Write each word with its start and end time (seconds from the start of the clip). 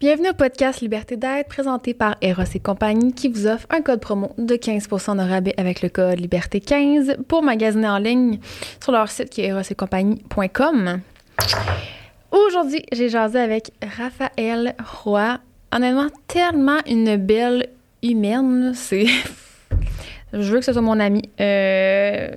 Bienvenue 0.00 0.28
au 0.28 0.32
podcast 0.32 0.80
Liberté 0.80 1.16
d'être 1.16 1.48
présenté 1.48 1.92
par 1.92 2.14
Eros 2.22 2.44
et 2.54 2.60
compagnie 2.60 3.12
qui 3.12 3.26
vous 3.26 3.48
offre 3.48 3.66
un 3.68 3.82
code 3.82 3.98
promo 3.98 4.32
de 4.38 4.54
15% 4.54 5.16
de 5.16 5.28
rabais 5.28 5.54
avec 5.56 5.82
le 5.82 5.88
code 5.88 6.20
Liberté15 6.20 7.24
pour 7.24 7.42
magasiner 7.42 7.88
en 7.88 7.98
ligne 7.98 8.38
sur 8.80 8.92
leur 8.92 9.08
site 9.10 9.28
qui 9.28 9.40
est 9.40 9.48
erosetcompagnie.com. 9.48 11.00
Aujourd'hui, 12.30 12.84
j'ai 12.92 13.08
jasé 13.08 13.40
avec 13.40 13.72
Raphaël 13.96 14.76
Roy. 15.02 15.40
Honnêtement, 15.74 16.06
tellement 16.28 16.78
une 16.86 17.16
belle 17.16 17.68
humaine. 18.00 18.74
C'est 18.76 19.06
je 20.32 20.52
veux 20.52 20.58
que 20.58 20.64
ce 20.64 20.72
soit 20.72 20.82
mon 20.82 21.00
ami. 21.00 21.22
Euh, 21.40 22.28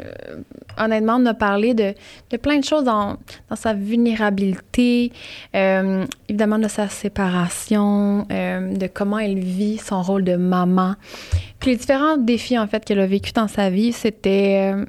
honnêtement, 0.78 1.18
on 1.20 1.26
a 1.26 1.34
parlé 1.34 1.74
de, 1.74 1.94
plein 2.38 2.60
de 2.60 2.64
choses 2.64 2.84
dans, 2.84 3.18
dans 3.50 3.56
sa 3.56 3.74
vulnérabilité, 3.74 5.12
euh, 5.56 6.06
évidemment 6.30 6.60
de 6.60 6.68
sa 6.68 6.88
séparation, 6.88 8.26
euh, 8.32 8.76
de 8.76 8.88
comment 8.88 9.20
elle 9.20 9.40
vit 9.40 9.78
son 9.78 10.02
rôle 10.02 10.24
de 10.24 10.36
maman. 10.36 10.96
Puis 11.60 11.72
les 11.72 11.78
différents 11.78 12.18
défis, 12.18 12.58
en 12.58 12.68
fait, 12.68 12.84
qu'elle 12.86 13.00
a 13.00 13.08
vécu 13.08 13.32
dans 13.34 13.48
sa 13.48 13.70
vie, 13.70 13.92
c'était 13.92 14.74
euh, 14.74 14.86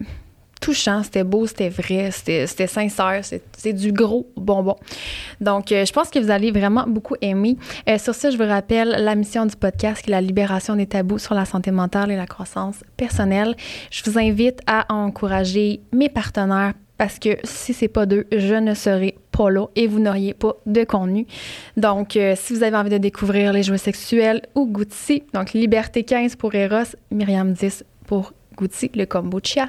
touchant, 0.63 1.03
c'était 1.03 1.25
beau, 1.25 1.47
c'était 1.47 1.69
vrai, 1.69 2.11
c'était 2.13 2.67
sincère, 2.67 3.21
c'est 3.23 3.73
du 3.73 3.93
gros 3.93 4.27
bonbon. 4.37 4.77
Donc, 5.41 5.73
euh, 5.73 5.85
je 5.85 5.93
pense 5.93 6.09
que 6.09 6.19
vous 6.19 6.31
allez 6.31 6.53
vraiment 6.53 6.85
beaucoup 6.87 7.17
aimer. 7.21 7.57
Euh, 7.89 7.99
sur 7.99 8.15
ce, 8.15 8.31
je 8.31 8.39
vous 8.39 8.49
rappelle 8.49 8.89
la 8.89 9.15
mission 9.15 9.45
du 9.45 9.57
podcast 9.57 10.03
qui 10.03 10.11
est 10.11 10.13
la 10.13 10.21
libération 10.21 10.77
des 10.77 10.87
tabous 10.87 11.19
sur 11.19 11.35
la 11.35 11.45
santé 11.45 11.73
mentale 11.73 12.13
et 12.13 12.17
la 12.17 12.27
croissance 12.27 12.77
personnelle. 12.97 13.57
Je 13.91 14.09
vous 14.09 14.19
invite 14.19 14.61
à 14.67 14.87
encourager 14.95 15.81
mes 15.93 16.09
partenaires 16.09 16.75
parce 16.97 17.19
que 17.19 17.31
si 17.43 17.75
c'est 17.75 17.89
pas 17.89 18.07
d'eux, 18.07 18.27
je 18.31 18.55
ne 18.55 18.75
serai 18.75 19.17
pas 19.33 19.51
là 19.51 19.67
et 19.75 19.89
vous 19.89 19.99
n'auriez 19.99 20.35
pas 20.35 20.55
de 20.67 20.85
contenu. 20.85 21.27
Donc, 21.77 22.15
euh, 22.15 22.35
si 22.37 22.55
vous 22.55 22.63
avez 22.63 22.77
envie 22.77 22.91
de 22.91 22.99
découvrir 22.99 23.53
les 23.53 23.65
jouets 23.65 23.79
sexuels 23.79 24.43
ou 24.55 24.67
Gucci, 24.67 25.25
donc 25.35 25.53
Liberté 25.53 26.05
15 26.05 26.37
pour 26.37 26.55
Eros, 26.55 26.95
Myriam 27.11 27.53
10 27.53 27.85
pour 28.07 28.33
Gucci, 28.57 28.91
le 28.95 29.07
kombucha. 29.07 29.69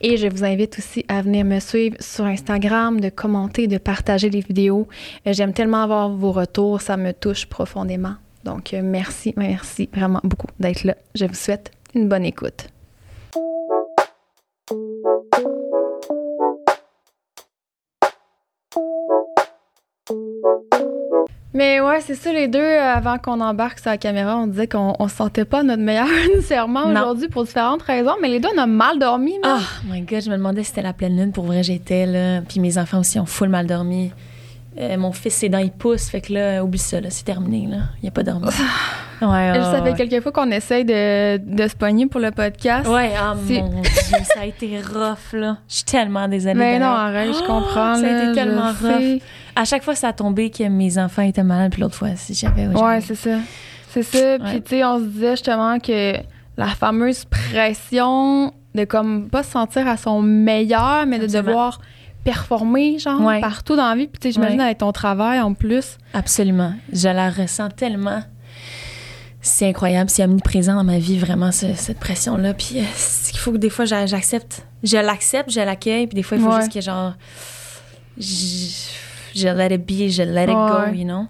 Et 0.00 0.16
je 0.16 0.28
vous 0.28 0.44
invite 0.44 0.78
aussi 0.78 1.04
à 1.08 1.22
venir 1.22 1.44
me 1.44 1.60
suivre 1.60 1.96
sur 2.00 2.24
Instagram, 2.24 3.00
de 3.00 3.08
commenter, 3.08 3.66
de 3.66 3.78
partager 3.78 4.30
les 4.30 4.40
vidéos. 4.40 4.88
Euh, 5.26 5.32
J'aime 5.32 5.52
tellement 5.52 5.82
avoir 5.82 6.08
vos 6.10 6.32
retours, 6.32 6.80
ça 6.80 6.96
me 6.96 7.12
touche 7.12 7.46
profondément. 7.46 8.14
Donc, 8.44 8.72
euh, 8.72 8.80
merci, 8.82 9.34
merci 9.36 9.88
vraiment 9.92 10.20
beaucoup 10.24 10.48
d'être 10.58 10.84
là. 10.84 10.96
Je 11.14 11.26
vous 11.26 11.34
souhaite 11.34 11.70
une 11.94 12.08
bonne 12.08 12.24
écoute. 12.24 12.68
Mais 21.54 21.80
ouais, 21.80 22.00
c'est 22.02 22.14
ça, 22.14 22.30
les 22.32 22.46
deux, 22.46 22.58
euh, 22.58 22.94
avant 22.94 23.16
qu'on 23.18 23.40
embarque 23.40 23.78
sur 23.78 23.90
la 23.90 23.96
caméra, 23.96 24.36
on 24.36 24.46
disait 24.46 24.66
qu'on 24.66 24.94
on 24.98 25.08
se 25.08 25.16
sentait 25.16 25.46
pas 25.46 25.62
notre 25.62 25.82
meilleur 25.82 26.06
nécessairement 26.36 26.84
aujourd'hui 26.90 27.28
pour 27.28 27.44
différentes 27.44 27.82
raisons, 27.82 28.14
mais 28.20 28.28
les 28.28 28.38
deux, 28.38 28.50
on 28.54 28.60
a 28.60 28.66
mal 28.66 28.98
dormi, 28.98 29.32
Oh 29.44 29.58
my 29.90 30.02
god, 30.02 30.22
je 30.22 30.30
me 30.30 30.36
demandais 30.36 30.62
si 30.62 30.68
c'était 30.70 30.82
la 30.82 30.92
pleine 30.92 31.16
lune. 31.16 31.32
Pour 31.32 31.44
vrai, 31.44 31.62
j'étais 31.62 32.04
là. 32.04 32.42
Puis 32.46 32.60
mes 32.60 32.76
enfants 32.76 33.00
aussi 33.00 33.18
ont 33.18 33.26
full 33.26 33.48
mal 33.48 33.66
dormi. 33.66 34.12
Euh, 34.78 34.96
mon 34.96 35.10
fils, 35.10 35.34
ses 35.34 35.48
dents, 35.48 35.58
il 35.58 35.72
pousse. 35.72 36.08
Fait 36.08 36.20
que 36.20 36.32
là, 36.32 36.62
oublie 36.62 36.78
ça, 36.78 37.00
là. 37.00 37.08
C'est 37.10 37.24
terminé, 37.24 37.66
là. 37.66 37.78
Il 38.02 38.08
a 38.08 38.12
pas 38.12 38.22
dormi. 38.22 38.46
Ouais, 39.20 39.26
ouais, 39.26 39.60
ça 39.62 39.82
fait 39.82 39.94
quelques 39.94 40.22
fois 40.22 40.30
qu'on 40.30 40.50
essaye 40.52 40.84
de, 40.84 41.38
de 41.38 41.66
se 41.66 41.74
pogner 41.74 42.06
pour 42.06 42.20
le 42.20 42.30
podcast. 42.30 42.86
Ouais, 42.88 43.10
ah 43.20 43.34
C'est- 43.48 43.60
mon 43.60 43.80
Dieu, 43.80 43.90
ça 44.32 44.42
a 44.42 44.44
été 44.44 44.78
rough, 44.78 45.32
là. 45.32 45.56
Je 45.68 45.74
suis 45.76 45.84
tellement 45.84 46.28
désolée. 46.28 46.54
Mais 46.54 46.78
non, 46.78 46.86
arrête, 46.86 47.34
je 47.34 47.40
comprends. 47.44 47.96
ça 47.96 48.06
a 48.06 48.22
été 48.22 48.32
tellement 48.34 48.68
rough. 48.68 49.00
sais. 49.00 49.20
À 49.60 49.64
chaque 49.64 49.82
fois, 49.82 49.94
ça 49.94 50.08
a 50.08 50.12
tombé 50.12 50.50
que 50.50 50.62
mes 50.68 50.98
enfants 50.98 51.22
étaient 51.22 51.42
malades, 51.42 51.72
puis 51.72 51.80
l'autre 51.80 51.96
fois, 51.96 52.14
si 52.16 52.32
j'avais. 52.34 52.66
Ouais, 52.68 53.00
c'est 53.00 53.14
ça. 53.16 53.38
C'est 53.90 54.02
ça. 54.02 54.38
Puis, 54.38 54.62
tu 54.62 54.70
sais, 54.70 54.84
on 54.84 54.98
se 54.98 55.04
disait 55.04 55.30
justement 55.32 55.78
que 55.80 56.14
la 56.56 56.66
fameuse 56.68 57.24
pression 57.24 58.52
de 58.74 58.84
comme 58.84 59.28
pas 59.28 59.42
se 59.42 59.50
sentir 59.50 59.88
à 59.88 59.96
son 59.96 60.22
meilleur, 60.22 61.06
mais 61.06 61.18
de 61.18 61.26
devoir 61.26 61.80
performer, 62.22 62.98
genre, 62.98 63.20
Ouais. 63.22 63.40
partout 63.40 63.74
dans 63.76 63.88
la 63.88 63.96
vie. 63.96 64.06
Puis, 64.06 64.18
tu 64.20 64.28
sais, 64.28 64.32
j'imagine 64.32 64.58
Ouais. 64.60 64.66
avec 64.66 64.78
ton 64.78 64.92
travail 64.92 65.40
en 65.40 65.54
plus. 65.54 65.96
Absolument. 66.14 66.74
Je 66.92 67.08
la 67.08 67.30
ressens 67.30 67.70
tellement. 67.70 68.22
C'est 69.40 69.68
incroyable. 69.68 70.10
C'est 70.10 70.24
omniprésent 70.24 70.74
dans 70.74 70.84
ma 70.84 70.98
vie, 70.98 71.18
vraiment, 71.18 71.50
ce- 71.52 71.74
cette 71.74 71.98
pression-là. 71.98 72.54
Puis 72.54 72.80
euh, 72.80 72.82
qu'il 73.30 73.38
faut 73.38 73.52
que 73.52 73.56
des 73.56 73.70
fois, 73.70 73.86
j'a- 73.86 74.06
j'accepte. 74.06 74.66
Je 74.82 74.98
l'accepte, 74.98 75.50
je 75.50 75.60
l'accueille. 75.60 76.06
Puis 76.06 76.16
des 76.16 76.22
fois, 76.22 76.36
il 76.36 76.42
faut 76.44 76.50
Ouais. 76.50 76.60
juste 76.60 76.72
que, 76.72 76.80
genre, 76.80 77.14
je, 79.38 79.48
je 79.48 79.48
let 79.48 79.74
it 79.74 79.86
be, 79.86 80.08
je 80.10 80.22
let 80.22 80.44
it 80.44 80.48
Ouais. 80.50 80.54
go, 80.54 80.94
you 80.94 81.04
know? 81.04 81.26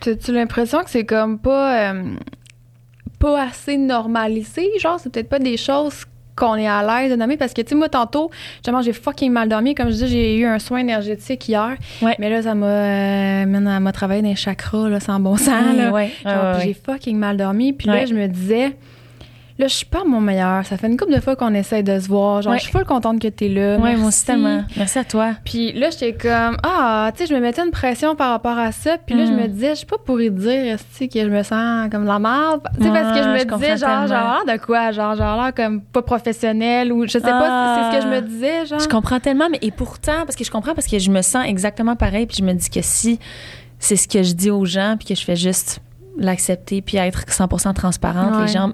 Tu 0.00 0.10
as 0.10 0.32
l'impression 0.32 0.82
que 0.84 0.90
c'est 0.90 1.04
comme 1.06 1.38
pas, 1.38 1.92
euh, 1.92 2.14
pas 3.18 3.42
assez 3.42 3.76
normalisé? 3.76 4.68
Genre, 4.78 4.98
c'est 5.00 5.10
peut-être 5.10 5.28
pas 5.28 5.38
des 5.38 5.56
choses 5.56 6.04
qu'on 6.36 6.56
est 6.56 6.68
à 6.68 6.82
l'aise 6.82 7.10
de 7.10 7.16
nommer? 7.16 7.36
Parce 7.38 7.54
que, 7.54 7.62
tu 7.62 7.70
sais, 7.70 7.74
moi, 7.74 7.88
tantôt, 7.88 8.30
justement, 8.56 8.82
j'ai 8.82 8.92
fucking 8.92 9.32
mal 9.32 9.48
dormi. 9.48 9.74
Comme 9.74 9.88
je 9.88 9.94
dis, 9.96 10.06
j'ai 10.08 10.36
eu 10.36 10.44
un 10.44 10.58
soin 10.58 10.78
énergétique 10.80 11.48
hier. 11.48 11.76
Ouais. 12.02 12.14
Mais 12.18 12.28
là, 12.28 12.42
ça 12.42 12.54
m'a, 12.54 12.66
euh, 12.66 13.46
m'a 13.80 13.92
travaillé 13.92 14.20
dans 14.22 14.28
les 14.28 14.36
chakras, 14.36 14.88
là, 14.90 15.00
sans 15.00 15.18
bon 15.18 15.36
sens, 15.36 15.74
là. 15.76 15.90
ouais, 15.90 16.10
ouais, 16.24 16.32
j'ai 16.62 16.74
fucking 16.74 17.16
mal 17.16 17.38
dormi. 17.38 17.72
Puis 17.72 17.88
là, 17.88 18.04
je 18.04 18.12
me 18.14 18.26
disais, 18.28 18.76
là, 19.58 19.68
je 19.68 19.74
suis 19.74 19.86
pas 19.86 20.04
mon 20.04 20.20
meilleur. 20.20 20.64
Ça 20.66 20.76
fait 20.76 20.86
une 20.86 20.96
couple 20.96 21.14
de 21.14 21.20
fois 21.20 21.34
qu'on 21.36 21.54
essaie 21.54 21.82
de 21.82 21.98
se 21.98 22.08
voir. 22.08 22.42
Genre, 22.42 22.52
Ouais. 22.52 22.58
je 22.58 22.64
suis 22.64 22.72
full 22.72 22.84
contente 22.84 23.20
que 23.20 23.28
t'es 23.28 23.48
là. 23.48 23.78
Ouais, 23.78 23.96
moi 23.96 24.08
aussi 24.08 24.24
tellement. 24.24 24.64
Merci 24.76 24.98
à 24.98 25.04
toi. 25.04 25.32
Puis 25.44 25.72
là, 25.72 25.90
j'étais 25.90 26.12
comme, 26.14 26.56
ah, 26.62 27.10
tu 27.14 27.20
sais, 27.22 27.26
je 27.26 27.34
me 27.34 27.40
mettais 27.40 27.62
une 27.64 27.70
pression 27.70 28.14
par 28.16 28.30
rapport 28.30 28.58
à 28.58 28.72
ça. 28.72 28.96
Puis 29.04 29.14
là, 29.16 29.24
je 29.26 29.32
Mm. 29.32 29.36
me 29.36 29.46
disais, 29.48 29.70
je 29.70 29.74
suis 29.76 29.86
pas 29.86 29.96
pour 29.98 30.20
y 30.20 30.30
dire, 30.30 30.74
esti, 30.74 31.08
que 31.08 31.20
je 31.20 31.28
me 31.28 31.42
sens 31.42 31.88
comme 31.90 32.04
la 32.04 32.18
merde. 32.18 32.60
Tu 32.78 32.84
sais, 32.84 32.90
parce 32.90 33.18
que 33.18 33.24
je 33.24 33.28
me 33.30 33.38
je 33.38 33.44
disais, 33.44 33.76
genre, 33.76 34.06
tellement. 34.06 34.06
genre, 34.08 34.44
de 34.46 34.56
quoi? 34.64 34.90
Genre, 34.92 35.14
genre, 35.16 35.42
l'air 35.42 35.54
comme 35.54 35.80
pas 35.80 36.02
professionnel 36.02 36.92
ou 36.92 37.04
je 37.06 37.12
sais 37.12 37.20
pas, 37.20 37.76
c'est 37.90 37.90
ce 37.90 37.96
que 37.96 38.02
je 38.02 38.14
me 38.14 38.20
disais, 38.26 38.66
genre. 38.66 38.78
Je 38.80 38.88
comprends 38.88 39.20
tellement, 39.20 39.48
mais 39.50 39.58
et 39.62 39.70
pourtant, 39.70 40.24
parce 40.26 40.36
que 40.36 40.44
je 40.44 40.50
comprends, 40.50 40.74
parce 40.74 40.86
que 40.86 40.98
je 40.98 41.10
me 41.10 41.22
sens 41.22 41.46
exactement 41.46 41.96
pareil, 41.96 42.26
puis 42.26 42.36
je 42.40 42.44
me 42.44 42.52
dis 42.52 42.68
que 42.68 42.80
si 42.82 43.18
c'est 43.78 43.96
ce 43.96 44.08
que 44.08 44.22
je 44.22 44.32
dis 44.32 44.50
aux 44.50 44.64
gens, 44.64 44.96
puis 44.98 45.06
que 45.08 45.14
je 45.14 45.24
fais 45.24 45.36
juste 45.36 45.80
l'accepter, 46.18 46.82
puis 46.82 46.96
être 46.98 47.24
100% 47.28 47.74
transparente, 47.74 48.34
Ouais. 48.36 48.42
les 48.46 48.52
gens 48.52 48.72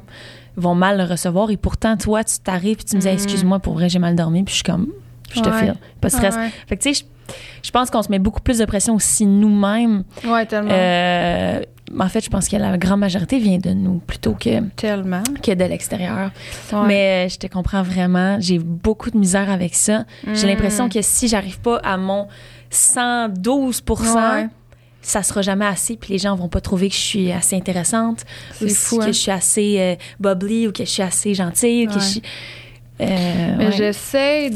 vont 0.56 0.74
mal 0.74 0.98
le 0.98 1.04
recevoir. 1.04 1.50
Et 1.50 1.56
pourtant, 1.56 1.96
toi, 1.96 2.22
tu 2.24 2.38
t'arrives, 2.38 2.76
puis 2.76 2.84
tu 2.84 2.96
me 2.96 3.00
dis, 3.00 3.08
Mhm. 3.08 3.14
excuse-moi, 3.14 3.58
pour 3.58 3.74
vrai, 3.74 3.88
j'ai 3.88 3.98
mal 3.98 4.14
dormi, 4.16 4.42
puis 4.42 4.52
je 4.52 4.56
suis 4.56 4.64
comme, 4.64 4.88
je 5.34 5.40
te 5.40 5.48
Ouais. 5.48 5.58
file. 5.58 5.74
Pas 6.00 6.08
de 6.08 6.12
stress. 6.12 6.34
Ouais, 6.36 6.50
Fait 6.66 6.76
que, 6.76 6.82
tu 6.82 6.94
sais, 6.94 7.04
je, 7.28 7.32
je 7.62 7.70
pense 7.70 7.90
qu'on 7.90 8.02
se 8.02 8.10
met 8.10 8.18
beaucoup 8.18 8.40
plus 8.42 8.58
de 8.58 8.64
pression 8.64 8.94
aussi 8.94 9.24
nous-mêmes. 9.26 10.04
ouais, 10.26 10.44
tellement. 10.46 10.70
Euh, 10.72 11.60
en 11.98 12.08
fait, 12.08 12.24
je 12.24 12.30
pense 12.30 12.48
que 12.48 12.56
la 12.56 12.76
grande 12.78 13.00
majorité 13.00 13.38
vient 13.38 13.58
de 13.58 13.70
nous 13.70 13.98
plutôt 13.98 14.32
que, 14.32 14.60
tellement. 14.76 15.22
que 15.42 15.52
de 15.52 15.64
l'extérieur. 15.64 16.30
Ouais. 16.72 16.78
Mais 16.86 17.26
euh, 17.26 17.28
je 17.28 17.38
te 17.38 17.46
comprends 17.46 17.82
vraiment. 17.82 18.36
J'ai 18.40 18.58
beaucoup 18.58 19.10
de 19.10 19.18
misère 19.18 19.50
avec 19.50 19.74
ça. 19.74 20.04
J'ai 20.32 20.46
Mm. 20.46 20.50
l'impression 20.50 20.88
que 20.88 21.00
si 21.02 21.28
j'arrive 21.28 21.60
pas 21.60 21.78
à 21.84 21.96
mon 21.98 22.28
112 22.70 23.82
Ouais. 23.88 24.48
Ça 25.02 25.22
sera 25.22 25.42
jamais 25.42 25.66
assez, 25.66 25.96
puis 25.96 26.12
les 26.12 26.18
gens 26.18 26.34
vont 26.36 26.48
pas 26.48 26.60
trouver 26.60 26.88
que 26.88 26.94
je 26.94 27.00
suis 27.00 27.32
assez 27.32 27.56
intéressante, 27.56 28.24
ou 28.62 28.68
fou, 28.68 28.98
que 28.98 29.02
hein. 29.02 29.06
je 29.08 29.12
suis 29.12 29.30
assez 29.32 29.76
euh, 29.80 29.94
bubbly, 30.20 30.68
ou 30.68 30.72
que 30.72 30.84
je 30.84 30.90
suis 30.90 31.02
assez 31.02 31.34
gentille, 31.34 31.86
ou 31.86 31.90
que 31.90 31.94
Ouais. 31.96 32.00
je 32.00 32.06
suis... 32.06 32.22
Euh, 33.00 33.54
Mais 33.58 33.66
ouais. 33.66 33.72
j'essaie, 33.72 34.50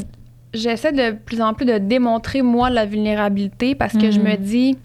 j'essaie 0.54 0.92
de 0.92 1.12
plus 1.16 1.40
en 1.42 1.52
plus 1.52 1.66
de 1.66 1.78
démontrer, 1.78 2.42
moi, 2.42 2.70
la 2.70 2.86
vulnérabilité 2.86 3.74
parce 3.74 3.94
que 3.94 4.10
je 4.10 4.20
Mhm. 4.20 4.24
me 4.24 4.36
dis, 4.36 4.78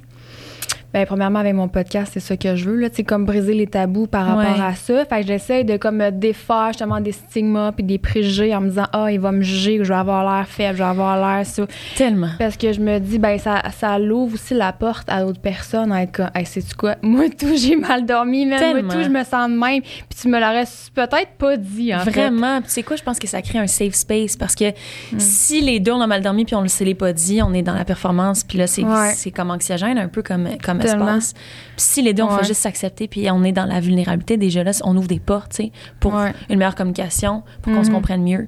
ben, 0.94 1.06
premièrement, 1.06 1.40
avec 1.40 1.54
mon 1.54 1.68
podcast, 1.68 2.12
c'est 2.14 2.20
ça 2.20 2.36
que 2.38 2.56
je 2.56 2.70
veux, 2.70 2.76
là, 2.78 2.90
tu 2.90 2.98
sais, 2.98 3.04
comme 3.04 3.26
briser 3.26 3.54
les 3.54 3.68
tabous 3.68 4.08
par 4.08 4.26
rapport 4.26 4.42
Ouais. 4.58 4.64
à 4.64 4.76
ça. 4.76 5.06
Fait 5.06 5.22
que 5.22 5.28
j'essaie 5.28 5.64
de, 5.64 5.78
comme, 5.78 5.98
me 5.98 6.10
défaire 6.12 6.68
justement 6.70 7.00
des 7.00 7.12
stigmas 7.12 7.72
puis 7.72 7.84
des 7.84 7.98
préjugés 7.98 8.56
en 8.56 8.62
me 8.62 8.70
disant, 8.70 8.88
ah, 8.94 9.12
il 9.12 9.20
va 9.20 9.32
me 9.32 9.42
juger, 9.42 9.80
ou 9.80 9.84
je 9.84 9.90
vais 9.90 10.00
avoir 10.00 10.24
l'air 10.24 10.48
faible, 10.48 10.78
je 10.78 10.84
vais 10.84 10.90
avoir 10.90 11.18
l'air 11.18 11.46
ça. 11.46 11.64
Tellement. 11.96 12.30
Parce 12.40 12.58
que 12.58 12.74
je 12.74 12.80
me 12.82 13.00
dis, 13.00 13.20
ben, 13.20 13.38
ça, 13.40 13.62
ça 13.78 13.98
l'ouvre 14.00 14.34
aussi 14.36 14.54
la 14.54 14.74
porte 14.74 15.10
à 15.10 15.22
d'autres 15.24 15.42
personnes 15.42 15.92
à 15.92 16.04
être 16.04 16.12
comme, 16.14 16.30
hey, 16.36 16.46
sais-tu 16.46 16.76
quoi? 16.76 16.96
Moi, 17.02 17.26
tout, 17.30 17.56
j'ai 17.56 17.76
mal 17.76 18.06
dormi, 18.06 18.46
man. 18.46 18.84
Moi, 18.84 18.94
tout, 18.94 19.04
je 19.04 19.10
me 19.10 19.24
sens 19.24 19.50
de 19.50 19.56
même. 19.56 19.82
Puis 19.82 20.20
tu 20.22 20.28
me 20.28 20.40
l'aurais 20.40 20.66
peut-être 20.94 21.32
pas 21.38 21.58
dit, 21.58 21.94
en 21.96 22.00
fait. 22.00 22.12
Vraiment. 22.12 22.58
Puis 22.60 22.68
tu 22.68 22.74
sais 22.74 22.84
quoi, 22.84 22.96
je 22.96 23.04
pense 23.04 23.20
que 23.20 23.28
ça 23.28 23.42
crée 23.42 23.60
un 23.60 23.68
safe 23.68 23.94
space 23.94 24.36
parce 24.38 24.56
que 24.56 24.72
Mm. 25.12 25.20
si 25.20 25.62
les 25.62 25.80
deux 25.80 25.92
on 25.92 26.02
a 26.02 26.08
mal 26.08 26.22
dormi 26.22 26.46
puis 26.46 26.56
on 26.56 26.62
ne 26.62 26.68
se 26.68 26.84
l'est 26.84 26.94
pas 26.96 27.14
dit, 27.14 27.42
on 27.42 27.54
est 27.54 27.62
dans 27.62 27.74
la 27.74 27.86
performance 27.86 28.44
puis 28.44 28.58
là 28.58 28.68
c'est 28.68 28.84
Ouais. 28.84 29.14
c'est 29.16 29.32
comme 29.32 29.52
anxiogène 29.52 29.98
un 29.98 30.08
peu 30.08 30.22
comme 30.22 30.48
comme. 30.64 30.81
Espace. 30.86 31.34
Puis 31.34 31.42
si 31.78 32.02
les 32.02 32.14
deux 32.14 32.24
on 32.24 32.30
Ouais. 32.32 32.40
fait 32.40 32.48
juste 32.48 32.62
s'accepter 32.62 33.08
puis 33.08 33.30
on 33.32 33.44
est 33.44 33.52
dans 33.52 33.66
la 33.66 33.80
vulnérabilité 33.80 34.38
déjà 34.38 34.64
là, 34.64 34.72
on 34.84 34.96
ouvre 34.98 35.08
des 35.08 35.20
portes, 35.20 35.52
tu 35.52 35.64
sais, 35.66 35.72
pour 36.00 36.14
Ouais. 36.16 36.34
une 36.50 36.58
meilleure 36.58 36.76
communication, 36.76 37.44
pour 37.62 37.74
qu'on 37.74 37.84
se 37.84 37.90
Mhm. 37.90 37.96
comprenne 37.96 38.24
mieux 38.24 38.48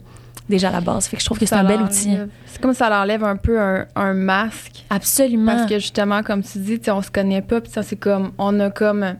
déjà 0.49 0.69
à 0.69 0.71
la 0.71 0.81
base. 0.81 1.07
Fait 1.07 1.15
que 1.17 1.21
je 1.21 1.25
trouve 1.25 1.39
que 1.39 1.45
c'est 1.45 1.55
un 1.55 1.63
bel 1.63 1.81
outil. 1.81 2.17
C'est 2.45 2.61
comme 2.61 2.73
ça 2.73 2.89
l'enlève 2.89 3.23
un 3.23 3.37
peu 3.37 3.59
un, 3.59 3.85
un 3.95 4.13
masque. 4.13 4.85
Absolument. 4.89 5.55
Parce 5.55 5.69
que 5.69 5.79
justement, 5.79 6.21
comme 6.21 6.43
tu 6.43 6.57
dis, 6.59 6.79
on 6.89 7.01
se 7.01 7.09
connaît 7.11 7.41
pas, 7.41 7.61
puis 7.61 7.71
ça, 7.71 7.81
c'est 7.81 7.95
comme, 7.95 8.31
on 8.37 8.59
a 8.59 8.69
comme, 8.69 9.15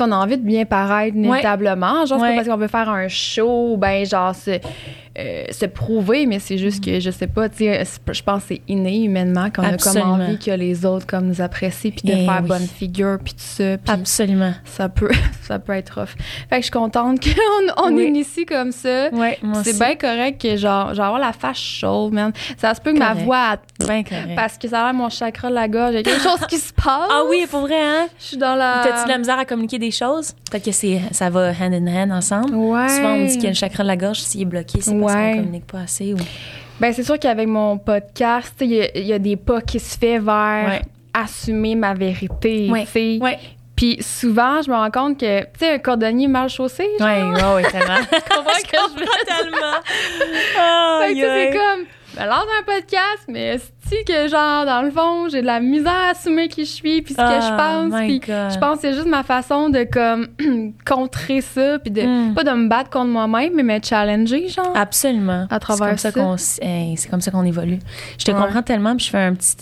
on 0.00 0.12
a 0.12 0.16
envie 0.16 0.38
de 0.38 0.44
bien 0.44 0.64
paraître 0.64 1.16
inévitablement. 1.16 2.06
Genre, 2.06 2.18
c'est 2.18 2.22
Ouais. 2.22 2.30
pas 2.30 2.36
parce 2.36 2.48
qu'on 2.48 2.56
veut 2.56 2.68
faire 2.68 2.88
un 2.88 3.08
show, 3.08 3.76
ben, 3.76 4.06
genre, 4.06 4.34
c'est 4.34 4.62
euh, 5.18 5.44
se 5.50 5.66
prouver, 5.66 6.24
mais 6.26 6.38
c'est 6.38 6.56
juste 6.56 6.84
que, 6.84 7.00
je 7.00 7.10
sais 7.10 7.26
pas, 7.26 7.48
tu 7.48 7.64
sais, 7.64 7.82
je 8.12 8.22
pense 8.22 8.42
que 8.42 8.48
c'est 8.54 8.62
inné 8.68 9.02
humainement 9.04 9.50
qu'on 9.50 9.62
a 9.64 9.76
comme 9.76 9.96
envie 10.02 10.38
que 10.38 10.52
les 10.52 10.86
autres 10.86 11.06
comme 11.06 11.26
nous 11.26 11.40
apprécient, 11.40 11.90
puis 11.90 12.02
de 12.08 12.12
Eh 12.16 12.24
faire 12.26 12.40
oui. 12.42 12.48
bonne 12.48 12.66
figure, 12.66 13.18
puis 13.22 13.34
tout 13.34 13.40
ça. 13.40 13.76
Puis 13.78 13.92
Absolument. 13.92 14.52
ça 14.64 14.88
peut, 14.88 15.10
ça 15.42 15.58
peut 15.58 15.72
être 15.72 15.98
rough. 16.00 16.10
Fait 16.48 16.56
que 16.56 16.56
je 16.58 16.62
suis 16.62 16.70
contente 16.70 17.18
qu'on 17.24 17.84
on 17.88 17.92
Oui. 17.94 18.06
initie 18.06 18.46
comme 18.46 18.70
ça. 18.72 19.10
Moi 19.10 19.30
C'est 19.64 19.78
bien 19.78 19.96
correct 19.96 20.40
que 20.40 20.56
genre, 20.56 20.94
genre 20.94 21.06
avoir 21.06 21.20
la 21.20 21.32
face 21.32 21.58
chaude, 21.58 22.12
man. 22.12 22.32
Ça 22.56 22.74
se 22.74 22.80
peut 22.80 22.92
que 22.92 22.98
ma 22.98 23.14
voix, 23.14 23.56
Bien 23.80 24.04
correct. 24.04 24.34
parce 24.36 24.58
que 24.58 24.68
ça 24.68 24.80
a 24.82 24.84
l'air 24.84 24.94
mon 24.94 25.08
chakra 25.08 25.48
de 25.50 25.54
la 25.54 25.66
gorge, 25.68 25.90
il 25.92 25.96
y 25.96 25.98
a 25.98 26.02
quelque 26.02 26.22
chose 26.22 26.46
qui 26.48 26.58
se 26.58 26.72
passe. 26.74 27.08
Ah 27.10 27.22
oui, 27.28 27.46
pour 27.50 27.60
vrai, 27.62 27.80
hein? 27.82 28.06
Je 28.18 28.24
suis 28.26 28.36
dans 28.36 28.54
la. 28.54 28.82
T'as-tu 28.84 29.04
de 29.04 29.08
la 29.08 29.18
misère 29.18 29.38
à 29.38 29.44
communiquer 29.44 29.78
des 29.80 29.90
choses? 29.90 30.34
Peut-être 30.50 30.64
que 30.66 30.72
c'est, 30.72 31.00
ça 31.10 31.30
va 31.30 31.50
hand 31.50 31.74
in 31.74 31.86
hand 31.88 32.12
ensemble. 32.12 32.54
Ouais. 32.54 32.88
Souvent, 32.88 33.14
on 33.14 33.24
dit 33.26 33.32
qu'il 33.34 33.42
y 33.44 33.46
a 33.46 33.50
le 33.50 33.54
chakra 33.56 33.82
de 33.82 33.88
la 33.88 33.96
gorge, 33.96 34.20
s'il 34.20 34.42
est 34.42 34.44
bloqué, 34.44 34.78
c'est 34.80 34.99
parce 35.00 35.14
Ouais. 35.14 35.30
qu'on 35.32 35.38
communique 35.38 35.66
pas 35.66 35.80
assez. 35.80 36.12
Ou... 36.14 36.18
Ben, 36.80 36.92
c'est 36.92 37.02
sûr 37.02 37.18
qu'avec 37.18 37.46
mon 37.48 37.76
podcast, 37.78 38.54
il 38.60 38.68
y 38.72 38.80
a- 38.80 38.96
il 38.98 39.06
y, 39.06 39.12
a 39.12 39.18
des 39.18 39.36
pas 39.36 39.60
qui 39.60 39.78
se 39.78 39.98
fait 39.98 40.18
vers 40.18 40.66
Ouais. 40.68 40.82
assumer 41.12 41.74
ma 41.74 41.92
vérité. 41.94 42.68
Ouais. 42.70 42.84
tu 42.86 42.90
sais. 42.90 43.38
Puis 43.76 43.96
souvent, 44.02 44.60
je 44.60 44.70
me 44.70 44.76
rends 44.76 44.90
compte 44.90 45.18
que, 45.20 45.40
tu 45.40 45.46
sais, 45.58 45.72
un 45.74 45.78
cordonnier 45.78 46.28
mal 46.28 46.48
chaussé, 46.50 46.86
genre, 46.98 47.08
ouais, 47.08 47.62
ouais, 47.62 47.70
tellement. 47.70 47.96
tu 48.12 48.20
comprends 48.34 48.52
que 48.52 48.76
je 48.94 49.00
veux 49.00 49.24
tellement. 49.26 49.76
C'est 51.02 51.56
comme, 51.56 51.86
ben, 52.16 52.26
lors 52.26 52.44
d'un 52.46 52.64
podcast, 52.74 53.24
mais 53.28 53.58
c'est 53.90 54.04
que, 54.04 54.28
genre, 54.28 54.64
dans 54.64 54.82
le 54.82 54.90
fond, 54.90 55.28
j'ai 55.28 55.40
de 55.42 55.46
la 55.46 55.60
misère 55.60 55.92
à 55.92 56.10
assumer 56.10 56.48
qui 56.48 56.64
je 56.64 56.70
suis, 56.70 57.02
puis 57.02 57.12
ce 57.14 57.18
que 57.18 57.22
Ah, 57.24 57.40
je 57.40 57.90
pense. 57.90 58.00
my 58.00 58.18
Puis 58.20 58.32
je 58.32 58.58
pense 58.58 58.76
que 58.76 58.80
c'est 58.82 58.94
juste 58.94 59.06
ma 59.08 59.22
façon 59.22 59.68
de, 59.68 59.84
comme, 59.84 60.28
contrer 60.86 61.40
ça, 61.40 61.78
puis 61.78 61.90
de, 61.90 62.02
Mm. 62.02 62.34
pas 62.34 62.44
de 62.44 62.50
me 62.50 62.68
battre 62.68 62.90
contre 62.90 63.08
moi-même, 63.08 63.52
mais 63.54 63.62
me 63.62 63.78
challenger, 63.82 64.48
genre. 64.48 64.72
Absolument. 64.74 65.46
À 65.50 65.58
travers 65.58 65.98
c'est 65.98 66.10
ça. 66.10 66.12
comme 66.12 66.38
ça. 66.38 66.60
qu'on 66.62 66.66
hey, 66.68 66.96
c'est 66.96 67.08
comme 67.10 67.20
ça 67.20 67.30
qu'on 67.30 67.44
évolue. 67.44 67.78
Je 68.18 68.24
te 68.24 68.30
Ouais. 68.30 68.38
comprends 68.38 68.62
tellement, 68.62 68.96
puis 68.96 69.06
je 69.06 69.10
fais 69.10 69.18
un 69.18 69.34
petit, 69.34 69.56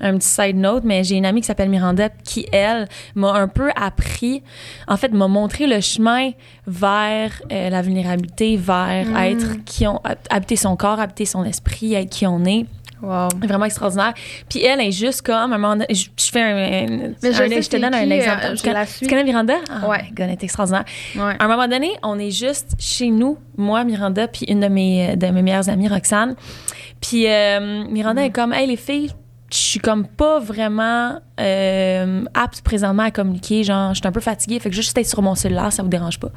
un 0.00 0.16
petit 0.16 0.28
side 0.28 0.56
note, 0.56 0.84
mais 0.84 1.04
j'ai 1.04 1.16
une 1.16 1.26
amie 1.26 1.40
qui 1.40 1.46
s'appelle 1.46 1.68
Miranda 1.68 2.08
qui, 2.24 2.46
elle, 2.52 2.88
m'a 3.14 3.32
un 3.32 3.48
peu 3.48 3.70
appris, 3.76 4.42
en 4.88 4.96
fait, 4.96 5.12
m'a 5.12 5.28
montré 5.28 5.66
le 5.66 5.80
chemin 5.80 6.30
vers 6.66 7.32
euh, 7.50 7.70
la 7.70 7.82
vulnérabilité, 7.82 8.56
vers 8.56 9.06
Mm. 9.06 9.16
être 9.16 9.64
qui 9.64 9.86
on, 9.86 10.00
habiter 10.30 10.56
son 10.56 10.76
corps, 10.76 11.00
habiter 11.00 11.24
son 11.24 11.44
esprit, 11.44 11.94
être 11.94 12.10
qui 12.10 12.26
on 12.26 12.44
est. 12.44 12.66
Wow. 13.02 13.28
Vraiment 13.42 13.64
extraordinaire. 13.64 14.14
Puis 14.48 14.62
elle 14.64 14.80
est 14.80 14.92
juste 14.92 15.22
comme, 15.22 15.34
un 15.52 15.58
moment 15.58 15.74
donné, 15.74 15.86
je, 15.92 16.06
je 16.16 16.30
fais 16.30 16.40
un, 16.40 16.56
un- 16.56 17.12
Mais 17.22 17.32
je 17.32 17.42
un- 17.42 17.48
sais 17.48 17.62
je 17.62 17.68
te 17.68 17.76
donne 17.76 17.94
un 17.94 18.04
qui, 18.06 18.12
exemple. 18.12 18.40
euh, 18.44 18.50
Tu 18.52 18.56
je 18.58 18.62
connais- 18.62 18.74
la 18.74 18.86
tu 18.86 18.92
suis. 18.92 19.06
connais 19.08 19.24
Miranda? 19.24 19.54
Ah, 19.68 19.88
Ouais. 19.88 20.04
God, 20.10 20.20
elle 20.20 20.30
est 20.30 20.44
extraordinaire. 20.44 20.84
Ouais. 21.16 21.34
À 21.38 21.44
un 21.44 21.48
moment 21.48 21.66
donné, 21.66 21.90
on 22.04 22.18
est 22.18 22.30
juste 22.30 22.74
chez 22.78 23.08
nous, 23.10 23.38
moi, 23.56 23.82
Miranda, 23.84 24.28
puis 24.28 24.46
une 24.48 24.60
de 24.60 24.68
mes, 24.68 25.16
de 25.16 25.26
mes 25.26 25.42
meilleures 25.42 25.68
amies, 25.68 25.88
Roxane. 25.88 26.36
Puis 27.00 27.26
euh, 27.26 27.84
Miranda 27.90 28.24
est 28.24 28.30
comme, 28.30 28.52
hey, 28.52 28.66
les 28.68 28.76
filles, 28.76 29.10
je 29.50 29.56
suis 29.58 29.80
comme 29.80 30.06
pas 30.06 30.38
vraiment 30.38 31.18
euh, 31.40 32.24
apte 32.32 32.62
présentement 32.62 33.02
à 33.02 33.10
communiquer. 33.10 33.64
Genre, 33.64 33.92
je 33.94 33.98
suis 33.98 34.06
un 34.08 34.12
peu 34.12 34.20
fatiguée, 34.20 34.60
fait 34.60 34.70
que 34.70 34.76
juste 34.76 34.96
être 34.96 35.06
sur 35.08 35.20
mon 35.22 35.34
cellulaire, 35.34 35.72
ça 35.72 35.82
vous 35.82 35.88
dérange 35.90 36.18
pas. 36.20 36.28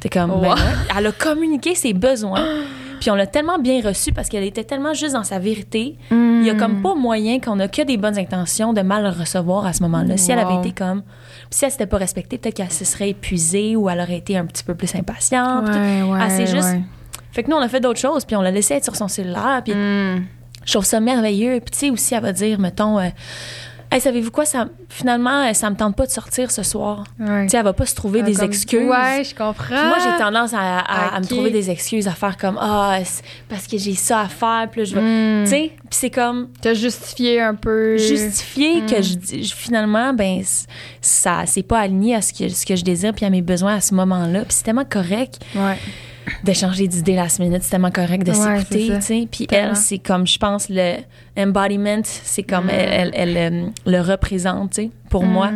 T'es 0.00 0.08
comme, 0.08 0.30
ben 0.30 0.36
Wow. 0.48 0.54
ouais. 0.54 0.60
Elle 0.96 1.06
a 1.08 1.12
communiqué 1.12 1.74
ses 1.74 1.92
besoins. 1.92 2.46
Puis 3.04 3.10
on 3.10 3.16
l'a 3.16 3.26
tellement 3.26 3.58
bien 3.58 3.82
reçu 3.82 4.12
parce 4.14 4.30
qu'elle 4.30 4.44
était 4.44 4.64
tellement 4.64 4.94
juste 4.94 5.12
dans 5.12 5.24
sa 5.24 5.38
vérité. 5.38 5.98
Il 6.10 6.42
y 6.46 6.48
a 6.48 6.54
comme 6.54 6.80
pas 6.80 6.94
moyen 6.94 7.38
qu'on 7.38 7.60
a 7.60 7.68
que 7.68 7.82
des 7.82 7.98
bonnes 7.98 8.18
intentions 8.18 8.72
de 8.72 8.80
mal 8.80 9.02
le 9.02 9.10
recevoir 9.10 9.66
à 9.66 9.74
ce 9.74 9.82
moment-là. 9.82 10.16
Si 10.16 10.32
elle 10.32 10.38
avait 10.38 10.56
été 10.56 10.72
comme. 10.72 11.02
Puis 11.02 11.48
si 11.50 11.64
elle 11.66 11.70
s'était 11.70 11.84
pas 11.86 11.98
respectée, 11.98 12.38
peut-être 12.38 12.54
qu'elle 12.54 12.72
se 12.72 12.86
serait 12.86 13.10
épuisée 13.10 13.76
ou 13.76 13.90
elle 13.90 14.00
aurait 14.00 14.16
été 14.16 14.38
un 14.38 14.46
petit 14.46 14.64
peu 14.64 14.74
plus 14.74 14.94
impatiente. 14.94 15.68
Ouais, 15.68 16.00
ouais, 16.02 16.18
Ah, 16.18 16.44
juste- 16.46 16.54
ouais. 16.54 16.80
Fait 17.30 17.42
que 17.42 17.50
nous, 17.50 17.56
on 17.58 17.60
a 17.60 17.68
fait 17.68 17.80
d'autres 17.80 18.00
choses, 18.00 18.24
puis 18.24 18.36
on 18.36 18.40
l'a 18.40 18.50
laissé 18.50 18.72
être 18.72 18.84
sur 18.84 18.96
son 18.96 19.08
cellulaire. 19.08 19.60
Puis 19.62 19.74
Mm. 19.74 20.24
je 20.64 20.72
trouve 20.72 20.86
ça 20.86 20.98
merveilleux. 20.98 21.60
Puis 21.60 21.72
tu 21.72 21.78
sais, 21.80 21.90
aussi, 21.90 22.14
elle 22.14 22.22
va 22.22 22.32
dire, 22.32 22.58
mettons, 22.58 22.98
euh, 22.98 23.08
Hey, 23.94 24.00
savez-vous 24.00 24.32
quoi, 24.32 24.44
ça, 24.44 24.66
finalement, 24.88 25.44
euh, 25.48 25.52
ça 25.52 25.70
me 25.70 25.76
tente 25.76 25.94
pas 25.94 26.04
de 26.04 26.10
sortir 26.10 26.50
ce 26.50 26.64
soir. 26.64 27.04
Ouais. 27.20 27.44
Tu 27.44 27.50
sais, 27.50 27.58
elle 27.58 27.62
va 27.64 27.72
pas 27.72 27.86
se 27.86 27.94
trouver 27.94 28.20
Ah, 28.22 28.26
des 28.26 28.34
comme- 28.34 28.44
excuses. 28.46 28.88
Ouais, 28.90 29.22
je 29.22 29.34
comprends. 29.36 29.54
Puis 29.76 29.86
moi, 29.86 29.98
j'ai 30.02 30.18
tendance 30.18 30.52
à, 30.52 30.80
à- 30.80 31.14
à 31.14 31.20
me 31.20 31.24
trouver 31.26 31.50
des 31.50 31.70
excuses, 31.70 32.08
à 32.08 32.10
faire 32.10 32.36
comme 32.36 32.58
Ah, 32.60 32.98
parce 33.48 33.68
que 33.68 33.78
j'ai 33.78 33.94
ça 33.94 34.22
à 34.22 34.28
faire, 34.28 34.66
puis 34.70 34.80
là, 34.80 34.84
je 34.84 34.94
vais. 34.96 35.00
Mm. 35.00 35.44
Tu 35.44 35.50
sais, 35.50 35.68
puis 35.76 35.88
c'est 35.90 36.10
comme 36.10 36.48
T'as 36.60 36.74
justifié 36.74 37.40
un 37.40 37.54
peu. 37.54 37.96
justifier 37.96 38.80
Mm. 38.82 38.86
que 38.86 39.00
je, 39.00 39.54
finalement, 39.54 40.12
ben, 40.12 40.42
ça, 41.00 41.42
c'est 41.46 41.62
pas 41.62 41.78
aligné 41.78 42.16
à 42.16 42.20
ce 42.22 42.32
que, 42.32 42.48
ce 42.48 42.66
que 42.66 42.74
je 42.74 42.82
désire, 42.82 43.12
puis 43.14 43.24
à 43.24 43.30
mes 43.30 43.42
besoins 43.42 43.76
à 43.76 43.80
ce 43.80 43.94
moment-là. 43.94 44.40
Puis 44.40 44.54
c'est 44.54 44.64
tellement 44.64 44.84
correct 44.84 45.38
Ouais. 45.54 45.78
De 46.44 46.52
changer 46.52 46.88
d'idée 46.88 47.14
last 47.16 47.38
minute, 47.38 47.62
c'est 47.62 47.70
tellement 47.70 47.90
correct 47.90 48.24
de 48.26 48.32
s'écouter, 48.32 48.88
tu 48.96 49.02
sais. 49.02 49.28
Puis 49.30 49.46
elle, 49.50 49.76
c'est 49.76 49.98
comme, 49.98 50.26
je 50.26 50.38
pense, 50.38 50.68
le 50.70 50.96
embodiment, 51.38 52.00
c'est 52.04 52.42
comme 52.42 52.66
Mm. 52.66 52.70
elle, 52.70 53.10
elle, 53.14 53.36
elle, 53.36 53.54
euh, 53.54 53.66
le 53.86 54.00
représente, 54.00 54.70
tu 54.72 54.82
sais, 54.84 54.90
pour 55.10 55.24
moi. 55.24 55.50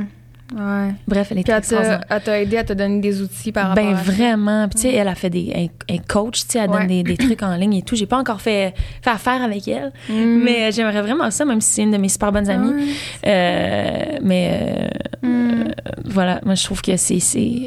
Mm. 0.55 0.59
Ouais. 0.87 0.95
Bref, 1.07 1.29
elle 1.31 1.39
est 1.39 1.43
Puis 1.43 1.53
elle 1.53 1.63
t'a 1.63 2.01
elle 2.09 2.23
t'a 2.23 2.41
aidé 2.41 2.57
à 2.57 2.65
te 2.65 2.73
donner 2.73 3.01
des 3.01 3.21
outils 3.21 3.53
par 3.53 3.69
rapport 3.69 3.85
Ben 3.85 3.95
à 3.95 3.97
ça? 3.99 4.03
vraiment. 4.11 4.69
Puis 4.69 4.77
tu 4.77 4.83
sais, 4.89 4.95
elle 4.95 5.09
a 5.09 5.15
fait 5.15 5.29
des 5.31 5.53
elle, 5.55 5.69
elle 5.89 6.01
coach, 6.03 6.41
tu 6.43 6.53
sais, 6.53 6.59
elle 6.61 6.71
Ouais. 6.71 6.79
donne 6.79 6.87
des, 6.89 7.03
des 7.03 7.17
trucs 7.17 7.43
en 7.43 7.55
ligne 7.57 7.75
et 7.75 7.83
tout. 7.83 7.97
J'ai 7.97 8.07
pas 8.07 8.17
encore 8.19 8.41
fait, 8.41 8.75
fait 9.03 9.11
affaire 9.11 9.43
avec 9.43 9.69
elle, 9.69 9.93
Mm. 10.09 10.43
mais 10.45 10.73
j'aimerais 10.73 11.03
vraiment 11.03 11.31
ça, 11.31 11.45
même 11.45 11.61
si 11.61 11.71
c'est 11.73 11.83
une 11.83 11.91
de 11.91 11.99
mes 11.99 12.09
super 12.09 12.33
bonnes 12.33 12.49
amies. 12.49 12.95
Euh, 13.27 14.19
mais 14.23 14.89
euh, 15.23 15.27
Mm. 15.29 15.73
voilà, 16.07 16.41
moi 16.45 16.55
je 16.55 16.65
trouve 16.65 16.81
que 16.81 16.97
c'est 16.97 17.19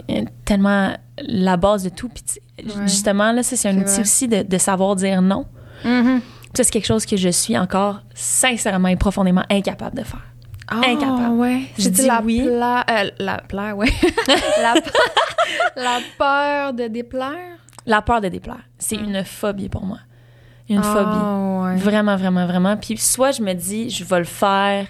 euh, 0.09 0.21
tellement 0.45 0.91
la 1.27 1.57
base 1.57 1.83
de 1.83 1.89
tout. 1.89 2.09
Puis 2.09 2.23
Ouais. 2.63 2.83
justement 2.87 3.31
là, 3.31 3.43
c'est 3.43 3.67
un 3.67 3.75
outil 3.77 3.91
vrai. 3.93 4.01
aussi 4.01 4.27
de, 4.27 4.43
de 4.43 4.57
savoir 4.57 4.95
dire 4.95 5.21
non. 5.21 5.45
Mhm. 5.83 6.21
Ça 6.55 6.63
c'est 6.63 6.71
quelque 6.71 6.85
chose 6.85 7.05
que 7.05 7.15
je 7.17 7.29
suis 7.29 7.57
encore 7.57 8.01
sincèrement 8.13 8.87
et 8.89 8.95
profondément 8.95 9.43
incapable 9.49 9.97
de 9.97 10.03
faire. 10.03 10.21
Ah, 10.71 10.81
Incapable. 10.87 11.35
ouais. 11.35 11.61
C'est 11.77 11.89
dis 11.91 12.05
la 12.07 12.21
oui. 12.23 12.41
pla- 12.43 12.85
euh, 12.89 13.09
la 13.19 13.37
plaire, 13.39 13.77
ouais. 13.77 13.89
la, 14.61 14.73
la 15.75 15.99
peur 16.17 16.73
de 16.73 16.87
déplaire? 16.87 17.57
La 17.85 18.01
peur 18.01 18.21
de 18.21 18.27
déplaire, 18.29 18.61
c'est 18.77 18.95
une 18.95 19.23
phobie 19.23 19.69
pour 19.69 19.85
moi. 19.85 19.97
Une 20.69 20.81
phobie. 20.83 21.05
Ah, 21.05 21.63
ouais. 21.63 21.75
Vraiment, 21.75 22.15
vraiment, 22.15 22.45
vraiment. 22.45 22.77
Puis 22.77 22.95
soit 22.97 23.31
je 23.31 23.41
me 23.41 23.53
dis, 23.53 23.89
je 23.89 24.03
vais 24.05 24.19
le 24.19 24.23
faire 24.25 24.85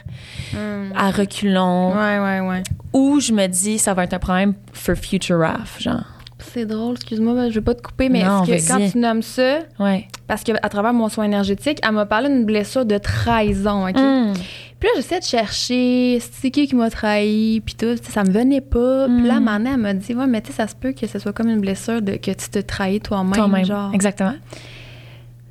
Mm. 0.54 0.92
à 0.96 1.10
reculons, 1.12 1.94
Ouais, 1.96 2.20
ouais, 2.20 2.40
ouais. 2.42 2.64
ou 2.94 3.20
je 3.22 3.32
me 3.32 3.48
dis, 3.48 3.80
ça 3.80 3.94
va 3.94 4.04
être 4.04 4.14
un 4.14 4.20
problème 4.20 4.54
for 4.74 4.96
future 4.96 5.40
Raph, 5.40 5.80
genre. 5.82 6.04
C'est 6.40 6.66
drôle, 6.66 6.96
excuse-moi, 6.96 7.34
ben, 7.34 7.50
je 7.50 7.56
vais 7.56 7.64
pas 7.64 7.74
te 7.74 7.82
couper, 7.82 8.10
mais 8.10 8.24
Non, 8.24 8.44
que 8.44 8.52
quand 8.68 8.86
tu 8.92 8.98
nommes 8.98 9.22
ça, 9.22 9.60
Ouais. 9.80 10.08
parce 10.28 10.44
qu'à 10.44 10.58
travers 10.70 10.92
mon 10.94 11.08
soin 11.08 11.24
énergétique, 11.24 11.80
elle 11.84 11.94
m'a 11.94 12.06
parlé 12.06 12.28
d'une 12.30 12.46
blessure 12.46 12.86
de 12.86 12.98
trahison, 12.98 13.88
OK? 13.88 13.96
Mm. 13.98 14.34
Puis 14.82 14.90
là, 14.90 14.94
j'essaie 14.98 15.20
de 15.20 15.24
chercher 15.24 16.20
c'est 16.20 16.50
qui 16.52 16.68
qui 16.68 16.76
m'a 16.76 16.90
trahi, 16.90 17.62
puis 17.64 17.76
tout, 17.76 17.96
ça 18.02 18.24
me 18.24 18.32
venait 18.32 18.60
pas. 18.62 19.06
Puis 19.08 19.28
là, 19.28 19.36
un 19.36 19.40
Mm. 19.60 19.68
elle 19.68 19.78
m'a 19.78 19.94
dit, 19.94 20.14
ouais, 20.16 20.26
mais 20.28 20.42
tu 20.42 20.48
sais, 20.48 20.54
ça 20.58 20.68
se 20.68 20.76
peut 20.76 20.92
que 20.92 21.06
ce 21.08 21.20
soit 21.20 21.32
comme 21.34 21.50
une 21.50 21.62
blessure 21.62 22.02
de 22.02 22.14
que 22.18 22.32
tu 22.32 22.50
te 22.50 22.60
trahis 22.60 23.00
toi-même, 23.00 23.32
Toi-même. 23.34 23.64
genre. 23.64 23.94
Exactement. 23.94 24.34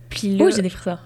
Puis 0.08 0.36
là, 0.36 0.44
Oui, 0.44 0.52
j'ai 0.54 0.62
des 0.62 0.68
frissons. 0.68 0.98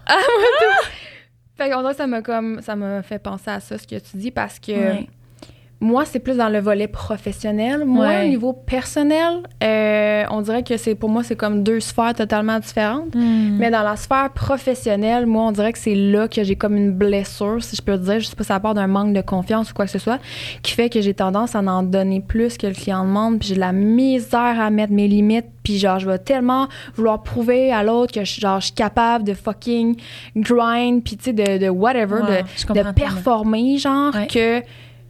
fait 1.57 1.71
qu'on 1.71 1.81
dirait 1.83 1.93
que 1.93 1.97
ça 1.99 2.07
m'a 2.07 2.23
comme, 2.23 2.61
ça 2.63 2.75
m'a 2.77 3.03
fait 3.03 3.19
penser 3.19 3.51
à 3.51 3.61
ça, 3.61 3.79
ce 3.79 3.87
que 3.87 3.97
tu 3.97 4.17
dis, 4.17 4.31
parce 4.31 4.59
que 4.59 4.73
Ouais. 4.73 5.07
Moi, 5.85 6.05
c'est 6.07 6.19
plus 6.19 6.37
dans 6.39 6.49
le 6.49 6.59
volet 6.61 6.89
professionnel. 6.89 7.85
Moi, 7.85 8.07
Ouais. 8.07 8.25
au 8.25 8.29
niveau 8.29 8.53
personnel, 8.55 9.43
euh, 9.63 10.25
on 10.31 10.41
dirait 10.41 10.63
que 10.63 10.77
c'est 10.79 10.95
pour 10.95 11.11
moi, 11.11 11.23
c'est 11.23 11.37
comme 11.37 11.63
deux 11.63 11.81
sphères 11.81 12.15
totalement 12.15 12.59
différentes. 12.59 13.15
Mm. 13.15 13.57
Mais 13.59 13.71
dans 13.71 13.83
la 13.83 13.97
sphère 13.97 14.31
professionnelle, 14.31 15.27
moi, 15.27 15.45
on 15.45 15.53
dirait 15.53 15.73
que 15.73 15.79
c'est 15.79 15.95
là 15.95 16.27
que 16.27 16.43
j'ai 16.43 16.57
comme 16.57 16.77
une 16.77 16.91
blessure, 16.93 17.63
si 17.63 17.77
je 17.77 17.83
peux 17.83 17.99
dire. 17.99 18.19
Je 18.21 18.27
sais 18.27 18.35
pas 18.37 18.45
si 18.45 18.49
ça 18.49 18.61
part 18.61 18.73
d'un 18.75 18.87
manque 18.87 19.13
de 19.13 19.21
confiance 19.21 19.71
ou 19.71 19.75
quoi 19.75 19.85
que 19.85 19.91
ce 19.91 19.99
soit, 19.99 20.19
qui 20.63 20.73
fait 20.73 20.89
que 20.89 21.01
j'ai 21.03 21.13
tendance 21.15 21.55
à 21.55 21.61
en 21.61 21.83
donner 21.83 22.21
plus 22.21 22.57
que 22.57 22.67
le 22.67 22.73
client 22.73 23.05
demande. 23.05 23.39
Puis 23.39 23.49
j'ai 23.49 23.55
de 23.57 23.61
la 23.61 23.73
misère 23.73 24.59
à 24.61 24.71
mettre 24.71 24.93
mes 24.93 25.07
limites. 25.07 25.47
Puis 25.63 25.79
genre, 25.79 25.99
je 25.99 26.07
vais 26.09 26.19
tellement 26.19 26.69
vouloir 26.95 27.23
prouver 27.23 27.73
à 27.73 27.83
l'autre 27.83 28.13
que 28.13 28.25
je, 28.25 28.39
genre, 28.41 28.61
je 28.61 28.67
suis 28.67 28.75
capable 28.75 29.25
de 29.25 29.33
fucking 29.33 29.97
grind, 30.37 31.03
puis 31.03 31.17
tu 31.17 31.25
sais, 31.25 31.33
de, 31.33 31.59
de 31.59 31.69
whatever, 31.71 32.21
de- 32.21 32.75
de, 32.75 32.93
performer, 32.93 33.79
genre, 33.79 34.15
Ouais. 34.15 34.27
que 34.27 34.63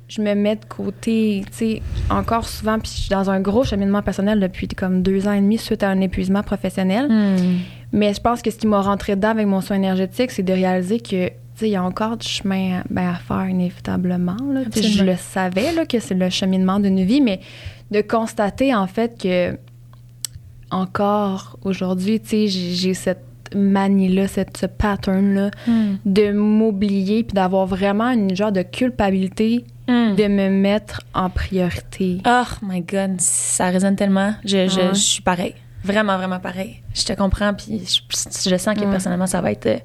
je 0.08 0.20
me 0.20 0.34
mets 0.34 0.56
de 0.56 0.64
côté, 0.66 1.44
tu 1.46 1.52
sais, 1.52 1.82
encore 2.10 2.46
souvent, 2.46 2.78
puis 2.78 2.90
je 2.94 3.00
suis 3.02 3.10
dans 3.10 3.30
un 3.30 3.40
gros 3.40 3.64
cheminement 3.64 4.02
personnel 4.02 4.38
depuis 4.38 4.68
comme 4.68 5.02
deux 5.02 5.26
ans 5.26 5.32
et 5.32 5.40
demi 5.40 5.58
suite 5.58 5.82
à 5.82 5.88
un 5.88 6.00
épuisement 6.00 6.42
professionnel. 6.42 7.08
Mm. 7.08 7.58
Mais 7.92 8.12
je 8.12 8.20
pense 8.20 8.42
que 8.42 8.50
ce 8.50 8.56
qui 8.56 8.66
m'a 8.66 8.80
rentré 8.80 9.16
dedans 9.16 9.30
avec 9.30 9.46
mon 9.46 9.60
soin 9.60 9.76
énergétique, 9.76 10.30
c'est 10.30 10.42
de 10.42 10.52
réaliser 10.52 11.00
que 11.00 11.28
tu 11.28 11.60
sais, 11.60 11.68
il 11.68 11.72
y 11.72 11.76
a 11.76 11.84
encore 11.84 12.16
du 12.16 12.26
chemin 12.26 12.80
à, 12.80 12.82
ben, 12.90 13.08
à 13.10 13.14
faire 13.14 13.48
inévitablement. 13.48 14.36
Là. 14.52 14.62
Je 14.74 15.04
le 15.04 15.14
savais 15.16 15.72
là, 15.72 15.86
que 15.86 16.00
c'est 16.00 16.14
le 16.14 16.28
cheminement 16.28 16.80
d'une 16.80 17.04
vie, 17.04 17.20
mais 17.20 17.40
de 17.92 18.00
constater 18.00 18.74
en 18.74 18.88
fait 18.88 19.16
que 19.22 19.56
encore 20.70 21.58
aujourd'hui, 21.62 22.18
tu 22.20 22.28
sais, 22.28 22.48
j'ai 22.48 22.94
cette 22.94 23.24
manie-là, 23.54 24.26
cette, 24.26 24.56
ce 24.56 24.66
pattern-là 24.66 25.50
Mm. 25.68 25.94
de 26.04 26.32
m'oublier 26.32 27.22
puis 27.22 27.34
d'avoir 27.34 27.66
vraiment 27.66 28.10
une 28.10 28.34
genre 28.34 28.50
de 28.50 28.62
culpabilité 28.62 29.64
Mm. 29.88 30.14
de 30.16 30.26
me 30.28 30.48
mettre 30.48 31.02
en 31.14 31.28
priorité. 31.30 32.18
Oh 32.26 32.44
my 32.62 32.80
God, 32.80 33.20
ça 33.20 33.66
résonne 33.68 33.96
tellement. 33.96 34.34
Je, 34.44 34.68
je, 34.68 34.80
Ouais. 34.80 34.88
je 34.94 34.98
suis 34.98 35.22
pareil. 35.22 35.54
Vraiment, 35.84 36.16
vraiment 36.16 36.38
pareil. 36.40 36.76
Je 36.94 37.04
te 37.04 37.12
comprends, 37.12 37.52
puis 37.52 37.80
je, 37.86 38.00
je 38.50 38.56
sens 38.56 38.74
que 38.74 38.80
Ouais. 38.80 38.90
personnellement, 38.90 39.26
ça 39.26 39.42
va 39.42 39.52
être 39.52 39.66
euh, 39.66 39.76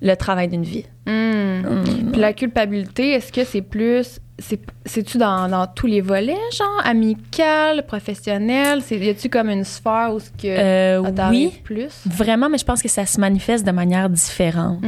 le 0.00 0.14
travail 0.14 0.48
d'une 0.48 0.62
vie. 0.62 0.86
Mm. 1.06 2.10
Puis 2.12 2.20
la 2.20 2.32
culpabilité, 2.32 3.10
est-ce 3.10 3.30
que 3.32 3.44
c'est 3.44 3.60
plus. 3.62 4.18
c'est- 4.38 4.60
C'est-tu 4.86 5.18
dans, 5.18 5.48
dans 5.48 5.66
tous 5.66 5.86
les 5.86 6.00
volets, 6.00 6.34
genre 6.56 6.80
amical, 6.84 7.84
professionnel? 7.86 8.80
Y 8.90 9.10
a-tu 9.10 9.28
comme 9.28 9.50
une 9.50 9.62
sphère 9.64 10.12
où 10.14 10.18
ce 10.20 10.30
que 10.30 10.46
Euh, 10.48 11.28
oui, 11.30 11.52
plus? 11.62 11.92
vraiment, 12.06 12.48
mais 12.48 12.58
je 12.58 12.64
pense 12.64 12.82
que 12.82 12.88
ça 12.88 13.04
se 13.06 13.20
manifeste 13.20 13.64
de 13.66 13.70
manière 13.72 14.08
différente. 14.08 14.82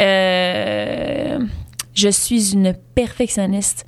Euh, 0.00 1.38
je 1.94 2.08
suis 2.08 2.52
une 2.52 2.74
perfectionniste 2.94 3.86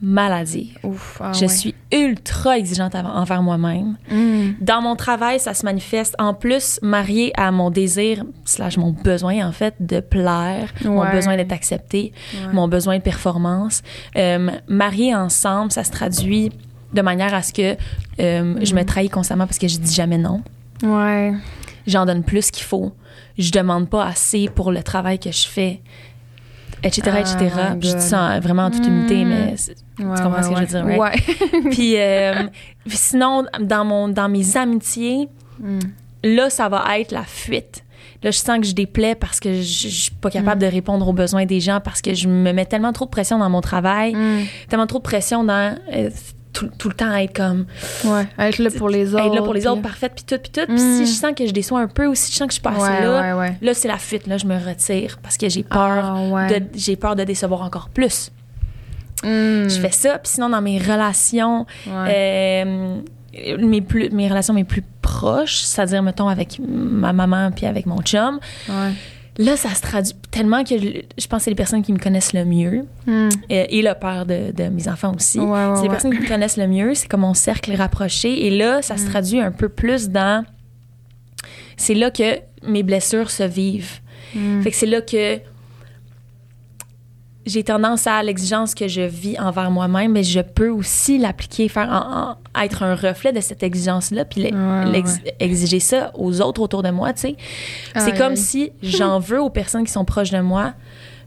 maladive. 0.00 0.78
Ouf. 0.84 1.18
ah 1.20 1.32
je 1.32 1.40
ouais. 1.40 1.48
suis 1.48 1.74
ultra 1.92 2.56
exigeante 2.56 2.94
envers 2.94 3.42
moi-même. 3.42 3.96
Hmm. 4.10 4.52
Dans 4.60 4.80
mon 4.80 4.94
travail, 4.94 5.40
ça 5.40 5.54
se 5.54 5.64
manifeste 5.64 6.14
en 6.20 6.34
plus 6.34 6.78
marié 6.82 7.32
à 7.36 7.50
mon 7.50 7.70
désir, 7.70 8.24
slash 8.44 8.76
mon 8.76 8.92
besoin 8.92 9.44
en 9.46 9.50
fait 9.52 9.74
de 9.80 9.98
plaire, 10.00 10.72
mon 10.84 11.04
besoin 11.10 11.36
d'être 11.36 11.52
accepté, 11.52 12.12
Ouais. 12.34 12.52
mon 12.52 12.68
besoin 12.68 12.98
de 12.98 13.02
performance. 13.02 13.82
Euh, 14.16 14.50
marié 14.68 15.14
ensemble, 15.16 15.72
ça 15.72 15.82
se 15.82 15.90
traduit 15.90 16.52
de 16.94 17.02
manière 17.02 17.34
à 17.34 17.42
ce 17.42 17.52
que 17.52 17.76
euh, 18.20 18.54
je 18.62 18.74
me 18.74 18.84
trahis 18.84 19.10
constamment 19.10 19.46
parce 19.46 19.58
que 19.58 19.66
je 19.68 19.78
dis 19.78 19.94
jamais 19.94 20.18
non. 20.18 20.42
Ouais. 20.84 21.32
J'en 21.88 22.06
donne 22.06 22.22
plus 22.22 22.50
qu'il 22.52 22.64
faut. 22.64 22.92
Je 23.36 23.50
demande 23.50 23.88
pas 23.88 24.04
assez 24.06 24.48
pour 24.48 24.70
le 24.72 24.82
travail 24.82 25.18
que 25.18 25.30
je 25.32 25.46
fais, 25.46 25.80
etc., 26.82 27.10
Ah, 27.14 27.20
etc. 27.20 27.50
je 27.80 27.96
dis 27.96 28.02
ça 28.02 28.20
en- 28.22 28.40
vraiment 28.40 28.64
en 28.66 28.70
toute 28.70 28.86
humilité, 28.86 29.24
Mm. 29.24 29.28
mais 29.28 29.54
Ouais, 30.04 30.22
comprends 30.22 30.30
ouais, 30.36 30.42
ce 30.42 30.48
que 30.48 30.54
je 30.56 30.60
veux 30.60 30.66
dire, 30.66 30.84
right? 30.84 31.00
Ouais. 31.00 31.70
puis 31.70 31.94
euh, 31.98 32.46
puis 32.86 32.96
sinon 32.96 33.44
dans 33.60 33.84
mon 33.84 34.08
dans 34.08 34.28
mes 34.28 34.56
amitiés 34.56 35.28
Hmm. 35.60 35.80
là 36.22 36.50
ça 36.50 36.68
va 36.68 36.84
être 37.00 37.10
la 37.10 37.24
fuite 37.24 37.84
là 38.22 38.30
je 38.30 38.38
sens 38.38 38.58
que 38.60 38.64
je 38.66 38.74
déplais 38.76 39.16
parce 39.16 39.40
que 39.40 39.54
je, 39.54 39.60
je 39.60 39.88
suis 39.88 40.12
pas 40.14 40.30
capable 40.30 40.60
de 40.60 40.66
répondre 40.68 41.06
aux 41.08 41.12
besoins 41.12 41.46
des 41.46 41.58
gens 41.58 41.80
parce 41.82 42.00
que 42.00 42.14
je 42.14 42.28
me 42.28 42.52
mets 42.52 42.64
tellement 42.64 42.92
trop 42.92 43.06
de 43.06 43.10
pression 43.10 43.38
dans 43.40 43.50
mon 43.50 43.60
travail 43.60 44.16
tellement 44.68 44.86
trop 44.86 44.98
de 44.98 45.02
pression 45.02 45.42
dans 45.42 45.76
euh, 45.92 46.10
tout, 46.52 46.70
tout 46.78 46.88
le 46.88 46.94
temps 46.94 47.14
être 47.14 47.34
comme 47.36 47.66
Ouais. 48.04 48.26
Être 48.38 48.58
là 48.58 48.70
pour 48.76 48.88
les 48.88 49.14
autres. 49.14 49.24
être 49.26 49.34
là 49.34 49.42
pour 49.42 49.54
les 49.54 49.66
autres 49.66 49.82
parfaite 49.82 50.12
puis 50.16 50.24
tout 50.24 50.38
puis 50.42 50.50
tout 50.50 50.66
puis 50.66 50.74
Mm. 50.82 50.96
si 50.96 51.06
je 51.06 51.12
sens 51.12 51.32
que 51.36 51.46
je 51.46 51.52
déçois 51.52 51.80
un 51.80 51.88
peu 51.88 52.06
ou 52.06 52.14
si 52.14 52.32
je 52.32 52.36
sens 52.36 52.46
que 52.48 52.52
je 52.52 52.54
suis 52.54 52.62
pas 52.62 52.70
assez 52.70 52.80
Ouais, 52.82 53.00
là 53.04 53.20
ouais, 53.36 53.40
ouais. 53.48 53.58
là 53.60 53.74
c'est 53.74 53.88
la 53.88 53.98
fuite 53.98 54.26
là 54.26 54.38
je 54.38 54.46
me 54.46 54.56
retire 54.56 55.18
parce 55.22 55.36
que 55.36 55.48
j'ai 55.48 55.62
peur 55.62 56.16
Ah, 56.36 56.48
de 56.48 56.62
j'ai 56.74 56.96
peur 56.96 57.16
de 57.16 57.24
décevoir 57.24 57.62
encore 57.62 57.88
plus 57.90 58.30
Hmm. 59.24 59.68
je 59.68 59.80
fais 59.80 59.90
ça 59.90 60.18
puis 60.18 60.30
sinon 60.32 60.48
dans 60.48 60.62
mes 60.62 60.78
relations 60.78 61.66
euh, 61.88 63.00
mes, 63.58 63.80
plus, 63.80 64.10
mes 64.10 64.28
relations 64.28 64.54
mes 64.54 64.64
plus 64.64 64.84
proches, 65.02 65.58
c'est-à-dire, 65.58 66.02
mettons, 66.02 66.28
avec 66.28 66.58
ma 66.66 67.12
maman 67.12 67.50
puis 67.50 67.66
avec 67.66 67.86
mon 67.86 68.00
chum. 68.02 68.38
Là, 69.38 69.56
ça 69.56 69.72
se 69.74 69.80
traduit 69.80 70.14
tellement 70.30 70.64
que 70.64 70.76
je, 70.78 71.26
pense 71.28 71.38
que 71.38 71.44
c'est 71.44 71.50
les 71.50 71.56
personnes 71.56 71.82
qui 71.82 71.92
me 71.92 71.98
connaissent 71.98 72.32
le 72.32 72.44
mieux 72.44 72.84
Hmm. 73.06 73.28
euh, 73.50 73.64
et 73.70 73.80
le 73.82 73.94
père 73.98 74.26
de, 74.26 74.52
de 74.52 74.64
mes 74.68 74.88
enfants 74.88 75.14
aussi. 75.16 75.38
Ouais, 75.38 75.46
ouais, 75.46 75.76
c'est 75.76 75.82
les 75.84 75.88
personnes 75.88 76.14
qui 76.14 76.20
me 76.22 76.28
connaissent 76.28 76.56
le 76.56 76.66
mieux, 76.66 76.94
c'est 76.94 77.08
comme 77.08 77.20
mon 77.22 77.34
cercle 77.34 77.72
rapproché. 77.74 78.46
Et 78.46 78.50
là, 78.50 78.82
ça 78.82 78.96
se 78.96 79.04
Mm. 79.04 79.08
traduit 79.10 79.40
un 79.40 79.52
peu 79.52 79.68
plus 79.68 80.10
dans... 80.10 80.44
C'est 81.76 81.94
là 81.94 82.10
que 82.10 82.40
mes 82.64 82.82
blessures 82.82 83.30
se 83.30 83.44
vivent. 83.44 84.00
Hmm. 84.34 84.60
Fait 84.62 84.70
que 84.70 84.76
c'est 84.76 84.86
là 84.86 85.00
que 85.00 85.38
j'ai 87.48 87.64
tendance 87.64 88.06
à 88.06 88.22
l'exigence 88.22 88.74
que 88.74 88.86
je 88.86 89.00
vis 89.00 89.38
envers 89.40 89.70
moi-même, 89.70 90.12
mais 90.12 90.22
je 90.22 90.40
peux 90.40 90.68
aussi 90.68 91.18
l'appliquer, 91.18 91.68
faire 91.68 91.88
en- 91.88 92.30
en- 92.60 92.62
être 92.64 92.82
un 92.82 92.94
reflet 92.94 93.32
de 93.32 93.40
cette 93.40 93.62
exigence-là, 93.62 94.24
puis 94.24 94.44
Ouais, 94.52 95.02
exiger 95.40 95.80
ça 95.80 96.10
aux 96.14 96.40
autres 96.40 96.60
autour 96.62 96.82
de 96.82 96.90
moi, 96.90 97.12
tu 97.12 97.20
sais. 97.20 97.36
C'est 97.96 98.12
Aïe, 98.12 98.18
comme 98.18 98.36
si 98.36 98.72
j'en 98.82 99.18
veux 99.28 99.40
aux 99.40 99.50
personnes 99.50 99.84
qui 99.84 99.92
sont 99.92 100.04
proches 100.04 100.30
de 100.30 100.40
moi 100.40 100.74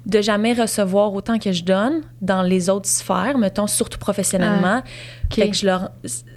de 0.06 0.20
jamais 0.22 0.54
recevoir 0.54 1.14
autant 1.14 1.38
que 1.38 1.52
je 1.52 1.64
donne 1.64 2.02
dans 2.22 2.42
les 2.42 2.70
autres 2.72 2.88
sphères, 2.88 3.38
mettons, 3.38 3.68
surtout 3.68 4.00
professionnellement. 4.00 4.82
ok. 5.26 5.36
Fait 5.36 5.50
que 5.50 5.56
je, 5.56 5.66
leur, 5.68 5.92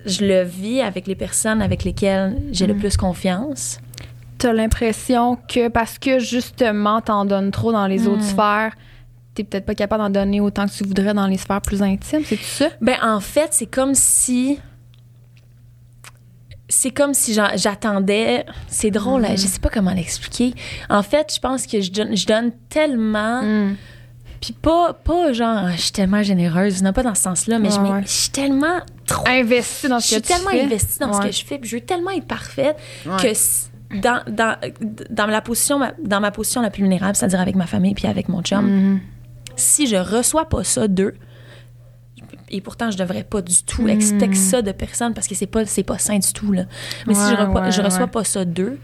je 0.04 0.24
le 0.26 0.42
vis 0.42 0.82
avec 0.82 1.06
les 1.06 1.14
personnes 1.14 1.62
avec 1.62 1.82
lesquelles 1.84 2.36
j'ai 2.52 2.66
Mm. 2.66 2.68
le 2.68 2.74
plus 2.74 2.96
confiance. 2.98 3.78
T'as 4.36 4.52
l'impression 4.52 5.36
que 5.48 5.68
parce 5.68 5.98
que 5.98 6.18
justement 6.18 7.00
t'en 7.00 7.24
donnes 7.24 7.50
trop 7.52 7.72
dans 7.72 7.86
les 7.86 8.06
autres 8.06 8.22
sphères, 8.22 8.74
t'es 9.34 9.44
peut-être 9.44 9.66
pas 9.66 9.74
capable 9.74 10.02
d'en 10.04 10.10
donner 10.10 10.40
autant 10.40 10.66
que 10.66 10.72
tu 10.72 10.84
voudrais 10.84 11.12
dans 11.14 11.26
les 11.26 11.38
sphères 11.38 11.60
plus 11.60 11.82
intimes, 11.82 12.22
c'est 12.24 12.36
tout 12.36 12.42
ça? 12.44 12.68
Ben, 12.80 12.96
en 13.02 13.20
fait, 13.20 13.48
c'est 13.52 13.66
comme 13.66 13.94
si. 13.94 14.58
C'est 16.68 16.90
comme 16.90 17.12
si 17.14 17.34
j'attendais. 17.34 18.46
C'est 18.68 18.90
drôle, 18.90 19.22
Mm. 19.22 19.24
hein, 19.26 19.36
je 19.36 19.42
sais 19.46 19.60
pas 19.60 19.68
comment 19.68 19.92
l'expliquer. 19.92 20.54
En 20.88 21.02
fait, 21.02 21.32
je 21.34 21.38
pense 21.40 21.66
que 21.66 21.80
je 21.80 21.92
donne, 21.92 22.16
je 22.16 22.26
donne 22.26 22.52
tellement. 22.68 23.42
Hmm. 23.42 23.74
Puis 24.40 24.52
pas, 24.54 24.92
pas 24.94 25.32
genre, 25.32 25.64
Ah, 25.66 25.72
je 25.76 25.80
suis 25.82 25.92
tellement 25.92 26.22
généreuse, 26.22 26.82
non 26.82 26.92
pas 26.92 27.02
dans 27.02 27.14
ce 27.14 27.22
sens-là, 27.22 27.58
mais 27.58 27.70
je, 27.70 27.76
Ouais, 27.76 27.82
m'ai- 27.82 27.90
ouais. 27.90 28.02
je 28.02 28.10
suis 28.10 28.30
tellement 28.30 28.80
trop. 29.06 29.26
Investi 29.28 29.88
dans 29.88 29.98
Je 29.98 30.02
ce 30.04 30.08
suis 30.14 30.16
que 30.22 30.26
tu 30.26 30.32
tellement 30.34 30.50
fais. 30.50 30.62
investie 30.62 30.98
dans 30.98 31.12
ce 31.12 31.20
que 31.26 31.32
je 31.32 31.44
fais, 31.44 31.58
puis 31.58 31.68
je 31.70 31.76
veux 31.76 31.82
tellement 31.82 32.10
être 32.10 32.26
parfaite 32.26 32.76
Ouais. 33.06 33.16
que 33.22 33.98
dans, 34.00 34.20
dans, 34.26 34.56
dans, 35.10 35.26
la 35.26 35.40
position, 35.40 35.80
dans 36.02 36.20
ma 36.20 36.30
position 36.30 36.60
la 36.62 36.70
plus 36.70 36.82
vulnérable, 36.82 37.14
c'est-à-dire 37.16 37.40
avec 37.40 37.54
ma 37.56 37.66
famille 37.66 37.94
puis 37.94 38.06
avec 38.06 38.28
mon 38.28 38.42
chum, 38.42 38.64
Mhm. 38.66 39.00
Si 39.56 39.86
je 39.86 39.96
reçois 39.96 40.48
pas 40.48 40.64
ça 40.64 40.88
d'eux, 40.88 41.14
et 42.50 42.60
pourtant 42.60 42.90
je 42.90 42.96
devrais 42.98 43.24
pas 43.24 43.42
du 43.42 43.62
tout 43.64 43.82
Mm. 43.82 43.88
expecter 43.90 44.34
ça 44.34 44.62
de 44.62 44.72
personne 44.72 45.14
parce 45.14 45.26
que 45.26 45.34
c'est 45.34 45.46
pas 45.46 45.64
c'est 45.66 45.82
pas 45.82 45.98
sain 45.98 46.18
du 46.18 46.32
tout 46.32 46.52
là. 46.52 46.64
Mais 47.06 47.14
si 47.14 47.20
je, 47.30 47.34
reçois, 47.36 47.62
ouais, 47.62 47.72
je 47.72 47.80
reçois 47.82 48.00
ouais. 48.02 48.06
pas 48.08 48.24
ça 48.24 48.44
d'eux, 48.44 48.78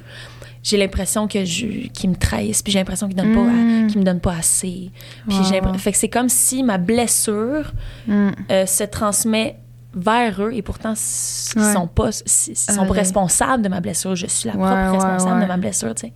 j'ai 0.62 0.76
l'impression 0.76 1.26
que 1.28 1.44
je 1.44 1.88
qu'ils 1.88 2.10
me 2.10 2.16
trahissent 2.16 2.62
puis 2.62 2.72
j'ai 2.72 2.78
l'impression 2.78 3.06
qu'ils 3.06 3.16
donnent 3.16 3.32
Mm. 3.32 3.84
pas 3.86 3.88
qu'ils 3.88 3.98
me 4.00 4.04
donnent 4.04 4.20
pas 4.20 4.34
assez. 4.34 4.90
Puis 5.28 5.38
j'ai 5.48 5.60
fait 5.78 5.92
que 5.92 5.98
c'est 5.98 6.08
comme 6.08 6.28
si 6.28 6.62
ma 6.62 6.78
blessure 6.78 7.72
Hmm. 8.06 8.30
euh, 8.50 8.66
se 8.66 8.84
transmet 8.84 9.58
vers 9.94 10.40
eux 10.42 10.52
et 10.54 10.62
pourtant 10.62 10.94
ils 10.94 11.60
Ouais. 11.60 11.72
sont 11.72 11.86
pas 11.88 12.10
ils 12.46 12.56
sont 12.56 12.82
ouais. 12.86 12.90
responsables 12.98 13.62
de 13.62 13.68
ma 13.68 13.80
blessure 13.80 14.14
je 14.14 14.26
suis 14.26 14.46
la 14.48 14.54
propre 14.54 14.92
responsable 14.92 15.40
de 15.42 15.46
ma 15.46 15.56
blessure 15.56 15.94
tu 15.96 16.06
sais 16.06 16.12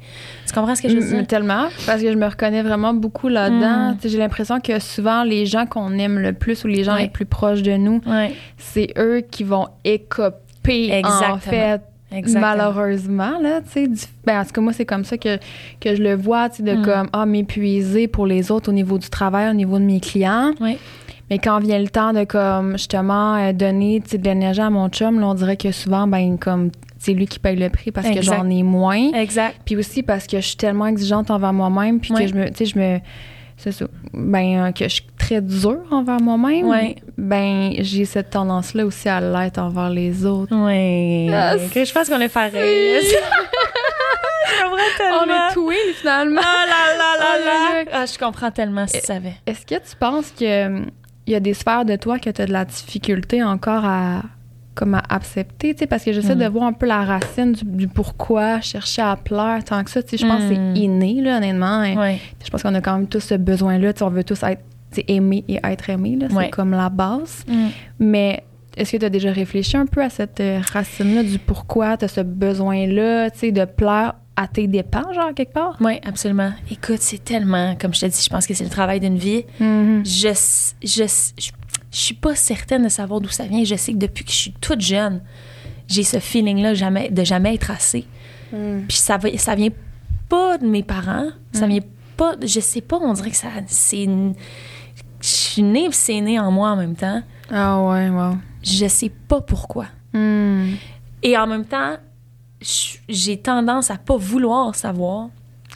tu 0.46 0.52
comprends 0.54 0.76
ce 0.76 0.82
que 0.82 0.88
je 0.88 0.96
veux 0.98 1.08
dire? 1.16 1.26
Tellement, 1.26 1.66
parce 1.86 2.00
que 2.00 2.12
je 2.12 2.16
me 2.16 2.26
reconnais 2.26 2.62
vraiment 2.62 2.94
beaucoup 2.94 3.26
là-dedans. 3.28 3.92
Mm. 3.94 3.98
J'ai 4.04 4.18
l'impression 4.18 4.60
que 4.60 4.78
souvent, 4.78 5.24
les 5.24 5.46
gens 5.46 5.66
qu'on 5.66 5.90
aime 5.98 6.20
le 6.20 6.32
plus 6.32 6.62
ou 6.62 6.68
les 6.68 6.84
gens 6.84 6.94
les 6.94 7.08
plus 7.08 7.24
proches 7.26 7.62
de 7.62 7.72
nous, 7.76 8.00
c'est 8.56 8.92
eux 8.96 9.22
qui 9.28 9.42
vont 9.42 9.66
écoper, 9.84 10.90
en 10.92 10.96
Exactement. 10.98 11.38
fait, 11.38 11.80
exactement 12.12 12.40
malheureusement. 12.56 13.38
Là, 13.40 13.60
tu 13.62 13.70
sais, 13.70 13.88
du- 13.88 14.00
ben, 14.24 14.40
en 14.40 14.44
tout 14.44 14.52
cas, 14.52 14.60
moi, 14.60 14.72
c'est 14.72 14.84
comme 14.86 15.04
ça 15.04 15.18
que, 15.18 15.38
que 15.80 15.96
je 15.96 16.02
le 16.02 16.14
vois, 16.14 16.48
tu 16.50 16.58
sais, 16.58 16.62
de 16.62 16.74
Mm. 16.76 16.82
comme, 16.84 17.08
ah, 17.12 17.26
m'épuiser 17.26 18.06
pour 18.06 18.26
les 18.26 18.50
autres 18.52 18.68
au 18.70 18.72
niveau 18.72 18.98
du 18.98 19.08
travail, 19.10 19.50
au 19.50 19.54
niveau 19.54 19.78
de 19.78 19.84
mes 19.84 19.98
clients. 20.00 20.52
Mais 21.30 21.38
quand 21.38 21.58
vient 21.60 21.78
le 21.78 21.88
temps 21.88 22.12
de, 22.12 22.24
comme, 22.24 22.72
justement, 22.72 23.36
euh, 23.36 23.52
donner 23.52 24.00
de 24.00 24.16
l'énergie 24.22 24.60
à 24.60 24.70
mon 24.70 24.88
chum, 24.88 25.20
là, 25.20 25.28
on 25.28 25.34
dirait 25.34 25.56
que 25.56 25.72
souvent, 25.72 26.06
ben, 26.06 26.38
comme, 26.38 26.70
c'est 26.98 27.12
lui 27.12 27.26
qui 27.26 27.38
paye 27.38 27.56
le 27.56 27.68
prix 27.70 27.90
parce 27.92 28.08
que 28.10 28.22
j'en 28.22 28.48
ai 28.50 28.62
moins. 28.62 29.12
exact 29.14 29.56
Puis 29.64 29.76
aussi 29.76 30.02
parce 30.02 30.26
que 30.26 30.36
je 30.40 30.46
suis 30.46 30.56
tellement 30.56 30.86
exigeante 30.86 31.30
envers 31.30 31.52
moi-même, 31.52 32.00
puis 32.00 32.12
Ouais. 32.12 32.22
que 32.24 32.30
je 32.30 32.34
me, 32.34 32.48
tu 32.48 32.54
sais, 32.56 32.64
je 32.66 32.78
me, 32.78 32.98
c'est 33.56 33.72
ça, 33.72 33.86
ben, 34.12 34.66
euh, 34.68 34.72
que 34.72 34.84
je 34.84 34.94
suis 34.94 35.06
très 35.18 35.40
dure 35.40 35.80
envers 35.90 36.20
moi-même. 36.20 36.66
Ouais. 36.68 36.96
Ben, 37.16 37.72
j'ai 37.78 38.04
cette 38.04 38.30
tendance-là 38.30 38.84
aussi 38.84 39.08
à 39.08 39.20
l'être 39.20 39.58
envers 39.58 39.90
les 39.90 40.26
autres. 40.26 40.54
Oui. 40.54 41.30
Ah, 41.32 41.56
je 41.56 41.92
pense 41.92 42.08
qu'on 42.08 42.20
est 42.20 42.28
pareil. 42.32 43.00
On 44.66 45.24
est 45.26 45.52
twins 45.54 45.94
finalement. 46.00 46.40
Ah 46.44 46.64
là 46.66 46.96
là 46.98 47.18
là 47.18 47.32
Aïe, 47.34 47.44
là. 47.44 47.78
aïe, 47.80 47.86
Ah, 47.92 48.04
je 48.06 48.18
comprends 48.18 48.50
tellement 48.50 48.86
si 48.86 49.00
tu 49.00 49.06
savais. 49.06 49.34
Est-ce 49.46 49.64
que 49.66 49.74
tu 49.76 49.96
penses 49.98 50.30
que 50.38 50.66
hum, 50.66 50.86
il 51.26 51.32
y 51.32 51.36
a 51.36 51.40
des 51.40 51.54
sphères 51.54 51.84
de 51.84 51.96
toi 51.96 52.18
que 52.18 52.30
tu 52.30 52.40
as 52.42 52.46
de 52.46 52.52
la 52.52 52.64
difficulté 52.64 53.42
encore 53.42 53.84
à 53.84 54.22
comme 54.74 54.94
à 54.96 55.02
accepter, 55.08 55.72
tu 55.72 55.78
sais, 55.80 55.86
parce 55.86 56.02
que 56.02 56.12
j'essaie 56.12 56.34
Mm. 56.34 56.38
de 56.40 56.46
voir 56.48 56.64
un 56.64 56.72
peu 56.72 56.86
la 56.86 57.04
racine 57.04 57.52
du, 57.52 57.64
du 57.64 57.86
pourquoi 57.86 58.60
chercher 58.60 59.02
à 59.02 59.14
plaire 59.14 59.62
tant 59.62 59.84
que 59.84 59.90
ça, 59.90 60.02
tu 60.02 60.10
sais, 60.10 60.16
je 60.16 60.26
pense 60.28 60.40
que 60.42 60.52
Mm. 60.52 60.74
c'est 60.74 60.80
inné, 60.80 61.20
là, 61.20 61.36
honnêtement. 61.36 61.84
Je 62.44 62.50
pense 62.50 62.62
qu'on 62.64 62.74
a 62.74 62.80
quand 62.80 62.96
même 62.98 63.06
tous 63.06 63.20
ce 63.20 63.34
besoin-là, 63.36 63.92
tu 63.92 64.00
sais, 64.00 64.04
on 64.04 64.10
veut 64.10 64.24
tous 64.24 64.42
être 64.42 64.62
aimés 65.06 65.44
et 65.46 65.60
être 65.62 65.90
aimés, 65.90 66.16
là, 66.20 66.26
c'est 66.28 66.50
comme 66.50 66.72
la 66.72 66.88
base. 66.88 67.44
Mm. 67.46 67.66
Mais 68.00 68.42
est-ce 68.76 68.90
que 68.90 68.96
tu 68.96 69.04
as 69.04 69.10
déjà 69.10 69.30
réfléchi 69.30 69.76
un 69.76 69.86
peu 69.86 70.02
à 70.02 70.10
cette 70.10 70.40
euh, 70.40 70.60
racine-là 70.72 71.22
du 71.22 71.38
pourquoi 71.38 71.96
tu 71.96 72.06
as 72.06 72.08
ce 72.08 72.22
besoin-là, 72.22 73.30
tu 73.30 73.38
sais, 73.38 73.52
de 73.52 73.64
plaire 73.66 74.14
à 74.36 74.48
tes 74.48 74.66
dépens, 74.66 75.12
genre, 75.12 75.32
quelque 75.34 75.52
part? 75.52 75.76
Oui, 75.80 76.00
absolument. 76.04 76.52
Écoute, 76.70 77.00
c'est 77.00 77.22
tellement, 77.22 77.76
comme 77.76 77.94
je 77.94 78.00
te 78.00 78.06
dis, 78.06 78.22
je 78.22 78.28
pense 78.30 78.46
que 78.46 78.54
c'est 78.54 78.64
le 78.64 78.70
travail 78.70 78.98
d'une 79.00 79.16
vie. 79.18 79.44
Mhm. 79.60 80.04
Je, 80.04 80.28
je, 80.82 80.88
je, 81.04 81.50
je 81.90 81.96
suis 81.96 82.14
pas 82.14 82.34
certaine 82.34 82.82
de 82.84 82.88
savoir 82.88 83.20
d'où 83.20 83.28
ça 83.28 83.44
vient. 83.44 83.62
Je 83.64 83.76
sais 83.76 83.92
que 83.92 83.98
depuis 83.98 84.24
que 84.24 84.30
je 84.32 84.36
suis 84.36 84.52
toute 84.60 84.80
jeune, 84.80 85.22
j'ai 85.88 86.02
ce 86.02 86.18
feeling-là 86.18 86.74
jamais, 86.74 87.10
de 87.10 87.22
jamais 87.24 87.54
être 87.54 87.70
assez. 87.70 88.06
Mm. 88.52 88.80
Puis 88.88 88.96
ça, 88.96 89.18
ça 89.36 89.54
vient 89.54 89.70
pas 90.28 90.58
de 90.58 90.66
mes 90.66 90.82
parents. 90.82 91.28
Ça 91.52 91.66
Mm. 91.66 91.70
vient 91.70 91.80
pas. 92.16 92.34
Je 92.42 92.58
sais 92.60 92.80
pas, 92.80 92.98
on 93.00 93.12
dirait 93.12 93.30
que 93.30 93.36
ça. 93.36 93.48
C'est. 93.68 94.06
Je 95.20 95.26
suis 95.28 95.62
née, 95.62 95.88
c'est 95.92 96.20
né 96.20 96.38
en 96.40 96.50
moi 96.50 96.70
en 96.70 96.76
même 96.76 96.96
temps. 96.96 97.22
Ah 97.52 97.80
ouais, 97.82 98.08
wow. 98.08 98.36
Je 98.62 98.86
sais 98.88 99.10
pas 99.28 99.40
pourquoi. 99.40 99.86
Mm. 100.12 100.72
Et 101.22 101.36
en 101.38 101.46
même 101.46 101.64
temps, 101.64 101.96
j'ai 103.08 103.36
tendance 103.38 103.90
à 103.90 103.96
pas 103.96 104.16
vouloir 104.16 104.74
savoir. 104.74 105.28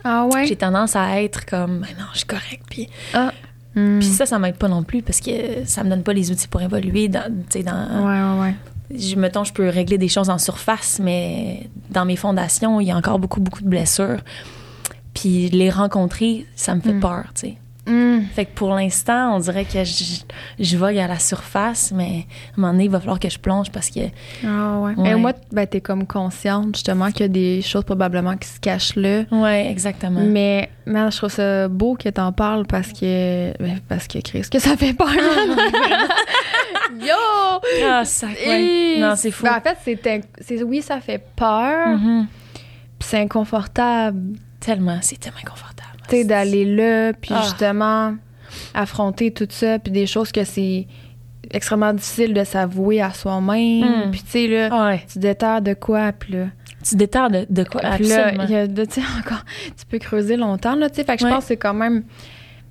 Ah 0.04 0.26
ouais? 0.26 0.46
J'ai 0.46 0.56
tendance 0.56 0.96
à 0.96 1.20
être 1.22 1.44
comme, 1.46 1.80
Ben 1.80 1.88
non, 1.98 2.06
je 2.12 2.18
suis 2.18 2.26
correct. 2.26 2.62
Puis, 2.70 2.88
Ah. 3.14 3.32
Hmm. 3.74 3.98
puis 3.98 4.08
ça, 4.08 4.26
ça 4.26 4.38
m'aide 4.38 4.56
pas 4.56 4.68
non 4.68 4.82
plus 4.82 5.02
parce 5.02 5.20
que 5.20 5.64
ça 5.66 5.84
me 5.84 5.90
donne 5.90 6.02
pas 6.02 6.12
les 6.12 6.30
outils 6.30 6.48
pour 6.48 6.62
évoluer. 6.62 7.08
Dans, 7.08 7.24
tu 7.48 7.58
sais, 7.58 7.62
dans, 7.62 7.72
Ouais, 8.06 8.40
ouais, 8.40 8.54
ouais. 8.90 8.98
je, 8.98 9.14
mettons, 9.16 9.44
je 9.44 9.52
peux 9.52 9.68
régler 9.68 9.98
des 9.98 10.08
choses 10.08 10.30
en 10.30 10.38
surface, 10.38 10.98
mais 11.02 11.68
dans 11.90 12.04
mes 12.04 12.16
fondations, 12.16 12.80
il 12.80 12.86
y 12.86 12.90
a 12.90 12.96
encore 12.96 13.18
beaucoup, 13.18 13.40
beaucoup 13.40 13.62
de 13.62 13.68
blessures. 13.68 14.20
Puis 15.14 15.48
les 15.50 15.70
rencontrer, 15.70 16.46
ça 16.54 16.74
me 16.74 16.80
fait 16.80 16.92
Mm. 16.94 17.00
peur, 17.00 17.24
tu 17.34 17.40
sais. 17.40 17.58
Hmm. 17.88 18.20
Fait 18.34 18.44
que 18.44 18.50
pour 18.54 18.74
l'instant, 18.74 19.34
on 19.36 19.38
dirait 19.40 19.64
que 19.64 19.82
je, 19.84 20.04
je 20.58 20.76
vogue 20.76 20.98
à 20.98 21.06
la 21.06 21.18
surface, 21.18 21.90
mais 21.94 22.04
à 22.04 22.58
un 22.58 22.60
moment 22.60 22.72
donné, 22.72 22.84
il 22.84 22.90
va 22.90 23.00
falloir 23.00 23.18
que 23.18 23.28
je 23.30 23.38
plonge 23.38 23.70
parce 23.72 23.88
que. 23.90 24.00
Ah 24.46 24.78
ouais. 24.80 24.94
Ouais. 24.96 25.10
Et 25.10 25.14
moi, 25.14 25.32
ben, 25.50 25.66
t'es 25.66 25.80
comme 25.80 26.06
consciente 26.06 26.74
justement 26.76 27.10
qu'il 27.10 27.22
y 27.22 27.24
a 27.24 27.28
des 27.28 27.62
choses 27.62 27.84
probablement 27.84 28.36
qui 28.36 28.48
se 28.48 28.60
cachent 28.60 28.94
là. 28.96 29.22
Ouais, 29.30 29.70
exactement. 29.70 30.20
Mais, 30.22 30.70
man, 30.86 31.10
je 31.10 31.16
trouve 31.16 31.30
ça 31.30 31.68
beau 31.68 31.94
que 31.96 32.08
t'en 32.10 32.32
parles 32.32 32.66
parce 32.66 32.92
que. 32.92 33.52
ben, 33.58 33.78
parce 33.88 34.06
que, 34.06 34.18
Chris, 34.20 34.42
que 34.50 34.58
ça 34.58 34.76
fait 34.76 34.92
peur. 34.92 35.08
Yo! 37.00 37.14
Ah, 37.84 38.04
ça, 38.04 38.26
ouais. 38.28 38.96
Et- 38.96 39.00
Non, 39.00 39.14
c'est 39.16 39.30
fou. 39.30 39.44
Ben, 39.44 39.56
en 39.56 39.60
fait, 39.60 39.76
c'est, 39.84 40.22
c'est- 40.40 40.62
oui, 40.62 40.82
ça 40.82 41.00
fait 41.00 41.22
peur, 41.36 41.88
Mhm. 41.98 42.26
puis 42.98 43.08
c'est 43.08 43.20
inconfortable, 43.20 44.36
Tellement, 44.60 44.98
c'est 45.02 45.20
tellement 45.20 45.38
inconfortable. 45.38 45.77
Tu 46.08 46.16
sais, 46.16 46.24
d'aller 46.24 46.64
là, 46.64 47.12
puis 47.12 47.30
Ah. 47.34 47.42
justement 47.42 48.14
affronter 48.74 49.30
tout 49.30 49.46
ça, 49.50 49.78
puis 49.78 49.92
des 49.92 50.06
choses 50.06 50.32
que 50.32 50.44
c'est 50.44 50.86
extrêmement 51.50 51.92
difficile 51.92 52.34
de 52.34 52.44
s'avouer 52.44 53.00
à 53.00 53.12
soi-même. 53.12 54.06
Mm. 54.06 54.10
Puis, 54.10 54.22
tu 54.22 54.30
sais, 54.30 54.46
là, 54.48 54.86
Ouais. 54.88 55.04
tu 55.10 55.18
déterres 55.18 55.62
de 55.62 55.74
quoi, 55.74 56.12
puis 56.12 56.32
là. 56.34 56.46
Tu 56.86 56.94
déterres 56.96 57.30
de, 57.30 57.46
de 57.48 57.64
quoi? 57.64 57.80
Puis 57.96 58.06
là, 58.08 58.32
il 58.44 58.50
y 58.50 58.54
a 58.54 58.66
de, 58.66 58.84
tu 58.84 59.00
sais, 59.00 59.06
encore, 59.18 59.44
tu 59.76 59.84
peux 59.88 59.98
creuser 59.98 60.36
longtemps, 60.36 60.74
là, 60.76 60.88
tu 60.88 60.96
sais. 60.96 61.04
Fait 61.04 61.16
que 61.16 61.22
je 61.24 61.28
pense 61.28 61.40
que 61.44 61.48
c'est 61.48 61.56
quand 61.56 61.74
même 61.74 62.04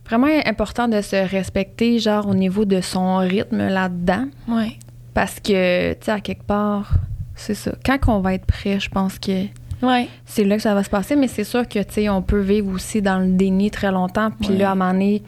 vraiment 0.08 0.28
important 0.46 0.88
de 0.88 1.02
se 1.02 1.16
respecter, 1.30 2.00
genre, 2.00 2.28
au 2.28 2.34
niveau 2.34 2.66
de 2.66 2.82
son 2.82 3.18
rythme 3.18 3.68
là-dedans. 3.68 4.26
Ouais. 4.48 4.78
Parce 5.14 5.40
que, 5.40 5.94
tu 5.94 6.00
sais, 6.06 6.12
à 6.12 6.20
quelque 6.22 6.44
part, 6.44 6.94
c'est 7.36 7.56
ça. 7.56 7.72
Quand 7.86 7.98
on 8.08 8.20
va 8.20 8.34
être 8.36 8.46
prêt, 8.46 8.80
je 8.80 8.90
pense 8.90 9.20
que 9.20 9.46
Ouais. 9.82 10.08
c'est 10.26 10.44
là 10.44 10.56
que 10.56 10.62
ça 10.62 10.74
va 10.74 10.84
se 10.84 10.90
passer. 10.90 11.16
Mais 11.16 11.28
c'est 11.28 11.44
sûr 11.44 11.68
que, 11.68 11.80
tu 11.80 11.86
sais, 11.94 12.10
on 12.10 12.22
peut 12.22 12.40
vivre 12.42 12.72
aussi 12.74 13.02
dans 13.02 13.20
le 13.20 13.28
déni 13.34 13.70
très 13.72 13.92
longtemps. 13.92 14.30
Puis 14.40 14.50
Ouais. 14.52 14.58
là, 14.58 14.70
à 14.70 14.72
un 14.72 14.76
moment 14.76 14.92
donné, 14.94 15.22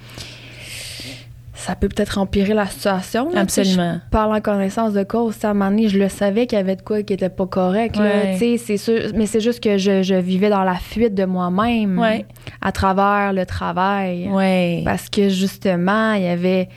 ça 1.53 1.75
peut 1.75 1.89
peut-être 1.89 2.17
empirer 2.17 2.53
la 2.53 2.65
situation. 2.67 3.29
là. 3.33 3.41
Absolument. 3.41 3.99
Je 4.05 4.09
parle 4.11 4.33
en 4.33 4.39
connaissance 4.39 4.93
de 4.93 5.03
cause. 5.03 5.35
À 5.43 5.49
un 5.49 5.53
moment 5.53 5.69
donné, 5.69 5.89
je 5.89 5.99
le 5.99 6.07
savais 6.07 6.47
qu'il 6.47 6.57
y 6.57 6.61
avait 6.61 6.77
de 6.77 6.81
quoi 6.81 7.03
qui 7.03 7.11
était 7.13 7.27
pas 7.29 7.45
correct. 7.47 7.97
Ouais. 7.97 8.37
C'est 8.57 8.77
sûr. 8.77 8.99
Mais 9.13 9.25
c'est 9.25 9.41
juste 9.41 9.61
que 9.61 9.77
je, 9.77 10.01
je 10.01 10.15
vivais 10.15 10.49
dans 10.49 10.63
la 10.63 10.75
fuite 10.75 11.13
de 11.15 11.25
moi-même 11.25 11.99
Ouais. 11.99 12.25
à 12.61 12.71
travers 12.71 13.33
le 13.33 13.45
travail. 13.45 14.29
Ouais. 14.29 14.83
Parce 14.85 15.09
que 15.09 15.27
justement, 15.29 16.13
il 16.13 16.23
y 16.23 16.27
avait. 16.27 16.69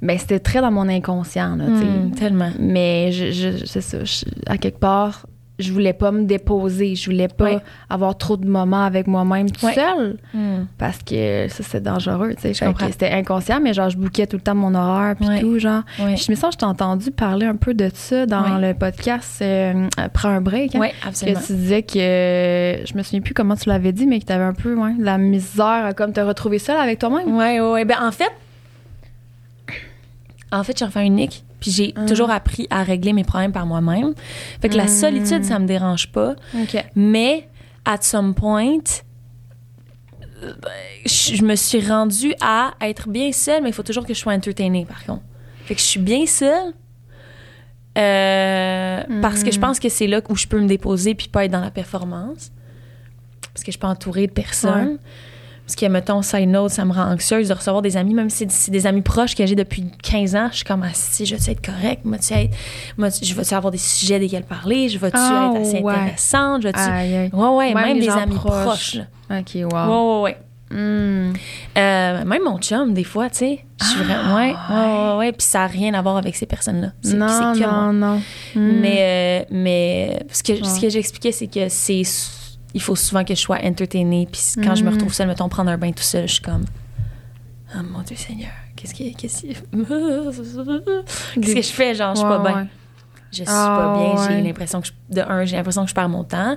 Ben, 0.00 0.18
c'était 0.18 0.40
très 0.40 0.60
dans 0.60 0.72
mon 0.72 0.88
inconscient. 0.88 1.54
Là, 1.54 1.66
tu 1.66 1.78
sais. 1.78 1.84
Mm, 1.84 2.10
tellement. 2.16 2.50
Mais 2.58 3.12
je, 3.12 3.30
je, 3.30 3.66
c'est 3.66 3.82
ça. 3.82 4.02
je- 4.02 4.24
à 4.46 4.56
quelque 4.56 4.80
part, 4.80 5.26
je 5.62 5.72
voulais 5.72 5.92
pas 5.92 6.10
me 6.10 6.24
déposer. 6.24 6.94
Je 6.94 7.10
voulais 7.10 7.28
pas 7.28 7.62
avoir 7.88 8.16
trop 8.16 8.36
de 8.36 8.46
moments 8.46 8.84
avec 8.84 9.06
moi-même 9.06 9.50
tout 9.50 9.68
seul. 9.72 10.16
Mm. 10.34 10.64
Parce 10.78 10.98
que 10.98 11.46
ça, 11.48 11.62
c'est 11.62 11.82
dangereux. 11.82 12.34
tu 12.34 12.42
sais. 12.42 12.54
Je 12.54 12.72
que. 12.72 12.92
C'était 12.92 13.10
inconscient, 13.10 13.60
mais 13.60 13.72
genre, 13.72 13.90
je 13.90 13.96
bouquais 13.96 14.26
tout 14.26 14.36
le 14.36 14.42
temps 14.42 14.54
mon 14.54 14.74
horaire 14.74 15.16
puis 15.16 15.40
tout, 15.40 15.58
genre. 15.58 15.82
Je 15.98 16.30
me 16.30 16.36
sens, 16.36 16.54
je 16.54 16.58
t'ai 16.58 16.64
entendu 16.66 17.10
parler 17.10 17.46
un 17.46 17.56
peu 17.56 17.74
de 17.74 17.90
ça 17.94 18.26
dans 18.26 18.58
le 18.58 18.74
podcast 18.74 19.40
euh, 19.42 19.88
Prends 20.12 20.28
un 20.28 20.40
break. 20.40 20.74
hein, 20.74 20.88
que 20.88 21.08
absolument. 21.08 21.40
tu 21.46 21.52
disais 21.54 21.82
que, 21.82 21.94
je 21.94 22.96
me 22.96 23.02
souviens 23.02 23.20
plus 23.20 23.34
comment 23.34 23.56
tu 23.56 23.68
l'avais 23.68 23.92
dit, 23.92 24.06
mais 24.06 24.20
que 24.20 24.26
tu 24.26 24.32
avais 24.32 24.44
un 24.44 24.52
peu 24.52 24.74
ouais, 24.74 24.94
de 24.94 25.04
la 25.04 25.18
misère 25.18 25.86
à 25.86 25.92
comme 25.92 26.12
te 26.12 26.20
retrouver 26.20 26.58
seule 26.58 26.76
avec 26.76 26.98
toi-même. 26.98 27.34
Ouais, 27.36 27.60
ouais. 27.60 27.84
Ben, 27.84 27.96
en 28.00 28.12
fait, 28.12 28.30
en 30.50 30.62
fait, 30.64 30.78
j'ai 30.78 30.84
refait 30.84 31.06
unique, 31.06 31.44
puis 31.62 31.70
j'ai 31.70 31.94
Ah. 31.96 32.04
toujours 32.06 32.28
appris 32.30 32.66
à 32.70 32.82
régler 32.82 33.12
mes 33.14 33.22
problèmes 33.24 33.52
par 33.52 33.64
moi-même. 33.66 34.12
Fait 34.60 34.68
que 34.68 34.76
la 34.76 34.84
Mm. 34.84 34.88
solitude, 34.88 35.44
ça 35.44 35.58
me 35.60 35.66
dérange 35.66 36.10
pas. 36.10 36.34
OK. 36.60 36.84
Mais, 36.96 37.48
at 37.86 37.98
some 38.02 38.34
point, 38.34 38.80
je 41.06 41.36
je 41.36 41.42
me 41.44 41.54
suis 41.54 41.80
rendue 41.86 42.34
à 42.40 42.72
être 42.80 43.08
bien 43.08 43.30
seule, 43.32 43.62
mais 43.62 43.68
il 43.68 43.72
faut 43.72 43.84
toujours 43.84 44.04
que 44.04 44.12
je 44.12 44.18
sois 44.18 44.32
entertainée, 44.32 44.84
par 44.84 45.04
contre. 45.04 45.22
Fait 45.66 45.74
que 45.74 45.80
je 45.80 45.86
suis 45.86 46.00
bien 46.00 46.26
seule. 46.26 46.72
euh, 47.98 49.02
Parce 49.20 49.44
que 49.44 49.50
je 49.52 49.58
Mm. 49.58 49.60
pense 49.60 49.78
que 49.78 49.88
c'est 49.90 50.06
là 50.06 50.20
où 50.28 50.34
je 50.34 50.46
peux 50.46 50.58
me 50.58 50.66
déposer 50.66 51.14
puis 51.14 51.28
pas 51.28 51.44
être 51.44 51.50
dans 51.50 51.60
la 51.60 51.70
performance. 51.70 52.50
Parce 53.52 53.62
que 53.64 53.66
je 53.66 53.72
suis 53.72 53.78
pas 53.78 53.88
entourée 53.88 54.26
de 54.26 54.32
personnes. 54.32 54.92
Ouais. 54.92 54.98
Parce 55.66 55.76
que, 55.76 55.86
mettons, 55.86 56.22
side 56.22 56.48
note, 56.48 56.70
ça 56.70 56.84
me 56.84 56.92
rend 56.92 57.12
anxieuse 57.12 57.48
de 57.48 57.54
recevoir 57.54 57.82
des 57.82 57.96
amis, 57.96 58.14
même 58.14 58.28
si 58.30 58.46
c'est 58.50 58.70
des 58.72 58.86
amis 58.86 59.00
proches 59.00 59.34
que 59.34 59.46
j'ai 59.46 59.54
depuis 59.54 59.84
15 60.02 60.34
ans. 60.36 60.48
Je 60.50 60.56
suis 60.56 60.64
comme, 60.64 60.82
ah, 60.82 60.90
si, 60.92 61.24
je 61.24 61.36
vais 61.36 61.52
être 61.52 61.64
correct? 61.64 62.00
Moi-tu 62.04 62.34
être, 62.34 62.50
moi, 62.98 63.08
je 63.10 63.32
vais-tu 63.34 63.54
avoir 63.54 63.70
des 63.70 63.78
sujets 63.78 64.18
desquels 64.18 64.42
parler? 64.42 64.88
Je 64.88 64.98
vais-tu 64.98 65.16
Ah, 65.18 65.52
être 65.54 65.62
assez 65.62 65.80
ouais. 65.80 65.94
intéressante? 65.94 66.62
Je 66.62 66.68
aïe. 66.74 67.30
Ouais, 67.32 67.48
ouais, 67.48 67.74
Même 67.74 67.84
même, 67.84 68.00
des 68.00 68.08
amis 68.10 68.34
proches. 68.34 68.64
proches. 68.64 68.98
OK, 69.30 69.72
wow. 69.72 69.86
Ouais, 69.88 70.16
ouais, 70.16 70.22
ouais. 70.22 70.36
Hmm. 70.74 71.32
Euh, 71.76 72.24
même 72.24 72.42
mon 72.44 72.58
chum, 72.58 72.94
des 72.94 73.04
fois, 73.04 73.28
tu 73.28 73.36
sais. 73.38 73.64
Je 73.80 73.84
suis 73.86 74.00
vraiment. 74.02 74.34
Ouais, 74.36 74.54
ouais, 74.70 75.10
ouais, 75.12 75.16
ouais. 75.18 75.32
Puis 75.32 75.46
ça 75.46 75.60
n'a 75.60 75.66
rien 75.66 75.92
à 75.94 76.00
voir 76.02 76.16
avec 76.16 76.34
ces 76.34 76.46
personnes-là. 76.46 76.92
Non, 77.04 77.26
moi. 77.26 77.54
non, 77.54 77.92
non. 77.92 78.22
Hmm. 78.56 78.80
Mais, 78.80 79.42
euh, 79.42 79.44
mais 79.50 80.26
ce 80.32 80.42
que, 80.42 80.56
ce 80.64 80.80
que 80.80 80.88
j'expliquais, 80.88 81.32
c'est 81.32 81.46
que 81.46 81.68
c'est. 81.68 82.02
Il 82.74 82.80
faut 82.82 82.96
souvent 82.96 83.24
que 83.24 83.34
je 83.34 83.40
sois 83.40 83.58
entertainée. 83.62 84.28
Puis 84.30 84.40
quand 84.62 84.74
je 84.74 84.82
me 84.84 84.88
Mhm. 84.90 84.94
retrouve 84.96 85.12
seule, 85.12 85.28
mettons, 85.28 85.48
prendre 85.48 85.70
un 85.70 85.76
bain 85.78 85.92
tout 85.92 86.02
seul, 86.02 86.26
je 86.28 86.34
suis 86.34 86.42
comme. 86.42 86.64
Oh 87.74 87.78
mon 87.90 88.00
Dieu 88.02 88.16
Seigneur, 88.16 88.50
qu'est-ce 88.76 88.94
que. 88.94 89.04
Qu'est-ce 89.16 89.42
que, 91.54 91.62
je 91.62 91.72
fais? 91.72 91.94
Genre, 91.94 92.14
je 92.14 92.20
suis 92.20 92.28
pas 92.28 92.38
bien. 92.38 92.56
ouais. 92.56 92.66
Je 93.30 93.36
suis 93.36 93.44
Ah, 93.48 93.78
pas 93.78 93.98
bien. 93.98 94.28
J'ai 94.28 94.34
ouais. 94.36 94.42
l'impression 94.42 94.80
que. 94.80 94.88
Je, 94.88 94.92
de 95.14 95.20
un, 95.22 95.44
j'ai 95.44 95.56
l'impression 95.56 95.84
que 95.84 95.88
je 95.90 95.94
perds 95.94 96.08
mon 96.08 96.24
temps. 96.24 96.56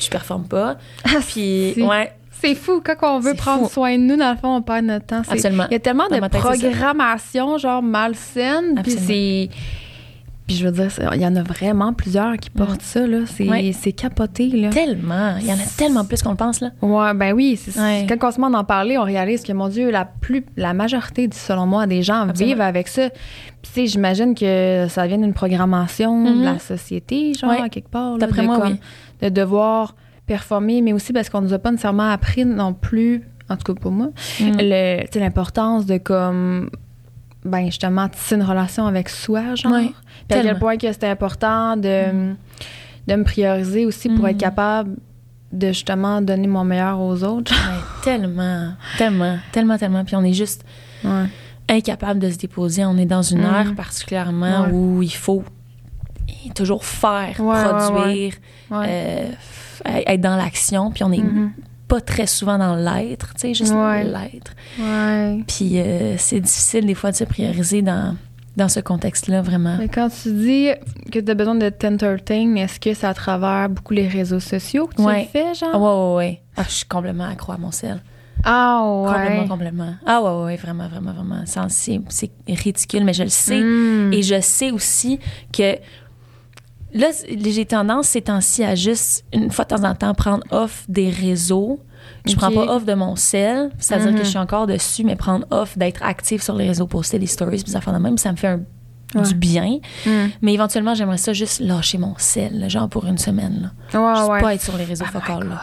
Je 0.00 0.08
performe 0.08 0.44
pas. 0.48 0.76
Ah, 1.04 1.18
Puis, 1.26 1.72
si. 1.74 1.82
ouais. 1.82 2.12
C'est 2.30 2.56
fou, 2.56 2.82
quand 2.84 2.96
on 3.16 3.20
veut 3.20 3.34
prendre 3.34 3.68
fou. 3.68 3.74
soin 3.74 3.96
de 3.96 4.02
nous, 4.02 4.16
dans 4.16 4.32
le 4.32 4.36
fond, 4.36 4.56
on 4.56 4.62
perd 4.62 4.84
notre 4.86 5.06
temps. 5.06 5.22
Absolument. 5.28 5.66
Il 5.70 5.74
y 5.74 5.76
a 5.76 5.78
tellement 5.78 6.08
Dans 6.10 6.18
de 6.18 6.26
programmation, 6.28 7.56
genre 7.56 7.82
malsaine, 7.84 8.80
puis 8.82 8.90
c'est... 8.98 9.48
Puis 10.52 10.60
je 10.60 10.68
veux 10.68 10.72
dire, 10.72 10.90
il 11.14 11.20
y 11.22 11.26
en 11.26 11.34
a 11.34 11.42
vraiment 11.42 11.94
plusieurs 11.94 12.36
qui 12.36 12.50
portent 12.50 12.82
ça, 12.82 13.06
là. 13.06 13.20
C'est 13.26 13.48
Ouais. 13.48 13.72
capoté, 13.96 14.48
là. 14.48 14.68
Tellement. 14.68 15.36
Il 15.40 15.46
y 15.46 15.50
en 15.50 15.54
a 15.56 15.66
tellement 15.78 16.04
plus 16.04 16.22
qu'on 16.22 16.30
le 16.32 16.36
pense, 16.36 16.60
là. 16.60 16.70
Ouais, 16.82 17.14
ben 17.14 17.32
oui. 17.32 17.56
c'est- 17.56 17.78
Ouais. 17.80 18.06
Quand 18.08 18.28
on 18.28 18.30
se 18.30 18.40
met 18.40 18.54
à 18.54 18.58
en 18.60 18.64
parler, 18.64 18.98
on 18.98 19.04
réalise 19.04 19.42
que, 19.42 19.52
mon 19.52 19.68
Dieu, 19.68 19.90
la, 19.90 20.04
plus, 20.04 20.44
la 20.56 20.74
majorité, 20.74 21.28
selon 21.32 21.66
moi, 21.66 21.86
des 21.86 22.02
gens 22.02 22.28
Absolument. 22.28 22.54
vivent 22.54 22.60
avec 22.60 22.88
ça. 22.88 23.08
Puis, 23.10 23.18
tu 23.62 23.70
sais, 23.72 23.86
j'imagine 23.86 24.34
que 24.34 24.86
ça 24.90 25.06
vient 25.06 25.18
d'une 25.18 25.32
programmation 25.32 26.24
de 26.24 26.30
Mhm. 26.38 26.44
la 26.44 26.58
société, 26.58 27.32
genre, 27.34 27.50
Ouais. 27.50 27.68
quelque 27.70 27.88
part. 27.88 28.18
D'après 28.18 28.42
de 28.42 28.46
moi, 28.46 28.58
comme- 28.60 28.72
oui. 28.72 28.80
De 29.22 29.28
devoir 29.30 29.94
performer, 30.26 30.82
mais 30.82 30.92
aussi 30.92 31.12
parce 31.12 31.28
qu'on 31.30 31.40
nous 31.40 31.52
a 31.54 31.58
pas 31.58 31.70
nécessairement 31.70 32.10
appris 32.10 32.44
non 32.44 32.74
plus, 32.74 33.22
en 33.48 33.56
tout 33.56 33.72
cas 33.72 33.80
pour 33.80 33.90
moi, 33.92 34.08
Mm. 34.40 34.56
l'importance 35.18 35.86
de 35.86 35.98
comme 35.98 36.70
ben 37.44 37.66
justement 37.66 38.08
tisser 38.08 38.36
une 38.36 38.42
relation 38.44 38.86
avec 38.86 39.08
soi 39.08 39.56
genre 39.56 39.72
puis 40.32 40.40
à 40.40 40.42
quel 40.52 40.58
point 40.58 40.76
que 40.76 40.92
c'était 40.92 41.08
important 41.08 41.76
de 41.76 42.34
de 43.08 43.14
me 43.16 43.24
prioriser 43.24 43.84
aussi 43.86 44.08
pour 44.08 44.24
Mm. 44.24 44.28
être 44.28 44.38
capable 44.38 44.96
de 45.52 45.68
justement 45.68 46.22
donner 46.22 46.46
mon 46.46 46.62
meilleur 46.64 47.00
aux 47.00 47.24
autres 47.24 47.52
Ouais, 47.68 47.78
tellement, 48.04 48.72
tellement, 48.96 49.38
tellement, 49.50 49.76
tellement. 49.76 50.04
Puis 50.04 50.14
on 50.16 50.22
est 50.24 50.32
juste 50.32 50.64
ouais 51.04 51.24
incapable 51.68 52.20
de 52.20 52.30
se 52.30 52.36
déposer. 52.38 52.84
On 52.84 52.96
est 52.98 53.06
dans 53.06 53.22
une 53.22 53.38
Mhm. 53.40 53.54
ère 53.54 53.74
particulièrement 53.74 54.62
Ouais. 54.64 54.70
où 54.72 55.02
il 55.02 55.12
faut 55.14 55.42
toujours 56.54 56.84
faire, 56.84 57.34
produire, 57.36 58.34
euh, 58.72 59.26
être 59.84 60.20
dans 60.20 60.36
l'action. 60.36 60.90
Puis 60.90 61.02
on 61.04 61.08
n'est 61.08 61.18
Mhm. 61.18 61.52
pas 61.88 62.00
très 62.00 62.26
souvent 62.26 62.58
dans 62.58 62.74
l'être, 62.74 63.32
tu 63.34 63.40
sais, 63.40 63.54
juste 63.54 63.72
Ouais. 63.74 64.04
l'être. 64.04 64.52
ouais 64.78 65.42
Puis 65.46 65.78
euh, 65.80 66.16
c'est 66.18 66.40
difficile 66.40 66.86
des 66.86 66.94
fois 66.94 67.10
de 67.10 67.16
se 67.16 67.24
prioriser 67.24 67.82
dans, 67.82 68.16
dans 68.56 68.68
ce 68.68 68.80
contexte-là, 68.80 69.40
vraiment. 69.42 69.76
mais 69.78 69.88
quand 69.88 70.08
tu 70.10 70.32
dis 70.32 70.68
que 71.10 71.18
tu 71.18 71.30
as 71.30 71.34
besoin 71.34 71.54
de 71.54 71.68
t'entertain 71.70 72.54
est-ce 72.56 72.78
que 72.78 72.92
c'est 72.94 73.06
à 73.06 73.14
travers 73.14 73.68
beaucoup 73.70 73.94
les 73.94 74.06
réseaux 74.08 74.40
sociaux 74.40 74.86
que 74.88 74.96
tu 74.96 75.02
Ouais. 75.02 75.22
le 75.22 75.28
fais 75.28 75.54
genre? 75.54 75.70
Ah 75.72 75.78
ouais, 75.78 75.88
ouais, 75.88 76.16
ouais. 76.16 76.42
Ah, 76.56 76.64
je 76.68 76.74
suis 76.74 76.86
complètement 76.86 77.24
accro 77.28 77.52
à 77.52 77.56
mon 77.58 77.70
sel. 77.70 78.02
ah 78.44 78.82
ouais 78.84 79.06
Complètement, 79.12 79.48
complètement. 79.48 79.94
Ah 80.04 80.20
ouais, 80.22 80.44
ouais, 80.44 80.56
vraiment, 80.56 80.86
vraiment, 80.88 81.12
vraiment. 81.12 81.42
C'est 81.46 82.00
c'est 82.08 82.30
ridicule, 82.48 83.04
mais 83.04 83.14
je 83.14 83.22
le 83.22 83.28
sais. 83.30 83.60
Mm. 83.60 84.12
Et 84.12 84.22
je 84.22 84.40
sais 84.40 84.70
aussi 84.70 85.18
que 85.52 85.76
là, 86.92 87.08
j'ai 87.46 87.64
tendance 87.64 88.08
ces 88.08 88.20
temps-ci 88.22 88.64
à 88.64 88.74
juste, 88.74 89.24
une 89.32 89.50
fois 89.50 89.64
de 89.64 89.74
temps 89.74 89.84
en 89.84 89.94
temps, 89.94 90.12
prendre 90.14 90.44
off 90.50 90.84
des 90.88 91.08
réseaux. 91.08 91.80
Je 92.26 92.32
Ok. 92.32 92.38
prends 92.38 92.52
pas 92.52 92.74
off 92.76 92.84
de 92.84 92.94
mon 92.94 93.16
sel, 93.16 93.70
c'est-à-dire 93.78 94.12
Mhm. 94.12 94.18
que 94.18 94.24
je 94.24 94.28
suis 94.28 94.38
encore 94.38 94.66
dessus, 94.66 95.02
mais 95.04 95.16
prendre 95.16 95.44
off 95.50 95.76
d'être 95.76 96.02
active 96.02 96.42
sur 96.42 96.54
les 96.54 96.68
réseaux, 96.68 96.86
poster 96.86 97.18
des 97.18 97.26
stories, 97.26 97.62
puis 97.62 97.72
ça 97.72 97.80
fait 97.80 97.92
de 97.92 97.98
même, 97.98 98.16
ça 98.18 98.30
me 98.32 98.36
fait 98.36 98.48
un 98.48 98.60
Ouais. 99.14 99.22
du 99.28 99.34
bien. 99.34 99.78
Mm. 100.06 100.10
Mais 100.40 100.54
éventuellement, 100.54 100.94
j'aimerais 100.94 101.18
ça 101.18 101.34
juste 101.34 101.60
lâcher 101.60 101.98
mon 101.98 102.14
sel, 102.16 102.64
genre 102.70 102.88
pour 102.88 103.04
une 103.06 103.18
semaine. 103.18 103.70
Là. 103.92 104.00
Ouais, 104.00 104.14
Juste 104.16 104.30
ouais. 104.30 104.40
pas 104.40 104.54
être 104.54 104.62
sur 104.62 104.76
les 104.78 104.84
réseaux 104.84 105.04
Oh 105.14 105.40
là. 105.44 105.60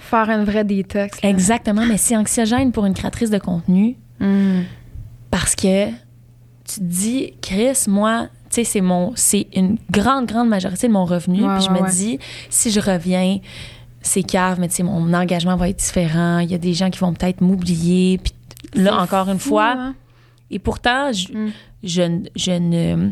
Faire 0.00 0.28
une 0.28 0.44
vraie 0.44 0.64
détox. 0.64 1.22
là. 1.22 1.28
Exactement, 1.30 1.86
mais 1.86 1.96
c'est 1.96 2.14
anxiogène 2.16 2.72
pour 2.72 2.84
une 2.84 2.92
créatrice 2.92 3.30
de 3.30 3.38
contenu 3.38 3.96
Mm. 4.20 4.62
parce 5.30 5.54
que 5.54 5.88
tu 5.88 6.80
te 6.80 6.80
dis, 6.82 7.32
Chris, 7.40 7.84
moi, 7.88 8.28
tu 8.50 8.64
sais, 8.64 8.80
c'est 9.16 9.46
une 9.54 9.78
grande, 9.90 10.26
grande 10.26 10.48
majorité 10.48 10.86
de 10.86 10.92
mon 10.92 11.04
revenu. 11.06 11.38
Puis 11.38 11.64
je 11.66 11.70
me 11.70 11.90
dis, 11.90 12.18
si 12.50 12.70
je 12.70 12.80
reviens, 12.80 13.38
c'est 14.06 14.22
cave, 14.22 14.60
mais 14.60 14.68
tu 14.68 14.76
sais, 14.76 14.82
mon 14.84 15.12
engagement 15.14 15.56
va 15.56 15.68
être 15.68 15.78
différent. 15.78 16.38
Il 16.38 16.50
y 16.50 16.54
a 16.54 16.58
des 16.58 16.74
gens 16.74 16.90
qui 16.90 16.98
vont 17.00 17.12
peut-être 17.12 17.40
m'oublier. 17.40 18.18
Puis 18.18 18.32
là, 18.74 19.00
encore 19.00 19.28
une 19.30 19.38
fois, 19.38 19.74
hein? 19.76 19.94
et 20.50 20.58
pourtant, 20.58 21.10
je, 21.12 21.32
Mm. 21.32 21.52
je, 21.82 22.02
ne- 22.02 22.28
je 22.36 22.50
ne. 22.52 23.10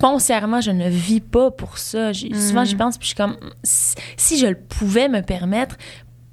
Foncièrement, 0.00 0.60
je 0.60 0.70
ne 0.72 0.88
vis 0.88 1.20
pas 1.20 1.50
pour 1.50 1.78
ça. 1.78 2.12
J'ai- 2.12 2.34
Souvent, 2.34 2.64
j'y 2.64 2.74
pense, 2.74 2.98
puis 2.98 3.04
je 3.04 3.08
suis 3.08 3.16
comme. 3.16 3.36
Si, 3.62 3.94
si 4.16 4.38
je 4.38 4.46
le 4.46 4.56
pouvais 4.56 5.08
me 5.08 5.20
permettre, 5.22 5.76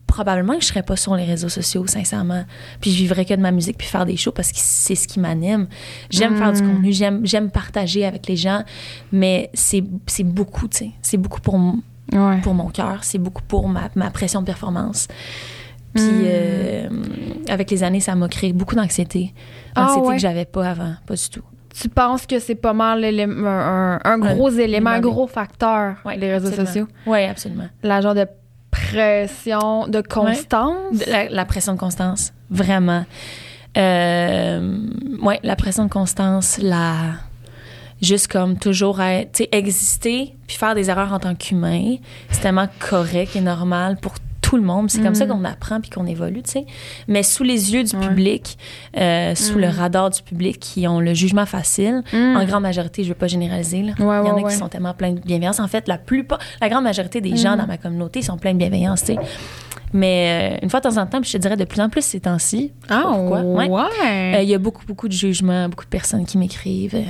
probablement 0.08 0.56
que 0.56 0.62
je 0.62 0.68
serais 0.68 0.82
pas 0.82 0.96
sur 0.96 1.16
les 1.16 1.24
réseaux 1.26 1.50
sociaux, 1.50 1.86
sincèrement. 1.86 2.46
Puis 2.82 2.90
je 2.92 2.98
vivrais 2.98 3.26
que 3.26 3.34
de 3.36 3.42
ma 3.42 3.52
musique, 3.52 3.78
puis 3.78 3.88
faire 3.88 4.06
des 4.08 4.18
shows 4.18 4.32
parce 4.32 4.52
que 4.52 4.58
c'est 4.60 4.96
ce 4.96 5.08
qui 5.08 5.20
m'anime. 5.20 5.68
J'aime 6.10 6.36
faire 6.38 6.52
du 6.52 6.62
contenu, 6.62 6.92
j'aime, 6.92 7.26
j'aime 7.28 7.52
partager 7.52 8.06
avec 8.06 8.26
les 8.28 8.36
gens, 8.36 8.64
mais 9.12 9.52
c'est, 9.54 9.84
c'est 10.08 10.24
beaucoup, 10.24 10.68
tu 10.68 10.78
sais. 10.78 10.92
C'est 11.04 11.18
beaucoup 11.18 11.42
pour, 11.42 11.60
Ouais. 12.12 12.42
pour 12.42 12.54
mon 12.54 12.70
cœur, 12.70 13.00
c'est 13.04 13.18
beaucoup 13.20 13.44
pour 13.44 13.68
ma, 13.70 13.90
ma 13.96 14.10
pression 14.10 14.42
de 14.42 14.46
performance. 14.46 15.08
Puis 15.94 16.04
Mm. 16.04 16.22
euh, 16.26 16.90
avec 17.50 17.72
les 17.72 17.84
années, 17.84 18.00
ça 18.00 18.14
m'a 18.16 18.28
créé 18.28 18.54
beaucoup 18.54 18.76
d'anxiété. 18.76 19.34
Ah, 19.76 19.86
Anxiété 19.86 20.08
ouais. 20.08 20.16
que 20.16 20.22
j'avais 20.22 20.46
pas 20.46 20.70
avant, 20.70 20.94
pas 21.08 21.16
du 21.16 21.30
tout. 21.30 21.42
Tu 21.80 21.88
penses 21.90 22.26
que 22.26 22.40
c'est 22.40 22.56
pas 22.56 22.74
mal 22.74 23.04
un, 23.06 24.18
gros 24.18 24.50
élément, 24.50 24.90
un 24.92 25.00
gros 25.00 25.28
facteur, 25.28 25.96
Ouais, 26.06 26.18
les 26.18 26.32
réseaux 26.34 26.48
absolument. 26.48 26.68
sociaux? 26.68 26.88
Oui, 27.06 27.24
absolument. 27.26 27.68
La 27.84 28.02
genre 28.02 28.16
de 28.16 28.26
pression, 28.72 29.88
de 29.88 30.02
constance? 30.02 30.98
De- 31.00 31.10
La, 31.12 31.30
la 31.30 31.46
pression 31.46 31.74
de 31.74 31.80
constance, 31.80 32.34
vraiment. 32.50 33.06
Euh, 33.78 34.78
ouais, 35.22 35.40
la 35.44 35.56
pression 35.56 35.86
de 35.86 35.90
constance, 35.90 36.58
la 36.62 37.14
juste 38.02 38.28
comme 38.28 38.58
toujours 38.58 39.02
être, 39.02 39.32
tu 39.34 39.44
sais, 39.44 39.50
exister 39.52 40.36
puis 40.48 40.58
faire 40.58 40.76
des 40.76 40.90
erreurs 40.90 41.14
en 41.14 41.20
tant 41.20 41.36
qu'humain, 41.36 41.96
c'est 42.32 42.42
tellement 42.42 42.68
correct 42.80 43.36
et 43.36 43.42
normal 43.42 43.98
pour 44.02 44.14
tout 44.42 44.56
le 44.58 44.64
monde. 44.64 44.90
C'est 44.90 45.04
comme 45.04 45.14
ça 45.14 45.28
qu'on 45.28 45.44
apprend 45.46 45.80
puis 45.80 45.92
qu'on 45.92 46.08
évolue, 46.08 46.42
tu 46.42 46.52
sais. 46.52 46.66
Mais 47.08 47.22
sous 47.22 47.44
les 47.44 47.72
yeux 47.74 47.84
du 47.84 47.96
Ouais. 47.96 48.08
public, 48.08 48.58
euh, 48.98 49.36
sous 49.36 49.60
le 49.60 49.68
radar 49.68 50.10
du 50.10 50.24
public 50.24 50.60
qui 50.60 50.88
ont 50.88 51.00
le 51.00 51.14
jugement 51.14 51.46
facile, 51.46 52.02
Mm. 52.12 52.36
en 52.38 52.46
grande 52.46 52.64
majorité, 52.64 53.04
je 53.04 53.10
veux 53.10 53.16
pas 53.16 53.28
généraliser, 53.28 53.84
là. 53.84 53.92
Ouais, 53.92 53.96
Il 54.00 54.06
y 54.06 54.08
en 54.10 54.14
a 54.32 54.34
ouais, 54.36 54.44
ouais. 54.44 54.52
qui 54.52 54.58
sont 54.58 54.68
tellement 54.70 54.94
pleins 54.96 55.12
de 55.12 55.20
bienveillance. 55.20 55.60
En 55.60 55.68
fait, 55.68 55.88
la 55.88 56.00
plupart, 56.00 56.40
la 56.62 56.70
grande 56.70 56.84
majorité 56.86 57.22
des 57.22 57.36
gens 57.36 57.56
dans 57.58 57.68
ma 57.68 57.78
communauté 57.78 58.24
sont 58.24 58.38
pleins 58.38 58.54
de 58.54 58.58
bienveillance, 58.58 59.02
tu 59.04 59.14
sais. 59.14 59.20
Mais 59.94 60.56
euh, 60.56 60.64
une 60.64 60.70
fois 60.70 60.80
de 60.80 60.90
temps 60.90 60.98
en 60.98 61.06
temps, 61.06 61.20
puis 61.22 61.30
je 61.30 61.38
te 61.38 61.42
dirais 61.42 61.58
de 61.58 61.66
plus 61.66 61.82
en 61.82 61.90
plus 61.90 62.04
ces 62.04 62.20
temps-ci. 62.20 62.72
Ah, 62.90 63.04
pourquoi? 63.06 63.42
ouais. 63.42 63.68
Ouais. 63.68 64.36
Euh, 64.38 64.42
Il 64.42 64.50
y 64.50 64.56
a 64.56 64.60
beaucoup, 64.60 64.84
beaucoup 64.88 65.08
de 65.08 65.14
jugements, 65.14 65.68
beaucoup 65.70 65.86
de 65.86 65.90
personnes 65.90 66.26
qui 66.26 66.38
m'écrivent. 66.40 66.96
euh, 66.96 67.04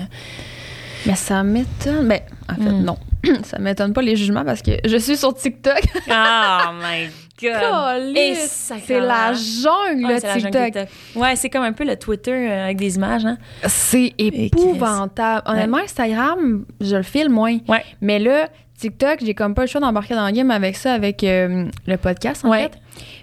Mais 1.05 1.15
ça 1.15 1.43
m'étonne. 1.43 2.07
Ben, 2.07 2.19
en 2.49 2.55
fait, 2.55 2.69
Mm. 2.71 2.83
non. 2.83 2.97
ça 3.43 3.59
m'étonne 3.59 3.93
pas 3.93 4.01
les 4.01 4.15
jugements 4.15 4.45
parce 4.45 4.61
que 4.61 4.71
je 4.85 4.97
suis 4.97 5.17
sur 5.17 5.33
TikTok. 5.33 5.81
Oh 6.07 6.71
my 6.73 7.09
God! 7.41 8.15
C'est 8.49 8.99
la 8.99 9.33
jungle, 9.33 10.05
Ouais, 10.05 10.13
le 10.15 10.19
c'est 10.19 10.27
la 10.27 10.33
jungle 10.39 10.51
TikTok. 10.51 10.65
TikTok. 10.65 10.87
Ouais, 11.21 11.35
c'est 11.37 11.49
comme 11.49 11.63
un 11.63 11.71
peu 11.73 11.85
le 11.85 11.95
Twitter 11.95 12.31
euh, 12.31 12.65
avec 12.65 12.77
des 12.77 12.95
images, 12.97 13.25
hein? 13.25 13.37
C'est 13.65 14.13
épouvantable. 14.17 15.43
Honnêtement, 15.45 15.77
Instagram, 15.77 16.65
je 16.81 16.95
le 16.97 17.03
file 17.03 17.29
moins. 17.29 17.57
Ouais. 17.67 17.83
Mais 18.01 18.19
là, 18.19 18.49
TikTok, 18.77 19.19
j'ai 19.23 19.33
comme 19.33 19.53
pas 19.53 19.61
le 19.61 19.67
choix 19.67 19.79
d'embarquer 19.81 20.15
dans 20.15 20.25
le 20.25 20.31
game 20.33 20.51
avec 20.51 20.75
ça, 20.75 20.93
avec 20.93 21.23
euh, 21.23 21.65
le 21.87 21.97
podcast, 21.97 22.43
en 22.45 22.51
fait. 22.51 22.71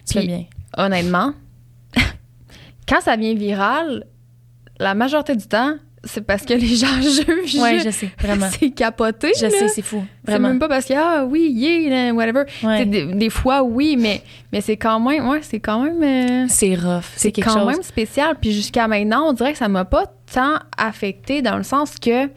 Puis, 0.08 0.26
bien. 0.26 0.44
honnêtement, 0.78 1.32
quand 2.88 3.00
ça 3.00 3.16
vient 3.16 3.34
viral, 3.34 4.04
la 4.78 4.94
majorité 4.94 5.34
du 5.36 5.46
temps, 5.46 5.74
c'est 6.06 6.22
parce 6.22 6.44
que 6.44 6.54
les 6.54 6.74
gens 6.76 6.86
jugent. 7.00 7.60
Ouais, 7.60 7.80
je 7.84 7.90
sais, 7.90 8.08
vraiment. 8.18 8.48
C'est 8.58 8.70
capoté. 8.70 9.32
Je 9.38 9.44
là. 9.44 9.50
sais, 9.50 9.68
c'est 9.68 9.82
fou. 9.82 10.02
C'est 10.24 10.30
Vraiment. 10.32 10.48
même 10.48 10.58
pas 10.58 10.68
parce 10.68 10.86
que, 10.86 10.94
ah 10.96 11.24
oui, 11.24 11.50
yeah, 11.52 12.12
whatever. 12.12 12.44
Ouais. 12.62 12.84
Des, 12.86 13.04
des 13.06 13.30
fois, 13.30 13.62
oui, 13.62 13.96
mais, 13.98 14.22
mais 14.52 14.60
c'est 14.60 14.76
quand 14.76 14.98
même, 15.00 15.28
ouais, 15.28 15.40
c'est 15.42 15.60
quand 15.60 15.82
même. 15.82 16.02
euh, 16.02 16.46
C'est 16.48 16.74
rough. 16.74 17.02
C'est 17.14 17.18
c'est 17.20 17.32
quelque 17.32 17.48
quand 17.48 17.58
chose. 17.60 17.66
même 17.66 17.82
spécial. 17.82 18.36
Puis 18.40 18.52
jusqu'à 18.52 18.88
maintenant, 18.88 19.28
on 19.28 19.32
dirait 19.32 19.52
que 19.52 19.58
ça 19.58 19.68
m'a 19.68 19.84
pas 19.84 20.04
tant 20.32 20.54
affecté 20.76 21.42
dans 21.42 21.56
le 21.56 21.62
sens 21.62 21.96
que, 22.00 22.28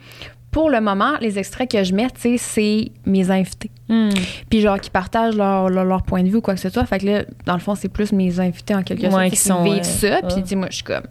pour 0.51 0.69
le 0.71 0.81
moment, 0.81 1.13
les 1.21 1.37
extraits 1.37 1.69
que 1.69 1.83
je 1.83 1.93
mets, 1.93 2.09
tu 2.09 2.21
sais, 2.21 2.37
c'est 2.37 2.91
mes 3.05 3.29
invités. 3.31 3.69
Hmm. 3.87 4.09
Puis 4.49 4.61
genre, 4.61 4.79
qui 4.79 4.89
partagent 4.89 5.35
leur, 5.35 5.69
leur, 5.69 5.83
leur 5.85 6.01
point 6.03 6.23
de 6.23 6.29
vue 6.29 6.37
ou 6.37 6.41
quoi 6.41 6.53
que 6.55 6.59
ce 6.59 6.69
soit. 6.69 6.85
Fait 6.85 6.99
que 6.99 7.05
là, 7.05 7.23
dans 7.45 7.53
le 7.53 7.59
fond, 7.59 7.75
c'est 7.75 7.89
plus 7.89 8.11
mes 8.11 8.39
invités 8.39 8.73
en 8.75 8.81
quelque 8.83 9.01
sorte 9.01 9.13
Ouais, 9.15 9.25
tu 9.29 9.35
qui 9.35 9.41
sont, 9.41 9.63
vivent 9.63 9.79
euh, 9.79 9.83
ça. 9.83 10.21
Puis 10.27 10.43
sais, 10.45 10.55
moi, 10.55 10.67
je 10.69 10.75
suis 10.75 10.83
comme 10.83 11.03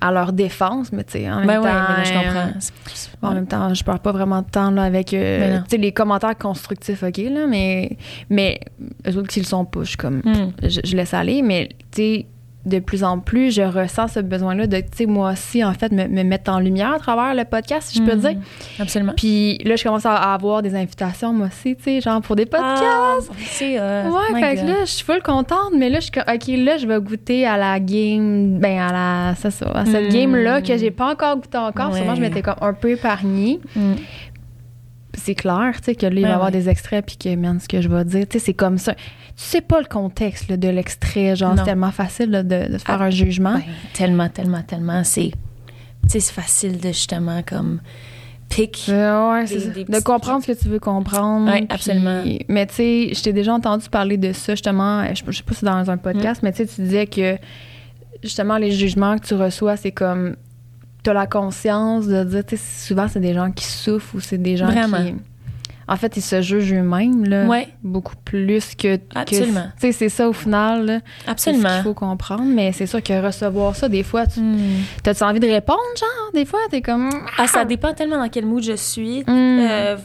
à 0.00 0.12
leur 0.12 0.32
défense, 0.32 0.92
mais 0.92 1.04
tu 1.04 1.12
sais, 1.12 1.30
en 1.30 1.38
même 1.38 1.46
Ben 1.46 1.56
temps... 1.56 1.62
ouais, 1.64 1.72
mais 1.72 1.96
là, 1.96 2.04
je 2.04 2.12
euh, 2.12 2.22
comprends. 2.52 3.28
En 3.30 3.34
même 3.34 3.46
temps, 3.46 3.72
je 3.74 3.82
perds 3.82 4.00
pas 4.00 4.12
vraiment 4.12 4.42
de 4.42 4.46
temps 4.50 4.70
là, 4.70 4.82
avec 4.82 5.14
euh, 5.14 5.58
sais, 5.68 5.78
les 5.78 5.92
commentaires 5.92 6.36
constructifs, 6.36 7.02
OK, 7.02 7.16
là, 7.18 7.46
mais, 7.46 7.96
mais 8.28 8.60
eux 9.08 9.16
autres 9.16 9.28
qui 9.28 9.40
le 9.40 9.46
sont 9.46 9.64
pas, 9.64 9.84
je 9.84 9.96
comme, 9.96 10.20
Hmm. 10.24 10.50
je, 10.62 10.80
je 10.84 10.96
laisse 10.96 11.14
aller, 11.14 11.40
mais 11.42 11.70
tu 11.92 12.02
sais, 12.02 12.26
de 12.66 12.78
plus 12.80 13.04
en 13.04 13.20
plus, 13.20 13.52
je 13.54 13.62
ressens 13.62 14.08
ce 14.08 14.20
besoin-là 14.20 14.66
de, 14.66 14.76
tu 14.78 14.84
sais, 14.94 15.06
moi 15.06 15.32
aussi, 15.32 15.64
en 15.64 15.72
fait, 15.72 15.92
me, 15.92 16.06
me 16.08 16.22
mettre 16.24 16.50
en 16.52 16.58
lumière 16.58 16.92
à 16.92 16.98
travers 16.98 17.32
le 17.34 17.44
podcast, 17.44 17.88
si 17.90 17.98
je 17.98 18.02
peux 18.02 18.16
Hmm. 18.16 18.20
dire. 18.20 18.36
Absolument. 18.80 19.12
Puis 19.16 19.58
là, 19.64 19.76
je 19.76 19.84
commence 19.84 20.04
à 20.04 20.14
avoir 20.14 20.62
des 20.62 20.74
invitations, 20.74 21.32
moi 21.32 21.46
aussi, 21.46 21.76
tu 21.76 21.82
sais, 21.84 22.00
genre 22.00 22.20
pour 22.20 22.34
des 22.36 22.44
podcasts. 22.46 22.82
Ah, 22.82 23.18
c'est 23.46 23.76
euh, 23.78 24.10
Ouais, 24.10 24.40
fait 24.40 24.56
que 24.56 24.66
là, 24.66 24.74
je 24.84 24.90
suis 24.90 25.04
full 25.04 25.22
contente, 25.22 25.72
mais 25.78 25.88
là, 25.88 26.00
je 26.00 26.04
suis 26.04 26.10
comme, 26.12 26.24
OK, 26.28 26.46
là, 26.48 26.76
je 26.76 26.86
vais 26.86 27.00
goûter 27.00 27.46
à 27.46 27.56
la 27.56 27.78
game, 27.80 28.58
ben, 28.58 28.78
à 28.80 28.92
la, 28.92 29.34
c'est 29.36 29.50
ça, 29.52 29.70
à 29.72 29.84
cette 29.86 30.06
Mm. 30.10 30.12
game-là 30.12 30.60
que 30.60 30.76
j'ai 30.76 30.90
pas 30.90 31.12
encore 31.12 31.36
goûté 31.36 31.58
encore. 31.58 31.90
Ouais. 31.92 31.98
Sûrement, 31.98 32.14
je 32.16 32.20
m'étais 32.20 32.42
comme 32.42 32.56
un 32.60 32.72
peu 32.72 32.90
épargnée. 32.90 33.60
Hmm. 33.76 33.94
C'est 35.16 35.34
clair, 35.34 35.72
tu 35.78 35.84
sais, 35.84 35.94
que 35.94 36.06
là, 36.06 36.12
il 36.12 36.14
va 36.14 36.20
y 36.20 36.22
Ben 36.24 36.34
avoir 36.34 36.50
des 36.50 36.68
extraits, 36.68 37.04
puis 37.04 37.16
que, 37.16 37.34
man, 37.36 37.58
ce 37.60 37.68
que 37.68 37.80
je 37.80 37.88
vais 37.88 38.04
dire, 38.04 38.26
tu 38.28 38.38
sais, 38.38 38.44
c'est 38.44 38.54
comme 38.54 38.78
ça. 38.78 38.94
Tu 38.94 39.00
sais 39.36 39.60
pas 39.60 39.80
le 39.80 39.86
contexte 39.86 40.48
là, 40.48 40.56
de 40.56 40.68
l'extrait, 40.68 41.36
genre, 41.36 41.54
c'est 41.56 41.64
tellement 41.64 41.90
facile 41.90 42.30
là, 42.30 42.42
de, 42.42 42.78
faire 42.78 43.00
Ah, 43.00 43.04
un 43.04 43.10
jugement. 43.10 43.54
Ben, 43.54 43.62
tellement, 43.92 44.28
tellement, 44.28 44.62
tellement. 44.62 45.04
C'est, 45.04 45.30
tu 46.02 46.08
sais, 46.08 46.20
c'est 46.20 46.32
facile 46.32 46.78
de 46.78 46.88
justement 46.88 47.42
comme 47.42 47.80
pick. 48.48 48.86
Euh, 48.88 49.32
ouais, 49.32 49.40
Des- 49.42 49.46
c'est 49.46 49.60
ça. 49.60 49.70
des 49.70 49.84
De 49.84 50.00
comprendre 50.00 50.42
ce 50.44 50.52
que 50.52 50.58
tu 50.58 50.68
veux 50.68 50.78
comprendre. 50.78 51.50
Puis- 51.52 51.66
absolument. 51.68 52.22
Mais 52.48 52.66
tu 52.66 52.74
sais, 52.74 53.10
je 53.14 53.22
t'ai 53.22 53.32
déjà 53.32 53.52
entendu 53.54 53.88
parler 53.88 54.16
de 54.16 54.32
ça, 54.32 54.52
justement. 54.54 55.04
Je, 55.14 55.22
je 55.28 55.36
sais 55.38 55.42
pas 55.42 55.52
si 55.52 55.60
c'est 55.60 55.66
dans 55.66 55.90
un 55.90 55.96
podcast, 55.96 56.42
Mm. 56.42 56.46
mais 56.46 56.52
tu 56.52 56.58
sais, 56.58 56.66
tu 56.74 56.80
disais 56.82 57.06
que 57.06 57.36
justement, 58.22 58.56
les 58.56 58.70
jugements 58.72 59.18
que 59.18 59.26
tu 59.26 59.34
reçois, 59.34 59.76
c'est 59.76 59.92
comme. 59.92 60.36
Tu 61.06 61.10
as 61.10 61.14
la 61.14 61.28
conscience 61.28 62.08
de 62.08 62.24
dire, 62.24 62.44
tu 62.44 62.56
sais, 62.56 62.88
souvent, 62.88 63.06
c'est 63.06 63.20
des 63.20 63.32
gens 63.32 63.52
qui 63.52 63.64
souffrent 63.64 64.16
ou 64.16 64.20
c'est 64.20 64.38
des 64.38 64.56
gens 64.56 64.66
Vraiment. 64.66 65.04
qui. 65.04 65.14
En 65.86 65.94
fait, 65.94 66.16
ils 66.16 66.20
se 66.20 66.42
jugent 66.42 66.72
eux-mêmes, 66.74 67.24
là. 67.26 67.44
Ouais. 67.44 67.68
Beaucoup 67.84 68.16
plus 68.24 68.74
que. 68.74 68.98
Absolument. 69.14 69.68
Tu 69.78 69.86
sais, 69.86 69.92
c'est 69.92 70.08
ça 70.08 70.28
au 70.28 70.32
final, 70.32 70.84
là. 70.84 70.98
Absolument. 71.28 71.68
qu'il 71.74 71.82
faut 71.84 71.94
comprendre. 71.94 72.42
Mais 72.44 72.72
c'est 72.72 72.86
sûr 72.86 73.00
que 73.04 73.24
recevoir 73.24 73.76
ça, 73.76 73.88
des 73.88 74.02
fois, 74.02 74.26
tu 74.26 74.40
Hmm. 74.40 74.82
as 75.06 75.22
envie 75.22 75.38
de 75.38 75.46
répondre, 75.46 75.78
genre? 75.96 76.32
Des 76.34 76.44
fois, 76.44 76.58
t'es 76.72 76.82
comme. 76.82 77.08
Ah, 77.38 77.46
ça 77.46 77.64
dépend 77.64 77.94
tellement 77.94 78.18
dans 78.18 78.28
quel 78.28 78.46
mood 78.46 78.64
je 78.64 78.74
suis. 78.74 79.20
Mm. 79.20 79.26
Euh, 79.28 79.96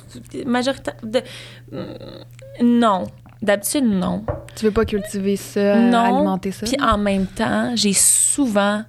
majorita- 0.46 0.94
de- 1.04 1.24
Mm, 1.72 2.80
non. 2.80 3.06
D'habitude, 3.42 3.86
non. 3.86 4.24
Tu 4.56 4.66
veux 4.66 4.72
pas 4.72 4.86
cultiver 4.86 5.36
ça, 5.36 5.78
Non. 5.78 5.98
alimenter 6.18 6.52
ça? 6.52 6.68
Puis 6.68 6.78
en 6.80 7.00
même 7.00 7.26
temps, 7.26 7.72
j'ai 7.74 7.94
souvent 7.94 8.84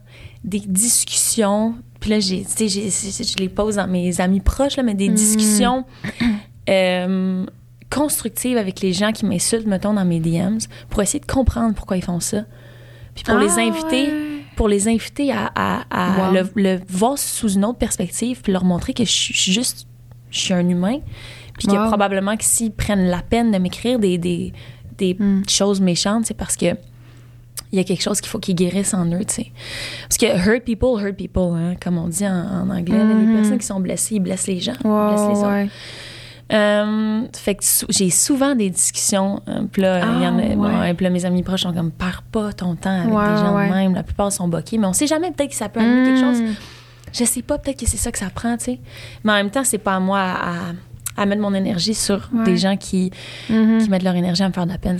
des 0.44 0.60
discussions. 0.60 1.74
Puis 2.00 2.10
là, 2.10 2.20
j'ai, 2.20 2.44
je 2.44 3.36
les 3.38 3.48
pose 3.48 3.76
dans 3.76 3.86
mes 3.86 4.20
amis 4.20 4.40
proches, 4.40 4.76
là, 4.76 4.82
mais 4.82 4.94
des 4.94 5.08
Mm. 5.08 5.14
discussions 5.14 5.84
euh, 6.68 7.44
constructives 7.90 8.56
avec 8.56 8.80
les 8.80 8.92
gens 8.92 9.12
qui 9.12 9.26
m'insultent, 9.26 9.66
mettons, 9.66 9.94
dans 9.94 10.04
mes 10.04 10.20
DMs, 10.20 10.58
pour 10.88 11.02
essayer 11.02 11.20
de 11.20 11.30
comprendre 11.30 11.74
pourquoi 11.74 11.96
ils 11.96 12.04
font 12.04 12.20
ça. 12.20 12.44
Puis 13.14 13.24
pour 13.24 13.36
les 13.36 13.50
Ah, 13.58 13.60
inviter, 13.60 14.06
ouais. 14.06 14.42
pour 14.56 14.68
les 14.68 14.88
inviter 14.88 15.30
à, 15.32 15.50
à- 15.54 15.84
à 15.90 16.28
Wow. 16.30 16.34
le, 16.34 16.50
le 16.62 16.80
voir 16.88 17.18
sous 17.18 17.50
une 17.52 17.64
autre 17.64 17.78
perspective, 17.78 18.40
puis 18.42 18.52
leur 18.52 18.64
montrer 18.64 18.94
que 18.94 19.04
je 19.04 19.10
suis 19.10 19.52
juste, 19.52 19.86
je 20.30 20.38
suis 20.38 20.54
un 20.54 20.66
humain, 20.68 20.98
puis 21.58 21.68
que 21.68 21.88
probablement 21.88 22.36
que 22.36 22.44
s'ils 22.44 22.72
prennent 22.72 23.06
la 23.08 23.20
peine 23.22 23.50
de 23.50 23.58
m'écrire 23.58 23.98
des, 23.98 24.16
des, 24.18 24.52
des 24.96 25.14
Mm. 25.18 25.42
choses 25.48 25.80
méchantes, 25.80 26.24
c'est 26.26 26.34
parce 26.36 26.56
que 26.56 26.74
il 27.72 27.78
y 27.78 27.80
a 27.80 27.84
quelque 27.84 28.02
chose 28.02 28.20
qu'il 28.20 28.28
faut 28.30 28.38
qu'ils 28.38 28.54
guérissent 28.54 28.94
en 28.94 29.06
eux, 29.06 29.24
tu 29.24 29.34
sais. 29.34 29.52
Parce 30.08 30.18
que 30.18 30.26
hurt 30.26 30.62
people, 30.64 31.02
hurt 31.02 31.16
people, 31.16 31.54
hein, 31.56 31.74
comme 31.82 31.96
on 31.98 32.08
dit 32.08 32.26
en, 32.26 32.30
en 32.68 32.70
anglais. 32.70 32.98
les 33.04 33.34
personnes 33.34 33.58
qui 33.58 33.66
sont 33.66 33.80
blessées, 33.80 34.16
ils 34.16 34.20
blessent 34.20 34.46
les 34.46 34.60
gens, 34.60 34.74
ils 34.84 34.88
blessent 34.90 35.28
les 35.28 35.38
autres. 35.38 35.48
ouais. 35.50 35.68
Euh, 36.52 37.22
fait 37.32 37.54
que 37.54 37.64
sou- 37.64 37.86
j'ai 37.88 38.10
souvent 38.10 38.54
des 38.54 38.68
discussions. 38.68 39.40
euh, 39.48 39.62
puis 39.72 39.80
là, 39.80 40.00
y 40.00 40.26
en 40.26 40.38
a, 40.38 40.42
Ah, 40.52 40.54
bon, 40.54 40.80
ouais. 40.80 40.90
et 40.90 40.94
puis 40.94 41.04
là, 41.04 41.10
mes 41.10 41.24
amis 41.24 41.42
proches 41.42 41.62
sont 41.62 41.72
comme, 41.72 41.90
perds 41.90 42.24
pas 42.30 42.52
ton 42.52 42.74
temps 42.74 42.90
avec 43.00 43.14
Ouais, 43.14 43.28
des 43.30 43.36
gens 43.38 43.56
ouais. 43.56 43.68
de 43.68 43.74
même. 43.74 43.94
La 43.94 44.02
plupart 44.02 44.30
sont 44.30 44.48
boqués, 44.48 44.76
mais 44.76 44.86
on 44.86 44.92
sait 44.92 45.06
jamais, 45.06 45.30
peut-être 45.30 45.50
que 45.50 45.56
ça 45.56 45.70
peut 45.70 45.80
amener 45.80 46.08
quelque 46.08 46.20
chose. 46.20 46.42
Mm. 46.42 46.54
Je 47.14 47.24
sais 47.24 47.42
pas, 47.42 47.56
peut-être 47.58 47.78
que 47.80 47.86
c'est 47.86 47.96
ça 47.96 48.12
que 48.12 48.18
ça 48.18 48.28
prend, 48.28 48.56
tu 48.58 48.64
sais. 48.64 48.80
Mais 49.24 49.32
en 49.32 49.36
même 49.36 49.50
temps, 49.50 49.64
c'est 49.64 49.78
pas 49.78 49.94
à 49.96 50.00
moi 50.00 50.18
à, 50.18 50.50
à 50.50 50.56
mettre 51.26 51.40
mon 51.42 51.54
énergie 51.54 51.94
sur 51.94 52.28
Ouais. 52.32 52.44
des 52.44 52.56
gens 52.56 52.76
qui, 52.76 53.10
Mhm. 53.50 53.78
qui 53.82 53.90
mettent 53.90 54.02
leur 54.02 54.14
énergie 54.16 54.42
à 54.42 54.48
me 54.48 54.52
faire 54.52 54.66
de 54.66 54.72
la 54.72 54.78
peine. 54.78 54.98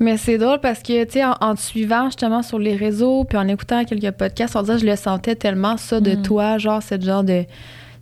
Mais 0.00 0.16
c'est 0.16 0.38
drôle 0.38 0.60
parce 0.60 0.82
que, 0.82 1.04
tu 1.04 1.12
sais, 1.12 1.24
en, 1.24 1.34
en 1.40 1.54
te 1.54 1.60
suivant 1.60 2.06
justement 2.06 2.42
sur 2.42 2.58
les 2.58 2.76
réseaux, 2.76 3.24
puis 3.24 3.36
en 3.38 3.46
écoutant 3.48 3.84
quelques 3.84 4.10
podcasts, 4.12 4.56
on 4.56 4.62
dirait 4.62 4.76
que 4.78 4.82
je 4.82 4.90
le 4.90 4.96
sentais 4.96 5.34
tellement, 5.34 5.76
ça, 5.76 6.00
de 6.00 6.12
Mm. 6.12 6.22
toi, 6.22 6.58
genre, 6.58 6.82
cette 6.82 7.04
genre 7.04 7.24
de, 7.24 7.44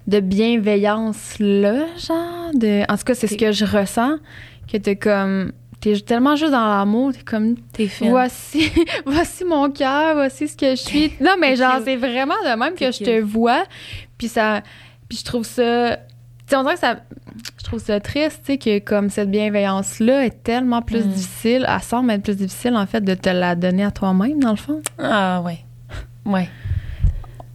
de 0.07 0.21
bienveillance-là, 0.21 1.87
genre. 1.99 2.51
De, 2.55 2.83
en 2.91 2.97
tout 2.97 3.05
cas, 3.05 3.15
c'est 3.15 3.27
ce 3.27 3.37
que 3.37 3.53
je 3.53 3.65
ressens, 3.65 4.19
que 4.71 4.77
t'es 4.77 4.97
comme. 4.97 5.53
T'es 5.81 5.95
tellement 6.01 6.37
juste 6.37 6.53
dans 6.53 6.67
l'amour, 6.69 7.13
t'es 7.13 7.23
comme. 7.23 7.55
T'es. 7.73 7.89
Voici, 8.01 8.71
voici 9.07 9.45
mon 9.45 9.71
cœur, 9.71 10.15
voici 10.15 10.49
ce 10.49 10.57
que 10.57 10.71
je 10.71 10.77
suis. 10.83 11.13
Non, 11.21 11.33
mais 11.41 11.55
genre, 11.57 11.81
c'est 11.85 11.97
vraiment 11.97 12.35
de 12.45 12.59
même 12.59 12.75
que 12.75 12.91
je 12.91 13.05
te 13.05 13.21
vois. 13.21 13.65
Puis 14.19 14.29
ça. 14.29 14.63
Puis 15.09 15.19
je 15.19 15.25
trouve 15.25 15.45
ça. 15.45 15.99
On 16.55 16.63
dirait 16.63 16.75
que 16.75 16.81
ça. 16.81 16.97
Je 17.59 17.65
trouve 17.65 17.81
ça 17.81 17.99
triste, 18.01 18.43
tu 18.47 18.53
sais, 18.53 18.59
que 18.59 18.79
comme 18.79 19.11
cette 19.11 19.31
bienveillance-là 19.31 20.25
est 20.27 20.43
tellement 20.45 20.81
plus 20.83 21.05
Mm. 21.05 21.09
difficile, 21.11 21.67
elle 21.69 21.83
semble 21.83 22.11
être 22.13 22.23
plus 22.23 22.37
difficile, 22.37 22.77
en 22.77 22.87
fait, 22.87 23.01
de 23.01 23.15
te 23.15 23.29
la 23.29 23.55
donner 23.57 23.85
à 23.85 23.91
toi-même, 23.91 24.39
dans 24.41 24.51
le 24.51 24.57
fond. 24.57 24.81
Ah, 24.99 25.43
ouais. 25.45 25.59
Ouais. 26.25 26.49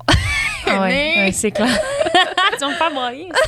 ah, 0.67 0.81
ouais, 0.81 1.13
ouais, 1.17 1.31
c'est 1.31 1.51
clair. 1.51 1.67
tu 2.53 2.59
vas 2.59 2.67
me 2.69 2.73
faire 2.73 2.91
broyer. 2.91 3.29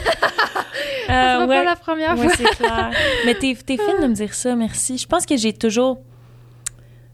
Euh, 1.10 1.42
ouais. 1.46 1.48
pas 1.58 1.64
la 1.66 1.76
première 1.76 2.18
Ouais, 2.18 2.24
fois. 2.30 2.34
c'est 2.36 2.56
clair. 2.56 2.90
Mais 3.26 3.36
t'es, 3.36 3.56
t'es 3.64 3.78
fine 3.78 4.02
de 4.02 4.08
me 4.08 4.14
dire 4.14 4.34
ça, 4.34 4.56
merci. 4.56 4.98
Je 4.98 5.06
pense 5.06 5.26
que 5.26 5.36
j'ai 5.38 5.54
toujours. 5.54 6.00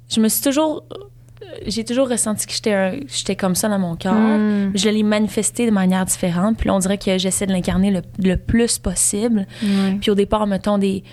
Je 0.10 0.22
me 0.22 0.30
suis 0.30 0.42
toujours. 0.42 0.84
J'ai 1.66 1.84
toujours 1.86 2.10
ressenti 2.10 2.46
que 2.46 2.54
j'étais, 2.54 2.74
un- 2.74 3.00
j'étais 3.08 3.36
comme 3.36 3.56
ça 3.56 3.70
dans 3.70 3.80
mon 3.80 3.96
cœur. 3.96 4.14
Mm. 4.14 4.72
Je 4.76 4.90
l'ai 4.90 5.04
manifesté 5.04 5.66
de 5.66 5.72
manière 5.72 6.06
différente. 6.06 6.58
Puis 6.58 6.68
là, 6.68 6.76
on 6.76 6.80
dirait 6.80 6.98
que 6.98 7.18
j'essaie 7.18 7.46
de 7.48 7.52
l'incarner 7.52 7.92
le, 7.92 8.02
le 8.22 8.36
plus 8.36 8.78
possible. 8.78 9.46
Puis 10.02 10.12
au 10.12 10.16
départ, 10.16 10.46
mettons 10.48 10.78
des. 10.78 11.04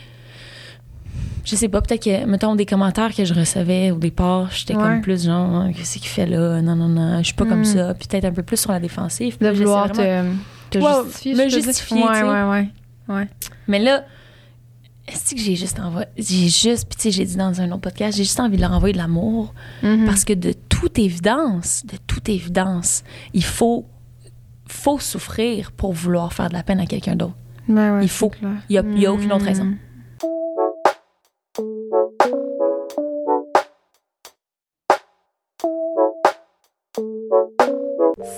Je 1.45 1.55
sais 1.55 1.69
pas, 1.69 1.81
peut-être 1.81 2.03
que, 2.05 2.25
mettons, 2.27 2.57
des 2.57 2.67
commentaires 2.67 3.15
que 3.15 3.25
je 3.25 3.33
recevais 3.33 3.93
au 3.93 3.99
départ, 3.99 4.51
j'étais 4.51 4.75
Ouais. 4.75 4.83
comme 4.83 5.01
plus 5.01 5.27
genre, 5.27 5.65
Ah, 5.69 5.73
qu'est-ce 5.73 5.99
qu'il 5.99 6.09
fait 6.09 6.27
là? 6.27 6.61
Non, 6.61 6.75
non, 6.75 6.89
non, 6.89 7.19
je 7.19 7.25
suis 7.27 7.35
pas 7.35 7.45
Mm. 7.45 7.49
comme 7.49 7.65
ça. 7.65 7.95
Puis 7.95 8.09
peut-être 8.09 8.25
un 8.25 8.33
peu 8.33 8.43
plus 8.43 8.57
sur 8.57 8.73
la 8.73 8.81
défensive. 8.81 9.37
Puis 9.39 9.47
De 9.47 9.53
là, 9.53 9.57
vouloir 9.57 9.87
vraiment- 9.89 10.33
te, 10.71 10.79
justifier. 10.79 11.35
me 11.35 11.39
ouais, 12.11 12.51
ouais. 12.51 12.69
Ouais. 13.09 13.29
Mais 13.69 13.79
là, 13.79 14.05
est-ce 15.09 15.35
que 15.35 15.41
j'ai 15.41 15.55
juste 15.55 15.79
envoyé. 15.79 16.07
J'ai 16.17 16.49
juste, 16.49 16.89
puis 16.89 16.97
tu 16.97 17.03
sais, 17.03 17.11
j'ai 17.11 17.25
dit 17.25 17.37
dans 17.37 17.61
un 17.61 17.71
autre 17.71 17.83
podcast, 17.83 18.17
j'ai 18.17 18.25
juste 18.25 18.41
envie 18.41 18.57
de 18.57 18.63
leur 18.63 18.73
envoyer 18.73 18.93
de 18.93 18.99
l'amour. 18.99 19.55
Mhm. 19.83 20.05
Parce 20.05 20.25
que 20.25 20.33
de 20.33 20.53
toute 20.53 20.99
évidence, 20.99 21.85
de 21.87 21.97
toute 22.07 22.29
évidence, 22.29 23.05
il 23.33 23.45
faut, 23.45 23.87
faut 24.69 24.99
souffrir 24.99 25.73
pour 25.73 25.93
vouloir 25.93 26.33
faire 26.33 26.49
de 26.49 26.55
la 26.55 26.63
peine 26.63 26.81
à 26.81 26.87
quelqu'un 26.87 27.15
d'autre. 27.15 27.37
Ouais, 27.69 28.03
il 28.03 28.09
faut. 28.09 28.31
Il 28.69 28.75
y 28.75 29.07
a, 29.07 29.13
aucune 29.13 29.33
autre 29.33 29.45
raison. 29.45 29.65
Mm. 29.65 29.77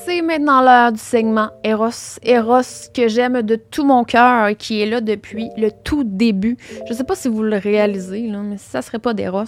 C'est 0.04 0.22
maintenant 0.22 0.62
l'heure 0.62 0.92
du 0.92 0.98
segment 0.98 1.50
Eros. 1.62 2.18
Eros 2.22 2.90
que 2.94 3.09
j'aime 3.09 3.42
de 3.42 3.57
tout 3.57 3.85
mon 3.85 4.04
cœur 4.04 4.57
qui 4.57 4.81
est 4.81 4.87
là 4.87 5.00
depuis 5.00 5.50
le 5.57 5.70
tout 5.70 6.04
début. 6.04 6.57
Je 6.88 6.94
sais 6.94 7.04
pas 7.04 7.14
si 7.14 7.28
vous 7.28 7.42
le 7.42 7.57
réalisez, 7.57 8.28
mais 8.28 8.59
si 8.59 8.68
ça 8.70 8.83
serait 8.83 8.98
pas 8.98 9.14
d'Eros, 9.14 9.44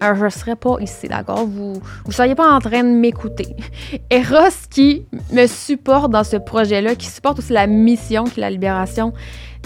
alors 0.00 0.16
je 0.16 0.28
serais 0.28 0.56
pas 0.56 0.76
ici, 0.80 1.08
d'accord? 1.08 1.46
Vous 1.46 1.74
vous 2.04 2.12
seriez 2.12 2.34
pas 2.34 2.50
en 2.50 2.58
train 2.58 2.84
de 2.84 2.88
m'écouter. 2.88 3.56
Eros 4.10 4.66
qui 4.70 5.06
me 5.32 5.46
supporte 5.46 6.10
dans 6.10 6.24
ce 6.24 6.36
projet-là, 6.36 6.94
qui 6.94 7.06
supporte 7.06 7.38
aussi 7.38 7.52
la 7.52 7.66
mission 7.66 8.24
qui 8.24 8.40
la 8.40 8.50
libération 8.50 9.12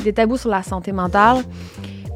des 0.05 0.13
tabous 0.13 0.37
sur 0.37 0.51
la 0.51 0.63
santé 0.63 0.93
mentale. 0.93 1.39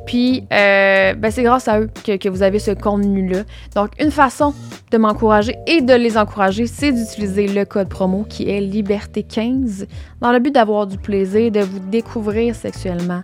Puis, 0.06 0.44
euh, 0.52 1.14
ben, 1.14 1.30
c'est 1.30 1.42
grâce 1.42 1.68
à 1.68 1.80
eux 1.80 1.90
que, 2.04 2.16
que 2.16 2.28
vous 2.28 2.42
avez 2.42 2.58
ce 2.58 2.72
contenu-là. 2.72 3.42
Donc, 3.74 3.90
une 4.00 4.10
façon 4.10 4.54
de 4.90 4.98
m'encourager 4.98 5.56
et 5.66 5.80
de 5.80 5.94
les 5.94 6.18
encourager, 6.18 6.66
c'est 6.66 6.92
d'utiliser 6.92 7.46
le 7.46 7.64
code 7.64 7.88
promo 7.88 8.24
qui 8.28 8.50
est 8.50 8.60
Liberté15 8.60 9.86
dans 10.20 10.32
le 10.32 10.38
but 10.38 10.52
d'avoir 10.52 10.86
du 10.86 10.98
plaisir, 10.98 11.50
de 11.50 11.60
vous 11.60 11.78
découvrir 11.78 12.54
sexuellement. 12.54 13.22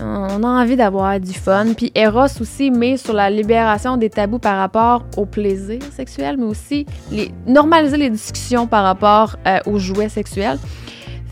On 0.00 0.42
a 0.42 0.62
envie 0.62 0.76
d'avoir 0.76 1.20
du 1.20 1.32
fun. 1.32 1.66
Puis 1.76 1.92
Eros 1.94 2.40
aussi 2.40 2.70
met 2.70 2.96
sur 2.96 3.12
la 3.12 3.30
libération 3.30 3.96
des 3.96 4.10
tabous 4.10 4.38
par 4.38 4.58
rapport 4.58 5.04
au 5.16 5.24
plaisir 5.24 5.80
sexuel, 5.92 6.36
mais 6.36 6.46
aussi 6.46 6.86
les, 7.12 7.30
normaliser 7.46 7.96
les 7.96 8.10
discussions 8.10 8.66
par 8.66 8.84
rapport 8.84 9.36
euh, 9.46 9.58
aux 9.66 9.78
jouets 9.78 10.08
sexuels. 10.08 10.58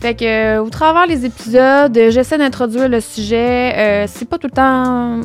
Fait 0.03 0.15
que 0.15 0.25
euh, 0.25 0.61
au 0.61 0.69
travers 0.69 1.07
les 1.07 1.23
épisodes, 1.25 1.97
euh, 1.97 2.11
j'essaie 2.11 2.37
d'introduire 2.37 2.89
le 2.89 2.99
sujet. 2.99 3.73
Euh, 3.77 4.05
c'est 4.05 4.27
pas 4.27 4.37
tout 4.37 4.47
le 4.47 4.51
temps 4.51 5.21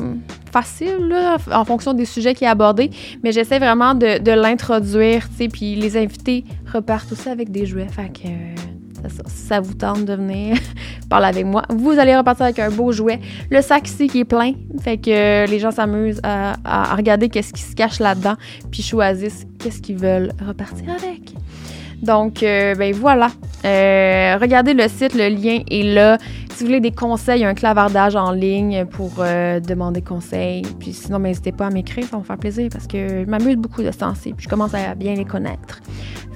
facile 0.53 1.09
là, 1.09 1.35
en 1.51 1.65
fonction 1.65 1.93
des 1.93 2.05
sujets 2.05 2.33
qui 2.33 2.45
est 2.45 2.47
abordé, 2.47 2.89
mais 3.21 3.33
j'essaie 3.33 3.59
vraiment 3.59 3.93
de, 3.93 4.31
l'introduire, 4.31 5.27
tu 5.31 5.35
sais, 5.35 5.47
puis 5.49 5.75
les 5.75 5.97
invités 5.97 6.45
repartent 6.73 7.11
aussi 7.11 7.27
avec 7.27 7.51
des 7.51 7.65
jouets. 7.65 7.89
Fait 7.89 8.09
que 8.09 8.29
ça. 9.09 9.23
si 9.27 9.47
ça 9.47 9.59
vous 9.59 9.73
tente 9.73 10.05
de 10.05 10.13
venir 10.13 10.55
parler 11.09 11.27
avec 11.27 11.45
moi, 11.45 11.63
vous 11.67 11.99
allez 11.99 12.15
repartir 12.15 12.45
avec 12.45 12.59
un 12.59 12.71
beau 12.71 12.93
jouet. 12.93 13.19
Le 13.51 13.61
sac 13.61 13.85
ici 13.85 14.07
qui 14.07 14.21
est 14.21 14.25
plein, 14.25 14.53
fait 14.81 14.95
que 14.95 15.45
les 15.45 15.59
gens 15.59 15.71
s'amusent 15.71 16.21
à- 16.23 16.55
à 16.63 16.95
regarder 16.95 17.27
qu'est-ce 17.27 17.51
qui 17.51 17.63
se 17.63 17.75
cache 17.75 17.99
là-dedans, 17.99 18.35
puis 18.71 18.81
choisissent 18.81 19.45
qu'est-ce 19.59 19.81
qu'ils 19.81 19.97
veulent 19.97 20.31
repartir 20.47 20.85
avec. 20.89 21.33
Donc, 22.01 22.43
euh, 22.43 22.75
ben 22.75 22.93
voilà. 22.93 23.29
Euh, 23.65 24.37
regardez 24.39 24.73
le 24.73 24.87
site, 24.87 25.13
le 25.13 25.27
lien 25.29 25.59
est 25.69 25.83
là. 25.83 26.17
Si 26.51 26.63
vous 26.63 26.67
voulez 26.67 26.79
des 26.79 26.91
conseils, 26.91 27.39
il 27.39 27.43
y 27.43 27.45
a 27.45 27.49
un 27.49 27.53
clavardage 27.53 28.15
en 28.15 28.31
ligne 28.31 28.85
pour 28.85 29.11
euh, 29.19 29.59
demander 29.59 30.01
conseil. 30.01 30.63
Puis 30.79 30.93
sinon, 30.93 31.19
ben, 31.19 31.29
n'hésitez 31.29 31.51
pas 31.51 31.67
à 31.67 31.69
m'écrire, 31.69 32.05
ça 32.05 32.11
va 32.11 32.19
me 32.19 32.23
faire 32.23 32.37
plaisir 32.37 32.69
parce 32.71 32.87
que 32.87 33.23
je 33.23 33.29
m'amuse 33.29 33.55
beaucoup 33.55 33.83
de 33.83 33.91
ce 33.91 33.97
temps-ci. 33.97 34.33
Puis 34.33 34.45
je 34.45 34.49
commence 34.49 34.73
à 34.73 34.95
bien 34.95 35.15
les 35.15 35.25
connaître. 35.25 35.81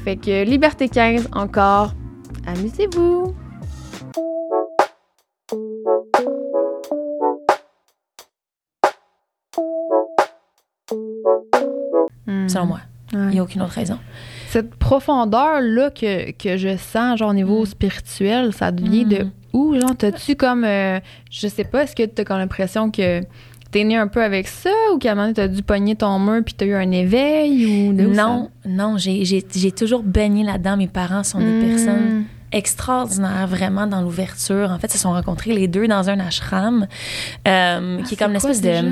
Fait 0.04 0.18
que 0.18 0.44
Liberté 0.44 0.90
15 0.90 1.30
encore. 1.34 1.94
Amusez-vous! 2.46 3.34
Selon 12.48 12.66
moi. 12.66 12.80
Ouais. 13.14 13.20
Il 13.20 13.30
n'y 13.30 13.40
a 13.40 13.44
aucune 13.44 13.62
autre 13.62 13.74
raison. 13.74 14.00
Cette 14.54 14.76
profondeur-là 14.76 15.90
que, 15.90 16.32
que 16.32 16.58
je 16.58 16.78
sens, 16.78 17.18
genre 17.20 17.32
au 17.32 17.34
niveau 17.34 17.64
Mm. 17.64 17.66
spirituel, 17.66 18.54
ça 18.54 18.70
vient 18.72 19.04
Mm. 19.06 19.10
de 19.10 19.28
où? 19.54 19.74
Genre, 19.80 19.96
t'as-tu 19.98 20.36
comme. 20.36 20.64
euh, 20.64 21.00
je 21.32 21.48
sais 21.48 21.64
pas, 21.64 21.84
est-ce 21.84 21.96
que 21.96 22.04
t'as 22.06 22.24
comme 22.24 22.38
l'impression 22.38 22.92
que 22.92 23.22
t'es 23.72 23.84
né 23.84 23.98
un 23.98 24.08
peu 24.08 24.22
avec 24.24 24.48
ça 24.48 24.70
ou 24.94 25.00
qu'à 25.00 25.12
un 25.12 25.16
moment 25.16 25.24
donné, 25.28 25.34
t'as 25.34 25.48
dû 25.48 25.64
pogner 25.64 25.96
ton 25.96 26.20
mur 26.20 26.44
puis 26.46 26.54
t'as 26.54 26.66
eu 26.68 26.76
un 26.76 26.92
éveil 26.92 27.66
ou 27.66 27.94
de 27.94 28.04
Non, 28.04 28.52
non, 28.68 28.98
j'ai, 28.98 29.26
j'ai, 29.26 29.44
j'ai 29.56 29.72
toujours 29.72 30.04
baigné 30.04 30.44
là-dedans. 30.44 30.78
Mes 30.78 30.88
parents 30.88 31.24
sont 31.24 31.40
ça? 31.40 31.46
des 31.46 31.52
Mm. 31.52 31.68
personnes 31.70 32.24
extraordinaires, 32.52 33.48
vraiment 33.48 33.88
dans 33.88 34.02
l'ouverture. 34.02 34.70
En 34.72 34.78
fait, 34.78 34.88
ils 34.88 34.98
se 34.98 35.00
sont 35.00 35.12
rencontrés 35.14 35.54
les 35.54 35.68
deux 35.68 35.88
dans 35.88 36.10
un 36.12 36.20
ashram, 36.20 36.86
euh, 37.48 38.02
qui 38.04 38.14
est 38.14 38.18
comme 38.18 38.32
une 38.32 38.38
Ah, 38.38 38.40
quoi 38.42 38.52
espèce 38.52 38.82
de... 38.84 38.92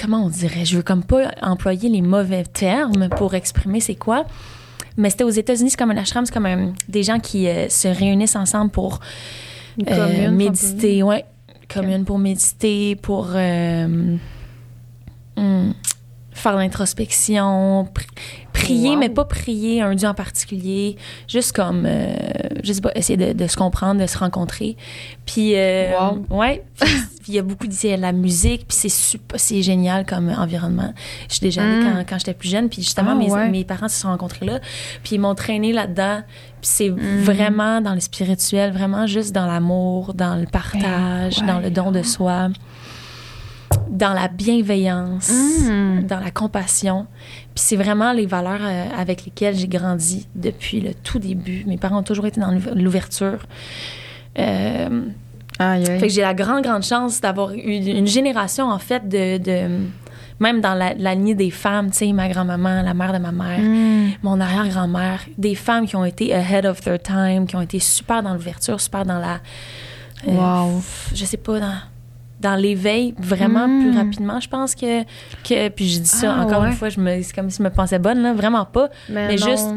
Comment 0.00 0.24
on 0.24 0.28
dirait? 0.30 0.64
Je 0.64 0.76
veux 0.78 0.82
comme 0.82 1.04
pas 1.04 1.30
employer 1.42 1.88
les 1.90 2.00
mauvais 2.02 2.42
termes 2.44 3.08
pour 3.10 3.34
exprimer 3.34 3.80
c'est 3.80 3.94
quoi. 3.94 4.24
Mais 4.96 5.10
c'était 5.10 5.24
aux 5.24 5.30
États-Unis, 5.30 5.70
c'est 5.70 5.76
comme 5.78 5.90
un 5.90 5.96
ashram, 5.96 6.24
c'est 6.24 6.32
comme 6.32 6.46
un- 6.46 6.72
des 6.88 7.02
gens 7.02 7.18
qui 7.18 7.48
euh, 7.48 7.68
se 7.68 7.88
réunissent 7.88 8.36
ensemble 8.36 8.70
pour 8.70 9.00
Une 9.78 9.86
euh, 9.88 10.30
méditer, 10.30 11.02
ouais, 11.02 11.24
commune 11.68 12.04
pour 12.04 12.18
méditer, 12.18 12.94
pour 12.96 13.28
euh, 13.34 14.16
hmm, 15.36 15.70
faire 16.30 16.56
l'introspection, 16.56 17.88
pri- 17.94 18.06
prier, 18.52 18.90
Wow. 18.90 18.96
mais 18.98 19.08
pas 19.08 19.24
prier 19.24 19.80
un 19.82 19.94
dieu 19.94 20.06
en 20.08 20.14
particulier, 20.14 20.96
juste 21.28 21.52
comme, 21.52 21.88
je 22.62 22.72
sais 22.72 22.80
pas, 22.80 22.92
essayer 22.94 23.16
de, 23.16 23.32
de 23.32 23.46
se 23.48 23.56
comprendre, 23.56 24.00
de 24.00 24.06
se 24.06 24.18
rencontrer. 24.18 24.76
Puis, 25.26 25.54
Wow. 25.54 26.24
ouais, 26.38 26.64
puis 26.80 26.90
il 27.28 27.34
y 27.34 27.38
a 27.38 27.42
beaucoup 27.42 27.66
d'ici 27.66 27.96
la 27.96 28.12
musique, 28.12 28.66
puis 28.68 28.76
c'est 28.76 28.88
super, 28.88 29.38
c'est 29.40 29.62
génial 29.62 30.04
comme 30.06 30.28
environnement. 30.30 30.92
Je 31.28 31.34
suis 31.34 31.40
déjà 31.42 31.62
allée 31.62 31.80
Mm. 31.82 31.92
quand, 31.92 32.04
quand 32.10 32.18
j'étais 32.18 32.34
plus 32.34 32.48
jeune, 32.50 32.68
puis 32.68 32.82
justement, 32.82 33.12
Ah, 33.12 33.14
mes, 33.16 33.30
ouais. 33.30 33.48
mes 33.50 33.64
parents 33.64 33.88
se 33.88 33.98
sont 34.00 34.08
rencontrés 34.08 34.46
là, 34.46 34.60
puis 35.02 35.16
ils 35.16 35.20
m'ont 35.20 35.34
traîné 35.34 35.72
là-dedans. 35.72 36.22
Puis 36.60 36.70
c'est 36.72 36.90
Mm. 36.90 37.22
vraiment 37.22 37.80
dans 37.80 37.94
le 37.94 38.00
spirituel, 38.00 38.72
vraiment 38.72 39.06
juste 39.06 39.34
dans 39.34 39.46
l'amour, 39.46 40.14
dans 40.14 40.36
le 40.36 40.46
partage, 40.46 41.38
Ouais. 41.40 41.46
dans 41.46 41.60
le 41.60 41.70
don 41.70 41.90
de 41.92 42.02
soi, 42.02 42.48
dans 43.90 44.12
la 44.12 44.28
bienveillance, 44.28 45.30
Mm. 45.30 46.06
dans 46.06 46.20
la 46.20 46.30
compassion. 46.30 47.06
Puis 47.54 47.64
c'est 47.66 47.76
vraiment 47.76 48.12
les 48.12 48.26
valeurs 48.26 48.60
euh, 48.62 48.84
avec 48.98 49.24
lesquelles 49.24 49.56
j'ai 49.56 49.68
grandi 49.68 50.26
depuis 50.34 50.80
le 50.80 50.94
tout 50.94 51.18
début. 51.18 51.64
Mes 51.66 51.76
parents 51.76 51.98
ont 52.00 52.02
toujours 52.04 52.26
été 52.26 52.40
dans 52.40 52.50
l'ouv- 52.50 52.74
l'ouverture. 52.74 53.46
Euh, 54.38 55.02
Aïe, 55.58 55.88
aïe. 55.88 55.98
fait 56.00 56.06
que 56.08 56.12
j'ai 56.12 56.22
la 56.22 56.34
grande, 56.34 56.62
grande 56.64 56.82
chance 56.82 57.20
d'avoir 57.20 57.52
eu 57.52 57.58
une 57.60 58.06
génération, 58.06 58.68
en 58.70 58.78
fait, 58.78 59.08
de, 59.08 59.38
de 59.38 59.68
même 60.40 60.60
dans 60.60 60.74
la, 60.74 60.94
la 60.94 61.14
lignée 61.14 61.36
des 61.36 61.50
femmes, 61.52 61.90
tu 61.90 61.98
sais, 61.98 62.12
ma 62.12 62.28
grand-maman, 62.28 62.82
la 62.82 62.92
mère 62.92 63.12
de 63.12 63.18
ma 63.18 63.30
mère, 63.30 63.60
Mm. 63.60 64.10
mon 64.24 64.40
arrière-grand-mère, 64.40 65.20
des 65.38 65.54
femmes 65.54 65.86
qui 65.86 65.94
ont 65.94 66.04
été 66.04 66.34
ahead 66.34 66.66
of 66.66 66.80
their 66.80 67.00
time, 67.00 67.46
qui 67.46 67.54
ont 67.54 67.60
été 67.60 67.78
super 67.78 68.22
dans 68.22 68.34
l'ouverture, 68.34 68.80
super 68.80 69.04
dans 69.04 69.18
la. 69.20 69.38
euh, 70.26 70.32
Wow. 70.32 70.82
Je 71.14 71.24
sais 71.24 71.36
pas, 71.36 71.60
dans, 71.60 71.74
dans 72.40 72.56
l'éveil, 72.56 73.14
vraiment 73.18 73.68
Mm. 73.68 73.80
plus 73.80 73.96
rapidement, 73.96 74.40
je 74.40 74.48
pense 74.48 74.74
que. 74.74 75.04
que 75.44 75.68
puis 75.68 75.88
je 75.88 76.00
dis 76.00 76.08
ça 76.08 76.34
Ah, 76.36 76.42
encore 76.44 76.62
ouais. 76.62 76.68
une 76.70 76.74
fois, 76.74 76.88
je 76.88 76.98
me, 76.98 77.22
c'est 77.22 77.32
comme 77.32 77.48
si 77.48 77.58
je 77.58 77.62
me 77.62 77.70
pensais 77.70 78.00
bonne, 78.00 78.20
là, 78.20 78.32
vraiment 78.34 78.64
pas. 78.64 78.88
Mais 79.08 79.38
juste- 79.38 79.68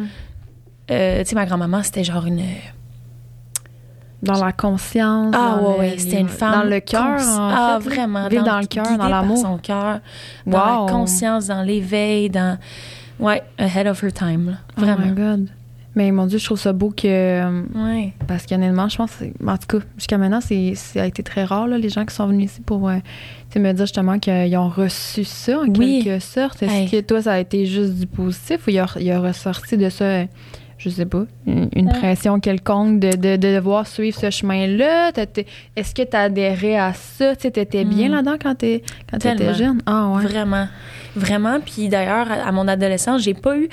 Euh, 0.90 1.20
tu 1.20 1.30
sais, 1.30 1.36
ma 1.36 1.46
grand-maman, 1.46 1.84
c'était 1.84 2.04
genre 2.04 2.26
une. 2.26 2.42
Dans 4.24 4.44
la 4.44 4.52
conscience. 4.52 5.34
Ah 5.38 5.58
dans 5.62 5.68
ouais, 5.68 5.74
le- 5.74 5.80
ouais, 5.80 5.96
c'était 6.00 6.20
une 6.20 6.28
femme. 6.28 6.64
Dans 6.64 6.70
le 6.70 6.80
cœur, 6.80 7.18
Ah, 7.20 7.78
fait, 7.82 7.90
vraiment. 7.90 8.28
Vivre 8.28 8.44
dans 8.44 8.60
le 8.60 8.66
cœur, 8.66 8.98
dans 8.98 9.08
l'amour. 9.08 9.38
son 9.38 9.58
cœur, 9.58 10.00
dans 10.46 10.86
la 10.86 10.92
conscience, 10.92 11.48
dans 11.48 11.62
l'éveil, 11.62 12.30
dans. 12.30 12.58
Ouais, 13.20 13.44
ahead 13.58 13.88
of 13.88 14.02
her 14.04 14.12
time, 14.12 14.52
là. 14.52 14.58
Oh 14.78 14.82
my 14.82 14.86
Vraiment. 14.86 15.14
God. 15.38 15.50
Mais 15.96 16.12
mon 16.12 16.28
Dieu, 16.28 16.38
je 16.38 16.46
trouve 16.46 16.60
ça 16.60 16.74
beau 16.74 16.90
que. 16.92 17.08
euh, 17.08 17.62
ouais. 17.74 18.14
Parce 18.28 18.46
qu'honnêtement, 18.46 18.88
je 18.88 18.98
pense 18.98 19.12
En 19.46 19.58
tout 19.58 19.80
cas, 19.80 19.86
jusqu'à 19.98 20.18
maintenant, 20.20 20.42
c'est, 20.42 20.74
ça 20.76 21.02
a 21.02 21.06
été 21.08 21.24
très 21.24 21.44
rare, 21.44 21.68
là, 21.68 21.78
les 21.80 21.90
gens 21.90 22.06
qui 22.06 22.14
sont 22.14 22.28
venus 22.28 22.52
ici 22.52 22.62
pour 22.62 22.88
euh, 22.90 22.98
me 23.56 23.72
dire 23.72 23.86
justement 23.86 24.20
qu'ils 24.20 24.56
ont 24.58 24.70
reçu 24.70 25.24
ça, 25.24 25.60
en 25.60 25.66
Oui. 25.68 26.04
quelque 26.04 26.20
sorte. 26.24 26.62
Est-ce 26.62 26.72
Hey. 26.72 26.90
que 26.90 27.02
toi, 27.02 27.24
ça 27.24 27.34
a 27.34 27.40
été 27.40 27.66
juste 27.66 27.94
du 27.96 28.06
positif 28.06 28.68
ou 28.68 28.70
il 28.70 28.78
a, 28.80 28.86
il 29.00 29.12
a 29.12 29.20
ressorti 29.20 29.76
de 29.78 29.90
ça, 29.90 30.04
euh, 30.06 30.26
je 30.78 30.90
sais 30.90 31.06
pas, 31.06 31.24
une, 31.46 31.70
une 31.76 31.88
Ouais. 31.88 31.94
pression 32.00 32.40
quelconque 32.40 33.00
de, 33.00 33.10
de, 33.16 33.36
de 33.36 33.56
devoir 33.56 33.88
suivre 33.88 34.18
ce 34.20 34.30
chemin-là? 34.30 35.12
Est-ce 35.76 35.96
que 35.96 36.04
tu 36.04 36.16
adhérais 36.16 36.78
à 36.78 36.94
ça? 36.94 37.36
Tu 37.36 37.48
étais 37.48 37.84
bien 37.84 38.10
Mm. 38.10 38.12
là-dedans 38.14 38.36
quand 38.42 38.56
tu 38.56 38.82
quand 39.10 39.18
étais 39.18 39.54
jeune? 39.56 39.82
Ah 39.86 40.08
ouais. 40.10 40.24
Vraiment. 40.24 40.68
Vraiment. 41.16 41.60
Puis 41.62 41.90
d'ailleurs, 41.90 42.32
à 42.32 42.48
à 42.48 42.52
mon 42.52 42.68
adolescence, 42.68 43.22
j'ai 43.24 43.34
pas 43.34 43.58
eu. 43.58 43.70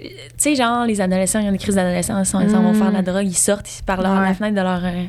Tu 0.00 0.08
sais, 0.36 0.54
genre, 0.56 0.84
les 0.84 1.00
adolescents, 1.00 1.38
ils 1.38 1.46
ont 1.46 1.50
une 1.52 1.58
crise 1.58 1.76
d'adolescence, 1.76 2.34
ils 2.40 2.50
s'en 2.50 2.62
vont 2.62 2.72
Mm. 2.72 2.74
faire 2.74 2.88
de 2.90 2.96
la 2.96 3.02
drogue, 3.02 3.26
ils 3.26 3.34
sortent, 3.36 3.68
ils 3.78 3.84
parlent 3.84 4.06
à 4.06 4.12
Ouais. 4.20 4.28
la 4.28 4.34
fenêtre 4.34 4.56
de 4.56 4.60
leur. 4.62 4.80
euh, 4.84 5.04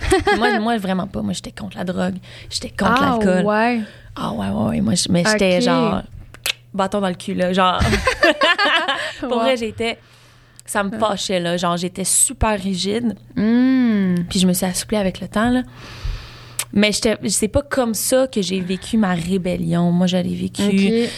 moi, 0.38 0.58
moi, 0.60 0.76
vraiment 0.78 1.06
pas. 1.06 1.20
Moi, 1.22 1.32
j'étais 1.32 1.50
contre 1.52 1.76
la 1.78 1.84
drogue. 1.84 2.14
J'étais 2.48 2.68
contre 2.70 3.02
ah 3.02 3.16
l'alcool. 3.18 3.44
ouais. 3.46 3.80
Ah 4.16 4.32
ouais, 4.32 4.48
ouais, 4.48 4.68
ouais. 4.68 4.80
Moi, 4.80 4.94
mais 5.10 5.24
j'étais 5.24 5.60
genre. 5.60 6.02
Bâton 6.72 7.00
dans 7.00 7.08
le 7.08 7.14
cul, 7.14 7.34
là. 7.34 7.52
Genre. 7.52 7.80
Pour 9.20 9.30
Ouais. 9.38 9.42
vrai, 9.42 9.56
j'étais. 9.56 9.98
Ça 10.70 10.84
me 10.84 10.90
fâchait, 10.98 11.40
là. 11.40 11.56
Genre, 11.56 11.76
j'étais 11.76 12.04
super 12.04 12.56
rigide. 12.60 13.14
Mm. 13.34 14.14
Puis 14.28 14.38
je 14.38 14.46
me 14.46 14.52
suis 14.52 14.66
assouplie 14.66 14.98
avec 14.98 15.20
le 15.20 15.26
temps, 15.26 15.50
là. 15.50 15.62
Mais 16.72 16.92
j'étais- 16.92 17.16
c'est 17.28 17.48
pas 17.48 17.62
comme 17.62 17.94
ça 17.94 18.28
que 18.28 18.40
j'ai 18.40 18.60
vécu 18.60 18.96
ma 18.96 19.14
rébellion. 19.14 19.90
Moi, 19.90 20.06
j'avais 20.06 20.32
vécu 20.34 20.62
Ok. 20.62 21.10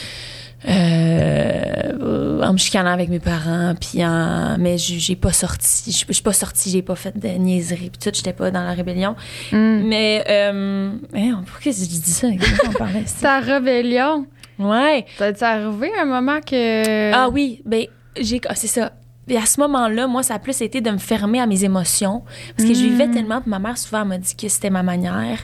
euh, 0.71 2.41
en 2.43 2.53
me 2.55 2.59
chicanant 2.59 2.93
avec 2.93 3.09
mes 3.11 3.21
parents, 3.21 3.75
puis 3.79 4.05
en... 4.05 4.57
mais 4.59 4.79
j'ai 4.79 5.17
pas 5.17 5.33
sorti. 5.33 5.93
Je 5.93 6.05
je 6.09 6.13
suis 6.13 6.23
pas 6.23 6.33
sortie, 6.33 6.71
j'ai 6.71 6.83
pas 6.83 6.95
fait 6.97 7.17
de 7.19 7.29
niaiseries, 7.29 7.91
puis 7.91 7.99
tout, 8.03 8.11
j'étais 8.15 8.33
pas 8.33 8.51
dans 8.51 8.63
la 8.63 8.73
rébellion. 8.73 9.15
Mm. 9.53 9.83
Mais, 9.85 10.25
euh, 10.29 10.91
hein, 11.15 11.43
pourquoi 11.47 11.73
j'ai 11.73 11.87
dit 11.87 12.01
ça? 12.11 12.29
Qu'on 12.65 12.73
parlait? 12.73 13.03
c'est- 13.07 13.21
Ta 13.23 13.41
rébellion? 13.41 14.27
Ouais. 14.59 15.05
Ça 15.19 15.33
t'est 15.33 15.45
arrivé 15.45 15.91
un 16.01 16.05
moment 16.07 16.41
que. 16.41 17.13
Ah 17.13 17.29
oui, 17.29 17.61
ben 17.67 17.85
j'ai 18.21 18.41
ah, 18.49 18.55
c'est 18.55 18.67
ça. 18.69 18.93
Et 19.29 19.37
à 19.37 19.47
ce 19.47 19.61
moment-là, 19.61 20.07
moi, 20.09 20.23
ça 20.23 20.35
a 20.35 20.39
plus 20.39 20.61
été 20.63 20.81
de 20.81 20.91
me 20.91 20.99
fermer 20.99 21.41
à 21.41 21.47
mes 21.47 21.65
émotions. 21.65 22.23
Parce 22.57 22.69
que 22.69 22.75
je 22.75 22.83
vivais 22.83 23.07
Mm. 23.07 23.11
tellement, 23.15 23.41
puis 23.41 23.51
ma 23.51 23.59
mère 23.61 23.79
souvent 23.79 24.05
m'a 24.05 24.19
dit 24.19 24.35
que 24.35 24.49
c'était 24.49 24.71
ma 24.71 24.83
manière. 24.83 25.39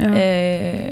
Ah. 0.00 0.04
Euh, 0.04 0.90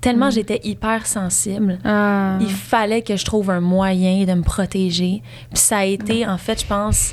tellement 0.00 0.30
j'étais 0.30 0.60
hyper 0.62 1.06
sensible. 1.06 1.78
Ah. 1.84 2.38
Il 2.40 2.50
fallait 2.50 3.02
que 3.02 3.16
je 3.16 3.24
trouve 3.24 3.50
un 3.50 3.60
moyen 3.60 4.24
de 4.24 4.32
me 4.34 4.42
protéger. 4.42 5.22
Puis 5.52 5.58
ça 5.60 5.78
a 5.78 5.84
été, 5.84 6.26
en 6.26 6.38
fait, 6.38 6.60
je 6.62 6.66
pense, 6.66 7.12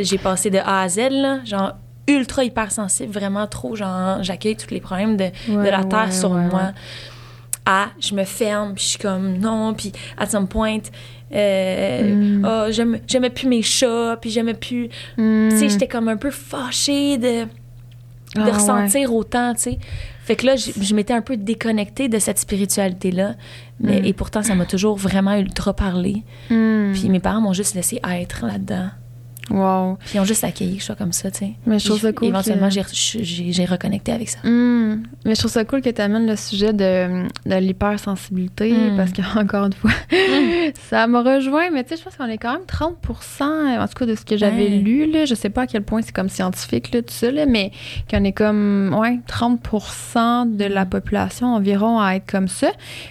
j'ai 0.00 0.18
passé 0.18 0.48
de 0.50 0.58
A 0.58 0.82
à 0.82 0.88
Z, 0.88 1.08
là, 1.10 1.44
genre 1.44 1.72
ultra 2.08 2.44
hypersensible, 2.44 3.12
vraiment 3.12 3.48
trop, 3.48 3.74
genre 3.74 4.22
j'accueille 4.22 4.54
tous 4.56 4.70
les 4.70 4.80
problèmes 4.80 5.16
de, 5.16 5.24
de 5.48 5.68
la 5.68 5.82
terre 5.82 6.04
ouais, 6.06 6.12
sur 6.12 6.30
ouais, 6.30 6.46
moi. 6.46 6.70
À, 7.68 7.86
je 7.98 8.14
me 8.14 8.22
ferme, 8.22 8.74
puis 8.74 8.84
je 8.84 8.88
suis 8.90 8.98
comme 9.00 9.38
non, 9.38 9.74
puis 9.74 9.90
à 10.16 10.24
some 10.26 10.46
point, 10.46 10.78
euh, 11.34 12.14
Mm. 12.14 12.44
oh, 12.48 12.72
j'aimais 13.06 13.30
plus 13.30 13.48
mes 13.48 13.62
chats, 13.62 14.16
puis 14.20 14.30
j'aimais 14.30 14.54
plus. 14.54 14.88
Mm. 15.16 15.48
Tu 15.50 15.58
sais, 15.58 15.68
j'étais 15.68 15.88
comme 15.88 16.08
un 16.08 16.16
peu 16.16 16.30
fâchée 16.30 17.18
de 17.18 17.44
de 18.34 18.40
Ah, 18.42 18.44
ouais. 18.44 18.50
ressentir 18.50 19.14
autant, 19.14 19.54
tu 19.54 19.60
sais. 19.62 19.78
Fait 20.24 20.36
que 20.36 20.44
là, 20.44 20.56
je, 20.56 20.72
je 20.78 20.94
m'étais 20.94 21.14
un 21.14 21.22
peu 21.22 21.36
déconnectée 21.38 22.08
de 22.08 22.18
cette 22.18 22.38
spiritualité-là. 22.38 23.34
Mais, 23.80 24.00
Mm. 24.00 24.04
Et 24.04 24.12
pourtant, 24.12 24.42
ça 24.42 24.54
m'a 24.54 24.66
toujours 24.66 24.96
vraiment 24.96 25.34
ultra 25.36 25.72
parlé. 25.74 26.22
Mm. 26.50 26.92
Puis 26.92 27.08
mes 27.08 27.20
parents 27.20 27.40
m'ont 27.40 27.52
juste 27.54 27.74
laissé 27.74 27.98
être 28.06 28.44
là-dedans. 28.46 28.88
Wow. 29.50 29.96
Puis 30.00 30.16
ils 30.16 30.20
ont 30.20 30.24
juste 30.24 30.42
accueilli 30.42 30.74
que 30.74 30.80
je 30.80 30.86
sois 30.86 30.96
comme 30.96 31.12
ça, 31.12 31.30
tu 31.30 31.38
sais. 31.38 31.52
Mais 31.66 31.78
je 31.78 31.86
trouve 31.86 32.00
ça 32.00 32.12
cool 32.12 32.28
Éventuellement, 32.28 32.68
que- 32.68 32.74
j'ai, 32.74 33.64
reconnecté 33.64 34.10
avec 34.12 34.28
ça. 34.28 34.38
Mm. 34.42 35.02
Mais 35.24 35.34
je 35.34 35.38
trouve 35.38 35.50
ça 35.52 35.64
cool 35.64 35.82
que 35.82 35.90
tu 35.90 36.00
amènes 36.02 36.26
le 36.26 36.34
sujet 36.36 36.72
de, 36.72 37.26
de 37.48 37.54
l'hypersensibilité 37.56 38.72
Mm. 38.72 38.96
parce 38.96 39.12
que, 39.12 39.22
encore 39.38 39.66
une 39.66 39.72
fois, 39.72 39.90
ça 40.90 41.06
m'a 41.06 41.22
rejoint. 41.22 41.70
Mais 41.70 41.84
tu 41.84 41.90
sais, 41.90 41.96
je 41.96 42.02
pense 42.02 42.16
qu'on 42.16 42.26
est 42.26 42.38
quand 42.38 42.52
même 42.54 42.62
30% 42.66 43.78
en 43.80 43.86
tout 43.86 43.94
cas 43.94 44.06
de 44.06 44.14
ce 44.14 44.24
que 44.24 44.36
j'avais 44.36 44.64
Ouais. 44.64 44.78
lu. 44.78 45.10
Là. 45.12 45.24
Je 45.26 45.34
sais 45.34 45.50
pas 45.50 45.62
à 45.62 45.66
quel 45.66 45.82
point 45.82 46.02
c'est 46.02 46.12
comme 46.14 46.28
scientifique, 46.28 46.92
là, 46.92 47.02
tout 47.02 47.12
ça, 47.14 47.30
là, 47.30 47.46
mais 47.46 47.70
qu'on 48.10 48.24
est 48.24 48.32
comme 48.32 48.96
ouais, 48.98 49.20
30% 49.28 50.56
de 50.56 50.64
la 50.64 50.86
population 50.86 51.54
environ 51.54 52.00
à 52.00 52.14
être 52.16 52.30
comme 52.30 52.48
ça. 52.48 52.68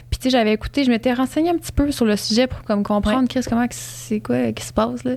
Puis 0.09 0.19
tu 0.19 0.23
sais, 0.23 0.29
j'avais 0.31 0.53
écouté, 0.53 0.83
je 0.83 0.89
m'étais 0.89 1.13
renseignée 1.13 1.49
un 1.49 1.57
petit 1.57 1.71
peu 1.71 1.91
sur 1.91 2.05
le 2.05 2.15
sujet 2.15 2.47
pour 2.47 2.61
comme 2.63 2.83
comprendre 2.83 3.27
Chris, 3.29 3.41
comment 3.47 3.65
c'est 3.69 4.19
quoi 4.19 4.51
qui 4.51 4.63
se 4.65 4.73
passe. 4.73 5.03
Là. 5.03 5.13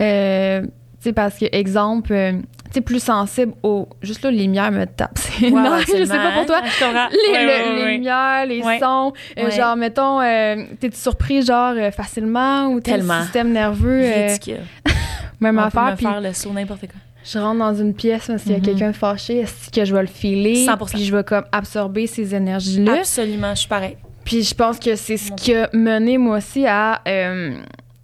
Euh, 0.00 0.55
sais, 1.00 1.12
parce 1.12 1.36
que, 1.38 1.44
exemple, 1.52 2.12
euh, 2.12 2.32
tu 2.32 2.72
sais, 2.74 2.80
plus 2.80 3.02
sensible 3.02 3.52
au. 3.62 3.88
Juste 4.02 4.22
là, 4.24 4.30
les 4.30 4.42
lumières 4.42 4.72
me 4.72 4.84
tapent. 4.86 5.18
C'est 5.18 5.50
Wow, 5.50 5.58
énorme, 5.58 5.80
je 5.86 6.04
sais 6.04 6.06
pas 6.06 6.32
pour 6.32 6.46
toi. 6.46 6.60
Les, 6.62 7.32
Ouais, 7.32 7.42
le- 7.42 7.48
ouais, 7.48 7.76
les 7.76 7.82
ouais. 7.82 7.92
lumières, 7.92 8.46
les 8.46 8.62
sons, 8.80 9.12
euh, 9.38 9.50
genre, 9.50 9.76
mettons, 9.76 10.20
euh, 10.20 10.56
t'es 10.80 10.90
surpris, 10.92 11.42
genre, 11.42 11.74
euh, 11.76 11.90
facilement 11.90 12.66
ou 12.68 12.80
Tellement. 12.80 13.22
système 13.22 13.52
nerveux, 13.52 14.02
euh, 14.04 14.26
Ridicule. 14.28 14.60
même 15.40 15.58
On 15.58 15.62
peut 15.62 15.66
affaire, 15.66 15.84
me 15.92 15.96
puis 15.96 16.06
faire 16.06 16.20
le 16.20 16.32
saut 16.32 16.50
n'importe 16.52 16.80
quoi. 16.80 17.00
je 17.24 17.38
rentre 17.38 17.58
dans 17.58 17.74
une 17.74 17.92
pièce 17.94 18.26
parce 18.26 18.42
qu'il 18.42 18.52
y 18.52 18.54
a 18.54 18.58
Mhm. 18.58 18.64
quelqu'un 18.64 18.90
de 18.90 18.96
fâché, 18.96 19.40
est-ce 19.40 19.70
que 19.70 19.84
je 19.84 19.94
vais 19.94 20.00
le 20.00 20.06
filer, 20.06 20.64
100%. 20.64 20.94
puis 20.96 21.04
je 21.04 21.14
vais 21.14 21.24
comme 21.24 21.44
absorber 21.52 22.06
ces 22.06 22.34
énergies-là. 22.34 22.94
Absolument, 23.00 23.50
je 23.54 23.60
suis 23.60 23.68
pareil. 23.68 23.96
Puis 24.24 24.42
je 24.42 24.54
pense 24.54 24.78
que 24.80 24.96
c'est 24.96 25.18
ce 25.18 25.30
qui 25.32 25.54
a 25.54 25.68
mené 25.72 26.18
moi 26.18 26.38
aussi 26.38 26.66
à, 26.66 27.00
euh, 27.06 27.56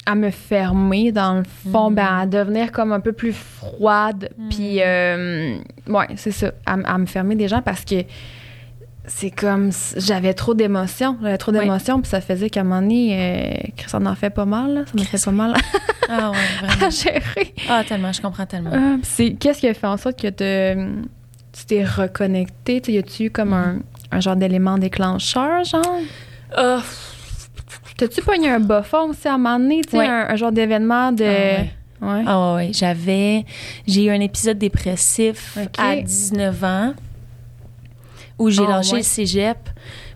à 0.04 0.14
me 0.14 0.30
fermer 0.30 1.12
dans 1.12 1.34
le 1.34 1.44
fond, 1.70 1.90
Mm. 1.90 1.94
ben, 1.94 2.18
à 2.20 2.26
devenir 2.26 2.72
comme 2.72 2.92
un 2.92 3.00
peu 3.00 3.12
plus 3.12 3.32
froide. 3.32 4.30
Mm. 4.36 4.48
Puis, 4.48 4.82
euh, 4.82 5.56
ouais, 5.88 6.08
c'est 6.16 6.32
ça, 6.32 6.52
à, 6.66 6.72
à 6.72 6.98
me 6.98 7.06
fermer 7.06 7.36
des 7.36 7.46
gens 7.48 7.62
parce 7.62 7.84
que 7.84 8.02
c'est 9.06 9.30
comme 9.30 9.70
j'avais 9.96 10.32
trop 10.34 10.54
d'émotions. 10.54 11.16
J'avais 11.22 11.38
trop 11.38 11.50
d'émotions, 11.52 12.00
puis 12.00 12.08
ça 12.08 12.20
faisait 12.20 12.50
qu'à 12.50 12.60
un 12.60 12.64
moment 12.64 12.80
donné, 12.82 13.16
euh, 13.68 13.84
ça 13.88 13.98
en 13.98 14.14
fait 14.14 14.30
pas 14.30 14.44
mal. 14.44 14.74
Là. 14.74 14.80
Ça 14.86 14.92
me 14.94 15.02
fait 15.04 15.24
pas 15.24 15.30
mal 15.32 15.54
Ah 16.08 16.30
ouais, 16.30 16.36
à 16.62 16.66
vraiment. 16.66 16.90
gérer. 16.90 17.54
Ah, 17.68 17.82
tellement, 17.86 18.12
je 18.12 18.20
comprends 18.22 18.46
tellement. 18.46 18.70
Ah, 18.72 18.96
c'est 19.02 19.32
qu'est-ce 19.32 19.60
qui 19.60 19.68
a 19.68 19.74
fait 19.74 19.86
en 19.86 19.96
sorte 19.96 20.20
que 20.20 20.28
te- 20.28 20.74
tu 21.52 21.64
t'es 21.66 21.84
reconnecté? 21.84 22.80
Tu 22.80 22.92
y 22.92 22.98
a-tu 22.98 23.24
eu 23.24 23.30
comme 23.30 23.52
un, 23.52 23.78
un 24.10 24.20
genre 24.20 24.36
d'élément 24.36 24.78
déclencheur, 24.78 25.64
genre? 25.64 25.98
Ah, 26.56 26.80
T'as-tu 28.02 28.22
pogné 28.22 28.50
un 28.50 28.60
bas 28.60 28.82
fond 28.82 29.10
aussi 29.10 29.28
à 29.28 29.34
un 29.34 29.38
moment 29.38 29.58
donné, 29.58 29.82
tu 29.82 29.90
sais, 29.92 29.98
Ouais. 29.98 30.06
un, 30.08 30.26
un 30.30 30.36
genre 30.36 30.50
d'événement 30.52 31.12
de... 31.12 31.24
Ah 31.24 31.28
ouais. 31.28 31.70
Ouais. 32.00 32.24
Ah 32.26 32.54
ouais, 32.54 32.54
ouais. 32.66 32.70
j'avais 32.72 33.44
j'ai 33.86 34.04
eu 34.06 34.10
un 34.10 34.18
épisode 34.20 34.58
dépressif 34.58 35.56
à 35.78 35.94
19 35.96 36.64
ans 36.64 36.94
où 38.40 38.50
j'ai 38.50 38.64
Ah 38.66 38.70
lâché 38.70 38.92
ouais. 38.94 38.98
le 38.98 39.04
cégep 39.04 39.68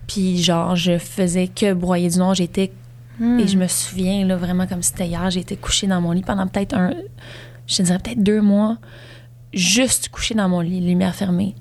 puis 0.09 0.43
genre 0.43 0.75
je 0.75 0.99
faisais 0.99 1.47
que 1.47 1.73
broyer 1.75 2.09
du 2.11 2.19
noir, 2.19 2.35
j'étais 2.35 2.73
Hmm. 3.19 3.39
et 3.41 3.47
je 3.49 3.57
me 3.57 3.67
souviens 3.67 4.27
là 4.27 4.37
vraiment 4.37 4.67
comme 4.67 4.83
si 4.83 4.91
c'était 4.91 5.07
hier, 5.07 5.31
j'étais 5.31 5.57
couchée 5.57 5.87
dans 5.87 6.03
mon 6.03 6.11
lit 6.13 6.21
pendant 6.23 6.47
peut-être 6.47 6.77
un 6.77 6.91
je 7.67 7.77
te 7.79 7.83
dirais 7.83 7.99
peut-être 7.99 8.23
deux 8.23 8.43
mois 8.43 8.77
juste 9.55 10.11
couchée 10.11 10.35
dans 10.35 10.51
mon 10.51 10.61
lit, 10.61 10.81
lumière 10.83 11.15
fermée. 11.15 11.55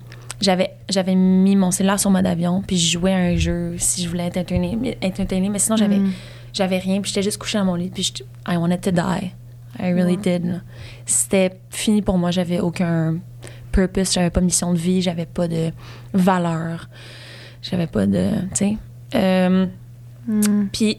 J'avais 0.46 0.70
j'avais 0.90 1.16
mis 1.16 1.56
mon 1.56 1.72
cellulaire 1.72 2.00
sur 2.00 2.12
mode 2.12 2.26
avion 2.28 2.62
puis 2.66 2.78
je 2.78 2.92
jouais 3.00 3.14
à 3.14 3.18
un 3.18 3.36
jeu 3.36 3.76
si 3.78 4.04
je 4.04 4.08
voulais 4.10 4.26
être 4.28 4.38
entertainée, 4.38 4.78
mais, 4.80 4.98
être 5.02 5.50
mais 5.50 5.60
sinon 5.60 5.76
j'avais 5.78 5.98
Hmm. 5.98 6.12
j'avais 6.54 6.78
rien 6.78 7.02
puis 7.02 7.10
j'étais 7.10 7.24
juste 7.24 7.38
couchée 7.40 7.58
dans 7.58 7.66
mon 7.66 7.76
lit 7.76 7.90
puis 7.90 8.04
je, 8.04 8.24
I 8.52 8.58
wanted 8.58 8.82
to 8.82 8.92
die 8.92 9.32
I 9.80 9.92
really 9.92 10.18
did 10.18 10.62
c'était 11.06 11.52
fini 11.70 12.02
pour 12.02 12.18
moi 12.18 12.30
j'avais 12.32 12.60
aucun 12.60 13.18
purpose 13.72 14.14
j'avais 14.14 14.30
pas 14.30 14.40
de 14.40 14.46
mission 14.46 14.72
de 14.74 14.78
vie 14.78 15.02
j'avais 15.02 15.26
pas 15.26 15.48
de 15.48 15.72
valeur 16.14 16.88
j'avais 17.62 17.88
pas 17.88 18.06
de 18.06 18.30
tu 18.54 18.56
sais 18.56 18.78
Euh, 19.16 19.66
Hmm. 20.28 20.68
puis 20.72 20.98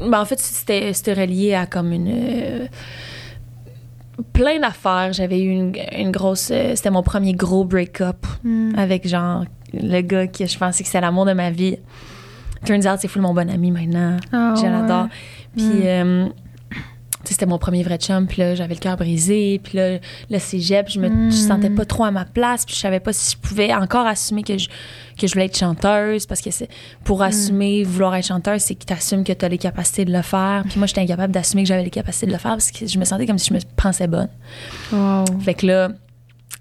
ben, 0.00 0.20
en 0.20 0.24
fait 0.24 0.40
c'était 0.40 0.92
c'était 0.92 1.14
relié 1.14 1.54
à 1.54 1.66
comme 1.66 1.92
une 1.92 2.08
euh, 2.12 2.66
plein 4.32 4.60
d'affaires 4.60 5.12
j'avais 5.12 5.40
eu 5.40 5.50
une, 5.50 5.72
une 5.96 6.10
grosse 6.10 6.50
euh, 6.52 6.74
c'était 6.76 6.90
mon 6.90 7.02
premier 7.02 7.32
gros 7.32 7.64
break-up 7.64 8.26
Hmm. 8.44 8.72
avec 8.76 9.06
genre 9.08 9.44
le 9.72 10.00
gars 10.00 10.26
qui 10.26 10.46
je 10.46 10.58
pensais 10.58 10.82
que 10.82 10.88
c'était 10.88 11.00
l'amour 11.00 11.26
de 11.26 11.32
ma 11.32 11.50
vie. 11.50 11.76
turns 12.64 12.86
out, 12.86 12.98
c'est 13.00 13.08
full 13.08 13.22
mon 13.22 13.32
bon 13.34 13.48
ami 13.48 13.70
maintenant. 13.70 14.16
Ah, 14.32 14.54
je 14.56 14.62
ouais. 14.62 14.70
l'adore. 14.70 15.06
Puis, 15.56 15.64
Mm. 15.64 15.82
euh, 15.84 16.28
c'était 17.24 17.46
mon 17.46 17.58
premier 17.58 17.82
vrai 17.82 17.98
chum, 17.98 18.26
puis 18.26 18.38
là, 18.38 18.54
j'avais 18.54 18.74
le 18.74 18.80
cœur 18.80 18.96
brisé, 18.96 19.60
puis 19.62 19.76
là, 19.76 19.98
le 20.30 20.38
cégep, 20.38 20.88
je 20.88 20.98
me 20.98 21.30
je 21.30 21.36
sentais 21.36 21.70
pas 21.70 21.84
trop 21.84 22.04
à 22.04 22.10
ma 22.10 22.24
place, 22.24 22.64
puis 22.64 22.74
je 22.74 22.80
savais 22.80 23.00
pas 23.00 23.12
si 23.12 23.32
je 23.32 23.36
pouvais 23.36 23.74
encore 23.74 24.06
assumer 24.06 24.42
que 24.42 24.56
je, 24.56 24.68
que 25.18 25.26
je 25.26 25.32
voulais 25.34 25.44
être 25.46 25.56
chanteuse, 25.58 26.26
parce 26.26 26.40
que 26.40 26.50
c'est 26.50 26.68
pour 27.04 27.22
assumer 27.22 27.84
vouloir 27.84 28.14
être 28.14 28.26
chanteuse, 28.26 28.62
c'est 28.62 28.74
que 28.74 28.84
tu 28.84 28.92
assumes 28.92 29.22
que 29.24 29.32
tu 29.32 29.44
as 29.44 29.48
les 29.48 29.58
capacités 29.58 30.04
de 30.04 30.12
le 30.12 30.22
faire. 30.22 30.64
Puis 30.68 30.78
moi, 30.78 30.86
j'étais 30.86 31.02
incapable 31.02 31.32
d'assumer 31.32 31.62
que 31.62 31.68
j'avais 31.68 31.84
les 31.84 31.90
capacités 31.90 32.26
de 32.26 32.32
le 32.32 32.38
faire, 32.38 32.52
parce 32.52 32.70
que 32.70 32.86
je 32.86 32.98
me 32.98 33.04
sentais 33.04 33.26
comme 33.26 33.38
si 33.38 33.48
je 33.50 33.54
me 33.54 33.60
pensais 33.76 34.06
bonne. 34.06 34.30
Wow. 34.92 35.24
Fait 35.40 35.54
que 35.54 35.66
là, 35.66 35.90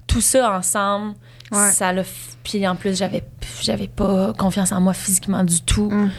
tout 0.07 0.22
ça 0.22 0.57
ensemble, 0.57 1.16
Ouais. 1.51 1.72
ça 1.72 1.91
l'a. 1.91 2.03
Puis 2.43 2.68
en 2.68 2.76
plus, 2.76 2.95
j'avais, 2.97 3.24
j'avais 3.62 3.88
pas 3.88 4.34
confiance 4.38 4.72
en 4.72 4.80
moi 4.82 4.93
physiquement 4.93 5.43
du 5.43 5.62
tout. 5.62 5.89
Mm. 5.89 6.12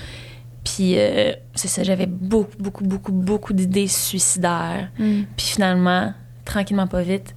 Puis 0.64 0.94
euh, 0.98 1.32
c'est 1.54 1.68
ça, 1.68 1.82
j'avais 1.82 2.06
beaucoup, 2.06 2.56
beaucoup, 2.58 2.84
beaucoup, 2.84 3.12
beaucoup 3.12 3.52
d'idées 3.52 3.88
suicidaires. 3.88 4.88
Mm. 4.98 5.22
Puis 5.36 5.46
finalement, 5.46 6.12
tranquillement, 6.44 6.86
pas 6.86 7.02
vite, 7.02 7.34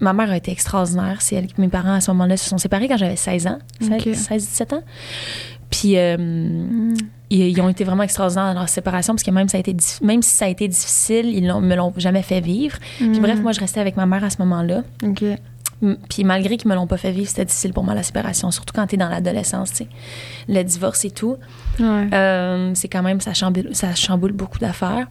ma 0.00 0.12
mère 0.12 0.30
a 0.30 0.36
été 0.36 0.50
extraordinaire. 0.52 1.20
C'est 1.20 1.36
elle, 1.36 1.48
mes 1.58 1.68
parents 1.68 1.94
à 1.94 2.00
ce 2.00 2.10
moment-là 2.12 2.36
se 2.36 2.48
sont 2.48 2.58
séparés 2.58 2.88
quand 2.88 2.96
j'avais 2.96 3.16
16 3.16 3.46
ans, 3.46 3.58
Ok. 3.82 4.06
16-17 4.08 4.74
ans. 4.74 4.82
Puis 5.70 5.96
euh, 5.98 6.16
Mm. 6.16 6.94
ils, 7.30 7.48
ils 7.48 7.60
ont 7.60 7.68
été 7.68 7.84
vraiment 7.84 8.04
extraordinaires 8.04 8.54
dans 8.54 8.60
leur 8.60 8.68
séparation 8.68 9.14
parce 9.14 9.22
que 9.24 9.30
même, 9.30 9.48
ça 9.48 9.56
a 9.58 9.60
été, 9.60 9.74
même 10.02 10.22
si 10.22 10.30
ça 10.34 10.44
a 10.46 10.48
été 10.48 10.66
difficile, 10.68 11.26
ils 11.26 11.46
l'ont, 11.46 11.60
me 11.60 11.74
l'ont 11.74 11.92
jamais 11.96 12.22
fait 12.22 12.40
vivre. 12.40 12.78
Puis 12.98 13.08
Mm. 13.08 13.18
bref, 13.20 13.40
moi, 13.40 13.52
je 13.52 13.60
restais 13.60 13.80
avec 13.80 13.96
ma 13.96 14.06
mère 14.06 14.24
à 14.24 14.30
ce 14.30 14.36
moment-là. 14.38 14.82
Puis 16.08 16.24
malgré 16.24 16.56
qu'ils 16.56 16.70
me 16.70 16.74
l'ont 16.74 16.86
pas 16.86 16.96
fait 16.96 17.10
vivre, 17.12 17.28
c'était 17.28 17.44
difficile 17.44 17.72
pour 17.72 17.84
moi 17.84 17.94
la 17.94 18.02
séparation, 18.02 18.50
surtout 18.50 18.72
quand 18.74 18.86
t'es 18.86 18.96
dans 18.96 19.08
l'adolescence, 19.10 19.70
tu 19.70 19.76
sais. 19.76 19.88
Le 20.48 20.62
divorce 20.62 21.04
et 21.04 21.10
tout. 21.10 21.36
Ouais. 21.78 22.08
Euh, 22.14 22.70
c'est 22.74 22.88
quand 22.88 23.02
même, 23.02 23.20
ça 23.20 23.34
chamboule, 23.34 23.68
ça 23.74 23.94
chamboule 23.94 24.32
beaucoup 24.32 24.58
d'affaires. 24.58 25.06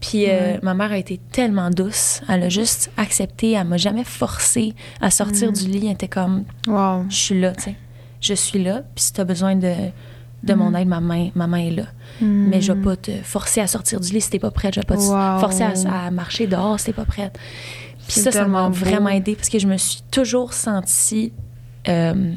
Puis 0.00 0.26
euh, 0.28 0.58
ma 0.62 0.74
mère 0.74 0.92
a 0.92 0.98
été 0.98 1.18
tellement 1.32 1.70
douce. 1.70 2.20
Elle 2.28 2.42
a 2.42 2.48
juste 2.48 2.90
accepté. 2.96 3.52
Elle 3.52 3.66
m'a 3.66 3.76
jamais 3.78 4.04
forcé 4.04 4.74
à 5.00 5.10
sortir 5.10 5.50
Mm. 5.50 5.54
du 5.54 5.68
lit. 5.68 5.86
Elle 5.86 5.92
était 5.92 6.08
comme, 6.08 6.44
Wow. 6.66 7.04
je 7.08 7.14
suis 7.16 7.40
là, 7.40 7.52
tu 7.52 7.62
sais. 7.64 7.76
Je 8.20 8.34
suis 8.34 8.62
là. 8.62 8.82
Puis 8.94 9.04
si 9.04 9.12
t'as 9.14 9.24
besoin 9.24 9.54
de, 9.56 9.72
de 10.42 10.54
mon 10.54 10.74
aide, 10.74 10.88
ma 10.88 11.00
main, 11.00 11.30
ma 11.34 11.46
main 11.46 11.58
est 11.58 11.70
là. 11.70 11.84
Mm. 12.20 12.48
Mais 12.48 12.60
je 12.60 12.72
vais 12.72 12.80
pas 12.82 12.96
te 12.96 13.12
forcer 13.22 13.60
à 13.60 13.66
sortir 13.66 13.98
du 14.00 14.12
lit 14.12 14.20
si 14.20 14.28
t'es 14.30 14.38
pas 14.38 14.50
prête. 14.50 14.74
Je 14.74 14.80
vais 14.80 14.86
pas 14.86 14.96
te 14.96 15.00
forcer 15.40 15.62
à, 15.62 16.06
à 16.06 16.10
marcher 16.10 16.46
dehors 16.48 16.78
si 16.80 16.86
t'es 16.86 16.92
pas 16.92 17.04
prête. 17.06 17.38
Puis 18.06 18.20
ça, 18.20 18.30
ça 18.32 18.46
m'a 18.46 18.68
vraiment 18.68 19.08
aidé 19.08 19.34
parce 19.34 19.48
que 19.48 19.58
je 19.58 19.66
me 19.66 19.76
suis 19.76 20.02
toujours 20.10 20.52
sentie 20.52 21.32
euh, 21.88 22.32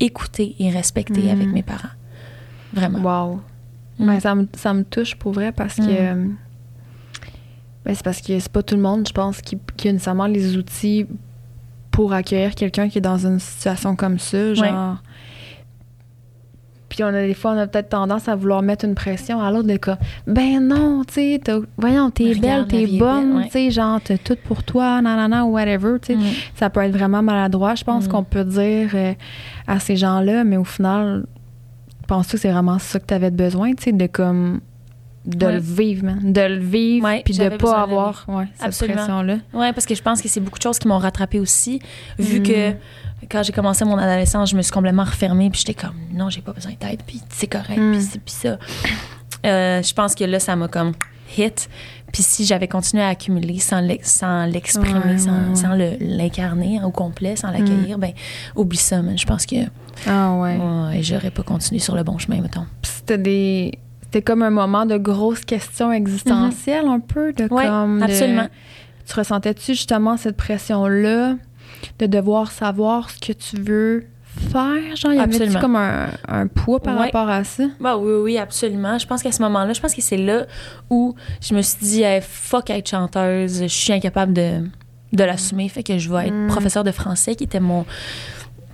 écoutée 0.00 0.54
et 0.58 0.70
respectée 0.70 1.22
Mhm. 1.22 1.30
avec 1.30 1.48
mes 1.48 1.62
parents. 1.62 1.88
Vraiment. 2.72 2.98
Wow. 3.28 3.40
Mm. 3.98 4.06
Ben, 4.06 4.20
ça, 4.20 4.34
me, 4.34 4.48
ça 4.56 4.74
me 4.74 4.82
touche 4.84 5.14
pour 5.16 5.32
vrai 5.32 5.52
parce 5.52 5.76
que. 5.76 6.14
Mm. 6.14 6.36
ben, 7.84 7.94
c'est 7.94 8.04
parce 8.04 8.20
que 8.20 8.38
c'est 8.38 8.50
pas 8.52 8.62
tout 8.62 8.74
le 8.76 8.82
monde, 8.82 9.06
je 9.06 9.12
pense, 9.12 9.40
qui, 9.40 9.58
qui 9.76 9.88
a 9.88 9.92
nécessairement 9.92 10.26
les 10.26 10.56
outils 10.56 11.06
pour 11.90 12.12
accueillir 12.12 12.54
quelqu'un 12.56 12.88
qui 12.88 12.98
est 12.98 13.02
dans 13.02 13.24
une 13.24 13.38
situation 13.38 13.94
comme 13.94 14.18
ça. 14.18 14.54
Genre. 14.54 14.96
Puis 16.94 17.02
on 17.02 17.08
a 17.08 17.26
des 17.26 17.34
fois, 17.34 17.52
on 17.52 17.58
a 17.58 17.66
peut-être 17.66 17.88
tendance 17.88 18.28
à 18.28 18.36
vouloir 18.36 18.62
mettre 18.62 18.84
une 18.84 18.94
pression 18.94 19.40
à 19.40 19.50
l'autre 19.50 19.66
de 19.66 19.76
comme, 19.76 19.96
ben 20.28 20.60
non, 20.60 21.02
tu 21.04 21.14
sais, 21.14 21.40
voyons, 21.76 22.10
t'es 22.10 22.36
belle, 22.36 22.66
t'es 22.68 22.86
bonne, 22.86 23.38
ouais. 23.38 23.44
tu 23.46 23.50
sais, 23.50 23.70
genre, 23.72 24.00
t'as 24.00 24.16
tout 24.16 24.36
pour 24.44 24.62
toi, 24.62 25.02
nanana, 25.02 25.44
whatever, 25.44 25.98
tu 26.00 26.12
sais. 26.12 26.16
Mm. 26.16 26.22
Ça 26.54 26.70
peut 26.70 26.82
être 26.82 26.92
vraiment 26.96 27.20
maladroit, 27.20 27.74
je 27.74 27.82
pense 27.82 28.04
Mm. 28.06 28.08
qu'on 28.08 28.22
peut 28.22 28.44
dire 28.44 28.90
euh, 28.94 29.12
à 29.66 29.80
ces 29.80 29.96
gens-là, 29.96 30.44
mais 30.44 30.56
au 30.56 30.62
final, 30.64 31.26
penses-tu 32.06 32.32
que 32.36 32.38
c'est 32.42 32.52
vraiment 32.52 32.78
ça 32.78 33.00
que 33.00 33.06
t'avais 33.06 33.30
besoin, 33.32 33.72
tu 33.72 33.82
sais, 33.84 33.92
de 33.92 34.06
comme 34.06 34.60
de 35.26 35.46
Ouais. 35.46 35.52
le 35.54 35.58
vivre, 35.58 36.04
man. 36.04 36.32
de 36.32 36.40
le 36.42 36.58
vivre, 36.58 37.06
Ouais, 37.06 37.22
puis 37.24 37.32
de 37.36 37.48
pas 37.56 37.80
avoir 37.80 38.24
ouais, 38.28 38.44
cette 38.56 38.86
pression-là? 38.92 39.36
Ouais, 39.54 39.72
parce 39.72 39.86
que 39.86 39.94
je 39.94 40.02
pense 40.02 40.20
que 40.20 40.28
c'est 40.28 40.38
beaucoup 40.40 40.58
de 40.58 40.62
choses 40.62 40.78
qui 40.78 40.86
m'ont 40.86 40.98
rattrapée 40.98 41.40
aussi. 41.40 41.80
Vu 42.18 42.40
Mm. 42.40 42.42
que 42.42 42.72
quand 43.30 43.42
j'ai 43.42 43.52
commencé 43.52 43.84
mon 43.84 43.96
adolescence, 43.98 44.50
je 44.50 44.56
me 44.56 44.62
suis 44.62 44.72
complètement 44.72 45.04
refermée, 45.04 45.50
puis 45.50 45.62
j'étais 45.66 45.80
comme, 45.80 45.94
non, 46.12 46.30
j'ai 46.30 46.40
pas 46.40 46.52
besoin 46.52 46.72
d'aide, 46.80 47.02
puis 47.06 47.20
c'est 47.30 47.46
correct, 47.46 47.78
Mm. 47.78 47.98
puis 48.24 48.34
ça. 48.34 48.58
Euh, 49.46 49.82
je 49.82 49.92
pense 49.94 50.14
que 50.14 50.24
là, 50.24 50.38
ça 50.40 50.56
m'a 50.56 50.68
comme 50.68 50.92
hit. 51.36 51.68
Puis 52.12 52.22
si 52.22 52.44
j'avais 52.44 52.68
continué 52.68 53.02
à 53.02 53.08
accumuler 53.08 53.58
sans 53.58 53.80
l'ex- 53.80 54.10
sans 54.10 54.46
l'exprimer, 54.46 55.00
Ouais, 55.00 55.18
sans, 55.54 55.76
ouais, 55.76 55.98
l'incarner 56.00 56.80
au 56.84 56.90
complet, 56.90 57.34
sans 57.36 57.50
l'accueillir, 57.50 57.98
ben 57.98 58.12
oublie 58.54 58.76
ça, 58.78 59.02
man. 59.02 59.18
Je 59.18 59.26
pense 59.26 59.44
que 59.44 59.56
Ah 60.06 60.32
ouais. 60.36 60.56
ouais, 60.56 61.02
j'aurais 61.02 61.30
pas 61.32 61.42
continué 61.42 61.80
sur 61.80 61.96
le 61.96 62.04
bon 62.04 62.18
chemin, 62.18 62.40
mettons. 62.40 62.66
C'était 62.82 63.18
des 63.18 63.78
c'était 64.02 64.22
comme 64.22 64.42
un 64.44 64.50
moment 64.50 64.86
de 64.86 64.96
grosses 64.96 65.44
questions 65.44 65.90
existentielles 65.90 66.86
un 66.86 67.00
peu 67.00 67.32
de 67.32 67.48
comme 67.48 67.98
de- 67.98 68.04
absolument. 68.04 68.46
tu 69.08 69.14
ressentais-tu 69.18 69.72
justement 69.74 70.16
cette 70.16 70.36
pression 70.36 70.86
là 70.86 71.34
de 71.98 72.06
devoir 72.06 72.50
savoir 72.52 73.10
ce 73.10 73.18
que 73.18 73.32
tu 73.32 73.56
veux 73.60 74.04
faire 74.50 74.96
genre 74.96 75.12
y 75.12 75.18
Absolument. 75.18 75.60
comme 75.60 75.76
un, 75.76 76.08
un 76.26 76.46
poids 76.48 76.80
par 76.80 76.96
Ouais. 76.96 77.02
rapport 77.06 77.28
à 77.28 77.44
ça? 77.44 77.64
Bah 77.80 77.96
oui, 77.96 78.12
oui, 78.22 78.38
absolument. 78.38 78.98
Je 78.98 79.06
pense 79.06 79.22
qu'à 79.22 79.30
ce 79.32 79.40
moment-là, 79.42 79.72
je 79.72 79.80
pense 79.80 79.94
que 79.94 80.02
c'est 80.02 80.16
là 80.16 80.46
où 80.90 81.14
je 81.40 81.54
me 81.54 81.62
suis 81.62 81.78
dit, 81.80 82.02
Hey, 82.02 82.20
fuck 82.20 82.68
être 82.70 82.88
chanteuse, 82.88 83.60
je 83.62 83.66
suis 83.68 83.92
incapable 83.92 84.32
de, 84.32 84.60
de 85.12 85.24
l'assumer, 85.24 85.68
fait 85.68 85.82
que 85.84 85.98
je 85.98 86.10
vais 86.12 86.26
être 86.28 86.34
Mm. 86.34 86.48
professeur 86.48 86.82
de 86.84 86.90
français, 86.90 87.34
qui 87.36 87.44
était 87.44 87.60
mon 87.60 87.84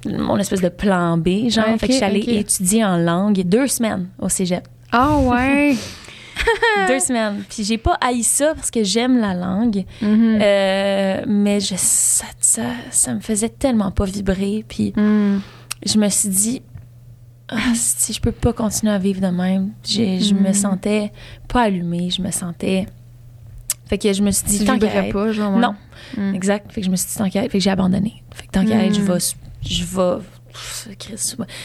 mon 0.06 0.38
espèce 0.38 0.62
de 0.62 0.70
plan 0.70 1.18
B, 1.18 1.50
genre. 1.50 1.66
Ok, 1.74 1.80
fait 1.80 1.86
que 1.88 1.92
je 1.92 1.96
suis 1.98 2.04
allée 2.06 2.20
étudier 2.38 2.82
en 2.82 2.96
langue 2.96 3.42
deux 3.44 3.66
semaines 3.66 4.08
au 4.18 4.30
cégep. 4.30 4.66
ah 4.92 5.18
ouais 5.18 5.74
deux 6.88 6.98
semaines. 7.00 7.42
Puis 7.48 7.64
j'ai 7.64 7.78
pas 7.78 7.96
haï 8.00 8.22
ça 8.22 8.54
parce 8.54 8.70
que 8.70 8.82
j'aime 8.84 9.18
la 9.18 9.34
langue, 9.34 9.84
Mhm. 10.02 10.38
euh, 10.40 11.22
mais 11.26 11.60
je, 11.60 11.74
ça, 11.76 12.26
ça, 12.40 12.62
ça 12.90 13.14
me 13.14 13.20
faisait 13.20 13.48
tellement 13.48 13.90
pas 13.90 14.04
vibrer. 14.04 14.64
Puis 14.68 14.92
Mm. 14.96 15.38
je 15.86 15.98
me 15.98 16.08
suis 16.08 16.28
dit, 16.28 16.62
ah, 17.48 17.56
si 17.74 18.12
je 18.12 18.20
peux 18.20 18.32
pas 18.32 18.52
continuer 18.52 18.92
à 18.92 18.98
vivre 18.98 19.20
de 19.20 19.26
même, 19.28 19.70
je 19.84 20.34
me 20.34 20.50
Mm. 20.50 20.54
sentais 20.54 21.12
pas 21.48 21.62
allumée, 21.62 22.10
je 22.10 22.22
me 22.22 22.30
sentais. 22.30 22.86
Fait 23.86 23.98
que 23.98 24.12
je 24.12 24.22
me 24.22 24.30
suis 24.30 24.46
dit, 24.46 24.58
tu 24.60 24.64
tant 24.66 24.78
qu'à 24.78 25.02
pas 25.12 25.32
genre 25.32 25.52
ouais. 25.54 25.60
Non. 25.60 25.74
Mm. 26.16 26.34
Exact. 26.34 26.70
Fait 26.72 26.80
que 26.80 26.86
je 26.86 26.90
me 26.92 26.96
suis 26.96 27.08
dit, 27.08 27.16
tant 27.16 27.28
qu'à 27.28 27.42
Fait 27.42 27.48
que 27.48 27.58
j'ai 27.58 27.70
abandonné. 27.70 28.22
Fait 28.34 28.46
que 28.46 28.52
tant 28.52 28.64
qu'à 28.64 28.88
je 28.92 29.00
vais. 29.00 29.18
Je 29.62 29.84
vais. 29.84 30.22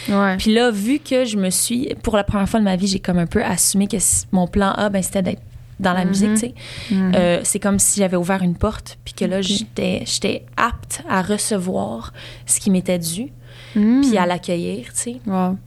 Ouais. 0.09 0.38
Puis 0.38 0.53
là, 0.53 0.71
vu 0.71 0.99
que 0.99 1.25
je 1.25 1.38
me 1.38 1.49
suis. 1.49 1.93
Pour 2.03 2.15
la 2.17 2.23
première 2.23 2.47
fois 2.49 2.59
de 2.59 2.65
ma 2.65 2.75
vie, 2.75 2.88
j'ai 2.88 2.99
comme 2.99 3.17
un 3.19 3.27
peu 3.27 3.43
assumé 3.43 3.88
que 3.88 3.97
mon 4.31 4.47
plan 4.47 4.71
A, 4.71 4.89
ben, 4.89 5.01
c'était 5.03 5.21
d'être 5.21 5.41
dans 5.79 5.91
la 5.93 6.03
Mhm. 6.05 6.09
musique, 6.09 6.33
tu 6.36 6.38
sais. 6.38 6.53
Mm. 6.91 7.11
Euh, 7.15 7.39
c'est 7.43 7.59
comme 7.59 7.79
si 7.79 7.99
j'avais 7.99 8.15
ouvert 8.17 8.41
une 8.41 8.55
porte, 8.55 8.97
puis 9.03 9.13
que 9.13 9.25
là, 9.25 9.38
Ok. 9.38 9.43
j'étais 9.43 10.03
j'étais 10.05 10.45
apte 10.55 11.03
à 11.09 11.21
recevoir 11.21 12.13
ce 12.45 12.59
qui 12.61 12.69
m'était 12.71 12.99
dû, 12.99 13.27
Mm. 13.75 14.01
puis 14.01 14.17
à 14.17 14.25
l'accueillir, 14.25 14.86
tu 14.88 14.91
sais. 14.93 15.15
wow 15.27 15.57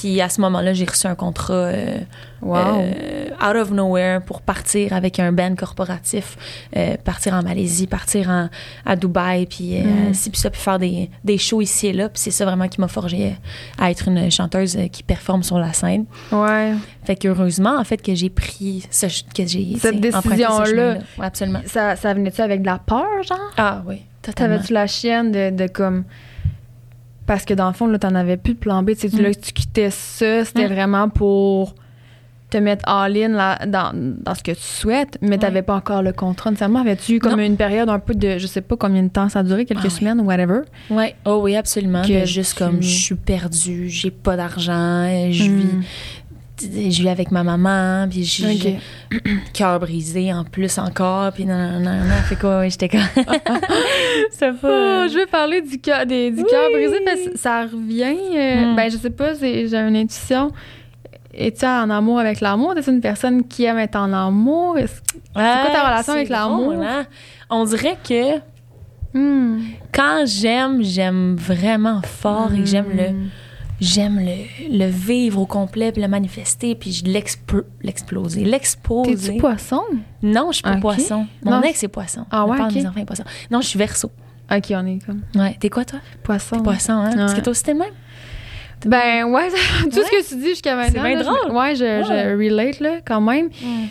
Puis 0.00 0.20
à 0.20 0.28
ce 0.28 0.40
moment-là, 0.42 0.72
j'ai 0.74 0.84
reçu 0.84 1.06
un 1.06 1.14
contrat 1.14 1.54
euh, 1.54 1.98
wow 2.42 2.56
euh, 2.56 3.28
out 3.42 3.56
of 3.56 3.70
nowhere 3.72 4.20
pour 4.20 4.42
partir 4.42 4.92
avec 4.92 5.18
un 5.18 5.32
band 5.32 5.54
corporatif, 5.56 6.36
euh, 6.76 6.96
partir 7.02 7.34
en 7.34 7.42
Malaisie, 7.42 7.86
partir 7.86 8.28
en, 8.30 8.48
à 8.86 8.96
Dubaï, 8.96 9.46
puis 9.46 9.78
Mm. 9.80 10.14
ci, 10.14 10.30
puis 10.30 10.40
ça, 10.40 10.50
puis 10.50 10.60
faire 10.60 10.78
des, 10.78 11.10
des 11.24 11.38
shows 11.38 11.60
ici 11.62 11.88
et 11.88 11.92
là. 11.92 12.08
Puis 12.08 12.20
c'est 12.20 12.30
ça 12.30 12.44
vraiment 12.44 12.68
qui 12.68 12.80
m'a 12.80 12.88
forgé 12.88 13.34
à 13.78 13.90
être 13.90 14.08
une 14.08 14.30
chanteuse 14.30 14.78
qui 14.92 15.02
performe 15.02 15.42
sur 15.42 15.58
la 15.58 15.72
scène. 15.72 16.04
ouais 16.32 16.74
Fait 17.04 17.16
qu'heureusement, 17.16 17.76
en 17.78 17.84
fait, 17.84 18.00
que 18.00 18.14
j'ai 18.14 18.30
pris 18.30 18.86
ce, 18.90 19.06
que 19.34 19.46
j'ai 19.46 19.76
Cette 19.80 19.96
ce 19.96 20.00
décision-là. 20.00 20.98
Ouais, 21.18 21.26
absolument. 21.26 21.60
ça, 21.66 21.96
ça 21.96 22.14
venait-tu 22.14 22.40
avec 22.40 22.60
de 22.62 22.66
la 22.66 22.78
peur 22.78 23.06
genre? 23.26 23.38
Ah 23.56 23.82
oui, 23.86 24.02
totalement. 24.22 24.56
T'avais-tu 24.56 24.72
la 24.72 24.86
chienne 24.86 25.32
de, 25.32 25.50
de 25.50 25.66
comme. 25.66 26.04
Parce 27.28 27.44
que 27.44 27.54
dans 27.54 27.68
le 27.68 27.74
fond, 27.74 27.86
là, 27.86 27.98
t'en 28.00 28.14
avais 28.16 28.36
plus 28.38 28.54
de 28.54 28.58
plan 28.58 28.82
B. 28.82 28.96
Tu 28.96 29.08
sais, 29.08 29.16
Mm. 29.16 29.20
là, 29.22 29.34
tu 29.34 29.52
quittais 29.52 29.90
ça, 29.90 30.44
c'était 30.44 30.66
Mm. 30.66 30.72
vraiment 30.72 31.08
pour 31.10 31.74
te 32.50 32.56
mettre 32.56 32.88
all-in 32.88 33.28
là, 33.28 33.58
dans, 33.66 33.92
dans 33.94 34.34
ce 34.34 34.42
que 34.42 34.52
tu 34.52 34.62
souhaites, 34.62 35.18
mais 35.20 35.36
t'avais 35.36 35.60
pas 35.60 35.74
encore 35.74 36.02
le 36.02 36.12
contrat 36.14 36.48
nécessairement. 36.50 36.80
Avais-tu 36.80 37.16
eu 37.16 37.18
comme 37.18 37.36
Non. 37.38 37.44
une 37.44 37.58
période 37.58 37.90
un 37.90 37.98
peu 37.98 38.14
de. 38.14 38.38
Je 38.38 38.46
sais 38.46 38.62
pas 38.62 38.74
combien 38.76 39.02
de 39.02 39.08
temps 39.10 39.28
ça 39.28 39.40
a 39.40 39.42
duré, 39.42 39.66
quelques 39.66 39.80
Ah 39.82 39.84
oui. 39.84 39.90
semaines 39.90 40.18
ou 40.20 40.24
whatever? 40.24 40.60
Ouais. 40.88 41.14
Oh 41.26 41.40
oui, 41.42 41.54
absolument. 41.56 42.00
Que 42.00 42.22
De 42.22 42.24
juste 42.24 42.56
tu- 42.56 42.64
comme 42.64 42.80
je 42.82 42.88
suis 42.88 43.14
perdue, 43.16 43.90
j'ai 43.90 44.10
pas 44.10 44.36
d'argent, 44.38 45.06
je 45.30 45.42
vis, 45.44 45.66
Je 46.60 47.02
vis 47.02 47.08
avec 47.08 47.30
ma 47.30 47.42
maman, 47.44 48.06
puis 48.10 48.24
j'ai 48.24 48.80
Ok. 49.12 49.20
cœur 49.54 49.78
brisé 49.80 50.32
en 50.32 50.44
plus 50.44 50.76
encore, 50.78 51.32
puis 51.32 51.44
non, 51.44 51.56
non, 51.56 51.80
non, 51.80 51.94
non. 52.04 52.14
Fait 52.28 52.36
quoi, 52.36 52.60
ouais, 52.60 52.70
j'étais 52.70 52.88
comme. 52.88 53.00
ça 54.30 54.50
Oh, 54.62 55.06
je 55.08 55.14
vais 55.18 55.26
parler 55.26 55.62
du 55.62 55.78
cœur 55.78 56.04
des- 56.06 56.30
du 56.30 56.42
cœur 56.44 56.70
brisé 56.72 56.98
que 57.32 57.38
ça 57.38 57.62
revient. 57.62 58.16
euh, 58.36 58.72
Mm. 58.72 58.76
Ben, 58.76 58.90
je 58.90 58.96
sais 58.96 59.10
pas, 59.10 59.34
c'est- 59.34 59.68
j'ai 59.68 59.76
une 59.76 59.96
intuition. 59.96 60.50
Es-tu 61.32 61.64
en 61.66 61.88
amour 61.90 62.18
avec 62.18 62.40
l'amour? 62.40 62.74
Es-tu 62.76 62.90
une 62.90 63.00
personne 63.00 63.46
qui 63.46 63.64
aime 63.64 63.78
être 63.78 63.96
en 63.96 64.12
amour? 64.12 64.78
Est-ce- 64.78 65.00
quoi 65.32 65.42
ta 65.72 65.86
relation 65.88 66.12
avec 66.14 66.28
l'amour? 66.28 66.72
hein? 66.82 67.04
On 67.50 67.64
dirait 67.64 67.96
que 68.06 68.38
Hmm. 69.14 69.60
quand 69.92 70.24
j'aime, 70.26 70.82
j'aime 70.82 71.36
vraiment 71.36 72.02
fort 72.02 72.50
et 72.52 72.66
j'aime 72.66 72.88
le, 72.94 73.04
j'aime 73.80 74.18
le, 74.20 74.76
le 74.78 74.86
vivre 74.90 75.40
au 75.40 75.46
complet, 75.46 75.92
puis 75.92 76.02
le 76.02 76.08
manifester, 76.08 76.74
puis 76.74 76.92
je 76.92 77.04
l'expl- 77.04 77.64
l'exploser, 77.82 78.44
l'exposer. 78.44 79.14
T'es-tu 79.16 79.38
poisson? 79.38 79.82
Non, 80.22 80.48
je 80.50 80.56
suis 80.56 80.62
pas 80.62 80.76
poisson. 80.76 81.26
Mon 81.44 81.50
Non, 81.52 81.62
ex 81.62 81.82
est 81.84 81.88
poisson. 81.88 82.26
Ah 82.30 82.44
ouais, 82.46 82.56
père 82.56 82.68
de 82.68 82.72
ok. 82.72 82.76
mes 82.82 82.86
enfants 82.88 83.04
poisson. 83.04 83.24
Non, 83.50 83.60
je 83.60 83.68
suis 83.68 83.78
verso. 83.78 84.10
Ok, 84.50 84.64
on 84.70 84.86
est 84.86 84.98
comme 85.04 85.22
Ouais. 85.36 85.56
T'es 85.60 85.68
quoi, 85.70 85.84
toi? 85.84 85.98
poisson. 86.22 86.60
Poisson, 86.62 86.92
hein? 86.94 87.10
Parce 87.16 87.32
que 87.32 87.36
Ouais. 87.38 87.42
toi 87.42 87.50
aussi, 87.50 87.62
t'es 87.62 87.72
le 87.74 87.78
même? 87.80 87.92
Ben 88.86 89.24
ouais, 89.24 89.48
tout 89.90 89.90
ce 89.90 90.10
que 90.10 90.28
tu 90.28 90.36
dis 90.36 90.48
jusqu'à 90.50 90.76
maintenant. 90.76 91.02
bien 91.02 91.16
là, 91.16 91.22
drôle. 91.24 91.36
Je, 91.48 91.52
ouais, 91.52 91.74
je, 91.74 91.84
je 92.06 92.36
relate 92.38 92.78
là, 92.80 92.90
quand 93.04 93.20
même. 93.20 93.48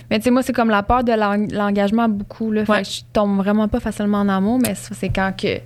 Mais 0.10 0.18
tu 0.18 0.24
sais, 0.24 0.32
moi, 0.32 0.42
c'est 0.44 0.54
comme 0.54 0.70
la 0.70 0.82
peur 0.82 1.04
de 1.04 1.12
l'eng- 1.12 1.48
l'engagement 1.52 2.08
beaucoup. 2.08 2.52
Là, 2.54 2.62
Ouais. 2.62 2.78
Fait 2.78 2.84
que 2.84 2.90
je 2.90 3.02
tombe 3.12 3.36
vraiment 3.38 3.68
pas 3.68 3.82
facilement 3.82 4.20
en 4.20 4.30
amour, 4.30 4.60
mais 4.60 4.76
ça, 4.76 4.96
c'est 4.98 5.10
quand 5.10 5.34
que 5.38 5.60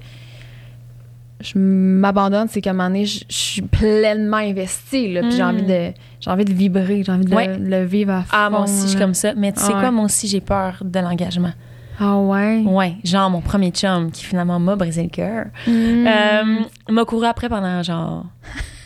je 1.42 1.58
m'abandonne, 1.58 2.48
c'est 2.50 2.62
qu'à 2.62 2.70
un 2.72 2.74
moment 2.74 2.90
donné, 2.90 3.06
je, 3.06 3.20
je 3.30 3.36
suis 3.36 3.62
pleinement 3.62 4.38
investie. 4.38 5.12
Là, 5.14 5.22
puis 5.22 5.32
j'ai 5.32 5.44
envie 5.44 5.64
de 5.64 5.92
j'ai 6.20 6.30
envie 6.30 6.46
de 6.46 6.54
vibrer, 6.54 7.04
j'ai 7.06 7.12
envie 7.12 7.26
de 7.26 7.34
Ouais. 7.36 7.58
le, 7.58 7.66
le 7.80 7.84
vivre 7.86 8.14
à 8.14 8.22
fond. 8.22 8.30
Ah, 8.32 8.50
moi 8.50 8.62
aussi, 8.64 8.84
je 8.84 8.88
suis 8.90 9.00
comme 9.00 9.14
ça. 9.14 9.34
Mais 9.36 9.52
tu 9.52 9.60
sais 9.60 9.68
Ah 9.72 9.76
ouais. 9.76 9.82
quoi, 9.82 9.92
moi 9.92 10.06
aussi, 10.06 10.28
j'ai 10.28 10.42
peur 10.42 10.82
de 10.84 11.00
l'engagement. 11.00 11.52
Ah 12.00 12.18
ouais? 12.18 12.64
Ouais. 12.66 12.96
Genre, 13.04 13.30
mon 13.30 13.42
premier 13.42 13.72
chum 13.72 14.12
qui 14.12 14.24
finalement 14.26 14.60
m'a 14.60 14.76
brisé 14.76 15.04
le 15.04 15.10
cœur. 15.10 15.46
Euh, 15.68 16.44
m'a 16.90 17.06
couru 17.06 17.26
après 17.26 17.48
pendant 17.50 17.82
genre 17.84 18.26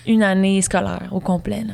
une 0.07 0.23
année 0.23 0.61
scolaire 0.61 1.07
au 1.11 1.19
complet. 1.19 1.63
Là. 1.65 1.73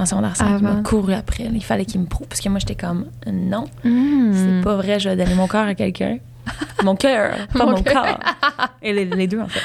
En 0.00 0.04
secondaire 0.06 0.36
5, 0.36 0.58
il 0.58 0.62
m'a 0.62 0.74
couru 0.82 1.14
après. 1.14 1.44
Il 1.52 1.64
fallait 1.64 1.84
qu'il 1.86 2.00
me 2.00 2.06
prouve. 2.06 2.26
Parce 2.28 2.40
que 2.40 2.48
moi, 2.48 2.58
j'étais 2.58 2.74
comme, 2.74 3.06
non, 3.32 3.64
Mm. 3.84 4.32
c'est 4.32 4.62
pas 4.62 4.76
vrai, 4.76 5.00
je 5.00 5.08
vais 5.08 5.16
donner 5.16 5.34
mon 5.34 5.46
corps 5.46 5.66
à 5.66 5.74
quelqu'un. 5.74 6.18
Mon 6.84 6.94
cœur, 6.96 7.34
pas 7.52 7.66
Mon 7.66 7.82
corps. 7.82 8.18
Et 8.82 8.92
les, 8.92 9.04
les 9.04 9.26
deux, 9.26 9.40
en 9.40 9.48
fait. 9.48 9.60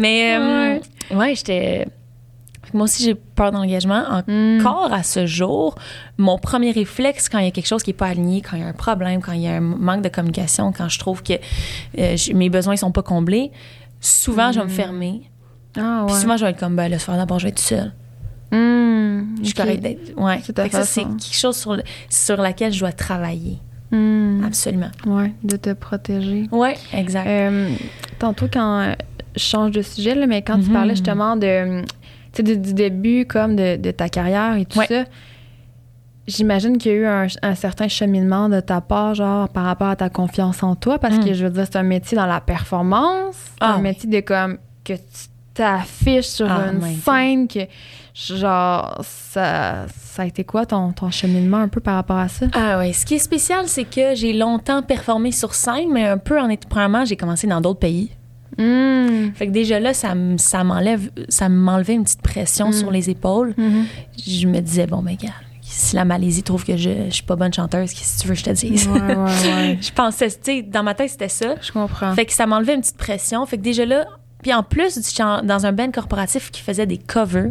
Mais, 0.00 0.36
euh, 0.38 1.16
ouais, 1.16 1.34
j'étais. 1.34 1.86
Moi 2.72 2.84
aussi, 2.84 3.02
j'ai 3.02 3.14
peur 3.16 3.50
d'engagement. 3.50 4.22
Mm. 4.28 4.58
Encore 4.60 4.92
à 4.92 5.02
ce 5.02 5.26
jour, 5.26 5.74
mon 6.18 6.38
premier 6.38 6.70
réflexe 6.70 7.28
quand 7.28 7.38
il 7.38 7.46
y 7.46 7.48
a 7.48 7.50
quelque 7.50 7.66
chose 7.66 7.82
qui 7.82 7.90
n'est 7.90 7.94
pas 7.96 8.06
aligné, 8.06 8.42
quand 8.42 8.56
il 8.56 8.62
y 8.62 8.64
a 8.64 8.68
un 8.68 8.72
problème, 8.72 9.20
quand 9.20 9.32
il 9.32 9.40
y 9.40 9.48
a 9.48 9.54
un 9.56 9.60
manque 9.60 10.02
de 10.02 10.08
communication, 10.08 10.70
quand 10.72 10.88
je 10.88 10.98
trouve 11.00 11.22
que 11.24 11.32
euh, 11.98 12.16
mes 12.34 12.48
besoins 12.48 12.74
ne 12.74 12.78
sont 12.78 12.92
pas 12.92 13.02
comblés, 13.02 13.50
souvent, 14.00 14.52
je 14.52 14.60
vais 14.60 14.66
me 14.66 14.70
fermer. 14.70 15.22
Ah 15.76 16.04
Puis 16.06 16.14
souvent, 16.16 16.36
je 16.36 16.44
vais 16.44 16.50
être 16.52 16.60
comme, 16.60 16.76
ben, 16.76 16.88
laisse 16.88 17.02
faire 17.02 17.16
d'abord, 17.16 17.40
je 17.40 17.46
vais 17.46 17.50
être 17.50 17.58
seule. 17.58 17.92
Mm. 18.52 19.36
Je 19.40 19.44
suis 19.44 19.52
Ok. 19.52 19.56
correcte 19.56 19.82
d'être. 19.82 20.16
Ouais. 20.20 20.40
C'est 20.44 20.56
ça, 20.84 21.00
quelque 21.02 21.34
chose 21.34 21.56
sur, 21.56 21.74
le- 21.74 21.82
sur 22.08 22.36
laquelle 22.36 22.72
je 22.72 22.80
dois 22.80 22.92
travailler. 22.92 23.58
Mm. 23.90 24.44
Absolument. 24.44 24.90
Ouais, 25.06 25.32
de 25.42 25.56
te 25.56 25.72
protéger. 25.72 26.48
Ouais, 26.52 26.74
exact. 26.92 27.26
Euh, 27.26 27.70
tantôt, 28.18 28.46
quand 28.52 28.80
euh, 28.80 28.92
je 29.34 29.40
change 29.42 29.72
de 29.72 29.82
sujet, 29.82 30.14
là, 30.14 30.26
mais 30.26 30.42
quand 30.42 30.58
tu 30.60 30.68
Mhm. 30.68 30.72
parlais 30.72 30.94
justement 30.94 31.36
de, 31.36 31.82
du, 32.40 32.56
début 32.74 33.24
comme 33.26 33.56
de, 33.56 33.76
de 33.76 33.90
ta 33.90 34.08
carrière 34.08 34.54
et 34.56 34.64
tout 34.64 34.78
Ouais. 34.78 34.86
ça, 34.86 35.04
j'imagine 36.26 36.78
qu'il 36.78 36.92
y 36.92 36.94
a 36.94 36.98
eu 36.98 37.06
un, 37.06 37.26
un 37.42 37.54
certain 37.54 37.88
cheminement 37.88 38.48
de 38.48 38.60
ta 38.60 38.80
part, 38.80 39.14
genre, 39.14 39.48
par 39.48 39.64
rapport 39.64 39.88
à 39.88 39.96
ta 39.96 40.08
confiance 40.08 40.62
en 40.62 40.76
toi, 40.76 40.98
parce 40.98 41.16
Mm. 41.16 41.24
que 41.24 41.34
je 41.34 41.44
veux 41.44 41.50
dire, 41.50 41.64
c'est 41.64 41.76
un 41.76 41.82
métier 41.82 42.16
dans 42.16 42.26
la 42.26 42.40
performance, 42.40 43.36
Ah 43.60 43.72
un 43.72 43.76
oui. 43.76 43.82
métier 43.82 44.08
de 44.08 44.20
comme 44.20 44.58
que 44.84 44.92
tu 44.94 45.28
t'affiches 45.54 46.26
sur 46.26 46.50
Ah, 46.50 46.68
une 46.72 46.78
God. 46.78 46.88
scène, 47.04 47.48
que 47.48 47.60
genre, 48.14 48.98
ça, 49.02 49.86
ça 49.88 50.22
a 50.22 50.26
été 50.26 50.44
quoi 50.44 50.66
ton, 50.66 50.92
ton 50.92 51.10
cheminement 51.10 51.58
un 51.58 51.68
peu 51.68 51.80
par 51.80 51.94
rapport 51.94 52.18
à 52.18 52.28
ça? 52.28 52.46
Ah 52.52 52.78
ouais, 52.78 52.92
ce 52.92 53.06
qui 53.06 53.14
est 53.14 53.18
spécial, 53.18 53.66
c'est 53.68 53.84
que 53.84 54.14
j'ai 54.14 54.32
longtemps 54.32 54.82
performé 54.82 55.32
sur 55.32 55.54
scène, 55.54 55.90
mais 55.92 56.06
un 56.06 56.18
peu 56.18 56.40
en 56.40 56.48
étant 56.48 56.68
premièrement, 56.68 57.04
j'ai 57.04 57.16
commencé 57.16 57.46
dans 57.46 57.60
d'autres 57.60 57.80
pays. 57.80 58.10
Mm. 58.58 59.32
Fait 59.34 59.46
que 59.46 59.52
déjà 59.52 59.78
là, 59.80 59.94
ça, 59.94 60.14
ça 60.36 60.64
m'enlève, 60.64 61.10
ça 61.28 61.48
m'enlevait 61.48 61.94
une 61.94 62.04
petite 62.04 62.22
pression 62.22 62.68
Mm. 62.70 62.72
sur 62.72 62.90
les 62.90 63.08
épaules. 63.10 63.54
Mhm. 63.56 63.84
Je 64.26 64.46
me 64.46 64.60
disais 64.60 64.86
bon 64.86 65.02
ben 65.02 65.16
regarde, 65.18 65.36
si 65.62 65.94
la 65.94 66.04
Malaisie 66.04 66.42
trouve 66.42 66.64
que 66.64 66.76
je, 66.76 66.90
je 67.08 67.14
suis 67.14 67.22
pas 67.22 67.36
bonne 67.36 67.52
chanteuse, 67.54 67.92
qu'est-ce 67.94 68.16
que 68.16 68.22
tu 68.22 68.28
veux 68.28 68.34
que 68.34 68.40
je 68.40 68.44
te 68.44 68.50
dise? 68.50 68.88
Ouais, 68.88 69.00
ouais, 69.00 69.14
ouais. 69.44 69.78
Je 69.80 69.92
pensais, 69.92 70.28
tu 70.30 70.36
sais, 70.42 70.62
dans 70.62 70.82
ma 70.82 70.94
tête 70.94 71.10
c'était 71.10 71.28
ça. 71.28 71.54
Je 71.62 71.70
comprends. 71.70 72.12
Fait 72.14 72.26
que 72.26 72.32
ça 72.32 72.46
m'enlevait 72.46 72.74
une 72.74 72.80
petite 72.80 72.96
pression. 72.98 73.46
Fait 73.46 73.56
que 73.56 73.62
déjà 73.62 73.86
là, 73.86 74.04
puis 74.42 74.52
en 74.54 74.62
plus, 74.62 74.98
du 74.98 75.46
dans 75.46 75.66
un 75.66 75.72
band 75.72 75.90
corporatif 75.90 76.50
qui 76.50 76.60
faisait 76.62 76.86
des 76.86 76.98
covers, 76.98 77.50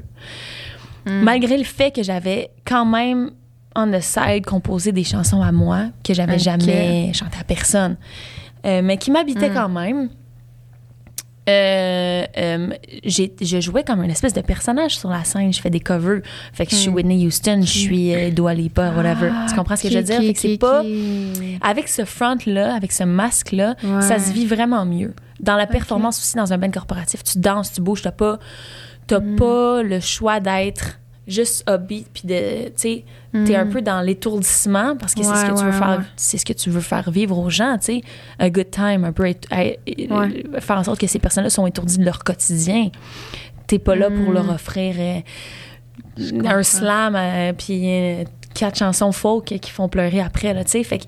Mm. 1.06 1.22
malgré 1.24 1.58
le 1.58 1.64
fait 1.64 1.92
que 1.96 2.04
j'avais 2.04 2.50
quand 2.66 2.86
même 2.86 3.32
on 3.76 3.90
the 3.90 4.02
side 4.02 4.46
composé 4.46 4.92
des 4.92 5.04
chansons 5.06 5.42
à 5.42 5.52
moi 5.54 5.86
que 6.04 6.14
j'avais 6.14 6.34
Ok. 6.34 6.40
jamais 6.40 7.12
chanté 7.14 7.38
à 7.40 7.44
personne, 7.46 7.96
euh, 8.66 8.82
mais 8.84 8.98
qui 8.98 9.10
m'habitaient 9.10 9.50
Mm. 9.50 9.54
quand 9.54 9.70
même. 9.70 10.10
Euh, 11.48 12.26
euh, 12.38 12.70
je 13.06 13.60
jouais 13.60 13.84
comme 13.84 14.04
une 14.04 14.12
espèce 14.12 14.34
de 14.34 14.42
personnage 14.42 14.98
sur 15.00 15.10
la 15.10 15.24
scène. 15.24 15.52
Je 15.52 15.60
fais 15.62 15.72
des 15.72 15.80
covers. 15.80 16.22
Fait 16.54 16.66
que 16.66 16.72
je 16.72 16.76
suis 16.76 16.92
Mm. 16.92 16.94
Whitney 16.96 17.26
Houston, 17.26 17.62
je 17.64 17.68
suis 17.80 18.14
euh, 18.14 18.30
Dua 18.30 18.54
Lipa, 18.54 18.92
whatever. 18.92 19.32
tu 19.50 19.56
comprends 19.56 19.76
ce 19.76 19.84
que 19.84 19.90
je 19.90 19.98
veux 19.98 20.04
dire? 20.04 20.20
Fait 20.20 20.34
que 20.34 20.40
c'est 20.40 20.58
pas... 20.58 20.84
Avec 21.62 21.88
ce 21.88 22.06
front-là, 22.06 22.76
avec 22.76 22.92
ce 22.92 23.04
masque-là, 23.04 23.76
Ouais. 23.84 24.02
ça 24.02 24.20
se 24.20 24.32
vit 24.32 24.46
vraiment 24.46 24.86
mieux. 24.86 25.14
Dans 25.40 25.56
la 25.56 25.68
performance 25.68 26.18
aussi, 26.20 26.36
dans 26.36 26.52
un 26.54 26.58
band 26.58 26.72
corporatif, 26.72 27.24
tu 27.24 27.40
danses, 27.40 27.72
tu 27.74 27.82
bouges, 27.82 28.02
t'as 28.02 28.12
pas, 28.12 28.40
t'as 29.08 29.20
Mm. 29.20 29.36
pas 29.38 29.84
le 29.84 30.00
choix 30.00 30.40
d'être 30.40 31.00
juste 31.28 31.64
upbeat 31.70 32.08
puis 32.12 32.24
de, 32.28 32.66
tu 32.70 32.72
sais, 32.76 33.06
t'es 33.46 33.56
un 33.56 33.68
peu 33.68 33.84
dans 33.84 34.02
l'étourdissement 34.02 34.96
parce 34.98 35.14
que 35.14 35.22
c'est 35.22 35.30
ce 35.30 35.34
Mm. 35.34 35.44
Ouais, 35.44 35.54
que 35.54 35.60
tu 35.60 35.66
veux 35.66 35.72
faire, 35.72 35.98
ouais. 36.00 36.06
c'est 36.16 36.38
ce 36.40 36.46
que 36.46 36.54
tu 36.54 36.70
veux 36.72 36.82
faire 36.82 37.12
vivre 37.12 37.38
aux 37.38 37.50
gens, 37.52 37.78
tu 37.78 37.86
sais, 37.86 38.02
a 38.40 38.50
good 38.50 38.72
time, 38.72 39.04
un 39.06 39.12
peu 39.12 39.28
être- 39.28 39.48
Ouais. 39.52 39.80
faire 40.60 40.78
en 40.80 40.84
sorte 40.84 41.00
que 41.00 41.06
ces 41.08 41.20
personnes-là 41.20 41.52
sont 41.52 41.68
étourdies 41.68 42.00
de 42.00 42.06
leur 42.06 42.24
quotidien. 42.24 42.90
T'es 43.68 43.78
pas 43.80 43.96
là 43.96 44.08
pour 44.10 44.32
Mm. 44.32 44.34
leur 44.34 44.50
offrir 44.50 44.96
euh, 44.98 45.20
un 46.46 46.64
slam 46.64 47.16
euh, 47.16 47.54
puis 47.54 47.82
euh, 47.86 48.24
quatre 48.56 48.78
chansons 48.80 49.12
folk 49.12 49.46
qui 49.46 49.70
font 49.72 49.88
pleurer 49.88 50.22
après 50.22 50.54
là, 50.54 50.64
tu 50.64 50.72
sais, 50.72 50.84
fait 50.84 50.98
que 51.00 51.04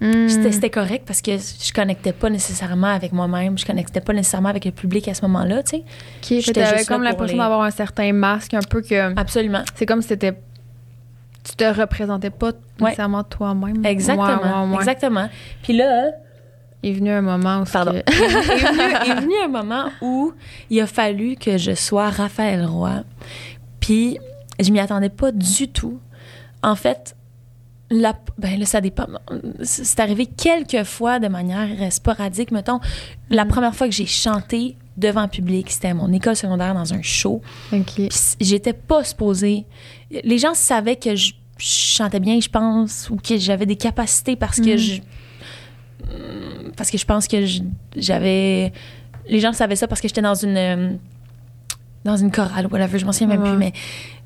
Mm. 0.00 0.28
c'était 0.28 0.52
c'était 0.52 0.70
correct 0.70 1.04
parce 1.06 1.20
que 1.20 1.32
je 1.32 1.72
connectais 1.72 2.12
pas 2.12 2.30
nécessairement 2.30 2.86
avec 2.88 3.12
moi-même, 3.12 3.58
je 3.58 3.66
connectais 3.66 4.00
pas 4.00 4.12
nécessairement 4.12 4.48
avec 4.48 4.64
le 4.64 4.70
public 4.70 5.08
à 5.08 5.14
ce 5.14 5.22
moment-là, 5.22 5.62
tu 5.64 5.70
sais. 5.70 5.76
Ok, 5.78 5.84
fait 6.28 6.34
que 6.36 6.40
J'étais 6.42 6.60
t'avais 6.62 6.76
juste 6.78 6.90
là 6.90 6.94
comme 6.96 7.02
l'impression 7.04 7.36
les- 7.36 7.42
d'avoir 7.42 7.62
un 7.62 7.70
certain 7.70 8.12
masque, 8.12 8.54
un 8.54 8.60
peu 8.60 8.82
que. 8.82 9.18
Absolument. 9.18 9.62
C'est 9.74 9.86
comme 9.86 10.00
si 10.02 10.08
t'étais. 10.08 10.34
Tu 11.42 11.56
te 11.56 11.64
représentais 11.64 12.30
pas 12.30 12.52
nécessairement 12.80 13.24
toi-même. 13.24 13.84
Exactement. 13.84 14.74
Exactement. 14.78 15.28
Puis 15.62 15.72
là, 15.72 16.10
Il 16.82 16.90
est 16.90 16.94
venu 16.94 17.10
un 17.10 17.22
moment 17.22 17.60
où. 17.60 17.64
pardon, 17.64 17.92
que- 17.92 17.96
est, 18.12 18.12
venu, 18.68 19.10
est 19.10 19.20
venu 19.22 19.34
un 19.44 19.48
moment 19.48 19.86
où 20.02 20.32
il 20.70 20.80
a 20.80 20.86
fallu 20.86 21.34
que 21.36 21.58
je 21.58 21.74
sois 21.74 22.10
Raphaël 22.10 22.64
Roy. 22.64 23.02
Puis 23.80 24.18
je 24.60 24.70
m'y 24.70 24.80
attendais 24.80 25.08
pas 25.08 25.32
du 25.32 25.68
tout. 25.68 25.98
En 26.62 26.74
fait, 26.76 27.16
la, 27.90 28.16
ben 28.38 28.58
là, 28.58 28.66
ça 28.66 28.80
dépend. 28.80 29.06
C'est 29.62 29.98
arrivé 30.00 30.26
quelques 30.26 30.84
fois 30.84 31.18
de 31.18 31.28
manière 31.28 31.92
sporadique. 31.92 32.50
Mettons, 32.52 32.80
la 33.30 33.44
première 33.44 33.74
fois 33.74 33.88
que 33.88 33.94
j'ai 33.94 34.06
chanté 34.06 34.76
devant 34.96 35.26
public, 35.28 35.70
c'était 35.70 35.88
à 35.88 35.94
mon 35.94 36.12
école 36.12 36.36
secondaire 36.36 36.74
dans 36.74 36.92
un 36.94 37.02
show. 37.02 37.40
J'étais 38.40 38.72
pas 38.74 39.02
supposée. 39.04 39.64
Les 40.10 40.38
gens 40.38 40.54
savaient 40.54 40.96
que 40.96 41.16
je, 41.16 41.32
chantais 41.58 42.20
bien, 42.20 42.38
je 42.40 42.48
pense, 42.48 43.10
ou 43.10 43.16
que 43.16 43.36
j'avais 43.38 43.66
des 43.66 43.76
capacités 43.76 44.36
parce 44.36 44.60
que 44.60 44.70
Mhm. 44.72 44.76
je. 44.78 45.00
Hum, 46.04 46.72
Parce 46.76 46.90
que 46.90 46.96
je 46.98 47.04
pense 47.04 47.26
que 47.28 47.44
j'avais. 47.96 48.72
Les 49.28 49.40
gens 49.40 49.52
savaient 49.52 49.76
ça 49.76 49.86
parce 49.86 50.00
que 50.00 50.08
j'étais 50.08 50.22
dans 50.22 50.34
une. 50.34 50.98
Dans 52.04 52.16
une 52.16 52.30
chorale 52.30 52.66
whatever, 52.66 52.98
je 52.98 53.04
m'en 53.04 53.12
souviens 53.12 53.28
même 53.28 53.42
Ouais. 53.42 53.50
plus, 53.50 53.58
mais 53.58 53.72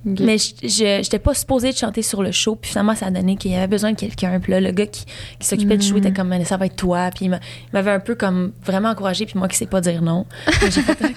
mais 0.07 0.37
je 0.37 1.01
j'étais 1.03 1.18
pas 1.18 1.33
supposée 1.33 1.72
de 1.72 1.77
chanter 1.77 2.03
sur 2.03 2.22
le 2.22 2.31
show. 2.31 2.57
Puis 2.57 2.70
finalement, 2.70 2.95
ça 2.95 3.07
a 3.07 3.11
donné 3.11 3.37
qu'il 3.37 3.53
y 3.53 3.57
avait 3.57 3.66
besoin 3.66 3.91
de 3.93 3.97
quelqu'un. 3.99 4.39
Puis 4.39 4.53
là, 4.53 4.61
le 4.61 4.70
gars 4.70 4.87
qui, 4.87 5.07
qui 5.39 5.47
s'occupait 5.49 5.79
du 5.79 5.87
show 5.89 5.97
était 5.97 6.12
comme, 6.12 6.33
ça 6.45 6.59
va 6.59 6.66
être 6.66 6.77
toi. 6.77 7.09
Puis 7.14 7.25
il 7.25 7.31
m'a- 7.31 7.39
il 7.39 7.70
m'avait 7.72 7.91
un 7.91 8.01
peu 8.01 8.14
comme 8.14 8.53
vraiment 8.62 8.91
encouragé. 8.91 9.25
Puis 9.25 9.39
moi 9.39 9.49
qui 9.49 9.57
sais 9.57 9.64
pas 9.66 9.81
dire 9.81 10.03
non. 10.03 10.27
Fait, 10.47 10.68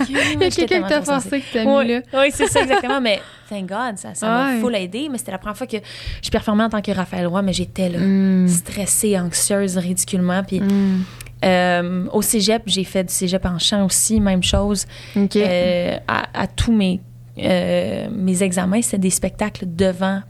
Il 0.09 0.15
y 0.15 0.45
a 0.45 0.49
quelqu'un 0.49 0.83
qui 0.83 0.89
t'a 0.89 1.01
forcé, 1.01 1.41
qui 1.41 1.51
t'a 1.53 1.65
mis 1.65 1.71
Oui, 1.75 1.87
là. 1.89 2.01
oui, 2.13 2.27
c'est 2.33 2.47
ça 2.47 2.61
exactement. 2.61 3.01
Mais 3.01 3.19
thank 3.49 3.67
God, 3.67 3.97
ça 3.97 4.15
ça 4.15 4.27
m'a 4.27 4.59
full 4.61 4.73
aidé. 4.73 5.09
Mais 5.11 5.17
c'était 5.17 5.33
la 5.33 5.37
première 5.39 5.57
fois 5.57 5.67
que 5.67 5.77
je 6.23 6.29
performais 6.29 6.63
en 6.63 6.69
tant 6.69 6.81
que 6.81 6.91
Raphaël 6.91 7.27
Roy, 7.27 7.41
mais 7.41 7.53
j'étais 7.53 7.89
là, 7.89 7.99
Mm. 7.99 8.47
stressée, 8.47 9.19
anxieuse, 9.19 9.77
ridiculement. 9.77 10.43
Puis 10.43 10.61
Mm. 10.61 11.03
Euh, 11.45 12.05
au 12.13 12.21
cégep, 12.21 12.63
j'ai 12.65 12.83
fait 12.83 13.03
du 13.03 13.13
cégep 13.13 13.45
en 13.45 13.59
chant 13.59 13.85
aussi, 13.85 14.19
même 14.19 14.43
chose. 14.43 14.85
Ok. 15.15 15.35
Euh, 15.35 15.97
à, 16.07 16.41
à 16.41 16.47
tous 16.47 16.71
mes, 16.71 16.99
euh, 17.37 18.07
mes 18.11 18.41
examens, 18.43 18.81
c'était 18.81 18.97
des 18.97 19.09
spectacles 19.09 19.65
devant 19.67 20.21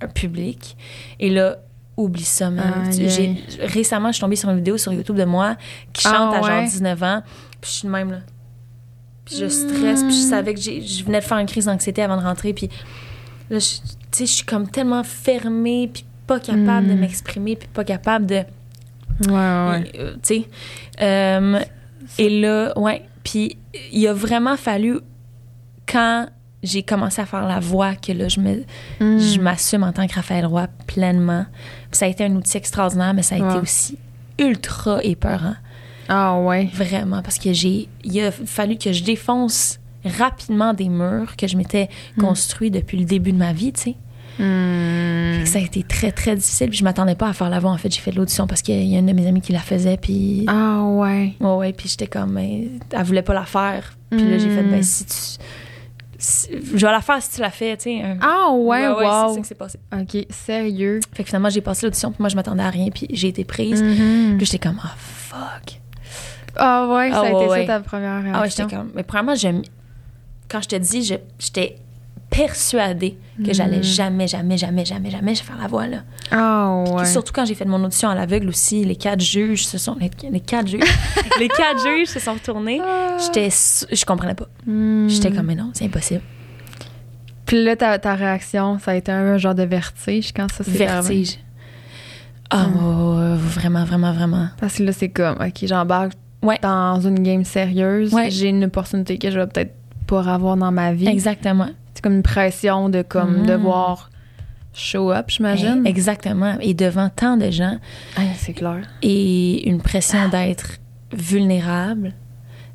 un 0.00 0.08
public. 0.08 0.76
Et 1.18 1.30
là, 1.30 1.56
oublie 1.96 2.24
ça, 2.24 2.50
man. 2.50 2.90
Aïe. 2.90 3.42
Récemment, 3.60 4.08
je 4.08 4.14
suis 4.14 4.20
tombée 4.20 4.36
sur 4.36 4.50
une 4.50 4.56
vidéo 4.56 4.76
sur 4.76 4.92
YouTube 4.92 5.16
de 5.16 5.24
moi 5.24 5.56
qui 5.92 6.02
chante 6.02 6.34
Ah, 6.34 6.38
à 6.38 6.42
genre 6.42 6.58
ouais? 6.60 6.64
19 6.64 7.02
ans. 7.02 7.22
Puis 7.60 7.70
je 7.70 7.76
suis 7.78 7.86
de 7.86 7.92
même, 7.92 8.10
là. 8.10 8.18
Puis 9.24 9.36
je 9.38 9.46
stresse, 9.48 10.02
puis 10.02 10.12
je 10.14 10.28
savais 10.28 10.52
que 10.52 10.60
je 10.60 11.02
venais 11.04 11.20
de 11.20 11.24
faire 11.24 11.38
une 11.38 11.46
crise 11.46 11.64
d'anxiété 11.64 12.02
avant 12.02 12.18
de 12.18 12.22
rentrer. 12.22 12.52
Puis 12.52 12.68
là, 13.48 13.58
je- 13.58 13.76
tu 13.78 13.86
sais, 14.12 14.26
je 14.26 14.32
suis 14.32 14.44
comme 14.44 14.68
tellement 14.68 15.02
fermée, 15.02 15.88
puis 15.90 16.04
pas 16.26 16.38
capable 16.40 16.88
de 16.88 16.92
Mm. 16.94 16.98
m'exprimer, 17.00 17.56
puis 17.56 17.68
pas 17.68 17.84
capable 17.84 18.26
de... 18.26 18.42
Ouais, 19.20 19.28
ouais. 19.32 19.92
Euh, 19.98 20.14
tu 20.14 20.18
sais. 20.22 20.48
Euh, 21.00 21.60
et 22.18 22.40
là, 22.40 22.72
ouais. 22.78 23.02
Puis 23.22 23.56
il 23.92 24.06
a 24.06 24.12
vraiment 24.12 24.56
fallu, 24.56 25.00
quand 25.90 26.26
j'ai 26.62 26.82
commencé 26.82 27.20
à 27.20 27.26
faire 27.26 27.46
la 27.46 27.60
voix 27.60 27.94
que 27.94 28.12
là, 28.12 28.28
je 28.28 28.40
me, 28.40 28.64
Mm. 29.00 29.18
je 29.18 29.40
m'assume 29.40 29.82
en 29.82 29.92
tant 29.92 30.06
que 30.06 30.14
Raphaël 30.14 30.46
Roy 30.46 30.66
pleinement. 30.86 31.46
Puis 31.90 31.98
ça 31.98 32.06
a 32.06 32.08
été 32.08 32.24
un 32.24 32.34
outil 32.36 32.56
extraordinaire, 32.56 33.12
mais 33.14 33.22
ça 33.22 33.34
a 33.36 33.38
Ouais. 33.38 33.50
été 33.50 33.58
aussi 33.60 33.98
ultra 34.38 35.02
épeurant. 35.04 35.54
Ah 36.08 36.38
ouais. 36.38 36.68
Vraiment, 36.74 37.22
parce 37.22 37.38
que 37.38 37.52
j'ai, 37.52 37.88
il 38.02 38.20
a 38.20 38.30
fallu 38.30 38.76
que 38.76 38.92
je 38.92 39.04
défonce 39.04 39.78
rapidement 40.18 40.74
des 40.74 40.88
murs 40.90 41.36
que 41.36 41.46
je 41.46 41.56
m'étais 41.56 41.88
Mm. 42.16 42.20
construit 42.22 42.70
depuis 42.70 42.98
le 42.98 43.04
début 43.04 43.32
de 43.32 43.38
ma 43.38 43.52
vie, 43.52 43.72
tu 43.72 43.80
sais. 43.82 43.94
Que 44.38 45.44
Ça 45.46 45.58
a 45.58 45.62
été 45.62 45.82
très, 45.82 46.12
très 46.12 46.34
difficile. 46.36 46.68
Puis 46.70 46.78
je 46.78 46.84
m'attendais 46.84 47.14
pas 47.14 47.28
à 47.28 47.32
faire 47.32 47.50
la 47.50 47.60
voix. 47.60 47.70
En 47.70 47.78
fait, 47.78 47.92
j'ai 47.94 48.00
fait 48.00 48.10
de 48.10 48.16
l'audition 48.16 48.46
parce 48.46 48.62
qu'il 48.62 48.82
y 48.84 48.96
a 48.96 48.98
une 48.98 49.06
de 49.06 49.12
mes 49.12 49.26
amies 49.26 49.40
qui 49.40 49.52
la 49.52 49.60
faisait. 49.60 49.96
Puis, 49.96 50.44
Ah 50.48 50.82
ouais. 50.84 51.34
ouais, 51.40 51.54
ouais, 51.56 51.72
puis 51.72 51.88
j'étais 51.88 52.06
comme, 52.06 52.32
mais 52.32 52.68
elle 52.90 53.02
voulait 53.04 53.22
pas 53.22 53.34
la 53.34 53.44
faire. 53.44 53.94
Puis 54.10 54.28
là, 54.28 54.38
j'ai 54.38 54.48
fait, 54.50 54.62
ben, 54.62 54.82
si 54.82 55.04
tu. 55.06 55.12
si- 56.18 56.48
je 56.74 56.86
vais 56.86 56.92
la 56.92 57.00
faire 57.00 57.20
si 57.22 57.30
tu 57.34 57.40
la 57.40 57.50
fais, 57.50 57.76
tu 57.76 57.84
sais. 57.84 58.02
Ah 58.20 58.50
ouais, 58.52 58.82
c'est 58.82 58.88
wow. 59.04 59.34
ça 59.34 59.40
qui 59.40 59.44
s'est 59.48 59.54
passé. 59.54 59.78
OK, 59.92 60.26
sérieux? 60.30 61.00
Fait 61.12 61.22
que 61.22 61.28
finalement, 61.28 61.50
j'ai 61.50 61.60
passé 61.60 61.84
l'audition, 61.86 62.10
puis 62.10 62.18
moi, 62.20 62.28
je 62.28 62.36
m'attendais 62.36 62.62
à 62.62 62.70
rien, 62.70 62.88
puis 62.90 63.06
j'ai 63.10 63.28
été 63.28 63.44
prise. 63.44 63.82
Mhm. 63.82 64.36
Puis 64.38 64.46
j'étais 64.46 64.58
comme, 64.68 64.80
ah, 64.82 64.94
fuck. 64.96 65.80
Ah 66.56 66.86
ouais, 66.94 67.10
ça 67.10 67.18
Ah 67.18 67.22
a 67.22 67.26
été 67.26 67.34
ouais, 67.36 67.46
ça 67.48 67.50
ouais. 67.54 67.66
ta 67.66 67.80
première 67.80 68.22
réaction. 68.22 68.32
Ah 68.34 68.42
ouais, 68.42 68.50
j'étais 68.50 68.76
comme. 68.76 68.90
Mais 68.94 69.02
premièrement, 69.02 69.34
je, 69.34 69.48
quand 70.48 70.62
je 70.62 70.68
te 70.68 70.76
dis, 70.76 71.02
je- 71.04 71.14
j'étais 71.38 71.76
persuadée 72.36 73.16
que 73.44 73.52
j'allais 73.52 73.82
jamais, 73.82 74.26
jamais, 74.28 74.56
jamais, 74.56 74.84
jamais, 74.84 75.10
jamais 75.10 75.34
faire 75.34 75.56
la 75.60 75.66
voix, 75.66 75.86
là. 75.86 75.98
Ah 76.30 76.82
Puis 76.86 76.94
ouais. 76.94 77.04
Surtout 77.06 77.32
quand 77.32 77.44
j'ai 77.44 77.54
fait 77.54 77.64
mon 77.64 77.82
audition 77.84 78.08
à 78.08 78.14
l'aveugle 78.14 78.48
aussi, 78.48 78.84
les 78.84 78.96
quatre 78.96 79.20
juges 79.20 79.66
se 79.66 79.78
sont. 79.78 79.96
Les, 80.00 80.10
les 80.30 80.40
quatre 80.40 80.68
juges. 80.68 80.80
les 81.40 81.48
quatre 81.48 81.80
juges 81.82 82.08
se 82.08 82.20
sont 82.20 82.34
retournés. 82.34 82.80
J'étais. 83.24 83.50
su- 83.50 83.86
Je 83.92 84.04
comprenais 84.04 84.34
pas. 84.34 84.46
Hmm. 84.66 85.08
J'étais 85.08 85.30
comme, 85.30 85.46
mais 85.46 85.54
non, 85.54 85.70
c'est 85.74 85.84
impossible. 85.84 86.22
Puis 87.46 87.62
là, 87.62 87.76
ta, 87.76 87.98
ta 87.98 88.14
réaction, 88.14 88.78
ça 88.78 88.92
a 88.92 88.94
été 88.94 89.12
un 89.12 89.36
genre 89.36 89.54
de 89.54 89.64
vertige 89.64 90.32
quand 90.32 90.50
ça 90.50 90.64
s'est 90.64 90.70
Vertige. 90.70 91.38
Ah, 92.50 92.66
Mm. 92.68 92.76
ouais, 92.76 93.36
vraiment, 93.38 93.84
vraiment, 93.84 94.12
vraiment. 94.12 94.48
Parce 94.60 94.76
que 94.76 94.82
là, 94.84 94.92
c'est 94.92 95.08
comme, 95.08 95.36
OK, 95.40 95.54
j'embarque 95.66 96.12
Ouais. 96.42 96.58
dans 96.62 97.00
une 97.00 97.20
game 97.22 97.44
sérieuse. 97.44 98.12
Ouais. 98.12 98.30
J'ai 98.30 98.48
une 98.50 98.64
opportunité 98.64 99.18
que 99.18 99.30
je 99.30 99.38
vais 99.40 99.46
peut-être 99.46 99.72
pas 100.06 100.20
avoir 100.32 100.56
dans 100.56 100.70
ma 100.70 100.92
vie. 100.92 101.08
Exactement. 101.08 101.68
Comme 102.04 102.16
une 102.16 102.22
pression 102.22 102.90
de 102.90 103.00
comme 103.00 103.38
Mhm. 103.40 103.46
devoir 103.46 104.10
show 104.74 105.10
up, 105.10 105.26
j'imagine. 105.28 105.82
Eh, 105.86 105.88
Exactement. 105.88 106.58
Et 106.60 106.74
devant 106.74 107.08
tant 107.08 107.38
de 107.38 107.50
gens, 107.50 107.78
Ah, 108.16 108.20
c'est 108.36 108.52
clair. 108.52 108.82
et 109.00 109.66
une 109.66 109.80
pression 109.80 110.28
d'être 110.28 110.72
vulnérable, 111.14 112.12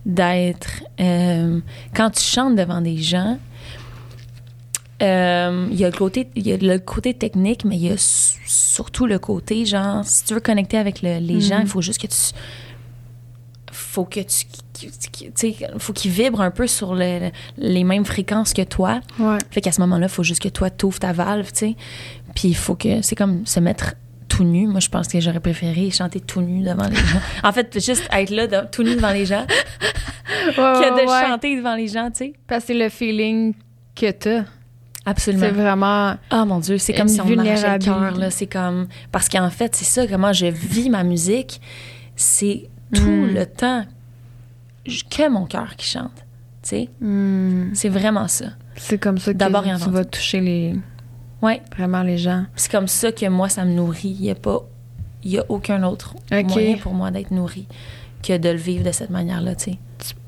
d'être... 0.04 0.82
euh, 1.00 1.60
quand 1.96 2.10
tu 2.10 2.24
chantes 2.24 2.56
devant 2.56 2.82
des 2.82 2.98
gens, 2.98 3.38
euh, 5.04 5.68
il 5.72 5.78
y, 5.80 5.86
a 5.86 5.90
le 5.92 5.96
côté, 5.98 6.28
il 6.36 6.48
y 6.48 6.52
a 6.54 6.58
le 6.58 6.80
côté 6.80 7.14
technique, 7.14 7.64
mais 7.66 7.76
il 7.78 7.86
y 7.86 7.92
a 7.92 7.96
surtout 7.98 9.06
le 9.06 9.20
côté, 9.20 9.64
genre, 9.66 10.04
si 10.06 10.26
tu 10.26 10.34
veux 10.34 10.40
connecter 10.40 10.78
avec 10.78 11.02
le- 11.04 11.20
les 11.20 11.40
gens, 11.40 11.58
Mhm. 11.58 11.64
il 11.66 11.68
faut 11.68 11.82
juste 11.82 12.02
que 12.02 12.08
tu... 12.08 12.18
faut 13.72 14.06
que 14.06 14.22
tu... 14.22 14.46
faut 15.78 15.94
qu'ils 15.94 16.12
vibrent 16.12 16.42
un 16.42 16.52
peu 16.52 16.68
sur 16.68 16.96
le- 16.96 17.30
les 17.58 17.84
mêmes 17.84 18.06
fréquences 18.06 18.54
que 18.54 18.62
toi. 18.64 19.02
Ouais. 19.20 19.38
Fait 19.52 19.62
qu'à 19.62 19.72
ce 19.72 19.82
moment-là, 19.82 20.08
il 20.08 20.12
faut 20.12 20.24
juste 20.24 20.42
que 20.42 20.50
toi, 20.50 20.70
t'ouvres 20.70 21.00
ta 21.00 21.12
valve, 21.14 21.48
tu 21.52 21.58
sais. 21.60 21.76
Puis 22.36 22.50
il 22.50 22.56
faut 22.56 22.76
que... 22.76 23.02
C'est 23.02 23.16
comme 23.16 23.46
se 23.46 23.60
mettre 23.60 23.96
tout 24.28 24.44
nu. 24.44 24.68
Moi, 24.68 24.80
je 24.80 24.90
pense 24.90 25.08
que 25.08 25.20
j'aurais 25.20 25.40
préféré 25.40 25.90
chanter 25.92 26.20
tout 26.20 26.42
nu 26.42 26.62
devant 26.64 26.88
les 26.88 26.96
gens. 26.96 27.20
En 27.44 27.52
fait, 27.52 27.74
juste 27.84 28.08
être 28.12 28.30
là, 28.30 28.48
de- 28.48 28.68
tout 28.72 28.84
nu 28.84 28.96
devant 28.96 29.12
les 29.12 29.26
gens, 29.26 29.46
Ouais, 30.48 30.54
que 30.56 31.02
de 31.04 31.08
ouais. 31.10 31.28
chanter 31.28 31.56
devant 31.58 31.76
les 31.76 31.88
gens, 31.88 32.10
tu 32.12 32.18
sais. 32.26 32.34
Parce 32.48 32.62
que 32.62 32.68
c'est 32.68 32.74
le 32.80 32.90
feeling 32.90 33.54
que 33.96 34.12
t'as. 34.12 34.44
Absolument. 35.06 35.46
C'est 35.48 35.52
vraiment. 35.52 36.16
Ah 36.30 36.46
mon 36.46 36.60
Dieu, 36.60 36.78
c'est 36.78 36.94
comme 36.94 37.08
si 37.08 37.20
on 37.20 37.26
m'arrachait 37.26 37.74
le 37.80 37.84
cœur, 37.84 38.12
là. 38.16 38.30
C'est 38.30 38.46
comme... 38.48 38.88
Parce 39.12 39.28
qu'en 39.28 39.50
fait, 39.50 39.76
c'est 39.76 39.86
ça, 39.86 40.06
comment 40.08 40.32
je 40.34 40.46
vis 40.46 40.90
ma 40.90 41.04
musique. 41.04 41.60
C'est 42.16 42.70
tout 42.94 43.02
Mm. 43.10 43.34
le 43.34 43.46
temps 43.46 43.86
que 45.10 45.30
mon 45.30 45.46
cœur 45.46 45.76
qui 45.76 45.88
chante, 45.88 46.12
tu 46.64 46.70
sais. 46.70 46.90
hmm, 47.02 47.72
C'est 47.74 47.90
vraiment 47.90 48.28
ça. 48.28 48.46
c'est 48.76 48.98
comme 48.98 49.18
ça 49.18 49.34
que 49.34 49.38
D'abord 49.38 49.64
tu 49.64 49.90
vas 49.90 50.06
toucher 50.06 50.42
les, 50.42 50.76
Ouais. 51.42 51.62
vraiment 51.76 52.04
les 52.04 52.18
gens. 52.18 52.46
C'est 52.56 52.72
comme 52.72 52.88
ça 52.88 53.12
que 53.12 53.26
moi, 53.28 53.48
ça 53.50 53.64
me 53.66 53.72
nourrit. 53.74 54.10
Il 54.20 54.22
n'y 54.22 54.32
a 54.32 54.36
pas... 54.36 54.60
Il 55.24 55.32
y 55.32 55.38
a 55.40 55.44
aucun 55.50 55.84
autre 55.84 56.16
moyen 56.32 56.78
pour 56.78 56.94
moi 56.94 57.12
d'être 57.12 57.32
nourri 57.32 57.68
que 58.24 58.38
de 58.38 58.50
le 58.50 58.58
vivre 58.58 58.84
de 58.86 58.92
cette 58.92 59.10
manière-là, 59.10 59.56
tu 59.56 59.72
sais. 59.72 59.78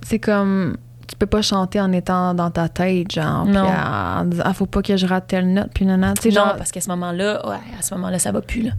C'est 0.02 0.20
comme. 0.20 0.78
Tu 1.08 1.16
peux 1.18 1.26
pas 1.26 1.42
chanter 1.42 1.80
en 1.82 1.92
étant 1.92 2.34
dans 2.34 2.52
ta 2.52 2.70
tête, 2.70 3.12
genre. 3.12 3.46
Non. 3.46 3.64
Puis 3.66 3.72
en 3.74 4.26
disant, 4.26 4.44
ah, 4.46 4.54
faut 4.54 4.66
pas 4.66 4.82
que 4.82 4.96
je 4.98 5.06
rate 5.06 5.28
telle 5.28 5.52
note, 5.52 5.70
puis 5.74 5.86
non, 5.86 5.98
Tu 6.14 6.24
sais, 6.24 6.30
non, 6.30 6.46
genre. 6.46 6.56
parce 6.58 6.72
qu'à 6.72 6.80
ce 6.82 6.90
moment-là, 6.90 7.46
ouais, 7.50 7.56
à 7.78 7.82
ce 7.82 7.94
moment-là, 7.96 8.18
ça 8.20 8.32
va 8.32 8.42
plus, 8.42 8.62
là. 8.64 8.72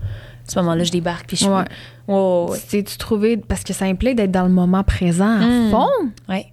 Ce 0.48 0.58
moment-là, 0.58 0.84
je 0.84 0.92
débarque, 0.92 1.26
puis 1.26 1.36
je 1.36 1.46
Ouais. 1.46 1.64
Ouais, 2.08 2.14
ouais, 2.14 2.50
ouais. 2.50 2.58
Tu 2.68 2.82
tu 2.84 2.98
trouvé. 2.98 3.36
Parce 3.36 3.62
que 3.64 3.72
ça 3.72 3.84
implique 3.86 4.16
d'être 4.16 4.32
dans 4.32 4.42
le 4.44 4.50
moment 4.52 4.82
présent 4.82 5.40
à 5.40 5.46
Mm. 5.46 5.70
fond? 5.70 5.88
Ouais. 6.28 6.46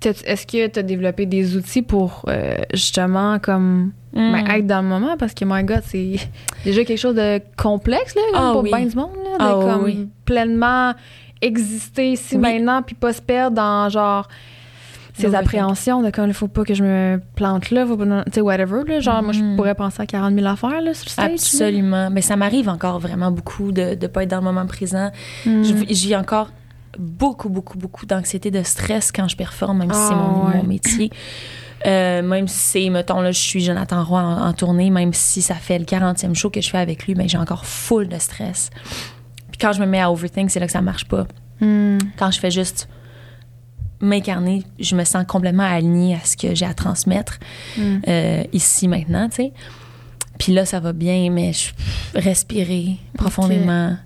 T'as- 0.00 0.10
Est-ce 0.26 0.46
que 0.46 0.66
tu 0.66 0.78
as 0.78 0.82
développé 0.82 1.24
des 1.26 1.56
outils 1.56 1.80
pour 1.82 2.22
euh, 2.28 2.56
justement 2.74 3.38
comme 3.38 3.92
Mm. 4.12 4.32
ben, 4.32 4.46
être 4.50 4.66
dans 4.66 4.82
le 4.82 4.88
moment? 4.88 5.16
Parce 5.16 5.32
que, 5.32 5.44
my 5.46 5.62
God, 5.64 5.82
c'est 5.86 6.16
déjà 6.64 6.84
quelque 6.84 6.98
chose 6.98 7.14
de 7.14 7.40
complexe 7.56 8.14
là, 8.14 8.22
comme 8.32 8.40
Ah 8.42 8.50
pour 8.52 8.62
oui. 8.62 8.70
bien 8.74 8.86
du 8.86 8.96
monde. 8.96 9.10
Là, 9.24 9.38
de 9.38 9.44
Ah 9.44 9.58
comme 9.74 9.84
oui. 9.84 10.08
pleinement 10.24 10.92
exister 11.40 12.12
ici 12.12 12.34
Oui. 12.36 12.40
maintenant 12.40 12.82
puis 12.82 12.94
pas 12.94 13.12
se 13.12 13.22
perdre 13.22 13.56
dans 13.56 13.88
genre 13.88 14.28
ces 15.16 15.22
L'overthink. 15.24 15.48
appréhensions 15.48 16.02
de 16.02 16.10
comme 16.10 16.26
il 16.26 16.34
faut 16.34 16.48
pas 16.48 16.64
que 16.64 16.74
je 16.74 16.82
me 16.82 17.20
plante 17.36 17.70
là, 17.70 17.86
faut 17.86 17.96
pas, 17.96 18.04
tu 18.24 18.32
sais, 18.32 18.40
whatever. 18.40 18.82
Là, 18.86 19.00
genre, 19.00 19.22
moi, 19.22 19.32
je 19.32 19.40
Mhm. 19.42 19.56
pourrais 19.56 19.74
penser 19.74 20.02
à 20.02 20.06
40 20.06 20.34
000 20.34 20.44
affaires 20.46 20.80
là, 20.80 20.92
sur 20.92 21.04
le 21.06 21.10
stage. 21.10 21.30
Absolument. 21.32 22.10
Mais 22.10 22.20
ça 22.20 22.34
m'arrive 22.36 22.68
encore 22.68 22.98
vraiment 22.98 23.30
beaucoup 23.30 23.70
de 23.72 23.96
ne 24.00 24.06
pas 24.08 24.24
être 24.24 24.30
dans 24.30 24.38
le 24.38 24.42
moment 24.44 24.66
présent. 24.66 25.10
Mm. 25.46 25.62
J'ai 25.88 26.16
encore 26.16 26.50
beaucoup, 26.98 27.48
beaucoup, 27.48 27.78
beaucoup 27.78 28.06
d'anxiété, 28.06 28.50
de 28.50 28.62
stress 28.62 29.10
quand 29.12 29.26
je 29.28 29.36
performe, 29.36 29.78
même 29.78 29.92
si 29.92 29.98
c'est 29.98 30.14
Ah, 30.14 30.16
mon, 30.16 30.46
ouais. 30.48 30.56
mon 30.58 30.64
métier. 30.64 31.10
Euh, 31.86 32.22
même 32.22 32.48
si 32.48 32.56
c'est, 32.58 32.88
mettons, 32.90 33.20
là, 33.20 33.30
je 33.30 33.38
suis 33.38 33.60
Jonathan 33.62 34.02
Roy 34.02 34.20
en, 34.20 34.46
en 34.46 34.52
tournée, 34.52 34.90
même 34.90 35.12
si 35.12 35.42
ça 35.42 35.54
fait 35.54 35.78
le 35.78 35.84
40e 35.84 36.34
show 36.34 36.50
que 36.50 36.60
je 36.60 36.70
fais 36.70 36.78
avec 36.78 37.06
lui, 37.06 37.14
ben, 37.14 37.28
j'ai 37.28 37.36
encore 37.38 37.66
full 37.66 38.08
de 38.08 38.18
stress. 38.18 38.70
Puis 39.50 39.58
quand 39.60 39.72
je 39.72 39.80
me 39.80 39.86
mets 39.86 40.00
à 40.00 40.10
overthink, 40.10 40.50
c'est 40.50 40.60
là 40.60 40.66
que 40.66 40.72
ça 40.72 40.80
marche 40.82 41.04
pas. 41.04 41.26
Mm. 41.60 41.98
Quand 42.16 42.30
je 42.30 42.40
fais 42.40 42.50
juste 42.50 42.88
m'incarner, 44.04 44.62
je 44.78 44.94
me 44.96 45.04
sens 45.04 45.24
complètement 45.26 45.64
alignée 45.64 46.14
à 46.14 46.20
ce 46.24 46.36
que 46.36 46.54
j'ai 46.54 46.66
à 46.66 46.74
transmettre 46.74 47.38
Mm. 47.76 47.82
euh, 48.08 48.42
ici 48.52 48.86
maintenant, 48.88 49.28
tu 49.28 49.36
sais. 49.36 49.52
Puis 50.38 50.52
là, 50.52 50.64
ça 50.64 50.80
va 50.80 50.92
bien, 50.92 51.30
mais 51.30 51.52
je, 51.52 51.70
respirer 52.18 52.96
profondément, 53.16 53.96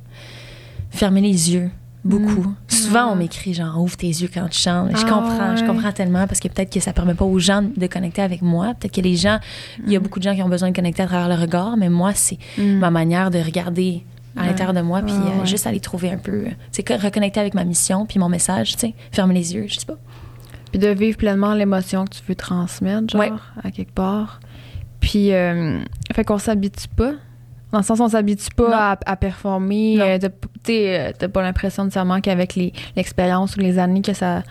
fermer 0.90 1.20
les 1.20 1.52
yeux, 1.52 1.70
beaucoup. 2.04 2.54
Souvent, 2.68 3.06
Ah. 3.08 3.10
on 3.12 3.16
m'écrit 3.16 3.54
genre 3.54 3.80
ouvre 3.80 3.96
tes 3.96 4.06
yeux 4.08 4.30
quand 4.32 4.48
tu 4.48 4.58
chantes. 4.58 4.90
je 4.96 5.04
Ah, 5.06 5.10
comprends, 5.10 5.56
je 5.56 5.64
comprends 5.64 5.92
tellement 5.92 6.26
parce 6.26 6.40
que 6.40 6.48
peut-être 6.48 6.72
que 6.72 6.80
ça 6.80 6.92
permet 6.92 7.14
pas 7.14 7.24
aux 7.24 7.38
gens 7.38 7.62
de 7.76 7.86
connecter 7.86 8.22
avec 8.22 8.40
moi. 8.42 8.74
Peut-être 8.78 8.94
que 8.94 9.00
les 9.00 9.16
gens, 9.16 9.38
il 9.86 9.92
y 9.92 9.96
a 9.96 10.00
beaucoup 10.00 10.18
de 10.18 10.24
gens 10.24 10.34
qui 10.34 10.42
ont 10.42 10.48
besoin 10.48 10.70
de 10.70 10.76
connecter 10.76 11.02
à 11.02 11.06
travers 11.06 11.28
le 11.28 11.40
regard, 11.40 11.76
mais 11.76 11.88
moi, 11.88 12.12
c'est 12.14 12.38
Mm. 12.56 12.78
ma 12.78 12.90
manière 12.90 13.30
de 13.30 13.38
regarder 13.38 14.04
à 14.36 14.42
Ouais. 14.42 14.46
l'intérieur 14.48 14.74
de 14.74 14.80
moi, 14.80 15.00
puis 15.02 15.12
Ouais, 15.12 15.18
euh, 15.36 15.40
ouais. 15.40 15.46
juste 15.46 15.66
aller 15.66 15.80
trouver 15.80 16.10
un 16.10 16.18
peu, 16.18 16.44
c'est 16.70 16.82
que 16.82 16.94
reconnecter 16.94 17.40
avec 17.40 17.54
ma 17.54 17.64
mission, 17.64 18.06
puis 18.06 18.18
mon 18.18 18.28
message, 18.28 18.72
tu 18.72 18.78
sais, 18.78 18.94
fermer 19.12 19.34
les 19.34 19.54
yeux, 19.54 19.66
je 19.68 19.78
sais 19.80 19.86
pas. 19.86 19.96
Puis 20.70 20.78
de 20.78 20.88
vivre 20.88 21.16
pleinement 21.16 21.54
l'émotion 21.54 22.04
que 22.04 22.10
tu 22.14 22.20
veux 22.28 22.34
transmettre, 22.34 23.08
genre, 23.10 23.40
à 23.64 23.70
quelque 23.70 23.92
part. 23.92 24.40
Puis, 25.00 25.32
euh, 25.32 25.78
fait 26.12 26.24
qu'on 26.24 26.38
s'habitue 26.38 26.88
pas. 26.94 27.12
Dans 27.72 27.78
le 27.78 27.84
sens, 27.84 28.00
on 28.00 28.08
s'habitue 28.08 28.48
pas 28.56 28.92
à, 28.92 28.98
à 29.06 29.16
performer. 29.16 29.96
Euh, 30.00 30.18
t'as- 30.18 30.72
euh, 30.72 31.12
T'as 31.18 31.28
pas 31.28 31.42
l'impression 31.42 31.84
nécessairement 31.84 32.20
qu'avec 32.20 32.58
l'expérience 32.96 33.56
ou 33.56 33.60
les 33.60 33.78
années 33.78 34.02
que 34.02 34.12
ça 34.14 34.42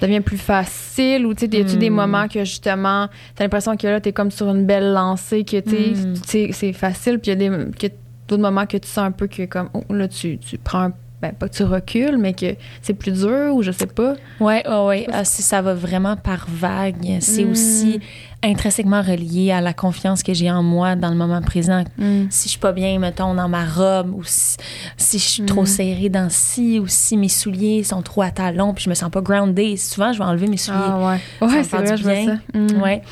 devient 0.00 0.20
plus 0.20 0.36
facile 0.38 1.24
ou 1.24 1.34
tu 1.34 1.46
sais, 1.46 1.48
tu 1.48 1.76
des 1.76 1.88
Mm. 1.90 1.94
moments 1.94 2.28
que 2.28 2.40
justement, 2.40 3.08
t'as 3.34 3.44
l'impression 3.44 3.76
que 3.76 3.86
là, 3.86 4.00
t'es 4.00 4.12
comme 4.12 4.30
sur 4.32 4.48
une 4.50 4.66
belle 4.66 4.92
lancée, 4.92 5.44
que 5.44 5.58
t'sais, 5.60 5.92
Mm. 5.94 6.12
t'sais, 6.14 6.50
c'est 6.52 6.72
facile. 6.72 7.18
Puis 7.20 7.30
il 7.32 7.40
y 7.40 7.46
a 7.46 7.48
des, 7.48 7.70
que- 7.72 7.94
d'autres 8.28 8.42
moments 8.42 8.66
que 8.66 8.76
tu 8.76 8.88
sens 8.88 8.98
un 9.06 9.12
peu 9.12 9.26
que 9.26 9.44
comme, 9.46 9.68
oh, 9.74 9.82
là, 9.92 10.08
tu, 10.08 10.38
tu 10.38 10.58
prends 10.58 10.80
un. 10.84 10.92
Ben, 11.22 11.32
pas 11.32 11.48
que 11.48 11.54
tu 11.54 11.62
recules, 11.62 12.18
mais 12.18 12.34
que 12.34 12.54
c'est 12.82 12.92
plus 12.92 13.12
dur 13.12 13.54
ou 13.54 13.62
je 13.62 13.70
sais 13.70 13.86
pas. 13.86 14.14
Ouais, 14.40 14.62
ouais, 14.68 14.84
ouais. 14.86 15.06
Ah, 15.10 15.24
si 15.24 15.40
ça 15.40 15.62
va 15.62 15.72
vraiment 15.72 16.16
par 16.16 16.44
vague. 16.50 17.16
C'est 17.20 17.44
Mm. 17.46 17.50
aussi 17.50 18.00
intrinsèquement 18.42 19.00
relié 19.00 19.50
à 19.50 19.62
la 19.62 19.72
confiance 19.72 20.22
que 20.22 20.34
j'ai 20.34 20.50
en 20.50 20.62
moi 20.62 20.96
dans 20.96 21.08
le 21.08 21.14
moment 21.16 21.40
présent. 21.40 21.84
Mm. 21.96 22.24
Si 22.28 22.44
je 22.44 22.50
suis 22.50 22.58
pas 22.58 22.72
bien, 22.72 22.98
mettons, 22.98 23.32
dans 23.32 23.48
ma 23.48 23.64
robe, 23.64 24.12
ou 24.14 24.22
si, 24.24 24.56
si 24.98 25.18
je 25.18 25.24
suis 25.24 25.42
Mm. 25.44 25.46
trop 25.46 25.64
serrée 25.64 26.10
dans 26.10 26.28
ci, 26.28 26.78
ou 26.78 26.86
si 26.88 27.16
mes 27.16 27.30
souliers 27.30 27.84
sont 27.84 28.02
trop 28.02 28.20
à 28.20 28.30
talons, 28.30 28.74
puis 28.74 28.84
je 28.84 28.90
me 28.90 28.94
sens 28.94 29.08
pas 29.10 29.22
grounded. 29.22 29.78
Souvent, 29.78 30.12
je 30.12 30.18
vais 30.18 30.24
enlever 30.24 30.48
mes 30.48 30.58
souliers. 30.58 30.78
Ah 30.82 31.08
ouais. 31.08 31.20
Ça 31.40 31.46
Ouais, 31.46 31.64
c'est 31.64 31.76
vrai, 31.78 31.96
je 31.96 32.02
vois 32.02 32.24
ça. 32.26 32.38
Mm. 32.52 32.82
Ouais. 32.82 33.02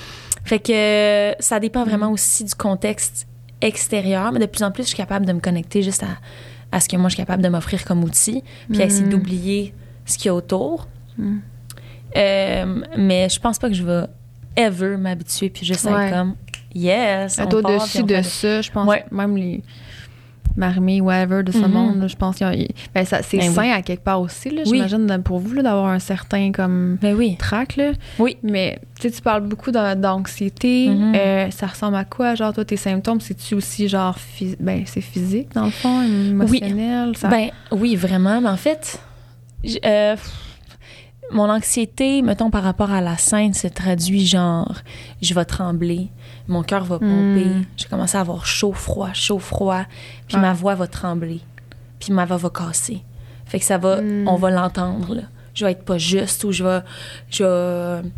Fait 0.44 0.58
que 0.58 1.34
ça 1.42 1.58
dépend 1.60 1.84
vraiment 1.84 2.10
aussi 2.10 2.44
du 2.44 2.54
contexte 2.54 3.26
extérieur, 3.62 4.32
mais 4.32 4.40
de 4.40 4.46
plus 4.46 4.62
en 4.62 4.70
plus, 4.70 4.82
je 4.82 4.88
suis 4.88 4.96
capable 4.96 5.24
de 5.26 5.32
me 5.32 5.40
connecter 5.40 5.82
juste 5.82 6.02
à, 6.02 6.18
à 6.70 6.80
ce 6.80 6.88
que 6.88 6.96
moi, 6.96 7.08
je 7.08 7.14
suis 7.14 7.22
capable 7.22 7.42
de 7.42 7.48
m'offrir 7.48 7.84
comme 7.84 8.02
outil, 8.04 8.42
puis 8.70 8.82
à 8.82 8.86
essayer 8.86 9.06
Mm. 9.06 9.10
d'oublier 9.10 9.74
ce 10.04 10.18
qu'il 10.18 10.26
y 10.26 10.28
a 10.30 10.34
autour. 10.34 10.88
Mm. 11.18 11.36
Euh, 12.16 12.82
mais 12.98 13.28
je 13.28 13.40
pense 13.40 13.58
pas 13.58 13.68
que 13.68 13.74
je 13.74 13.84
vais 13.84 14.04
ever 14.56 14.96
m'habituer 14.98 15.48
puis 15.48 15.64
juste 15.64 15.84
Ouais. 15.86 16.08
être 16.08 16.14
comme 16.14 16.34
yes. 16.74 17.38
au-dessus 17.38 18.02
de 18.02 18.20
ça, 18.22 18.60
je 18.60 18.70
pense, 18.70 18.86
Ouais. 18.88 19.04
même 19.10 19.36
les 19.36 19.62
marimés, 20.57 21.00
whatever, 21.00 21.42
de 21.42 21.53
ce 21.53 21.59
Mhm. 21.59 21.70
monde, 21.70 22.00
là, 22.00 22.07
je 22.09 22.16
pense 22.16 22.40
a- 22.42 22.53
ben, 22.94 23.05
c'est 23.05 23.38
Ben 23.38 23.48
oui. 23.48 23.55
sain 23.55 23.70
à 23.72 23.82
quelque 23.82 24.05
part 24.05 24.20
aussi, 24.20 24.50
Oui. 24.50 24.62
j'imagine, 24.64 25.22
pour 25.24 25.38
vous, 25.38 25.55
d'avoir 25.62 25.86
un 25.88 25.98
certain, 25.98 26.53
comme, 26.53 26.98
Ben 27.00 27.14
oui. 27.16 27.36
trac, 27.38 27.76
là. 27.76 27.92
Oui. 28.18 28.36
Mais, 28.42 28.78
tu 29.00 29.11
parles 29.22 29.42
beaucoup 29.46 29.70
d'an- 29.70 29.96
d'anxiété. 29.96 30.88
Mhm. 30.90 31.12
Euh, 31.16 31.50
ça 31.50 31.66
ressemble 31.66 31.96
à 31.96 32.05
quoi, 32.05 32.34
genre, 32.34 32.53
toi, 32.53 32.64
tes 32.64 32.76
symptômes? 32.76 33.20
C'est-tu 33.20 33.55
aussi, 33.55 33.88
genre, 33.88 34.16
ben, 34.61 34.82
c'est 34.86 35.00
physique, 35.00 35.48
dans 35.55 35.64
le 35.64 35.70
fond, 35.70 36.03
émotionnel? 36.03 37.16
Ça... 37.16 37.28
Ben 37.28 37.50
oui, 37.70 37.96
vraiment. 37.96 38.40
Mais 38.40 38.48
en 38.48 38.57
fait, 38.57 39.00
euh, 39.84 40.16
mon 41.31 41.49
anxiété, 41.49 42.20
mettons, 42.23 42.51
par 42.51 42.62
rapport 42.62 42.91
à 42.91 43.01
la 43.01 43.16
scène, 43.16 43.55
se 43.55 43.66
traduit 43.68 44.27
genre, 44.27 44.75
je 45.23 45.33
vais 45.35 45.45
trembler, 45.45 46.09
mon 46.49 46.62
cœur 46.62 46.85
va 46.85 46.99
pomper, 46.99 47.45
Mm. 47.47 47.64
je 47.79 47.87
commence 47.87 48.14
à 48.14 48.20
avoir 48.20 48.45
chaud, 48.45 48.73
froid, 48.73 49.12
chaud, 49.14 49.39
froid, 49.39 49.85
puis 50.29 50.37
ma 50.37 50.53
voix 50.53 50.75
va 50.75 50.87
trembler, 50.87 51.41
puis 52.01 52.12
ma 52.12 52.25
voix 52.27 52.37
va 52.37 52.51
casser. 52.51 53.03
Fait 53.47 53.59
que 53.59 53.64
ça 53.64 53.79
va, 53.79 54.01
Mm. 54.03 54.29
on 54.29 54.37
va 54.37 54.51
l'entendre, 54.51 55.14
là. 55.14 55.23
Je 55.55 55.64
vais 55.64 55.73
être 55.73 55.85
pas 55.85 55.99
juste 55.99 56.45
ou 56.45 56.53
je 56.53 56.64
vais, 56.64 56.81
je 57.31 57.45
vais 57.45 58.09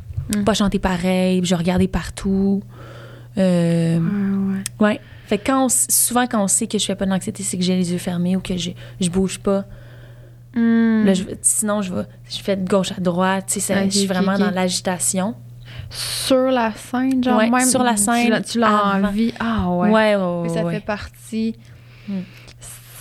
Mm. 0.41 0.45
pas 0.45 0.55
chanter 0.55 0.79
pareil, 0.79 1.41
puis 1.41 1.49
je 1.51 1.55
vais 1.55 1.59
regarder 1.59 1.87
partout. 1.89 2.63
Euh, 3.39 3.99
Ouais, 3.99 4.55
ouais. 4.81 4.87
Ouais. 4.95 5.01
Fait 5.27 5.39
que 5.39 5.47
quand 5.47 5.65
on 5.65 5.69
souvent, 5.69 6.27
quand 6.27 6.43
on 6.45 6.49
sait 6.49 6.67
que 6.67 6.79
je 6.79 6.85
fais 6.85 6.95
pas 6.95 7.07
d'anxiété, 7.07 7.43
c'est 7.43 7.57
que 7.57 7.65
j'ai 7.65 7.77
les 7.77 7.93
yeux 7.93 7.99
fermés 7.99 8.37
ou 8.37 8.41
que 8.41 8.57
je, 8.57 8.71
je 9.01 9.09
bouge 9.11 9.39
pas. 9.39 9.65
Hmm. 10.55 11.05
Là, 11.05 11.15
je, 11.15 11.25
sinon, 11.43 11.83
je 11.83 11.93
vais, 11.93 12.05
je 12.31 12.39
fais 12.43 12.57
de 12.57 12.69
gauche 12.69 12.93
à 12.93 13.01
droite. 13.01 13.47
Tu 13.53 13.61
sais, 13.61 13.85
je 13.87 13.91
suis 13.99 14.07
vraiment 14.07 14.39
dans 14.39 14.51
l'agitation. 14.51 15.35
Sur 15.91 16.51
la 16.51 16.73
scène, 16.73 17.23
genre, 17.23 17.39
Ouais, 17.39 17.51
même? 17.51 17.69
sur 17.69 17.83
la 17.83 17.97
scène, 17.97 18.43
Tu 18.49 18.59
l'as 18.59 18.97
envie. 18.97 19.33
Ah, 19.39 19.69
ouais. 19.71 19.91
Ouais, 19.91 20.17
ouais, 20.17 20.43
Puis 20.43 20.53
ouais. 20.53 20.63
ça 20.63 20.71
fait 20.71 20.85
partie... 20.85 21.57
Hmm. 22.09 22.21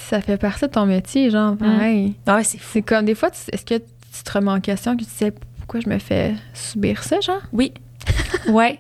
Ça 0.09 0.21
fait 0.21 0.37
partie 0.37 0.65
de 0.65 0.69
ton 0.71 0.85
métier, 0.85 1.29
genre, 1.29 1.55
pareil. 1.57 2.15
Ah 2.27 2.35
ouais, 2.35 2.43
c'est 2.43 2.57
fou. 2.59 2.69
C'est 2.73 2.81
comme, 2.81 3.05
des 3.05 3.15
fois, 3.15 3.29
est-ce 3.51 3.65
que 3.65 3.75
tu 3.75 4.23
te 4.23 4.31
remets 4.31 4.51
en 4.51 4.59
question, 4.59 4.95
que 4.95 5.03
tu 5.03 5.09
sais 5.09 5.33
pourquoi 5.57 5.79
je 5.79 5.89
me 5.89 5.97
fais 5.97 6.35
subir 6.53 7.03
ça, 7.03 7.19
genre? 7.21 7.41
Oui. 7.51 7.73
ouais. 8.49 8.79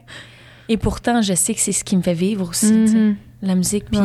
Et 0.69 0.77
pourtant, 0.77 1.21
je 1.21 1.33
sais 1.33 1.53
que 1.53 1.59
c'est 1.59 1.71
ce 1.71 1.83
qui 1.83 1.95
me 1.97 2.01
fait 2.01 2.13
vivre 2.13 2.49
aussi. 2.49 2.71
Mhm. 2.73 3.15
La 3.41 3.55
musique, 3.55 3.85
puis. 3.89 3.99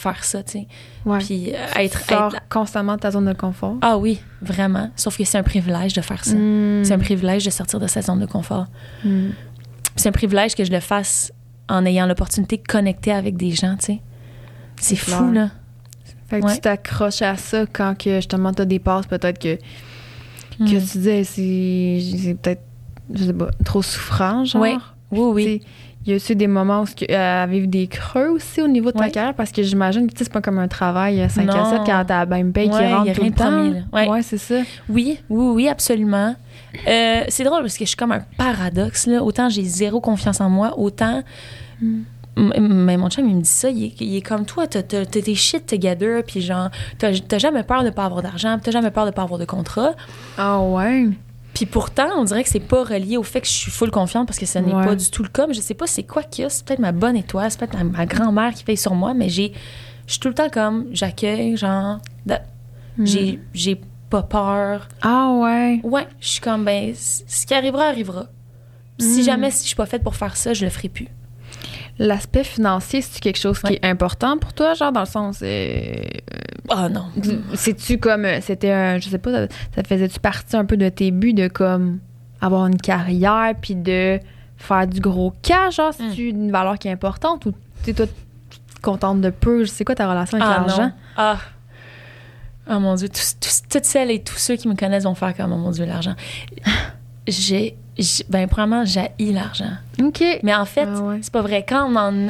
Faire 0.00 0.24
ça, 0.24 0.42
tu 0.42 0.52
sais. 0.52 0.66
Ouais. 1.04 1.18
Puis 1.18 1.52
euh, 1.52 1.66
être, 1.76 2.00
être 2.10 2.36
constamment 2.48 2.94
de 2.96 3.00
ta 3.00 3.10
zone 3.10 3.26
de 3.26 3.32
confort. 3.32 3.76
Ah 3.82 3.96
oui, 3.98 4.20
vraiment. 4.42 4.90
Sauf 4.96 5.16
que 5.18 5.24
c'est 5.24 5.38
un 5.38 5.42
privilège 5.42 5.92
de 5.92 6.00
faire 6.00 6.24
ça. 6.24 6.34
Hmm. 6.34 6.82
C'est 6.84 6.94
un 6.94 6.98
privilège 6.98 7.44
de 7.44 7.50
sortir 7.50 7.78
de 7.80 7.86
sa 7.86 8.02
zone 8.02 8.20
de 8.20 8.26
confort. 8.26 8.66
Hmm. 9.04 9.30
c'est 9.96 10.08
un 10.08 10.12
privilège 10.12 10.54
que 10.54 10.64
je 10.64 10.72
le 10.72 10.80
fasse 10.80 11.32
en 11.68 11.84
ayant 11.86 12.06
l'opportunité 12.06 12.56
de 12.56 12.62
connecter 12.66 13.12
avec 13.12 13.36
des 13.36 13.50
gens, 13.52 13.76
tu 13.78 13.86
sais. 13.86 14.00
C'est 14.80 14.96
fou, 14.96 15.10
clair. 15.10 15.32
là. 15.32 15.50
Fait 16.28 16.40
que 16.40 16.46
Ouais. 16.46 16.54
tu 16.54 16.60
t'accroches 16.60 17.22
à 17.22 17.36
ça 17.36 17.66
quand 17.72 17.96
que 17.98 18.16
justement 18.16 18.52
t'as 18.52 18.64
des 18.64 18.78
passes 18.78 19.06
peut-être 19.06 19.38
que, 19.38 19.56
que 19.56 20.62
Mm. 20.62 20.66
tu 20.66 20.76
disais 20.78 21.24
c'est 21.24 22.34
peut-être 22.40 22.62
je 23.12 23.24
sais 23.24 23.32
pas 23.32 23.50
trop 23.64 23.82
souffrant 23.82 24.44
genre. 24.44 24.62
Ouais. 24.62 24.76
Oui, 25.10 25.20
oui. 25.32 25.44
T'sais, 25.58 25.68
y 26.10 26.12
a 26.12 26.16
aussi 26.16 26.36
des 26.36 26.46
moments 26.46 26.82
où 26.82 26.86
tu 26.86 27.06
à 27.12 27.46
vivre 27.46 27.66
des 27.66 27.86
creux 27.86 28.28
aussi 28.28 28.60
au 28.62 28.68
niveau 28.68 28.92
de 28.92 28.98
ta 28.98 29.04
Ouais. 29.04 29.10
carrière 29.10 29.34
parce 29.34 29.50
que 29.52 29.62
j'imagine 29.62 30.06
que 30.06 30.12
c'est 30.16 30.32
pas 30.32 30.40
comme 30.40 30.58
un 30.58 30.68
travail 30.68 31.26
5 31.28 31.42
à 31.48 31.54
Non. 31.56 31.70
7 31.70 31.80
quand 31.86 32.04
t'as 32.06 32.20
la 32.20 32.26
même 32.26 32.52
paye 32.52 32.68
qui 32.70 32.76
Ouais, 32.76 32.88
y 32.90 32.92
a 32.92 32.98
rentre 32.98 33.12
tout 33.12 33.20
rien 33.22 33.30
le 33.30 33.36
temps. 33.36 33.96
là. 33.96 34.08
Ouais. 34.10 34.22
c'est 34.22 34.38
ça. 34.38 34.60
Oui, 34.88 35.18
oui, 35.28 35.46
oui, 35.54 35.68
absolument. 35.68 36.34
Euh, 36.86 37.22
c'est 37.28 37.44
drôle 37.44 37.62
parce 37.62 37.76
que 37.78 37.84
je 37.84 37.88
suis 37.90 37.96
comme 37.96 38.12
un 38.12 38.22
paradoxe, 38.38 39.06
là. 39.06 39.22
Autant 39.22 39.48
j'ai 39.48 39.64
zéro 39.64 40.00
confiance 40.00 40.40
en 40.40 40.48
moi, 40.50 40.78
autant... 40.78 41.22
Mm. 41.82 42.00
M- 42.36 42.52
Mais 42.86 42.96
mon 42.96 43.10
chum, 43.10 43.28
il 43.28 43.36
me 43.36 43.40
dit 43.42 43.48
ça, 43.48 43.68
il 43.70 43.86
est, 43.86 44.00
il 44.00 44.16
est 44.16 44.20
comme 44.22 44.46
toi, 44.46 44.66
t'as 44.68 44.82
tes 44.82 45.34
shit 45.34 45.66
together, 45.66 46.22
puis 46.24 46.40
genre, 46.40 46.68
t'as 46.98 47.38
jamais 47.38 47.64
peur 47.64 47.82
de 47.82 47.90
pas 47.90 48.04
avoir 48.04 48.22
d'argent, 48.22 48.56
t'as 48.62 48.70
jamais 48.70 48.92
peur 48.92 49.04
de 49.04 49.10
pas 49.10 49.22
avoir 49.22 49.38
de 49.40 49.44
contrat. 49.44 49.92
Ah 50.38 50.60
ouais? 50.60 51.08
Puis 51.60 51.66
pourtant, 51.66 52.08
on 52.16 52.24
dirait 52.24 52.42
que 52.42 52.48
c'est 52.48 52.58
pas 52.58 52.82
relié 52.84 53.18
au 53.18 53.22
fait 53.22 53.42
que 53.42 53.46
je 53.46 53.52
suis 53.52 53.70
full 53.70 53.90
confiante 53.90 54.26
parce 54.26 54.38
que 54.38 54.46
ce 54.46 54.58
n'est 54.58 54.72
Ouais. 54.74 54.82
pas 54.82 54.94
du 54.96 55.10
tout 55.10 55.22
le 55.22 55.28
cas. 55.28 55.46
Mais 55.46 55.52
je 55.52 55.60
sais 55.60 55.74
pas 55.74 55.86
c'est 55.86 56.04
quoi 56.04 56.22
qu'il 56.22 56.42
y 56.42 56.46
a. 56.46 56.48
C'est 56.48 56.64
peut-être 56.64 56.78
ma 56.78 56.92
bonne 56.92 57.16
étoile, 57.16 57.50
c'est 57.50 57.58
peut-être 57.60 57.74
ma, 57.76 57.84
ma 57.84 58.06
grand-mère 58.06 58.54
qui 58.54 58.64
veille 58.64 58.78
sur 58.78 58.94
moi, 58.94 59.12
mais 59.12 59.28
j'ai, 59.28 59.52
je 60.06 60.12
suis 60.12 60.20
tout 60.20 60.28
le 60.28 60.34
temps 60.34 60.48
comme, 60.48 60.86
j'accueille, 60.92 61.58
genre, 61.58 61.98
de- 62.24 62.34
Mm. 62.96 63.06
j'ai, 63.06 63.40
j'ai 63.52 63.80
pas 64.08 64.22
peur. 64.22 64.88
Ah 65.02 65.32
ouais. 65.34 65.80
Ouais, 65.84 66.08
je 66.18 66.28
suis 66.28 66.40
comme, 66.40 66.64
ben, 66.64 66.94
ce 66.94 67.44
qui 67.46 67.52
arrivera, 67.52 67.84
arrivera. 67.88 68.26
Si 68.98 69.20
Mm. 69.20 69.24
jamais 69.24 69.50
si 69.50 69.62
je 69.64 69.66
suis 69.68 69.76
pas 69.76 69.84
faite 69.86 70.02
pour 70.02 70.16
faire 70.16 70.36
ça, 70.38 70.54
je 70.54 70.64
le 70.64 70.70
ferai 70.70 70.88
plus. 70.88 71.08
L'aspect 72.02 72.44
financier, 72.44 73.02
c'est 73.02 73.20
quelque 73.20 73.38
chose 73.38 73.60
qui 73.60 73.74
est 73.74 73.84
important 73.84 74.38
pour 74.38 74.54
toi, 74.54 74.72
genre 74.72 74.90
dans 74.90 75.00
le 75.00 75.06
sens 75.06 75.40
euh, 75.42 75.92
Ah 76.70 76.88
non. 76.88 77.04
C'est-tu 77.52 77.98
comme. 77.98 78.24
euh, 78.24 78.38
C'était 78.40 78.72
un. 78.72 78.98
Je 78.98 79.10
sais 79.10 79.18
pas, 79.18 79.30
ça, 79.30 79.46
ça 79.76 79.82
faisait-tu 79.82 80.18
partie 80.18 80.56
un 80.56 80.64
peu 80.64 80.78
de 80.78 80.88
tes 80.88 81.10
buts 81.10 81.34
de 81.34 81.48
comme 81.48 81.98
avoir 82.40 82.66
une 82.68 82.78
carrière 82.80 83.52
puis 83.60 83.74
de 83.74 84.18
faire 84.56 84.86
du 84.86 84.98
gros 85.00 85.34
cash, 85.42 85.76
genre, 85.76 85.92
c'est-tu 85.92 86.28
une 86.30 86.50
valeur 86.50 86.78
qui 86.78 86.88
est 86.88 86.92
importante 86.92 87.44
ou 87.44 87.52
tu 87.84 87.92
toi, 87.92 88.06
tu 88.06 88.58
te 88.76 88.80
contentes 88.80 89.20
de 89.20 89.28
peu? 89.28 89.66
C'est 89.66 89.84
quoi 89.84 89.94
ta 89.94 90.08
relation 90.10 90.38
avec 90.40 90.48
Ah 90.50 90.64
l'argent? 90.66 90.92
Ah. 91.18 91.36
Oh 92.70 92.78
mon 92.78 92.94
Dieu, 92.94 93.08
toutes 93.08 93.84
celles 93.84 94.10
et 94.10 94.22
tous 94.22 94.38
ceux 94.38 94.56
qui 94.56 94.68
me 94.68 94.74
connaissent 94.74 95.04
vont 95.04 95.14
faire 95.14 95.36
comme, 95.36 95.52
oh 95.52 95.56
mon 95.58 95.70
Dieu, 95.70 95.84
l'argent. 95.84 96.14
J'ai, 97.26 97.76
ben, 98.28 98.48
premièrement, 98.48 98.84
j'ai 98.84 99.10
l'argent. 99.32 99.72
OK. 100.02 100.22
Mais 100.42 100.54
en 100.54 100.64
fait, 100.64 100.88
Ah 100.92 101.00
ouais. 101.02 101.18
c'est 101.22 101.32
pas 101.32 101.42
vrai. 101.42 101.64
Quand 101.68 101.90
on 101.90 101.96
en. 101.96 102.28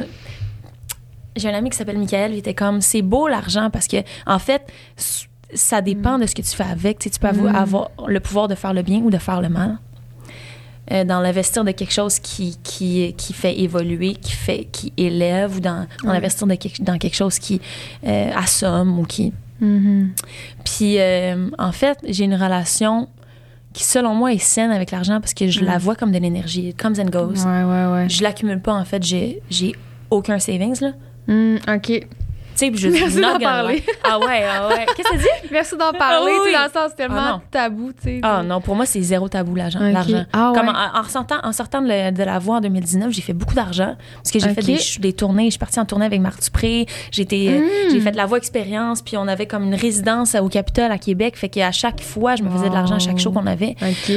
J'ai 1.35 1.49
un 1.49 1.53
ami 1.53 1.69
qui 1.69 1.77
s'appelle 1.77 1.97
Michael, 1.97 2.33
il 2.33 2.39
était 2.39 2.53
comme 2.53 2.81
c'est 2.81 3.01
beau 3.01 3.27
l'argent 3.27 3.69
parce 3.71 3.87
que, 3.87 3.97
en 4.25 4.37
fait, 4.39 4.61
ça 5.53 5.81
dépend 5.81 6.19
de 6.19 6.25
ce 6.25 6.35
que 6.35 6.41
tu 6.41 6.49
fais 6.55 6.63
avec. 6.65 6.99
Tu, 6.99 7.03
sais, 7.05 7.09
tu 7.11 7.19
peux 7.19 7.27
avo- 7.27 7.49
Mm. 7.49 7.55
avoir 7.55 7.89
le 8.07 8.19
pouvoir 8.19 8.47
de 8.49 8.55
faire 8.55 8.73
le 8.73 8.81
bien 8.81 8.99
ou 8.99 9.09
de 9.09 9.17
faire 9.17 9.41
le 9.41 9.49
mal. 9.49 9.77
Euh, 10.91 11.05
dans 11.05 11.21
l'investir 11.21 11.63
de 11.63 11.71
quelque 11.71 11.93
chose 11.93 12.19
qui, 12.19 12.57
qui, 12.63 13.13
qui 13.15 13.31
fait 13.31 13.57
évoluer, 13.61 14.13
qui 14.15 14.33
fait 14.33 14.65
qui 14.71 14.91
élève, 14.97 15.55
ou 15.55 15.59
dans, 15.61 15.87
dans 16.03 16.11
l'investir 16.11 16.47
de 16.47 16.55
quelque- 16.55 16.81
dans 16.83 16.97
quelque 16.97 17.15
chose 17.15 17.39
qui 17.39 17.61
euh, 18.05 18.31
assomme 18.35 18.99
ou 18.99 19.03
qui. 19.05 19.31
Mhm. 19.61 20.11
Puis, 20.65 20.99
euh, 20.99 21.49
en 21.57 21.71
fait, 21.71 21.97
j'ai 22.09 22.25
une 22.25 22.35
relation 22.35 23.07
qui, 23.73 23.83
selon 23.83 24.13
moi, 24.15 24.33
est 24.33 24.37
saine 24.37 24.71
avec 24.71 24.91
l'argent 24.91 25.19
parce 25.21 25.33
que 25.33 25.47
je 25.47 25.63
la 25.63 25.77
Mm. 25.77 25.81
vois 25.81 25.95
comme 25.95 26.11
de 26.11 26.17
l'énergie. 26.19 26.69
It 26.69 26.81
comes 26.81 26.95
and 26.99 27.05
goes. 27.09 27.45
Ouais, 27.45 27.63
ouais, 27.63 27.85
ouais. 27.93 28.09
Je 28.09 28.21
l'accumule 28.23 28.61
pas, 28.61 28.73
en 28.73 28.85
fait. 28.85 29.01
J'ai, 29.03 29.41
j'ai 29.49 29.73
aucun 30.09 30.39
savings, 30.39 30.79
là. 30.81 30.91
Hmm, 31.27 31.55
OK. 31.73 32.07
Sais, 32.61 32.71
je 32.75 32.87
Merci 32.89 33.19
d'en 33.21 33.39
parler. 33.39 33.83
Ah 34.03 34.19
ouais, 34.19 34.43
ah 34.47 34.67
ouais. 34.67 34.85
Qu'est-ce 34.95 35.09
que 35.09 35.17
ça 35.17 35.23
dit? 35.23 35.47
Merci 35.51 35.75
d'en 35.77 35.91
parler, 35.93 36.17
Ah 36.19 36.23
oui, 36.25 36.31
sais, 36.31 36.41
oui. 36.49 36.53
dans 36.53 36.63
le 36.65 36.69
sens 36.71 36.89
c'est 36.91 36.95
tellement 36.95 37.15
Ah 37.17 37.41
tabou, 37.49 37.91
tu 37.93 38.03
sais. 38.03 38.19
Ah 38.23 38.43
non, 38.43 38.61
pour 38.61 38.75
moi, 38.75 38.85
c'est 38.85 39.01
zéro 39.01 39.27
tabou, 39.29 39.55
l'argent. 39.55 39.79
Ah 39.81 40.51
ouais. 40.51 40.57
Comme 40.57 40.69
en, 40.69 40.99
en 40.99 41.03
sortant, 41.05 41.37
en 41.43 41.51
sortant 41.51 41.81
de, 41.81 41.87
la- 41.87 42.11
de 42.11 42.23
la 42.23 42.39
voie 42.39 42.57
en 42.57 42.61
2019, 42.61 43.11
j'ai 43.11 43.21
fait 43.21 43.33
beaucoup 43.33 43.55
d'argent. 43.55 43.95
Parce 44.17 44.31
que 44.31 44.39
j'ai 44.39 44.49
fait 44.53 44.99
des, 44.99 45.13
tournées. 45.13 45.45
Je 45.45 45.51
suis 45.51 45.59
partie 45.59 45.79
en 45.79 45.85
tournée 45.85 46.05
avec 46.05 46.21
Marc 46.21 46.41
Dupré. 46.43 46.85
J'ai, 47.11 47.25
euh, 47.31 47.59
Mm. 47.61 47.91
j'ai 47.91 47.99
fait 48.01 48.11
de 48.11 48.17
la 48.17 48.25
voie 48.25 48.37
expérience. 48.37 49.01
Puis 49.01 49.17
on 49.17 49.27
avait 49.27 49.45
comme 49.47 49.63
une 49.63 49.75
résidence 49.75 50.35
au 50.35 50.47
Capitole 50.49 50.91
à 50.91 50.97
Québec. 50.97 51.35
Fait 51.37 51.49
qu'à 51.49 51.71
chaque 51.71 52.01
fois, 52.01 52.35
je 52.35 52.43
me 52.43 52.49
faisais 52.49 52.69
de 52.69 52.73
l'argent 52.73 52.95
à 52.95 52.99
chaque 52.99 53.17
show 53.19 53.31
qu'on 53.31 53.47
avait. 53.47 53.75
OK. 53.81 54.15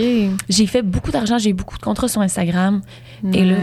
J'ai 0.48 0.66
fait 0.66 0.82
beaucoup 0.82 1.10
d'argent. 1.10 1.38
J'ai 1.38 1.50
eu 1.50 1.54
beaucoup 1.54 1.78
de 1.78 1.82
contrats 1.82 2.08
sur 2.08 2.20
Instagram. 2.20 2.82
Et 3.32 3.44
là, 3.44 3.56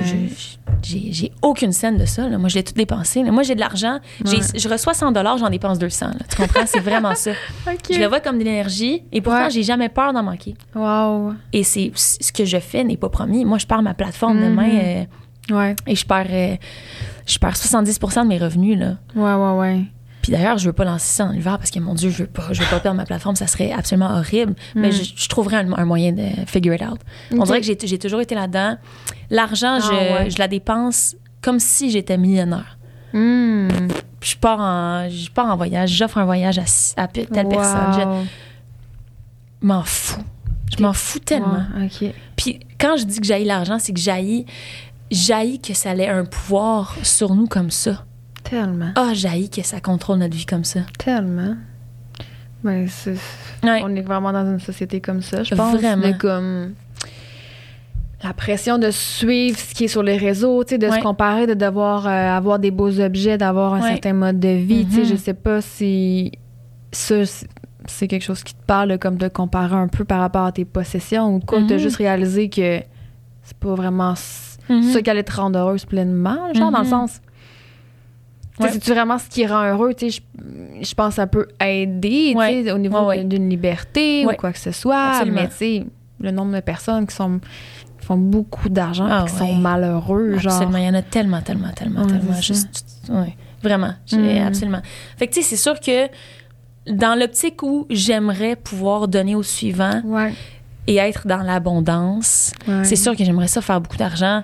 j'ai, 0.82 1.12
j'ai 1.14 1.32
aucune 1.42 1.72
scène 1.72 1.98
de 1.98 2.06
ça. 2.06 2.28
là. 2.28 2.38
Moi, 2.38 2.50
je 2.50 2.56
l'ai 2.56 2.64
tout 2.64 2.74
dépensé. 2.74 3.22
là. 3.24 3.32
Moi, 3.32 3.44
j'ai 3.44 3.54
de 3.56 3.60
l'argent. 3.60 4.00
Ouais. 4.26 4.40
Je 4.56 4.68
reçois 4.70 4.94
100 4.94 5.14
j'en 5.38 5.50
dépense 5.50 5.78
200. 5.78 6.08
là. 6.08 6.14
Tu 6.30 6.36
comprends? 6.36 6.66
C'est 6.66 6.80
vraiment 6.80 7.14
ça. 7.16 7.32
Je 7.92 8.00
le 8.00 8.08
vois 8.08 8.20
comme 8.22 8.40
de 8.40 8.44
l'énergie. 8.44 9.04
Et 9.12 9.22
pourtant, 9.22 9.44
Ouais. 9.44 9.50
j'ai 9.52 9.64
jamais 9.64 9.90
peur 9.90 10.14
d'en 10.14 10.24
manquer. 10.24 10.56
Wow. 10.74 11.34
Et 11.54 11.64
c'est 11.64 11.92
ce 11.96 12.32
que 12.32 12.46
je 12.46 12.58
fais 12.58 12.84
n'est 12.84 12.98
pas 12.98 13.10
promis. 13.10 13.46
Moi, 13.46 13.58
je 13.60 13.68
pars 13.68 13.82
ma 13.84 13.94
plateforme 13.94 14.38
Mhm. 14.40 14.50
demain 14.50 14.70
euh, 14.70 15.04
Ouais. 15.52 15.76
et 15.86 15.96
je 15.96 16.06
perds, 16.06 16.28
euh, 16.32 16.56
je 17.28 17.38
perds 17.38 17.56
70% 17.58 18.24
de 18.24 18.28
mes 18.30 18.38
revenus. 18.38 18.80
Là. 18.80 18.98
Ouais, 19.16 19.34
ouais, 19.34 19.60
ouais. 19.60 19.82
Puis 20.22 20.32
d'ailleurs, 20.32 20.58
je 20.58 20.68
veux 20.68 20.74
pas 20.74 20.86
lancer 20.86 21.06
ça 21.18 21.26
en 21.26 21.32
hiver 21.34 21.58
parce 21.58 21.72
que, 21.72 21.80
mon 21.80 21.94
Dieu, 21.96 22.10
je 22.10 22.20
veux 22.24 22.28
pas, 22.30 22.50
je 22.52 22.62
veux 22.62 22.70
pas 22.70 22.80
perdre 22.80 22.98
ma 22.98 23.06
plateforme. 23.06 23.36
Ça 23.36 23.48
serait 23.48 23.72
absolument 23.72 24.12
horrible. 24.12 24.54
Mais 24.76 24.90
Mhm. 24.90 24.94
je, 24.94 25.04
je 25.16 25.30
trouverais 25.30 25.58
un, 25.58 25.74
un 25.74 25.86
moyen 25.86 26.12
de 26.12 26.24
figure 26.46 26.74
it 26.76 26.82
out. 26.84 27.00
On 27.32 27.44
dirait 27.44 27.60
que 27.62 27.66
j'ai 27.66 27.98
toujours 27.98 28.22
été 28.22 28.36
là-dedans. 28.36 28.78
L'argent, 29.30 29.80
je, 29.80 29.88
Ah 29.92 30.24
ouais. 30.24 30.30
je 30.30 30.38
la 30.38 30.48
dépense 30.48 31.16
comme 31.42 31.60
si 31.60 31.90
j'étais 31.90 32.18
millionnaire. 32.18 32.78
Hmm. 33.14 33.68
Je 34.22 34.36
pars 34.38 34.60
en, 34.60 35.10
je 35.10 35.30
pars 35.32 35.48
en 35.48 35.58
voyage, 35.58 35.90
j'offre 35.90 36.20
un 36.20 36.26
voyage 36.26 36.60
à, 36.60 37.02
à 37.02 37.08
telle 37.08 37.28
personne. 37.50 38.26
Je 39.62 39.68
m'en 39.68 39.84
fous. 39.84 40.22
Je 40.78 40.82
m'en 40.84 40.94
fous 40.94 41.20
tellement. 41.20 41.66
Puis 42.38 42.60
quand 42.80 42.96
je 42.98 43.04
dis 43.06 43.20
que 43.20 43.26
j'haïs 43.26 43.44
l'argent, 43.46 43.78
c'est 43.80 43.92
que 43.94 44.00
j'haïs, 44.00 44.46
j'haïs 45.12 45.60
que 45.60 45.74
ça 45.74 45.94
ait 45.96 46.08
un 46.08 46.26
pouvoir 46.26 46.96
sur 47.04 47.36
nous 47.36 47.48
comme 47.48 47.72
ça. 47.72 48.06
Tellement. 48.44 48.92
Ah, 48.96 49.12
j'haïs 49.14 49.50
que 49.50 49.62
ça 49.64 49.80
contrôle 49.80 50.18
notre 50.20 50.36
vie 50.36 50.46
comme 50.46 50.64
ça. 50.64 50.82
Tellement. 50.98 51.56
Ben, 52.64 52.88
c'est- 52.88 53.12
Ouais. 53.64 53.82
on 53.84 53.96
est 53.96 54.02
vraiment 54.02 54.32
dans 54.32 54.46
une 54.46 54.60
société 54.60 55.02
comme 55.02 55.22
ça, 55.22 55.44
je 55.44 55.56
pense. 55.56 55.76
Vraiment. 55.76 56.08
de 56.08 56.14
comme. 56.14 56.74
la 58.24 58.34
pression 58.34 58.78
de 58.78 58.92
suivre 58.92 59.58
ce 59.58 59.74
qui 59.74 59.86
est 59.86 59.88
sur 59.88 60.04
les 60.04 60.16
réseaux, 60.16 60.64
tu 60.64 60.72
sais, 60.72 60.78
de 60.78 60.86
Ouais. 60.88 60.98
se 60.98 61.02
comparer, 61.02 61.48
de 61.48 61.56
devoir 61.56 62.06
euh, 62.06 62.10
avoir 62.38 62.60
des 62.60 62.70
beaux 62.70 63.00
objets, 63.00 63.36
d'avoir 63.40 63.74
un 63.74 63.82
Ouais. 63.82 63.90
certain 63.94 64.14
mode 64.14 64.40
de 64.40 64.50
vie. 64.50 64.86
Tu 64.86 64.92
sais, 64.98 65.02
Mhm. 65.02 65.06
je 65.08 65.16
sais 65.16 65.34
pas 65.34 65.60
si 65.62 66.32
ça, 66.92 67.16
c'est- 67.88 68.08
quelque 68.08 68.22
chose 68.24 68.44
qui 68.44 68.54
te 68.54 68.64
parle, 68.64 69.00
comme 69.00 69.16
de 69.18 69.28
comparer 69.28 69.74
un 69.76 69.88
peu 69.88 70.06
par 70.06 70.20
rapport 70.20 70.46
à 70.46 70.52
tes 70.52 70.66
possessions 70.66 71.34
ou 71.36 71.40
quoi, 71.40 71.62
t'as 71.68 71.78
juste 71.80 71.96
réalisé 71.96 72.48
que 72.50 72.82
c'est 73.42 73.58
pas 73.60 73.74
vraiment 73.74 74.14
c- 74.14 74.60
Mhm. 74.70 74.84
ça 74.84 75.02
qui 75.02 75.10
allait 75.10 75.24
te 75.24 75.34
rendre 75.36 75.58
heureuse 75.58 75.86
pleinement, 75.86 76.54
genre, 76.54 76.70
dans 76.70 76.78
le 76.80 76.84
Mhm. 76.84 76.90
sens. 76.92 77.22
Ouais. 78.64 78.72
C'est-tu 78.72 78.92
vraiment 78.92 79.18
ce 79.18 79.28
qui 79.30 79.46
rend 79.46 79.64
heureux? 79.64 79.94
Tu 79.94 80.10
sais, 80.12 80.22
je, 80.82 80.86
je 80.86 80.94
pense 80.96 81.10
que 81.10 81.16
ça 81.16 81.28
peut 81.28 81.48
aider 81.64 82.34
Ouais. 82.36 82.72
au 82.72 82.78
niveau 82.78 83.06
Ouais, 83.08 83.24
d'une 83.24 83.50
liberté 83.50 84.26
ou 84.26 84.32
quoi 84.34 84.52
que 84.52 84.60
ce 84.60 84.72
soit. 84.72 85.12
Absolument. 85.16 85.42
Mais 85.42 85.48
tu 85.50 85.56
sais, 85.56 85.86
le 86.20 86.32
nombre 86.32 86.54
de 86.56 86.60
personnes 86.60 87.06
qui 87.08 87.16
sont 87.16 87.40
qui 88.00 88.06
font 88.08 88.18
beaucoup 88.18 88.68
d'argent 88.70 89.08
Ah, 89.10 89.26
qui 89.28 89.36
sont 89.36 89.54
malheureux, 89.54 90.38
genre. 90.38 90.54
Absolument, 90.54 90.78
il 90.80 90.86
y 90.86 90.90
en 90.90 90.94
a 90.96 91.02
tellement, 91.04 91.42
tellement, 91.42 91.72
tellement, 91.72 92.06
tellement. 92.06 92.34
c'est 92.34 92.42
Juste, 92.42 92.86
ouais, 93.10 93.36
vraiment, 93.64 93.94
j'ai- 94.08 94.40
Mm. 94.42 94.48
absolument. 94.48 94.82
Fait 95.18 95.28
que 95.28 95.34
tu 95.34 95.42
sais, 95.44 95.50
c'est 95.50 95.56
sûr 95.62 95.80
que 95.80 96.08
dans 96.92 97.18
l'optique 97.18 97.62
où 97.62 97.86
j'aimerais 97.92 98.56
pouvoir 98.56 99.08
donner 99.08 99.36
au 99.36 99.44
suivant 99.44 100.02
et 100.88 100.96
être 100.98 101.28
dans 101.28 101.44
l'abondance, 101.44 102.54
c'est 102.84 102.96
sûr 102.96 103.16
que 103.16 103.24
j'aimerais 103.24 103.48
ça 103.48 103.62
faire 103.62 103.80
beaucoup 103.80 103.98
d'argent 103.98 104.44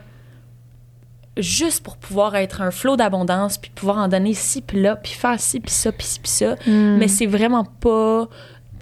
juste 1.40 1.84
pour 1.84 1.98
pouvoir 1.98 2.36
être 2.36 2.62
un 2.62 2.72
flot 2.72 2.96
d'abondance 2.96 3.58
puis 3.58 3.72
pouvoir 3.74 3.98
en 3.98 4.08
donner 4.08 4.34
ci 4.34 4.62
puis 4.62 4.82
là 4.82 4.96
puis 4.96 5.14
faire 5.14 5.40
ci 5.40 5.60
puis 5.60 5.72
ça 5.72 5.92
puis 5.92 6.06
ci 6.06 6.20
puis 6.20 6.32
ça. 6.32 6.56
Mm. 6.68 6.98
Mais 6.98 7.08
c'est 7.08 7.26
vraiment 7.26 7.64
pas 7.64 8.28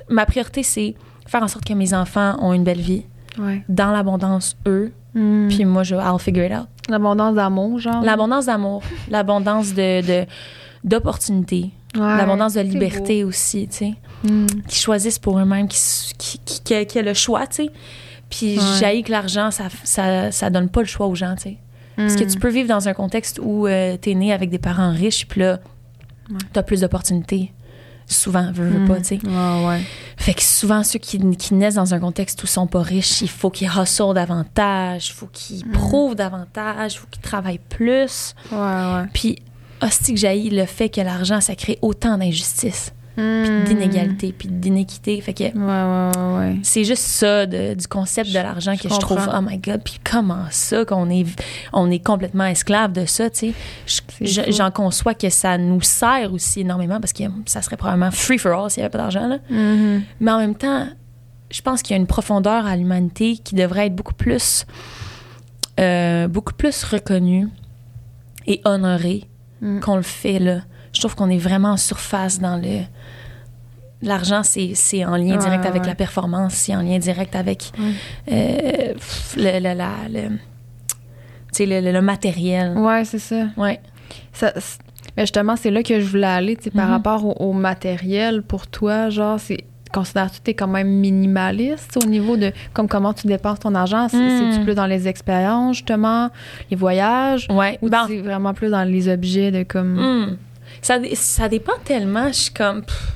ma 0.10 0.26
priorité 0.26 0.64
c'est 0.64 0.96
faire 1.28 1.42
en 1.44 1.48
sorte 1.48 1.66
que 1.66 1.74
mes 1.74 1.94
enfants 1.94 2.36
ont 2.42 2.54
une 2.54 2.64
belle 2.64 2.82
vie 2.82 3.04
Ouais. 3.38 3.64
dans 3.68 3.92
l'abondance 3.92 4.56
eux 4.68 4.92
Mm. 5.14 5.48
puis 5.48 5.64
moi 5.66 5.84
je 5.84 5.96
I'll 5.96 6.20
figure 6.20 6.46
it 6.46 6.52
out. 6.52 6.68
L'abondance 6.90 7.36
d'amour, 7.36 7.80
genre? 7.80 8.04
L'abondance 8.04 8.46
d'amour, 8.48 8.84
l'abondance 9.10 9.74
de, 9.74 10.26
d'opportunités, 10.84 11.72
Ouais. 11.96 12.18
l'abondance 12.18 12.54
de 12.56 12.62
liberté 12.62 13.24
aussi, 13.24 13.68
tu 13.70 13.78
sais. 13.78 13.94
Mm. 14.26 14.46
qui 14.68 14.80
choisissent 14.80 15.20
pour 15.20 15.40
eux-mêmes, 15.40 15.68
qui, 15.70 15.80
qui, 16.18 16.40
qui, 16.40 16.86
qui 16.86 17.00
a, 17.00 17.02
le 17.02 17.14
choix, 17.14 17.48
tu 17.48 17.66
sais. 17.66 17.70
Puis 18.30 18.58
Ouais. 18.82 19.02
que 19.04 19.12
l'argent, 19.12 19.52
ça, 19.52 19.66
ça, 19.84 20.32
ça 20.32 20.50
donne 20.50 20.68
pas 20.70 20.82
le 20.82 20.88
choix 20.88 21.08
aux 21.08 21.16
gens, 21.16 21.36
tu 21.36 21.44
sais. 21.44 21.58
Parce 21.96 22.16
que 22.16 22.24
Mm. 22.24 22.28
tu 22.28 22.40
peux 22.40 22.50
vivre 22.50 22.68
dans 22.70 22.88
un 22.88 22.94
contexte 22.94 23.40
où 23.42 23.68
euh, 23.68 23.96
t'es 23.98 24.14
né 24.16 24.34
avec 24.34 24.50
des 24.50 24.60
parents 24.60 24.92
riches, 24.92 25.28
puis 25.28 25.42
là, 25.42 25.60
Ouais. 26.30 26.38
t'as 26.54 26.64
plus 26.64 26.82
d'opportunités. 26.82 27.54
Souvent, 28.08 28.52
veux, 28.52 28.68
veux 28.68 28.80
Mm. 28.80 28.88
pas, 28.88 28.98
tu 28.98 29.04
sais. 29.04 29.20
Ouais, 29.26 29.68
ouais. 29.68 29.82
Fait 30.18 30.34
que 30.36 30.42
souvent, 30.44 30.84
ceux 30.84 31.00
qui, 31.00 31.20
qui 31.38 31.54
naissent 31.56 31.76
dans 31.76 31.94
un 31.94 32.00
contexte 32.00 32.42
où 32.44 32.46
ils 32.46 32.50
sont 32.50 32.68
pas 32.68 32.82
riches, 32.82 33.22
il 33.22 33.30
faut 33.30 33.50
qu'ils 33.50 33.68
hustle 33.68 34.14
davantage, 34.14 35.10
il 35.10 35.14
faut 35.14 35.28
qu'ils 35.32 35.66
Mm. 35.68 35.72
prouvent 35.72 36.16
davantage, 36.16 36.94
il 36.94 36.98
faut 37.00 37.08
qu'ils 37.10 37.22
travaillent 37.24 37.60
plus. 37.70 38.36
Ouais, 38.52 38.58
ouais. 38.58 39.06
Puis, 39.14 39.40
hostie 39.82 40.14
que 40.14 40.20
j'haïs 40.20 40.50
le 40.52 40.66
fait 40.66 40.90
que 40.90 41.02
l'argent, 41.02 41.42
ça 41.42 41.56
crée 41.56 41.80
autant 41.82 42.18
d'injustice, 43.18 43.56
Mm. 43.60 43.64
d'inégalité, 43.66 44.36
puis 44.38 44.48
d'inéquité. 44.50 45.20
Fait 45.22 45.34
que 45.34 45.44
Ouais, 45.44 45.52
ouais, 45.54 46.18
ouais, 46.18 46.38
ouais. 46.38 46.60
c'est 46.64 46.84
juste 46.84 47.04
ça 47.04 47.46
de- 47.46 47.74
du 47.74 47.88
concept 47.88 48.30
de 48.30 48.36
l'argent 48.40 48.76
que 48.76 48.90
je 48.90 48.94
je 48.94 49.00
trouve, 49.00 49.30
oh 49.34 49.42
my 49.42 49.58
God, 49.58 49.82
puis 49.84 50.00
comment 50.04 50.46
ça 50.52 50.86
qu'on 50.86 51.10
est, 51.10 51.26
on 51.74 51.90
est 51.92 52.04
complètement 52.04 52.46
esclave 52.46 52.92
de 52.94 53.06
ça, 53.06 53.30
tu 53.30 53.54
sais? 53.88 54.52
J'en 54.52 54.72
conçois 54.72 55.14
que 55.14 55.30
ça 55.30 55.58
nous 55.58 55.82
sert 55.82 56.32
aussi 56.34 56.62
énormément 56.62 57.00
parce 57.00 57.14
que 57.14 57.24
ça 57.46 57.62
serait 57.62 57.78
probablement 57.78 58.12
free 58.12 58.38
for 58.38 58.52
all 58.66 58.70
s'il 58.70 58.82
n'y 58.82 58.86
avait 58.86 58.92
pas 58.92 58.98
d'argent, 59.00 59.28
là. 59.28 59.38
Mhm. 59.50 60.02
Mais 60.20 60.32
en 60.32 60.40
même 60.40 60.56
temps, 60.56 60.88
je 61.52 61.62
pense 61.62 61.82
qu'il 61.82 61.96
y 61.96 61.98
a 61.98 62.02
une 62.02 62.08
profondeur 62.08 62.66
à 62.66 62.76
l'humanité 62.76 63.38
qui 63.38 63.56
devrait 63.56 63.88
être 63.88 63.96
beaucoup 63.96 64.14
plus, 64.16 64.66
euh, 65.80 66.28
beaucoup 66.28 66.54
plus 66.54 66.84
reconnue 66.84 67.48
et 68.48 68.62
honorée 68.66 69.26
Mm. 69.62 69.80
qu'on 69.80 69.96
le 69.96 70.02
fait 70.02 70.40
là. 70.40 70.62
Je 70.94 71.00
trouve 71.00 71.16
qu'on 71.16 71.30
est 71.30 71.38
vraiment 71.38 71.72
en 71.72 71.78
surface 71.78 72.40
dans 72.40 72.58
le. 72.58 72.82
L'argent, 74.02 74.42
c'est 74.44 75.06
en 75.06 75.16
lien 75.16 75.32
Ouais, 75.34 75.38
direct 75.38 75.66
avec 75.66 75.82
ouais. 75.84 75.88
la 75.88 75.96
performance, 75.96 76.54
c'est 76.54 76.76
en 76.76 76.82
lien 76.82 76.98
direct 77.00 77.36
avec 77.36 77.72
Ouais. 77.80 77.94
euh, 78.32 78.94
le, 79.38 79.60
le, 79.60 79.74
la- 79.78 80.10
le- 80.10 81.92
le, 81.92 82.02
matériel. 82.02 82.78
Ouais, 82.78 83.06
c'est 83.06 83.20
ça. 83.20 83.46
C'est- 84.34 84.54
mais 85.18 85.24
justement, 85.24 85.56
c'est 85.56 85.72
là 85.72 85.82
que 85.82 86.00
je 86.00 86.06
voulais 86.06 86.28
aller, 86.28 86.56
tu 86.58 86.64
sais, 86.66 86.72
par 86.72 86.86
Mhm. 86.88 86.92
rapport 86.92 87.26
au, 87.26 87.34
au 87.50 87.54
matériel 87.54 88.42
pour 88.44 88.68
toi, 88.68 89.10
genre, 89.10 89.40
c'est 89.40 89.58
considères-tu 89.94 90.40
que 90.40 90.44
tu 90.44 90.52
es 90.52 90.54
quand 90.56 90.68
même 90.68 90.90
minimaliste 90.90 91.98
au 92.04 92.06
niveau 92.06 92.36
de 92.36 92.52
comme 92.74 92.90
comment 92.90 93.14
tu 93.14 93.28
dépenses 93.28 93.60
ton 93.60 93.74
argent? 93.76 94.10
C'est- 94.10 94.18
Mm. 94.18 94.52
C'est-tu 94.52 94.64
plus 94.66 94.76
dans 94.76 94.88
les 94.88 95.08
expériences, 95.08 95.78
justement, 95.78 96.30
les 96.70 96.76
voyages? 96.76 97.48
Ouais. 97.50 97.80
Ou 97.82 97.90
Ben, 97.90 98.06
c'est 98.10 98.18
vraiment 98.20 98.54
plus 98.54 98.70
dans 98.70 98.84
les 98.84 99.08
objets 99.08 99.52
de 99.52 99.64
comme. 99.64 99.96
Hmm. 99.98 100.38
Ça, 100.82 100.98
ça 101.14 101.48
dépend 101.48 101.78
tellement. 101.86 102.28
Je 102.28 102.34
suis 102.34 102.54
comme. 102.54 102.84
pff, 102.84 103.14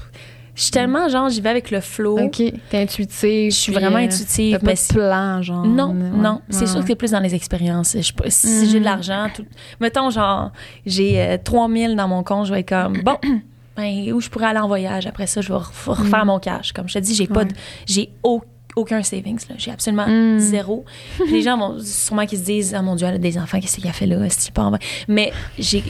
Je 0.59 0.63
suis 0.65 0.71
tellement, 0.71 1.07
genre, 1.07 1.29
j'y 1.29 1.39
vais 1.39 1.47
avec 1.49 1.71
le 1.71 1.79
flow. 1.79 2.19
OK, 2.19 2.43
t'es 2.69 2.81
intuitive. 2.81 3.49
Je 3.51 3.55
suis 3.55 3.71
vraiment 3.71 3.95
euh, 3.95 4.01
intuitive. 4.01 4.57
t'as 4.59 4.65
pas 4.65 4.73
de 4.73 4.93
plan, 4.93 5.41
genre. 5.41 5.65
Non, 5.65 5.91
Ouais, 5.91 6.17
non. 6.21 6.41
C'est 6.49 6.59
ouais, 6.61 6.67
sûr 6.67 6.81
que 6.81 6.87
c'est 6.87 6.95
plus 6.95 7.11
dans 7.11 7.21
les 7.21 7.33
expériences. 7.33 7.95
Je- 7.97 8.11
si 8.27 8.69
j'ai 8.69 8.79
de 8.81 8.83
l'argent, 8.83 9.27
tout... 9.33 9.45
mettons, 9.79 10.09
genre, 10.09 10.51
j'ai 10.85 11.17
euh, 11.21 11.37
3000 11.41 11.95
dans 11.95 12.09
mon 12.09 12.23
compte, 12.23 12.45
je 12.47 12.53
vais 12.53 12.59
être 12.59 12.67
comme, 12.67 13.01
bon, 13.03 13.15
ben, 13.77 14.11
où 14.11 14.19
je 14.19 14.29
pourrais 14.29 14.47
aller 14.47 14.59
en 14.59 14.67
voyage? 14.67 15.07
Après 15.07 15.27
ça, 15.27 15.39
je 15.39 15.47
vais 15.47 15.59
ref- 15.59 15.85
refaire 15.87 16.25
mon 16.25 16.39
cash. 16.39 16.73
Comme 16.73 16.89
je 16.89 16.95
te 16.95 16.99
dis, 16.99 17.15
j'ai 17.15 17.27
pas 17.27 17.45
de- 17.45 17.53
j'ai 17.85 18.09
au- 18.21 18.41
aucun 18.75 19.01
savings. 19.01 19.39
là. 19.49 19.55
J'ai 19.57 19.71
absolument 19.71 20.07
Mm. 20.07 20.39
zéro. 20.39 20.83
Puis 21.19 21.31
les 21.31 21.41
gens 21.41 21.57
vont 21.57 21.79
sûrement 21.79 22.25
qui 22.25 22.35
se 22.35 22.43
disent, 22.43 22.73
ah 22.75 22.81
mon 22.81 22.95
Dieu, 22.95 23.07
elle 23.07 23.15
a 23.15 23.17
des 23.17 23.37
enfants, 23.37 23.61
qu'est-ce 23.61 23.77
qu'elle 23.77 23.89
a 23.89 23.93
fait 23.93 24.05
là? 24.07 24.21
Est-ce 24.25 24.51
pas 24.51 24.63
en 24.63 24.71
vrai? 24.71 24.79
Mais 25.07 25.31
j'ai, 25.57 25.83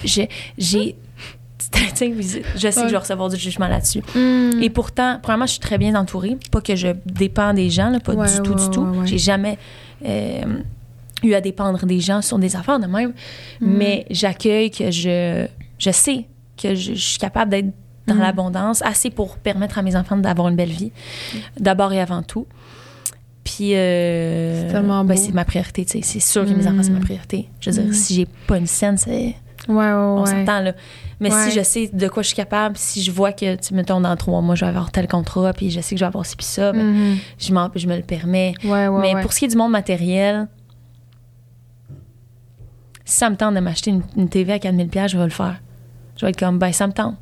sais, 1.96 2.14
je 2.56 2.72
sais 2.72 2.82
que 2.82 2.88
je 2.88 2.92
vais 2.92 2.98
recevoir 2.98 3.30
du 3.30 3.36
jugement 3.38 3.68
là-dessus. 3.68 4.02
Mm. 4.16 4.62
Et 4.62 4.70
pourtant, 4.70 5.20
premièrement, 5.22 5.46
je 5.46 5.52
suis 5.52 5.60
très 5.60 5.78
bien 5.78 5.96
entourée. 5.96 6.38
Pas 6.52 6.62
que 6.62 6.76
je 6.76 6.90
dépends 7.06 7.54
des 7.54 7.70
gens, 7.70 7.90
là, 7.90 8.00
pas 8.00 8.14
Ouais, 8.14 8.28
du 8.28 8.42
tout, 8.42 8.54
ouais, 8.54 8.64
du 8.64 8.70
tout. 8.70 8.88
J'ai 9.06 9.18
jamais 9.18 9.58
euh, 10.06 10.42
eu 11.24 11.34
à 11.34 11.42
dépendre 11.42 11.86
des 11.86 12.00
gens 12.00 12.22
sur 12.22 12.40
des 12.40 12.56
affaires 12.56 12.80
de 12.80 12.88
même. 12.88 13.10
Mm. 13.10 13.14
Mais 13.78 14.06
j'accueille 14.10 14.72
que 14.72 14.92
je, 14.92 15.46
je 15.78 15.92
sais 15.92 16.26
que 16.62 16.76
je, 16.76 16.94
je 16.94 17.00
suis 17.00 17.20
capable 17.20 17.52
d'être 17.52 17.72
dans 18.08 18.16
Mm. 18.16 18.20
l'abondance, 18.22 18.82
assez 18.82 19.10
pour 19.12 19.38
permettre 19.38 19.78
à 19.78 19.82
mes 19.84 19.96
enfants 19.96 20.18
d'avoir 20.18 20.48
une 20.50 20.56
belle 20.56 20.72
vie, 20.72 20.92
d'abord 21.60 21.94
et 21.94 22.02
avant 22.02 22.24
tout. 22.24 22.48
Puis, 23.44 23.76
euh, 23.76 24.68
C'est 24.68 24.74
tellement 24.74 25.04
ben, 25.04 25.16
c'est 25.18 25.32
ma 25.34 25.46
priorité, 25.46 25.86
tu 25.86 25.92
sais. 25.92 26.02
C'est 26.04 26.20
sûr 26.20 26.46
que 26.46 26.52
mes 26.52 26.68
enfants, 26.68 26.84
c'est 26.84 26.92
ma 26.92 27.00
priorité. 27.00 27.50
Je 27.60 27.72
veux 27.72 27.82
dire, 27.84 27.94
si 27.96 28.14
j'ai 28.16 28.28
pas 28.48 28.58
une 28.58 28.68
scène, 28.68 28.98
c'est 28.98 29.36
Ouais, 29.70 29.76
ouais, 29.76 29.94
on 29.94 30.26
s'entend 30.26 30.60
là. 30.62 30.74
Mais 31.22 31.32
Ouais. 31.34 31.50
si 31.50 31.52
je 31.58 31.62
sais 31.64 31.90
de 31.94 32.08
quoi 32.08 32.24
je 32.24 32.28
suis 32.28 32.36
capable, 32.36 32.76
si 32.78 33.02
je 33.04 33.12
vois 33.12 33.32
que, 33.32 33.56
tu 33.56 33.68
sais, 33.68 33.76
mettons, 33.76 34.02
dans 34.02 34.16
trois 34.18 34.42
mois, 34.42 34.56
je 34.56 34.66
vais 34.66 34.70
avoir 34.70 34.90
tel 34.92 35.08
contrat, 35.08 35.54
puis 35.54 35.70
je 35.70 35.80
sais 35.82 35.96
que 35.96 36.00
je 36.00 36.04
vais 36.04 36.08
avoir 36.08 36.26
ci 36.26 36.36
puis 36.36 36.46
ça, 36.46 36.72
ben, 36.72 37.18
je, 37.38 37.54
m'en- 37.54 37.70
je 37.76 37.88
me 37.88 37.96
le 37.96 38.02
permets. 38.04 38.54
Ouais, 38.64 38.88
ouais, 38.88 39.14
Mais 39.14 39.22
pour 39.22 39.32
ce 39.32 39.40
qui 39.40 39.46
est 39.46 39.50
du 39.50 39.58
monde 39.58 39.72
matériel, 39.72 40.48
si 43.06 43.16
ça 43.18 43.30
me 43.30 43.36
tente 43.36 43.56
de 43.56 43.60
m'acheter 43.60 43.92
une, 43.92 44.04
une 44.18 44.30
TV 44.30 44.54
à 44.54 44.60
4000 44.60 44.88
pièces, 44.88 45.12
je 45.12 45.18
vais 45.18 45.24
le 45.24 45.30
faire. 45.30 45.60
Je 46.16 46.26
vais 46.26 46.30
être 46.32 46.40
comme, 46.40 46.60
ben, 46.60 46.72
ça 46.72 46.88
me 46.88 46.94
tente. 46.94 47.16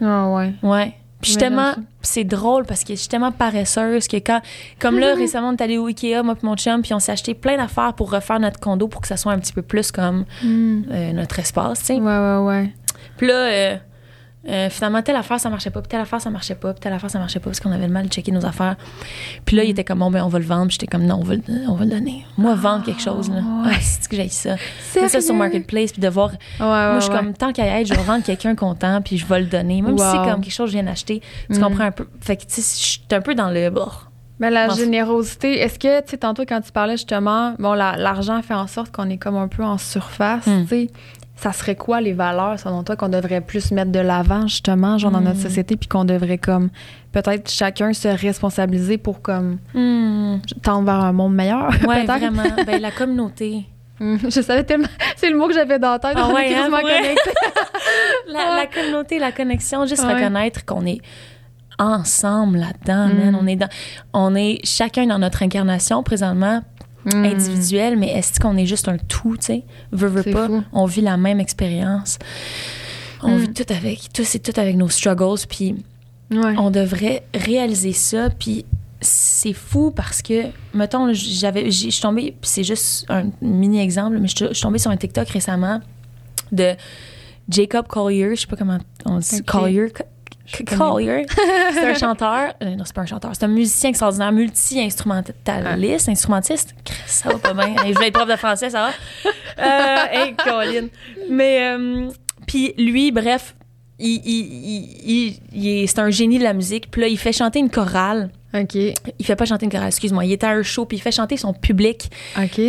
Ah, 0.00 0.28
ouais. 0.30 0.52
Ouais. 0.62 0.94
Puis 1.22 1.30
je 1.32 1.38
suis 1.38 1.42
Ouais, 1.42 1.48
tellement, 1.48 1.74
c'est 2.02 2.24
drôle 2.24 2.66
parce 2.66 2.82
que 2.84 2.94
je 2.94 2.98
suis 2.98 3.08
tellement 3.08 3.32
paresseuse 3.32 4.08
que 4.08 4.16
quand, 4.18 4.42
comme 4.78 4.98
là, 4.98 5.14
récemment, 5.16 5.48
on 5.50 5.52
est 5.52 5.62
allé 5.62 5.78
au 5.78 5.86
Ikea, 5.86 6.22
moi 6.22 6.34
et 6.34 6.44
mon 6.44 6.56
chum, 6.56 6.82
puis 6.82 6.92
on 6.92 6.98
s'est 6.98 7.12
acheté 7.12 7.32
plein 7.34 7.56
d'affaires 7.56 7.94
pour 7.94 8.10
refaire 8.10 8.40
notre 8.40 8.60
condo 8.60 8.88
pour 8.88 9.00
que 9.00 9.06
ça 9.08 9.16
soit 9.16 9.32
un 9.32 9.38
petit 9.38 9.52
peu 9.54 9.62
plus 9.62 9.90
comme 9.92 10.24
Mm. 10.42 10.82
euh, 10.90 11.12
notre 11.12 11.38
espace, 11.38 11.78
tu 11.80 11.84
sais. 11.86 11.94
Ouais, 11.94 12.00
ouais, 12.18 12.36
ouais. 12.44 12.74
Puis 13.16 13.26
là, 13.28 13.34
euh, 13.34 13.76
euh, 14.48 14.68
finalement, 14.70 15.02
telle 15.02 15.14
affaire, 15.16 15.38
ça 15.38 15.48
marchait 15.50 15.70
pas, 15.70 15.80
puis 15.80 15.88
telle 15.88 16.00
affaire, 16.00 16.20
ça 16.20 16.28
marchait 16.30 16.54
pas, 16.56 16.72
puis 16.72 16.80
telle 16.80 16.92
affaire, 16.92 17.10
ça 17.10 17.18
marchait 17.20 17.38
pas, 17.38 17.44
parce 17.50 17.60
qu'on 17.60 17.70
avait 17.70 17.86
le 17.86 17.92
mal 17.92 18.06
de 18.08 18.12
checker 18.12 18.32
nos 18.32 18.44
affaires. 18.44 18.76
Puis 19.44 19.56
là, 19.56 19.64
il 19.64 19.70
était 19.70 19.84
comme, 19.84 20.00
bon, 20.00 20.10
ben, 20.10 20.24
on 20.24 20.28
va 20.28 20.38
le 20.40 20.44
vendre. 20.44 20.66
Puis 20.66 20.72
j'étais 20.80 20.86
comme, 20.88 21.04
non, 21.06 21.18
on 21.20 21.24
va 21.24 21.34
le, 21.36 21.42
on 21.68 21.74
va 21.74 21.84
le 21.84 21.90
donner. 21.90 22.26
Moi, 22.36 22.54
vendre 22.54 22.84
quelque 22.84 23.00
chose, 23.02 23.30
là. 23.30 23.36
ouais. 23.36 23.42
Ah, 23.74 23.78
c'est 23.80 24.08
que 24.08 24.16
j'ai 24.16 24.28
ça? 24.28 24.56
Mais 24.96 25.08
ça 25.08 25.20
sur? 25.20 25.34
Marketplace, 25.34 25.92
puis 25.92 26.02
de 26.02 26.08
voir. 26.08 26.30
Ouais, 26.30 26.36
ouais, 26.60 26.66
moi, 26.66 26.94
je 26.96 27.04
suis 27.04 27.10
ouais. 27.12 27.18
comme, 27.18 27.32
tant 27.34 27.52
qu'à 27.52 27.64
y 27.66 27.80
être, 27.82 27.86
je 27.86 27.94
vais 27.94 28.02
rendre 28.02 28.24
quelqu'un 28.24 28.54
content, 28.54 29.00
puis 29.00 29.16
je 29.18 29.26
vais 29.26 29.40
le 29.40 29.46
donner. 29.46 29.80
Même 29.82 29.96
si 29.96 30.04
c'est 30.04 30.16
comme 30.30 30.40
quelque 30.40 30.52
chose 30.52 30.66
que 30.70 30.72
je 30.72 30.82
viens 30.82 30.90
d'acheter. 30.90 31.22
Tu 31.50 31.58
Mm. 31.58 31.62
comprends 31.62 31.84
un 31.84 31.92
peu. 31.92 32.08
Fait 32.20 32.36
que, 32.36 32.42
tu 32.42 32.60
sais, 32.60 32.62
je 32.80 32.86
suis 32.86 33.00
un 33.12 33.20
peu 33.20 33.34
dans 33.34 33.50
le. 33.50 33.70
bon, 33.70 33.86
Mais 34.40 34.50
la 34.50 34.68
générosité, 34.70 35.60
est-ce 35.60 35.78
que, 35.78 36.00
tu 36.00 36.10
sais, 36.10 36.16
tantôt 36.18 36.42
quand 36.46 36.60
tu 36.60 36.72
parlais 36.72 36.94
justement, 36.96 37.54
bon, 37.58 37.74
la- 37.74 37.96
l'argent 37.96 38.42
fait 38.42 38.54
en 38.54 38.66
sorte 38.66 38.90
qu'on 38.90 39.08
est 39.08 39.16
comme 39.18 39.36
un 39.36 39.48
peu 39.48 39.62
en 39.62 39.78
surface, 39.78 40.46
Mm. 40.46 40.62
tu 40.62 40.68
sais. 40.68 40.90
Ça 41.42 41.52
serait 41.52 41.74
quoi 41.74 42.00
les 42.00 42.12
valeurs, 42.12 42.58
selon 42.60 42.84
toi, 42.84 42.94
qu'on 42.94 43.08
devrait 43.08 43.40
plus 43.40 43.72
mettre 43.72 43.90
de 43.90 43.98
l'avant, 43.98 44.46
justement, 44.46 44.96
genre 44.98 45.10
dans 45.10 45.20
notre 45.20 45.38
Mm. 45.38 45.42
société, 45.42 45.76
puis 45.76 45.88
qu'on 45.88 46.04
devrait 46.04 46.38
comme 46.38 46.70
peut-être 47.10 47.50
chacun 47.50 47.92
se 47.92 48.06
responsabiliser 48.08 48.96
pour 48.96 49.20
comme 49.22 49.58
hmm, 49.74 50.36
tendre 50.62 50.86
vers 50.86 51.00
un 51.04 51.12
monde 51.12 51.34
meilleur, 51.34 51.70
ouais, 51.86 52.04
peut-être? 52.06 52.18
vraiment. 52.18 52.42
Ben, 52.66 52.80
la 52.80 52.92
communauté. 52.92 53.64
Mm. 53.98 54.16
Je 54.24 54.40
savais 54.40 54.62
tellement. 54.64 54.86
C'est 55.16 55.30
le 55.30 55.36
mot 55.36 55.48
que 55.48 55.54
j'avais 55.54 55.78
dans 55.80 55.90
la 55.92 55.98
tête. 55.98 56.12
Ah 56.16 56.28
ouais, 56.28 56.54
hein, 56.54 56.68
connectés. 56.70 57.30
La, 58.32 58.54
la 58.56 58.66
communauté, 58.66 59.18
la 59.18 59.32
connexion, 59.32 59.84
juste 59.86 60.04
Ouais. 60.04 60.14
reconnaître 60.14 60.64
qu'on 60.64 60.86
est 60.86 61.00
ensemble 61.78 62.58
là-dedans, 62.58 63.08
Mm. 63.08 63.18
man. 63.32 63.38
On 63.40 63.46
est 63.46 63.56
dans, 63.56 63.68
on 64.12 64.34
est 64.34 64.60
chacun 64.64 65.06
dans 65.06 65.18
notre 65.18 65.42
incarnation 65.42 66.02
présentement. 66.02 66.62
Mm. 67.04 67.24
individuel, 67.24 67.96
mais 67.98 68.08
est-ce 68.12 68.38
qu'on 68.38 68.56
est 68.56 68.66
juste 68.66 68.88
un 68.88 68.96
tout, 68.98 69.36
tu 69.36 69.46
sais? 69.46 69.62
Veux, 69.90 70.08
veux 70.08 70.22
pas, 70.32 70.46
fou. 70.46 70.62
on 70.72 70.86
vit 70.86 71.00
la 71.00 71.16
même 71.16 71.40
expérience. 71.40 72.18
On 73.22 73.36
Mm. 73.36 73.38
vit 73.38 73.52
tout 73.52 73.72
avec, 73.72 74.12
tout, 74.12 74.24
c'est 74.24 74.38
tout 74.40 74.58
avec 74.60 74.76
nos 74.76 74.88
struggles, 74.88 75.38
puis 75.48 75.74
Ouais. 76.30 76.54
on 76.58 76.70
devrait 76.70 77.24
réaliser 77.34 77.92
ça, 77.92 78.30
puis 78.30 78.64
c'est 79.00 79.52
fou 79.52 79.90
parce 79.90 80.22
que, 80.22 80.44
mettons, 80.74 81.12
j'avais, 81.12 81.70
je 81.70 81.90
suis 81.90 82.00
tombée, 82.00 82.36
c'est 82.42 82.64
juste 82.64 83.04
un 83.08 83.24
mini 83.40 83.80
exemple, 83.80 84.18
mais 84.20 84.28
je 84.28 84.36
suis- 84.46 84.60
tombée 84.60 84.78
sur 84.78 84.90
un 84.90 84.96
TikTok 84.96 85.28
récemment 85.28 85.80
de 86.52 86.74
Jacob 87.48 87.86
Collier, 87.88 88.36
je 88.36 88.42
sais 88.42 88.46
pas 88.46 88.56
comment 88.56 88.78
on 89.04 89.18
dit. 89.18 89.42
Collier, 89.42 89.92
Collier, 90.76 91.26
c'est 91.72 91.86
un 91.90 91.94
chanteur, 91.98 92.54
euh, 92.62 92.74
non, 92.76 92.84
c'est 92.84 92.94
pas 92.94 93.02
un 93.02 93.06
chanteur, 93.06 93.30
c'est 93.34 93.44
un 93.44 93.48
musicien 93.48 93.88
extraordinaire, 93.90 94.32
multi-instrumentaliste, 94.32 96.08
instrumentiste. 96.08 96.74
Ça 97.06 97.30
va 97.30 97.38
pas 97.38 97.54
bien. 97.54 97.74
Je 97.86 97.98
vais 97.98 98.08
être 98.08 98.14
prof 98.14 98.28
de 98.28 98.36
français, 98.36 98.70
ça 98.70 98.88
va? 98.88 98.90
Euh, 99.58 100.04
hey, 100.12 100.34
Colin. 100.34 100.88
Mais, 101.30 101.68
euh, 101.76 102.08
puis 102.46 102.74
lui, 102.78 103.12
bref, 103.12 103.54
il, 103.98 104.20
il, 104.24 104.46
il- 104.46 105.10
il- 105.28 105.38
il 105.52 105.68
est, 105.68 105.86
c'est 105.86 106.00
un 106.00 106.10
génie 106.10 106.38
de 106.38 106.44
la 106.44 106.54
musique. 106.54 106.90
Puis 106.90 107.00
là, 107.02 107.08
il 107.08 107.18
fait 107.18 107.32
chanter 107.32 107.58
une 107.60 107.70
chorale. 107.70 108.30
OK. 108.54 108.74
Il 108.74 109.24
fait 109.24 109.36
pas 109.36 109.44
chanter 109.46 109.64
une 109.66 109.72
chorale, 109.72 109.88
excuse-moi. 109.88 110.24
Il 110.24 110.32
est 110.32 110.44
à 110.44 110.50
un 110.50 110.62
show, 110.62 110.84
puis 110.84 110.98
il 110.98 111.00
fait 111.00 111.10
chanter 111.12 111.36
son 111.36 111.52
public 111.54 112.10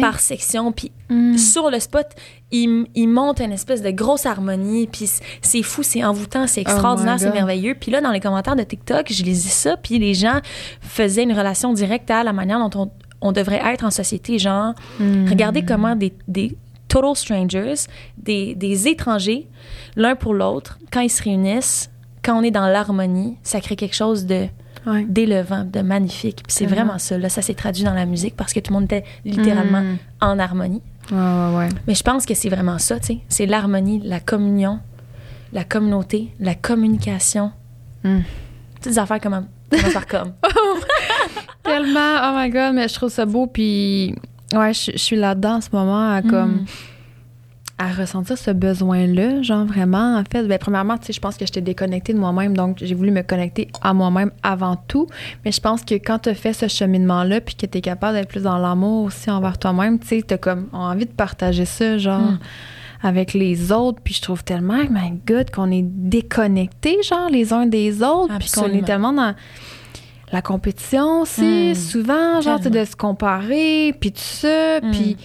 par 0.02 0.20
section. 0.20 0.72
Puis 0.72 0.92
Mm. 1.10 1.38
sur 1.38 1.70
le 1.70 1.80
spot, 1.80 2.08
il, 2.52 2.88
il 2.96 3.08
monte 3.08 3.40
une 3.42 3.52
espèce 3.52 3.82
de 3.82 3.92
grosse 3.92 4.26
harmonie, 4.26 4.88
puis 4.88 5.08
c'est 5.42 5.62
fou, 5.62 5.84
c'est 5.84 6.04
envoûtant, 6.04 6.48
c'est 6.48 6.62
extraordinaire, 6.62 7.18
Oh 7.20 7.24
my 7.24 7.28
c'est 7.30 7.34
merveilleux. 7.34 7.76
Puis 7.80 7.92
là, 7.92 8.00
dans 8.02 8.12
les 8.12 8.22
commentaires 8.22 8.56
de 8.56 8.64
TikTok, 8.64 9.12
je 9.12 9.22
lisais 9.24 9.50
ça, 9.50 9.76
puis 9.78 10.00
les 10.00 10.14
gens 10.14 10.40
faisaient 10.82 11.24
une 11.24 11.34
relation 11.34 11.74
directe 11.74 12.10
à 12.10 12.24
la 12.24 12.32
manière 12.34 12.58
dont 12.68 12.80
on, 12.86 12.92
on 13.28 13.32
devrait 13.32 13.62
être 13.74 13.84
en 13.84 13.92
société. 13.92 14.40
Genre, 14.40 14.74
Mm. 15.00 15.30
regardez 15.30 15.64
comment 15.66 15.96
des, 15.96 16.14
des 16.28 16.56
total 16.88 17.16
strangers, 17.16 17.74
des, 18.18 18.56
des 18.56 18.88
étrangers, 18.88 19.48
l'un 19.96 20.16
pour 20.16 20.34
l'autre, 20.34 20.80
quand 20.92 21.02
ils 21.02 21.10
se 21.10 21.22
réunissent, 21.22 21.92
quand 22.24 22.40
on 22.40 22.44
est 22.44 22.52
dans 22.52 22.68
l'harmonie, 22.68 23.38
ça 23.44 23.60
crée 23.60 23.76
quelque 23.76 23.96
chose 23.96 24.26
de 24.26 24.48
Ouais. 24.86 25.06
d'élevant, 25.08 25.64
de 25.64 25.80
magnifique. 25.82 26.44
Puis 26.46 26.54
c'est 26.54 26.66
vraiment 26.66 26.98
ça. 26.98 27.18
Là, 27.18 27.30
ça 27.30 27.42
s'est 27.42 27.54
traduit 27.54 27.84
dans 27.84 27.94
la 27.94 28.06
musique 28.06 28.36
parce 28.36 28.52
que 28.54 28.60
tout 28.60 28.74
le 28.74 28.80
monde 28.80 28.86
était 28.86 29.04
littéralement 29.24 29.82
Mm. 29.82 29.98
en 30.22 30.40
harmonie. 30.40 30.82
Ouais, 31.12 31.18
ouais, 31.18 31.58
ouais. 31.58 31.70
Mais 31.88 31.96
je 31.96 32.04
pense 32.04 32.26
que 32.26 32.34
c'est 32.34 32.50
vraiment 32.50 32.78
ça, 32.80 33.00
tu 33.00 33.06
sais. 33.08 33.20
C'est 33.30 33.46
l'harmonie, 33.46 34.02
la 34.04 34.20
communion, 34.20 34.80
la 35.54 35.64
communauté, 35.64 36.34
la 36.40 36.56
communication. 36.56 37.52
Mm. 38.04 38.20
Toutes 38.76 38.92
des 38.92 39.00
affaires 39.00 39.20
comme 39.22 39.34
comme. 40.10 40.34
Tellement, 41.64 42.16
oh 42.24 42.36
my 42.38 42.50
god, 42.50 42.74
mais 42.74 42.88
je 42.88 42.94
trouve 42.94 43.10
ça 43.10 43.26
beau, 43.26 43.48
puis 43.48 44.14
ouais, 44.54 44.74
je, 44.74 44.92
je 44.92 44.98
suis 44.98 45.16
là-dedans 45.16 45.56
en 45.56 45.62
ce 45.62 45.70
moment 45.72 46.12
à 46.14 46.22
comme 46.22 46.52
Mm. 46.62 46.66
À 47.80 47.92
ressentir 47.92 48.38
ce 48.38 48.52
besoin-là, 48.52 49.42
genre 49.42 49.66
vraiment, 49.66 50.18
en 50.18 50.24
fait, 50.32 50.44
ben 50.44 50.58
premièrement, 50.60 50.98
tu 50.98 51.08
sais, 51.08 51.14
je 51.14 51.20
pense 51.20 51.38
que 51.38 51.46
j'étais 51.46 51.60
déconnectée 51.62 52.14
de 52.14 52.20
moi-même, 52.20 52.56
donc 52.56 52.78
j'ai 52.82 52.94
voulu 52.94 53.10
me 53.12 53.24
connecter 53.24 53.68
à 53.82 53.94
moi-même 53.94 54.32
avant 54.44 54.76
tout, 54.88 55.08
mais 55.44 55.52
je 55.52 55.60
pense 55.60 55.84
que 55.84 55.96
quand 55.96 56.20
tu 56.20 56.30
as 56.30 56.36
fait 56.36 56.54
ce 56.54 56.68
cheminement-là, 56.68 57.42
puis 57.42 57.56
que 57.56 57.66
tu 57.66 57.78
es 57.80 57.82
capable 57.82 58.16
d'être 58.16 58.30
plus 58.30 58.44
dans 58.44 58.60
l'amour 58.60 59.06
aussi 59.06 59.30
envers 59.32 59.58
toi-même, 59.58 59.98
tu 60.00 60.08
sais, 60.08 60.22
tu 60.26 60.34
as 60.36 60.38
comme 60.38 60.68
envie 60.72 61.06
de 61.06 61.12
partager 61.12 61.66
ça, 61.66 61.98
genre... 61.98 62.22
Mm. 62.22 62.40
avec 63.06 63.34
les 63.34 63.74
autres, 63.74 64.00
puis 64.02 64.14
je 64.14 64.22
trouve 64.22 64.46
tellement, 64.46 64.78
my 64.90 65.12
God, 65.28 65.52
qu'on 65.52 65.70
est 65.72 65.84
déconnectés, 65.84 67.04
genre, 67.04 67.28
les 67.30 67.52
uns 67.52 67.66
des 67.66 68.02
autres, 68.02 68.38
puis 68.40 68.50
qu'on 68.50 68.68
est 68.72 68.86
tellement 68.86 69.12
dans 69.12 69.36
la 70.32 70.42
compétition 70.42 71.22
aussi, 71.24 71.72
Mm. 71.72 71.76
souvent, 71.76 72.40
genre, 72.40 72.60
de 72.62 72.86
se 72.86 72.96
comparer, 72.96 73.94
puis 74.00 74.12
tout 74.14 74.22
ça, 74.22 74.80
puis... 74.92 75.18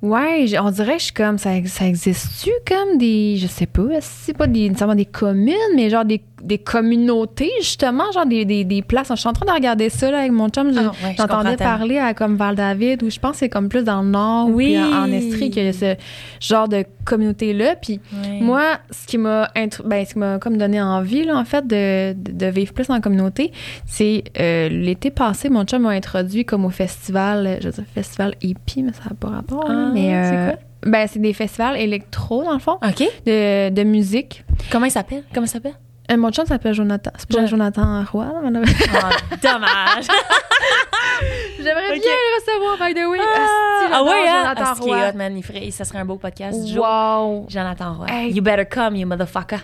Ouais, 0.00 0.46
on 0.60 0.70
dirait 0.70 0.92
que 0.94 0.98
je 1.00 1.04
suis 1.06 1.12
comme, 1.12 1.38
ça, 1.38 1.50
ça 1.66 1.86
existe-tu 1.86 2.50
comme 2.66 2.98
des, 2.98 3.36
je 3.36 3.48
sais 3.48 3.66
pas, 3.66 4.00
c'est 4.00 4.32
pas 4.32 4.46
des, 4.46 4.68
nécessairement 4.68 4.94
des 4.94 5.04
communes, 5.04 5.56
mais 5.74 5.90
genre 5.90 6.04
des, 6.04 6.22
des 6.42 6.58
communautés, 6.58 7.50
justement, 7.60 8.10
genre 8.12 8.26
des, 8.26 8.44
des, 8.44 8.64
des 8.64 8.82
places. 8.82 9.08
Je 9.10 9.16
suis 9.16 9.28
en 9.28 9.32
train 9.32 9.46
de 9.46 9.52
regarder 9.52 9.88
ça 9.90 10.10
là, 10.10 10.20
avec 10.20 10.32
mon 10.32 10.48
chum. 10.48 10.72
je- 10.72 10.78
Ah, 10.78 10.92
ouais, 11.04 11.14
J'entendais 11.16 11.56
parler 11.56 11.98
à 11.98 12.14
comme 12.14 12.36
Val-David, 12.36 13.02
où 13.02 13.10
je 13.10 13.18
pense 13.18 13.32
que 13.32 13.36
c'est 13.38 13.48
comme 13.48 13.68
plus 13.68 13.82
dans 13.84 14.02
le 14.02 14.08
nord, 14.08 14.48
Oui. 14.50 14.74
puis 14.74 14.78
en, 14.78 15.02
en 15.04 15.12
Estrie, 15.12 15.50
qu'il 15.50 15.64
y 15.64 15.68
a 15.68 15.72
ce 15.72 15.94
genre 16.40 16.68
de 16.68 16.84
communauté-là. 17.04 17.76
Puis 17.76 18.00
moi, 18.40 18.62
ce 18.90 19.06
qui 19.06 19.18
m'a 19.18 19.48
ben, 19.84 20.04
ce 20.06 20.12
qui 20.12 20.18
m'a 20.18 20.38
comme 20.38 20.56
donné 20.58 20.80
envie, 20.80 21.24
là, 21.24 21.36
en 21.36 21.44
fait, 21.44 21.66
de, 21.66 22.12
de, 22.14 22.46
vivre 22.46 22.72
plus 22.72 22.88
en 22.90 23.00
communauté, 23.00 23.52
c'est 23.86 24.24
euh, 24.38 24.68
l'été 24.68 25.10
passé, 25.10 25.48
mon 25.48 25.64
chum 25.64 25.82
m'a 25.82 25.90
introduit 25.90 26.44
comme 26.44 26.64
au 26.64 26.70
festival, 26.70 27.58
je 27.60 27.66
veux 27.68 27.72
dire, 27.72 27.84
festival 27.94 28.34
hippie, 28.42 28.82
mais 28.82 28.92
ça 28.92 29.04
n'a 29.10 29.16
pas 29.18 29.28
rapport. 29.28 29.66
Ah, 29.68 29.90
mais, 29.92 30.08
c'est 30.10 30.36
euh, 30.36 30.50
quoi? 30.50 30.58
Ben, 30.86 31.06
c'est 31.08 31.18
des 31.18 31.32
festivals 31.32 31.76
électro, 31.76 32.44
dans 32.44 32.52
le 32.52 32.58
fond, 32.60 32.78
OK. 32.86 33.02
de, 33.26 33.70
de 33.70 33.82
musique. 33.82 34.44
Comment 34.70 34.86
il 34.86 34.90
s'appelle? 34.92 35.24
Comment 35.34 35.46
il 35.46 35.50
s'appelle? 35.50 35.74
Euh, 36.10 36.16
mon 36.16 36.30
chum 36.30 36.46
s'appelle 36.46 36.72
Jonathan. 36.72 37.10
C'est 37.18 37.28
pas 37.28 37.40
Jo- 37.42 37.46
Jonathan 37.48 38.02
Roy, 38.10 38.24
là, 38.24 38.60
Ah, 38.94 39.10
dommage. 39.42 40.06
J'aimerais 41.58 41.98
bien 41.98 42.12
le 42.12 42.40
recevoir, 42.40 42.88
by 42.88 42.94
the 42.94 43.04
way. 43.06 43.18
ah, 43.20 43.88
ah 43.92 44.02
ouais, 44.04 44.10
hein? 44.28 44.42
Jonathan 44.54 44.62
Ah, 44.64 44.74
Roy. 44.80 45.08
hot, 45.10 45.16
man. 45.16 45.36
Il 45.36 45.42
ferait, 45.42 45.70
ça 45.70 45.84
serait 45.84 45.98
un 45.98 46.04
beau 46.04 46.16
podcast 46.16 46.64
du 46.64 46.72
jour. 46.74 46.84
Wow. 46.84 47.46
Jonathan 47.48 47.94
Roy. 47.94 48.06
Hey. 48.08 48.32
You 48.32 48.42
better 48.42 48.64
come, 48.66 48.96
you 48.96 49.06
motherfucker. 49.06 49.58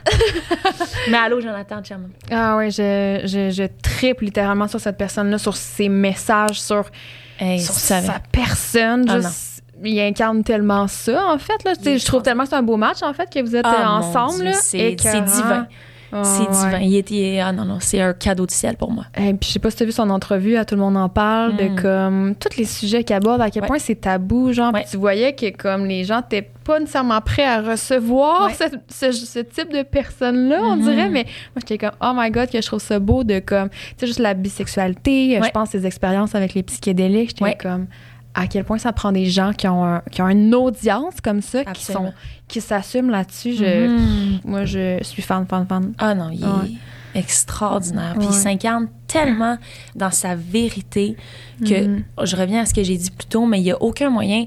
Mais 1.11 1.17
allô, 1.19 1.41
Jonathan, 1.41 1.83
chum. 1.83 2.11
Ah 2.31 2.57
ouais, 2.57 2.71
je, 2.71 3.21
je, 3.25 3.51
je 3.51 3.65
triple 3.83 4.25
littéralement 4.25 4.69
sur 4.69 4.81
cette 4.81 4.97
personne-là, 4.99 5.39
sur 5.39 5.57
ses 5.57 5.89
messages, 5.89 6.61
sur, 6.61 6.85
Hey, 7.39 7.61
sur 7.61 7.75
savais. 7.75 8.07
sa 8.07 8.21
personne. 8.31 9.07
Ah 9.09 9.21
juste, 9.21 9.63
il 9.83 9.99
incarne 10.01 10.43
tellement 10.45 10.87
ça, 10.89 11.27
en 11.27 11.39
fait. 11.39 11.65
Là. 11.65 11.73
Je 11.83 12.05
trouve 12.05 12.23
tellement 12.23 12.43
que 12.45 12.51
c'est 12.51 12.57
un 12.57 12.63
beau 12.63 12.77
match, 12.77 13.03
en 13.03 13.13
fait, 13.15 13.33
que 13.33 13.41
vous 13.41 13.57
êtes 13.57 13.65
Ah, 13.67 13.93
ensemble. 13.99 14.51
Dieu, 14.73 14.91
là. 15.49 15.67
C'est- 16.23 16.41
divin. 16.51 16.73
Ouais. 16.73 16.87
Il 16.87 16.97
était. 16.97 17.41
Ah 17.43 17.53
non, 17.53 17.65
non, 17.65 17.79
c'est 17.81 18.01
un 18.01 18.13
cadeau 18.13 18.47
du 18.47 18.55
ciel 18.55 18.77
pour 18.77 18.93
moi. 18.93 19.07
Et 19.17 19.33
puis, 19.35 19.49
je 19.49 19.53
sais 19.55 19.59
pas 19.59 19.71
si 19.71 19.77
tu 19.79 19.83
as 19.83 19.87
vu 19.87 19.93
son 19.93 20.11
entrevue, 20.11 20.57
à 20.57 20.65
tout 20.65 20.75
le 20.75 20.81
monde 20.83 20.97
en 20.97 21.09
parle, 21.09 21.55
Mm. 21.55 21.57
de 21.57 21.81
comme 21.83 22.35
tous 22.37 22.57
les 22.59 22.65
sujets 22.65 23.03
qu'il 23.05 23.17
aborde, 23.17 23.41
à 23.41 23.51
quel 23.51 23.63
Ouais. 23.63 23.69
point 23.69 23.79
c'est 23.79 23.97
tabou, 23.97 24.53
genre. 24.53 24.73
Ouais. 24.73 24.85
Tu 24.91 24.97
voyais 24.97 25.35
que 25.35 25.51
comme 25.57 25.87
les 25.87 26.05
gens 26.05 26.19
n'étaient 26.21 26.51
pas 26.65 26.79
nécessairement 26.81 27.21
prêts 27.21 27.45
à 27.45 27.61
recevoir 27.61 28.51
ce, 28.55 28.65
ce- 28.89 29.13
ce 29.13 29.39
type 29.41 29.71
de 29.73 29.83
personne-là, 29.83 30.61
on 30.63 30.77
Mhm. 30.77 30.83
dirait. 30.83 31.09
Mais 31.11 31.25
moi, 31.25 31.61
j'étais 31.61 31.79
comme, 31.79 31.97
oh 32.01 32.13
my 32.15 32.31
God, 32.31 32.51
que 32.51 32.61
je 32.61 32.67
trouve 32.67 32.81
ça 32.81 32.99
beau 32.99 33.25
de 33.25 33.39
comme, 33.41 33.69
tu 33.69 33.77
sais, 33.99 34.07
juste 34.07 34.19
la 34.21 34.35
bisexualité, 34.35 35.41
je 35.43 35.51
pense 35.51 35.73
les 35.73 35.87
expériences 35.87 36.35
avec 36.35 36.55
les 36.55 36.63
psychédéliques, 36.63 37.35
j'étais 37.39 37.57
comme, 37.57 37.87
à 38.35 38.47
quel 38.49 38.65
point 38.65 38.79
ça 38.79 38.93
prend 38.93 39.13
des 39.13 39.27
gens 39.27 39.53
qui 39.53 39.69
ont, 39.69 39.85
un- 39.85 40.03
qui 40.11 40.21
ont 40.23 40.29
une 40.29 40.55
audience 40.55 41.21
comme 41.23 41.41
ça, 41.41 41.65
qui 41.65 41.85
sont 41.85 42.13
qui 42.49 42.61
s'assument 42.61 43.11
là-dessus. 43.11 43.55
Je, 43.55 43.87
Mhm. 43.87 44.41
Moi, 44.45 44.65
je 44.65 44.99
suis 45.03 45.23
fan, 45.23 45.47
fan, 45.49 45.67
fan. 45.67 45.93
Ah 45.99 46.15
non, 46.15 46.31
il 46.31 46.45
Ouais. 46.45 46.51
est 47.15 47.19
extraordinaire. 47.21 48.15
Puis 48.19 48.27
Ouais. 48.27 48.33
il 48.33 48.37
s'incarne 48.37 48.89
tellement 49.07 49.57
dans 49.95 50.11
sa 50.11 50.35
vérité 50.35 51.17
que 51.65 51.87
Mhm. 51.87 52.05
je 52.25 52.37
reviens 52.37 52.63
à 52.63 52.67
ce 52.67 52.75
que 52.75 52.83
j'ai 52.83 52.97
dit 52.97 53.11
plus 53.11 53.27
tôt, 53.27 53.47
mais 53.47 53.61
il 53.61 53.65
n'y 53.65 53.73
a 53.73 53.81
aucun 53.83 54.11
moyen, 54.11 54.45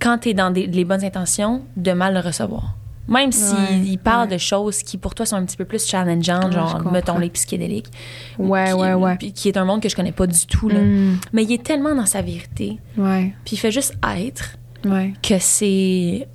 quand 0.00 0.18
tu 0.18 0.30
es 0.30 0.34
dans 0.34 0.50
des, 0.50 0.66
les 0.66 0.84
bonnes 0.84 1.04
intentions, 1.04 1.62
de 1.76 1.92
mal 1.92 2.14
le 2.14 2.20
recevoir. 2.20 2.74
Même 3.08 3.32
s'il 3.32 3.56
Ouais, 3.56 3.80
il 3.86 3.98
parle 3.98 4.28
ouais. 4.28 4.34
de 4.34 4.38
choses 4.38 4.82
qui 4.82 4.98
pour 4.98 5.14
toi 5.14 5.24
sont 5.26 5.36
un 5.36 5.44
petit 5.44 5.56
peu 5.56 5.64
plus 5.64 5.86
challengeantes, 5.86 6.52
je 6.52 6.58
genre 6.58 6.92
mettons 6.92 7.18
les 7.18 7.30
psychédéliques. 7.30 7.88
Ouais, 8.38 8.66
qui, 8.68 8.72
ouais, 8.74 8.92
ouais. 8.94 9.16
puis 9.16 9.32
qui 9.32 9.48
est 9.48 9.56
un 9.56 9.64
monde 9.64 9.80
que 9.82 9.88
je 9.88 9.96
connais 9.96 10.12
pas 10.12 10.26
du 10.26 10.46
tout. 10.46 10.68
Là. 10.68 10.80
Mm. 10.80 11.18
Mais 11.32 11.44
il 11.44 11.52
est 11.52 11.62
tellement 11.62 11.94
dans 11.94 12.06
sa 12.06 12.20
vérité, 12.22 12.78
Ouais, 12.96 13.32
puis 13.44 13.54
il 13.56 13.58
fait 13.58 13.72
juste 13.72 13.94
être 14.16 14.56
ouais. 14.84 15.14
que 15.22 15.38
c'est. 15.38 16.28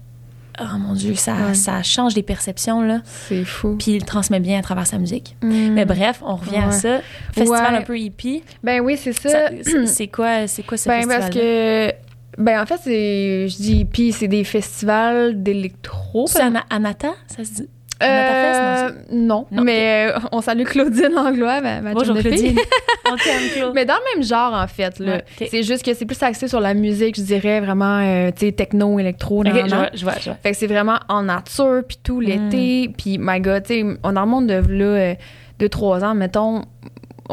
Oh 0.59 0.77
mon 0.77 0.93
Dieu, 0.93 1.15
ça, 1.15 1.33
Ouais. 1.47 1.53
ça 1.55 1.81
change 1.81 2.13
des 2.13 2.21
perceptions, 2.21 2.81
là. 2.83 3.01
C'est 3.05 3.43
fou. 3.43 3.75
Puis 3.79 3.93
il 3.93 4.05
transmet 4.05 4.39
bien 4.39 4.59
à 4.59 4.61
travers 4.61 4.85
sa 4.85 4.99
musique. 4.99 5.35
Mm. 5.41 5.69
Mais 5.73 5.85
bref, 5.85 6.21
on 6.23 6.35
revient 6.35 6.57
à 6.67 6.71
ça. 6.71 6.99
Festival 7.31 7.71
Ouais. 7.73 7.79
un 7.79 7.81
peu 7.81 7.97
hippie. 7.97 8.43
Ben 8.63 8.79
oui, 8.79 8.95
c'est 8.97 9.13
ça. 9.13 9.29
Ça- 9.29 9.49
c'est- 9.63 9.85
C'est 9.87 10.07
quoi, 10.07 10.45
c'est 10.47 10.61
quoi 10.61 10.77
ce 10.77 10.87
ben 10.89 10.97
festival 10.97 11.19
parce 11.19 11.33
que 11.33 11.91
ben 12.37 12.61
en 12.61 12.65
fait 12.65 12.79
c'est 12.83 13.47
je 13.47 13.55
dis 13.57 13.85
puis 13.85 14.11
c'est 14.11 14.27
des 14.27 14.43
festivals 14.43 15.41
d'électro. 15.43 16.25
C'est 16.27 16.41
Ana- 16.41 16.63
Anata, 16.69 17.13
ça 17.27 17.43
se 17.43 17.51
dit? 17.53 17.69
Euh, 18.01 18.05
Anatafest, 18.05 19.11
non, 19.13 19.45
Non, 19.51 19.63
mais 19.63 20.11
euh, 20.13 20.19
on 20.33 20.41
salue 20.41 20.63
Claudine 20.65 21.11
Langlois, 21.13 21.61
ma, 21.61 21.79
ma 21.79 21.93
Bonjour 21.93 22.15
de. 22.15 22.21
Claudine. 22.21 22.57
on 23.09 23.15
t'aime, 23.15 23.49
Claude. 23.55 23.71
Mais 23.75 23.85
dans 23.85 23.93
le 23.93 24.15
même 24.19 24.27
genre 24.27 24.53
en 24.53 24.67
fait 24.67 24.99
là. 24.99 25.21
C'est 25.49 25.63
juste 25.63 25.85
que 25.85 25.93
c'est 25.93 26.05
plus 26.05 26.21
axé 26.21 26.47
sur 26.49 26.59
la 26.59 26.73
musique, 26.73 27.15
je 27.15 27.21
dirais 27.21 27.61
vraiment 27.61 27.99
euh, 27.99 28.31
tu 28.37 28.47
sais 28.47 28.51
techno, 28.51 28.99
électro, 28.99 29.39
Ok, 29.39 29.45
nan, 29.45 29.67
je 29.69 29.75
vois, 29.75 29.89
je 29.93 30.03
vois, 30.03 30.13
je 30.19 30.25
vois. 30.31 30.37
Fait 30.43 30.51
que 30.51 30.57
c'est 30.57 30.67
vraiment 30.67 30.99
en 31.07 31.23
nature, 31.23 31.83
puis 31.87 31.97
tout 32.03 32.19
l'été, 32.19 32.87
Mm. 32.89 32.93
puis 32.97 33.17
my 33.19 33.39
God, 33.39 33.63
tu 33.63 33.73
sais, 33.73 33.85
on 34.03 34.17
en 34.17 34.21
remonte 34.21 34.47
de 34.47 34.55
là, 34.55 34.85
euh, 34.85 35.15
deux, 35.59 35.69
trois 35.69 36.03
ans, 36.03 36.15
mettons, 36.15 36.63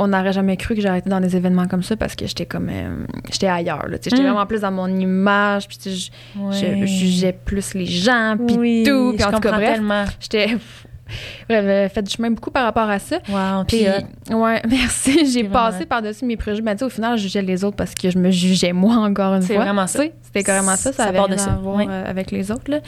on 0.02 0.08
n'aurait 0.08 0.32
jamais 0.32 0.56
cru 0.56 0.74
que 0.74 0.80
j'arrêtais 0.80 1.10
dans 1.10 1.20
des 1.20 1.36
événements 1.36 1.66
comme 1.68 1.82
ça 1.82 1.94
parce 1.96 2.14
que 2.14 2.26
j'étais 2.26 2.46
comme, 2.46 2.68
euh, 2.70 3.04
j'étais 3.30 3.48
ailleurs, 3.48 3.86
j'étais 3.90 4.16
Mm. 4.16 4.22
vraiment 4.22 4.46
plus 4.46 4.60
dans 4.62 4.70
mon 4.72 4.86
image, 4.88 5.68
puis 5.68 5.78
je- 5.84 6.86
jugeais 6.86 7.32
plus 7.44 7.74
les 7.74 7.86
gens, 7.86 8.36
puis 8.46 8.56
Oui, 8.56 8.82
tout, 8.86 9.12
puis 9.14 9.24
en 9.24 9.32
tout 9.32 9.40
cas, 9.40 9.52
bref, 9.52 9.80
j'étais 10.20 10.56
bref, 11.48 11.64
euh, 11.64 11.88
fait 11.88 12.02
du 12.02 12.10
chemin 12.10 12.30
beaucoup 12.30 12.50
par 12.50 12.64
rapport 12.64 12.88
à 12.88 12.98
ça. 12.98 13.18
Wow, 13.28 13.64
Puis, 13.66 13.84
ouais, 14.30 14.62
merci. 14.68 15.26
J'ai 15.32 15.44
passé 15.44 15.86
par-dessus 15.86 16.24
mes 16.24 16.36
préjugés. 16.36 16.62
Mais 16.62 16.76
sais, 16.76 16.84
au 16.84 16.88
final, 16.88 17.16
je 17.18 17.22
jugeais 17.24 17.42
les 17.42 17.64
autres 17.64 17.76
parce 17.76 17.94
que 17.94 18.10
je 18.10 18.18
me 18.18 18.30
jugeais 18.30 18.72
moi 18.72 18.96
encore 18.96 19.34
une 19.34 19.42
C'est 19.42 19.54
fois. 19.54 19.64
vraiment 19.64 19.86
ça. 19.86 20.02
C'était 20.22 20.42
carrément 20.44 20.76
ça. 20.76 20.92
Ça, 20.92 21.04
Ça 21.04 21.04
avait 21.10 21.18
de 21.18 21.24
rien 21.24 21.36
ça, 21.38 21.52
à 21.52 21.56
voir 21.56 21.76
ouais. 21.76 21.86
euh, 21.88 22.04
avec 22.08 22.30
les 22.30 22.50
autres. 22.50 22.70
Là. 22.70 22.78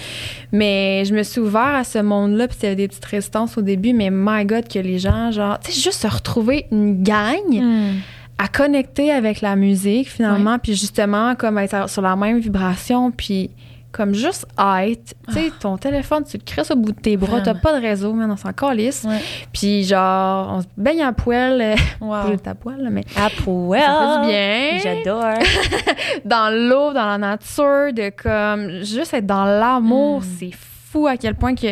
Mais 0.53 1.05
je 1.05 1.15
me 1.15 1.23
suis 1.23 1.41
ouvert 1.41 1.75
à 1.75 1.85
ce 1.85 1.99
monde-là. 1.99 2.49
Puis 2.49 2.59
il 2.61 2.65
y 2.65 2.67
avait 2.67 2.77
des 2.77 2.89
petites 2.89 3.05
résistances 3.05 3.59
au 3.59 3.63
début. 3.63 3.93
Mais 3.93 4.11
my 4.13 4.45
God, 4.45 4.69
que 4.69 4.79
les 4.79 4.99
gens, 4.99 5.31
genre, 5.33 5.59
tu 5.61 5.73
sais, 5.73 5.81
juste 5.81 6.03
se 6.03 6.07
retrouver 6.09 6.67
une 6.71 7.03
gang 7.03 7.33
Hmm. 7.53 7.99
à 8.39 8.49
connecter 8.49 9.11
avec 9.13 9.41
la 9.41 9.57
musique 9.57 10.11
finalement, 10.11 10.59
puis 10.59 10.75
justement 10.75 11.35
comme 11.35 11.59
être 11.59 11.89
sur 11.89 12.03
la 12.03 12.17
même 12.17 12.39
vibration, 12.41 13.11
puis 13.11 13.51
comme 13.93 14.15
juste 14.15 14.47
être, 14.59 15.15
tu 15.29 15.35
sais, 15.35 15.53
ton 15.61 15.77
téléphone, 15.77 16.25
tu 16.25 16.39
le 16.39 16.43
crées 16.45 16.63
au 16.71 16.77
bout 16.77 16.93
de 16.93 17.01
tes 17.01 17.17
bras, 17.19 17.43
t'as 17.43 17.53
pas 17.55 17.79
de 17.79 17.83
réseau, 17.87 18.15
mais 18.15 18.25
on 18.25 18.37
s'en 18.39 18.53
calisse. 18.53 19.05
Ouais. 19.05 19.19
Puis 19.53 19.85
genre, 19.85 20.55
on 20.57 20.61
se 20.63 20.67
baigne 20.79 21.03
à 21.03 21.13
poil, 21.13 21.61
euh, 21.61 21.75
Wow. 22.01 22.37
ta 22.37 22.55
poil, 22.55 22.81
là, 22.83 22.89
mais 22.91 23.05
À 23.17 23.29
poil. 23.45 23.81
ça 23.83 24.21
fait 24.23 24.27
du 24.27 24.33
bien. 24.33 24.79
J'adore. 25.05 25.45
Dans 26.25 26.51
l'eau, 26.53 26.93
dans 26.93 27.05
la 27.07 27.19
nature, 27.19 27.93
de 27.93 28.11
comme, 28.11 28.83
juste 28.83 29.13
être 29.15 29.27
dans 29.27 29.45
l'amour, 29.45 30.21
Mm. 30.21 30.25
c'est 30.39 30.51
fou 30.91 31.07
à 31.07 31.17
quel 31.17 31.35
point 31.35 31.55
que 31.55 31.69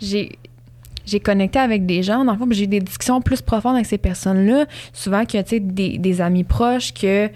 j'ai 0.00 0.38
j'ai 1.06 1.20
connecté 1.20 1.58
avec 1.58 1.84
des 1.84 2.02
gens, 2.02 2.24
dans 2.24 2.32
le 2.32 2.38
fond, 2.38 2.46
j'ai 2.50 2.64
eu 2.64 2.66
des 2.66 2.80
discussions 2.80 3.20
plus 3.20 3.42
profondes 3.42 3.74
avec 3.74 3.84
ces 3.84 3.98
personnes-là. 3.98 4.64
Souvent 4.94 5.26
que, 5.26 5.36
tu 5.42 5.48
sais, 5.48 5.60
des, 5.60 5.98
des 5.98 6.20
amis 6.22 6.44
proches 6.44 6.94
que, 6.94 7.28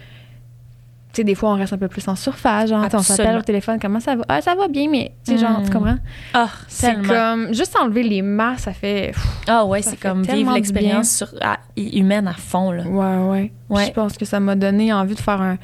tu 1.12 1.16
sais, 1.16 1.24
des 1.24 1.34
fois, 1.34 1.50
on 1.50 1.54
reste 1.56 1.72
un 1.72 1.78
peu 1.78 1.88
plus 1.88 2.06
en 2.08 2.14
surface. 2.16 2.68
Genre, 2.70 2.80
on 2.98 3.02
s'appelle 3.02 3.26
au 3.38 3.42
téléphone, 3.42 3.78
comment 3.80 3.98
ça 4.00 4.14
va? 4.16 4.24
Ah, 4.28 4.40
ça 4.42 4.54
va 4.54 4.68
bien, 4.68 4.88
mais, 4.90 5.12
tu 5.24 5.32
sais, 5.32 5.38
genre, 5.38 5.62
tu 5.64 5.70
comprends? 5.70 5.96
Ah, 6.34 6.48
C'est 6.68 6.92
comme, 7.08 7.54
juste 7.54 7.74
enlever 7.80 8.02
les 8.02 8.22
masques, 8.22 8.60
ça 8.64 8.72
fait. 8.72 9.12
Ah 9.46 9.64
ouais, 9.64 9.82
c'est 9.82 9.96
comme 9.98 10.22
vivre 10.36 10.50
l'expérience 10.54 11.24
à- 11.40 11.58
humaine 11.76 12.28
à 12.28 12.34
fond, 12.34 12.70
là. 12.72 12.82
Ouais, 12.84 13.28
ouais. 13.30 13.52
Ouais. 13.70 13.86
Je 13.86 13.92
pense 13.92 14.16
que 14.18 14.24
ça 14.24 14.38
m'a 14.40 14.54
donné 14.54 14.92
envie 14.92 15.14
de 15.14 15.20
faire 15.20 15.40
un, 15.40 15.56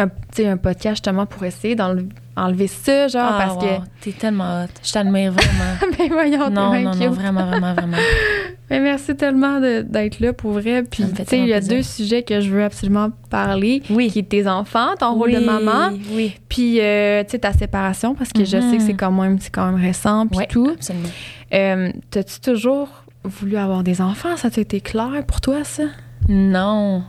un, 0.00 0.50
un 0.50 0.56
podcast 0.56 0.96
justement 0.96 1.26
pour 1.26 1.44
essayer 1.44 1.74
d'enlever 1.74 2.66
ça, 2.66 3.08
genre, 3.08 3.32
Ah, 3.34 3.38
parce 3.46 3.62
wow. 3.64 3.82
T'es 4.00 4.12
tellement 4.12 4.64
hot. 4.64 4.68
Je 4.82 4.92
t'admire 4.92 5.32
vraiment. 5.32 5.76
que. 5.80 5.86
Mais 5.98 6.08
voyons, 6.08 6.50
non, 6.50 6.72
non, 6.72 6.94
non, 6.94 7.10
vraiment, 7.10 7.46
vraiment, 7.46 7.74
vraiment. 7.74 7.96
Mais 8.70 8.78
merci 8.80 9.16
tellement 9.16 9.60
d'être 9.60 10.20
là 10.20 10.32
pour 10.32 10.52
vrai. 10.52 10.84
Puis, 10.84 11.02
tu 11.04 11.24
sais, 11.24 11.38
il 11.38 11.46
y 11.48 11.52
a 11.52 11.56
plaisir. 11.58 11.76
deux 11.76 11.82
sujets 11.82 12.22
que 12.22 12.40
je 12.40 12.50
veux 12.50 12.62
absolument 12.62 13.10
parler. 13.28 13.82
Oui. 13.90 14.10
Qui 14.10 14.20
est 14.20 14.28
tes 14.28 14.46
enfants, 14.48 14.90
ton 14.98 15.14
rôle 15.14 15.32
de 15.32 15.38
Oui, 15.38 15.44
maman, 15.44 15.90
Oui. 16.12 16.36
puis, 16.48 16.80
euh, 16.80 17.24
tu 17.24 17.30
sais, 17.32 17.38
ta 17.40 17.52
séparation, 17.52 18.14
parce 18.14 18.32
que 18.32 18.44
je 18.44 18.60
sais 18.60 18.60
que 18.60 18.82
Mhm. 18.82 18.86
c'est 18.86 18.94
quand 18.94 19.10
même, 19.10 19.38
c'est 19.40 19.50
quand 19.50 19.66
même 19.72 19.80
récent, 19.82 20.26
puis 20.28 20.38
Ouais, 20.38 20.46
tout. 20.46 20.70
absolument. 20.72 21.08
Euh, 21.52 21.90
T'as-tu 22.10 22.38
toujours 22.40 22.88
voulu 23.24 23.56
avoir 23.56 23.82
des 23.82 24.00
enfants? 24.00 24.36
Ça 24.36 24.48
a 24.56 24.60
été 24.60 24.80
clair 24.80 25.10
pour 25.26 25.40
toi, 25.40 25.64
ça? 25.64 25.82
Non. 26.28 27.02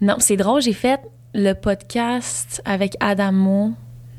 Non, 0.00 0.16
c'est 0.18 0.36
drôle, 0.36 0.62
j'ai 0.62 0.72
fait 0.72 0.98
le 1.34 1.52
podcast 1.54 2.60
avec 2.64 2.96
Adamo 3.00 3.72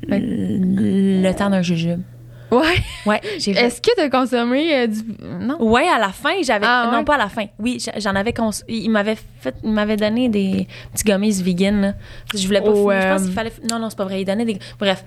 le, 0.08 1.22
le 1.22 1.32
temps 1.34 1.50
d'un 1.50 1.62
jujube. 1.62 2.02
Ouais. 2.50 2.62
Ouais, 3.06 3.20
j'ai 3.38 3.54
fait. 3.54 3.64
Est-ce 3.66 3.80
que 3.80 3.90
t'as 3.96 4.08
consommé 4.10 4.74
euh, 4.74 4.86
du. 4.86 5.00
Non? 5.40 5.56
Ouais, 5.60 5.88
à 5.88 5.98
la 5.98 6.10
fin, 6.10 6.34
j'avais 6.42 6.66
Ah, 6.68 6.88
ouais. 6.90 6.96
non 6.96 7.04
pas 7.04 7.14
à 7.14 7.18
la 7.18 7.28
fin. 7.28 7.46
Oui, 7.58 7.82
j'en 7.98 8.14
avais 8.14 8.32
cons... 8.32 8.50
il 8.68 8.90
m'avait 8.90 9.16
fait 9.40 9.54
il 9.64 9.70
m'avait 9.72 9.96
donné 9.96 10.28
des 10.28 10.68
petits 10.92 11.04
gummies 11.04 11.42
vegan 11.42 11.80
là. 11.80 11.94
Je 12.34 12.46
voulais 12.46 12.60
pas 12.60 12.72
fumer. 12.72 13.00
Je 13.00 13.08
pense 13.08 13.22
euh, 13.22 13.24
qu'il 13.24 13.32
fallait 13.34 13.52
Non 13.70 13.78
non, 13.78 13.90
c'est 13.90 13.96
pas 13.98 14.04
vrai, 14.04 14.20
il 14.20 14.24
donnait 14.24 14.44
des 14.44 14.58
bref, 14.78 15.04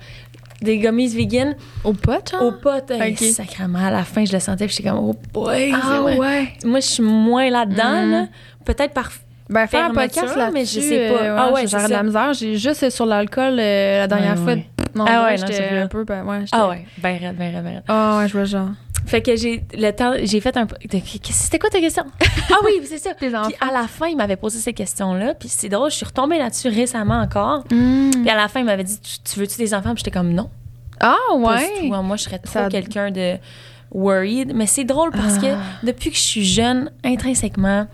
des 0.60 0.78
gummies 0.78 1.08
vegan 1.08 1.56
Au 1.84 1.92
pot, 1.94 2.28
genre? 2.30 2.42
au 2.42 2.52
pot. 2.52 2.90
Hey, 2.90 3.12
Ok. 3.12 3.18
Sacrément, 3.32 3.78
à 3.86 3.90
la 3.92 4.04
fin, 4.04 4.24
je 4.24 4.32
le 4.32 4.40
sentais, 4.40 4.66
puis 4.66 4.76
j'étais 4.76 4.90
comme 4.90 4.98
oh 4.98 5.14
boy. 5.32 5.72
Ah, 5.74 6.02
ouais. 6.02 6.48
Moi, 6.64 6.80
je 6.80 6.86
suis 6.86 7.02
moins 7.02 7.48
là-dedans 7.48 8.02
Mhm. 8.04 8.10
là. 8.10 8.26
Peut-être 8.64 8.92
par 8.92 9.10
Ben, 9.48 9.66
faire 9.66 9.86
un 9.86 9.94
podcast 9.94 10.36
là 10.36 10.50
mais 10.52 10.64
je 10.66 10.80
sais 10.80 11.10
pas. 11.10 11.34
Ah 11.48 11.52
ouais, 11.52 11.66
j'aurais 11.66 11.86
de 11.86 11.92
la 11.92 12.02
misère. 12.02 12.32
J'ai 12.34 12.56
juste 12.56 12.90
sur 12.90 13.06
l'alcool 13.06 13.56
euh, 13.58 14.00
la 14.00 14.06
dernière 14.06 14.32
Ouais, 14.32 14.36
fois. 14.44 14.52
ouais. 14.54 14.66
Non, 14.94 15.04
Ah 15.08 15.22
ouais, 15.22 15.26
ouais, 15.32 15.36
non, 15.38 15.46
j'étais 15.46 15.68
vrai. 15.68 15.80
un 15.82 15.86
peu. 15.88 16.04
Ben, 16.04 16.24
ouais, 16.24 16.44
Ah 16.52 16.68
ouais, 16.68 16.84
ben 16.98 17.16
raide, 17.18 17.36
ben 17.36 17.54
raide, 17.54 17.64
ben 17.64 17.74
raide. 17.74 17.82
Ah 17.88 18.18
ouais, 18.18 18.28
je 18.28 18.32
vois 18.32 18.44
genre. 18.44 18.68
Fait 19.06 19.22
que 19.22 19.36
j'ai 19.36 19.64
le 19.72 19.90
temps, 19.92 20.12
j'ai 20.22 20.40
fait 20.40 20.54
un. 20.56 20.66
C'était 21.30 21.58
quoi 21.58 21.70
ta 21.70 21.80
question? 21.80 22.04
ah 22.50 22.56
oui, 22.64 22.72
c'est 22.84 22.98
ça. 22.98 23.10
Puis 23.14 23.28
à 23.34 23.72
la 23.72 23.86
fin, 23.88 24.06
il 24.08 24.16
m'avait 24.16 24.36
posé 24.36 24.58
ces 24.58 24.72
questions-là. 24.74 25.34
Puis 25.34 25.48
c'est 25.48 25.68
drôle, 25.70 25.90
je 25.90 25.96
suis 25.96 26.06
retombée 26.06 26.36
là-dessus 26.38 26.68
récemment 26.68 27.18
encore. 27.20 27.64
Hmm. 27.70 28.10
Puis 28.10 28.28
à 28.28 28.36
la 28.36 28.48
fin, 28.48 28.60
il 28.60 28.66
m'avait 28.66 28.84
dit 28.84 28.98
Tu, 29.00 29.18
tu 29.20 29.40
veux-tu 29.40 29.56
des 29.56 29.72
enfants? 29.72 29.94
Puis 29.94 30.02
j'étais 30.04 30.10
comme 30.10 30.32
non. 30.32 30.50
Ah 31.00 31.16
ouais. 31.36 31.88
Moi, 31.88 32.16
je 32.16 32.22
serais 32.24 32.38
trop 32.38 32.68
quelqu'un 32.68 33.10
de 33.10 33.36
worried. 33.92 34.52
Mais 34.54 34.66
c'est 34.66 34.84
drôle 34.84 35.10
parce 35.12 35.38
Ah. 35.38 35.40
que 35.82 35.86
depuis 35.86 36.10
que 36.10 36.16
je 36.16 36.22
suis 36.22 36.44
jeune, 36.44 36.90
intrinsèquement, 37.04 37.86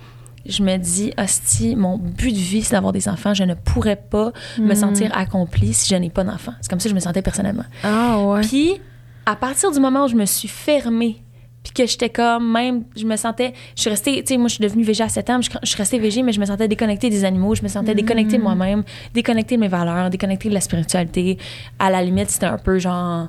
je 0.46 0.62
me 0.62 0.76
dis 0.76 1.12
Hostie, 1.18 1.74
mon 1.76 1.96
but 1.98 2.32
de 2.32 2.38
vie, 2.38 2.62
c'est 2.62 2.72
d'avoir 2.72 2.92
des 2.92 3.08
enfants. 3.08 3.34
Je 3.34 3.44
ne 3.44 3.54
pourrais 3.54 3.96
pas 3.96 4.32
me 4.58 4.72
Hmm. 4.72 4.74
sentir 4.74 5.10
accomplie 5.16 5.72
si 5.74 5.88
je 5.88 5.96
n'ai 5.96 6.10
pas 6.10 6.24
d'enfants. 6.24 6.54
C'est 6.60 6.68
comme 6.70 6.80
ça 6.80 6.84
que 6.84 6.90
je 6.90 6.94
me 6.94 7.00
sentais 7.00 7.22
personnellement. 7.22 7.64
Ah 7.82 8.18
ouais. 8.20 8.40
Puis, 8.42 8.80
à 9.26 9.36
partir 9.36 9.70
du 9.72 9.80
moment 9.80 10.04
où 10.04 10.08
je 10.08 10.16
me 10.16 10.26
suis 10.26 10.48
fermée, 10.48 11.22
puis 11.64 11.72
que 11.72 11.86
j'étais 11.86 12.10
comme, 12.10 12.52
même, 12.52 12.84
je 12.94 13.04
me 13.06 13.16
sentais, 13.16 13.52
je 13.74 13.80
suis 13.80 13.90
restée, 13.90 14.22
tu 14.22 14.34
sais, 14.34 14.36
moi, 14.38 14.46
je 14.48 14.54
suis 14.56 14.62
devenue 14.62 14.84
végé 14.84 15.02
à 15.02 15.08
7 15.08 15.30
ans, 15.30 15.40
je, 15.40 15.50
je 15.62 15.66
suis 15.68 15.76
restée 15.78 15.98
végé, 15.98 16.22
mais 16.22 16.30
je 16.32 16.38
me 16.38 16.44
sentais 16.44 16.68
déconnectée 16.68 17.08
des 17.10 17.24
animaux, 17.24 17.54
je 17.56 17.62
me 17.62 17.68
sentais 17.68 17.94
déconnectée 17.94 18.36
de 18.36 18.42
Mm. 18.42 18.44
moi-même, 18.44 18.84
déconnectée 19.14 19.56
de 19.56 19.60
mes 19.62 19.68
valeurs, 19.68 20.10
déconnectée 20.10 20.50
de 20.50 20.54
la 20.54 20.60
spiritualité. 20.60 21.38
À 21.78 21.90
la 21.90 22.02
limite, 22.02 22.30
c'était 22.30 22.46
un 22.46 22.58
peu 22.58 22.78
genre, 22.78 23.28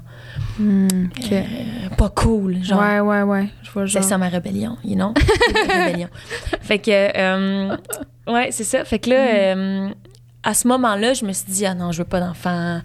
ok. 0.59 1.31
euh, 1.31 1.41
pas 1.97 2.09
cool, 2.09 2.61
genre. 2.63 2.79
Ouais, 2.81 2.99
ouais, 2.99 3.21
ouais. 3.23 3.47
Je 3.63 3.71
vois 3.71 3.83
le 3.83 3.87
C'est 3.87 4.01
ça 4.01 4.17
ma 4.17 4.27
rébellion, 4.27 4.77
you 4.83 4.95
know? 4.95 5.13
Rébellion. 5.69 6.09
Fait 6.61 6.79
que, 6.79 6.91
euh, 7.17 7.75
ouais, 8.27 8.49
c'est 8.51 8.63
ça. 8.65 8.83
Fait 8.83 8.99
que 8.99 9.09
là, 9.11 9.15
euh, 9.15 9.89
à 10.43 10.53
ce 10.53 10.67
moment-là, 10.67 11.13
je 11.13 11.23
me 11.25 11.31
suis 11.31 11.51
dit, 11.51 11.65
ah 11.65 11.73
non, 11.73 11.91
je 11.93 11.99
veux 11.99 12.03
pas 12.07 12.19
d'enfant. 12.19 12.81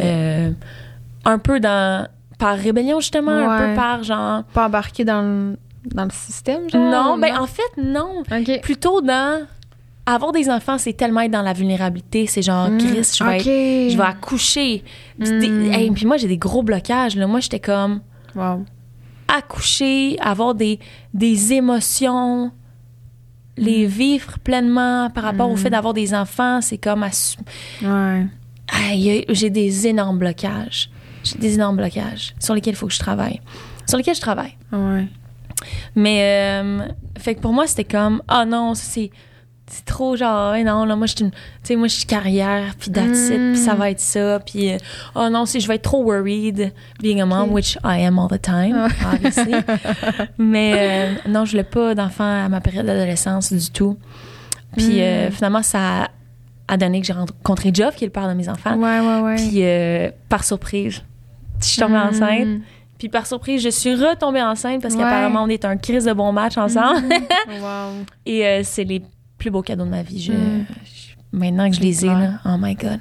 Un 0.00 1.38
peu 1.38 1.60
dans. 1.60 2.08
Par 2.38 2.56
rébellion, 2.58 3.00
justement, 3.00 3.30
un 3.32 3.58
peu 3.70 3.74
par 3.76 4.02
genre. 4.02 4.42
Pas 4.52 4.66
embarqué 4.66 5.04
dans 5.04 5.22
le, 5.22 5.56
dans 5.94 6.04
le 6.04 6.10
système, 6.10 6.68
genre? 6.70 6.90
Non, 6.90 7.18
ben 7.18 7.36
en 7.38 7.46
fait, 7.46 7.62
non. 7.82 8.22
Plutôt 8.62 9.00
dans. 9.00 9.46
Avoir 10.06 10.32
des 10.32 10.50
enfants, 10.50 10.76
c'est 10.76 10.92
tellement 10.92 11.22
être 11.22 11.30
dans 11.30 11.40
la 11.42 11.54
vulnérabilité. 11.54 12.26
C'est 12.26 12.42
genre, 12.42 12.68
Hmm, 12.68 12.76
Chris, 12.76 13.14
je 13.18 13.24
vais, 13.24 13.36
être- 13.38 13.90
je 13.92 13.96
vais 13.96 14.02
accoucher. 14.04 14.84
Puis 15.18 15.30
des- 15.38 15.48
Hmm. 15.48 15.72
hey, 15.72 15.90
puis 15.92 16.04
moi, 16.04 16.18
j'ai 16.18 16.28
des 16.28 16.36
gros 16.36 16.62
blocages. 16.62 17.16
Là. 17.16 17.26
Moi, 17.26 17.40
j'étais 17.40 17.60
comme. 17.60 18.00
Wow. 18.34 18.64
accoucher, 19.28 20.18
avoir 20.20 20.54
des, 20.54 20.78
des 21.14 21.54
émotions, 21.54 22.52
les 23.56 23.86
vivre 23.86 24.38
pleinement 24.40 25.08
par 25.10 25.24
rapport 25.24 25.50
au 25.50 25.56
fait 25.56 25.70
d'avoir 25.70 25.94
des 25.94 26.12
enfants, 26.14 26.60
c'est 26.60 26.76
comme 26.78 27.04
Ouais. 27.82 28.26
J'ai 29.30 29.50
des 29.50 29.86
énormes 29.86 30.18
blocages. 30.18 30.90
J'ai 31.24 31.38
des 31.38 31.54
énormes 31.54 31.76
blocages 31.76 32.34
sur 32.38 32.54
lesquels 32.54 32.74
il 32.74 32.76
faut 32.76 32.86
que 32.86 32.92
je 32.94 32.98
travaille. 32.98 33.40
Sur 33.86 33.98
lesquels 33.98 34.14
je 34.14 34.20
travaille. 34.20 34.54
Ouais. 34.72 35.06
Mais, 35.94 36.60
euh, 36.62 36.86
fait 37.18 37.34
que 37.34 37.40
pour 37.40 37.52
moi, 37.52 37.66
c'était 37.66 37.84
comme, 37.84 38.22
ah 38.28 38.44
non, 38.44 38.74
c'est. 38.74 39.10
C'est 39.66 39.86
trop 39.86 40.14
genre, 40.14 40.54
non, 40.62 40.84
là, 40.84 40.94
moi, 40.94 41.06
je 41.06 41.14
suis 41.16 41.24
une- 41.24 41.30
tu 41.30 41.38
sais, 41.62 41.76
moi, 41.76 41.88
je 41.88 41.94
suis 41.96 42.04
carrière, 42.04 42.74
puis 42.78 42.90
that's 42.90 43.30
it, 43.30 43.38
puis 43.54 43.56
ça 43.56 43.74
va 43.74 43.90
être 43.90 43.98
ça, 43.98 44.38
puis, 44.44 44.70
euh, 44.70 44.76
oh 45.14 45.30
non, 45.30 45.46
c'est, 45.46 45.58
je 45.58 45.66
vais 45.66 45.76
être 45.76 45.82
trop 45.84 46.04
worried 46.04 46.70
being 47.00 47.18
a 47.22 47.24
mom, 47.24 47.50
which 47.50 47.78
I 47.82 48.02
am 48.04 48.18
all 48.18 48.28
the 48.28 48.40
time, 48.42 48.88
obviously. 49.10 49.54
Mais 50.38 50.74
euh, 50.76 51.30
non, 51.30 51.46
je 51.46 51.52
voulais 51.52 51.64
pas 51.64 51.94
d'enfant 51.94 52.44
à 52.44 52.48
ma 52.50 52.60
période 52.60 52.84
d'adolescence 52.84 53.54
du 53.54 53.70
tout. 53.70 53.96
Puis 54.76 55.00
euh, 55.00 55.30
finalement, 55.30 55.62
ça 55.62 56.10
a 56.68 56.76
donné 56.76 57.00
que 57.00 57.06
j'ai 57.06 57.14
rencontré 57.14 57.70
Geoff, 57.72 57.94
qui 57.96 58.04
est 58.04 58.08
le 58.08 58.12
père 58.12 58.28
de 58.28 58.34
mes 58.34 58.50
enfants. 58.50 58.76
Ouais, 58.76 59.00
ouais, 59.00 59.20
ouais. 59.22 59.36
Puis 59.36 60.18
par 60.28 60.44
surprise, 60.44 61.02
je 61.60 61.66
suis 61.66 61.80
tombée 61.80 61.96
enceinte. 61.96 62.60
Puis 62.98 63.08
par 63.08 63.26
surprise, 63.26 63.62
je 63.62 63.68
suis 63.70 63.94
retombée 63.94 64.40
enceinte 64.42 64.80
parce 64.82 64.94
Ouais. 64.94 65.00
qu'apparemment, 65.02 65.42
on 65.42 65.48
est 65.48 65.64
un 65.64 65.76
crise 65.76 66.04
de 66.04 66.12
bon 66.12 66.32
match 66.32 66.56
ensemble. 66.56 67.02
wow. 67.60 68.04
Et 68.24 68.46
euh, 68.46 68.60
c'est 68.62 68.84
les 68.84 69.02
plus 69.38 69.50
beaux 69.50 69.62
cadeaux 69.62 69.84
de 69.84 69.90
ma 69.90 70.02
vie. 70.02 70.22
Je, 70.22 70.32
Mm. 70.32 70.66
je- 70.84 71.36
maintenant 71.36 71.68
que 71.68 71.76
je 71.76 71.80
les 71.80 72.04
ai, 72.04 72.08
là, 72.08 72.34
oh 72.46 72.56
my 72.58 72.74
God. 72.74 73.00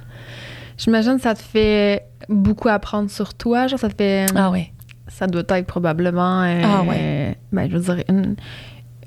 J'imagine 0.77 1.15
que 1.17 1.21
ça 1.21 1.35
te 1.35 1.41
fait 1.41 2.03
beaucoup 2.27 2.67
apprendre 2.69 3.09
sur 3.09 3.33
toi. 3.35 3.67
Genre, 3.67 3.79
ça 3.79 3.89
te 3.89 3.95
fait. 3.95 4.25
Ah 4.35 4.49
ouais. 4.49 4.71
Ça 5.07 5.27
doit 5.27 5.43
être 5.47 5.67
probablement. 5.67 6.41
euh, 6.41 6.61
Ah 6.65 6.81
ouais. 6.83 7.37
Ben, 7.51 7.69
je 7.69 7.77
veux 7.77 7.95
dire, 7.95 8.03
une- 8.09 8.35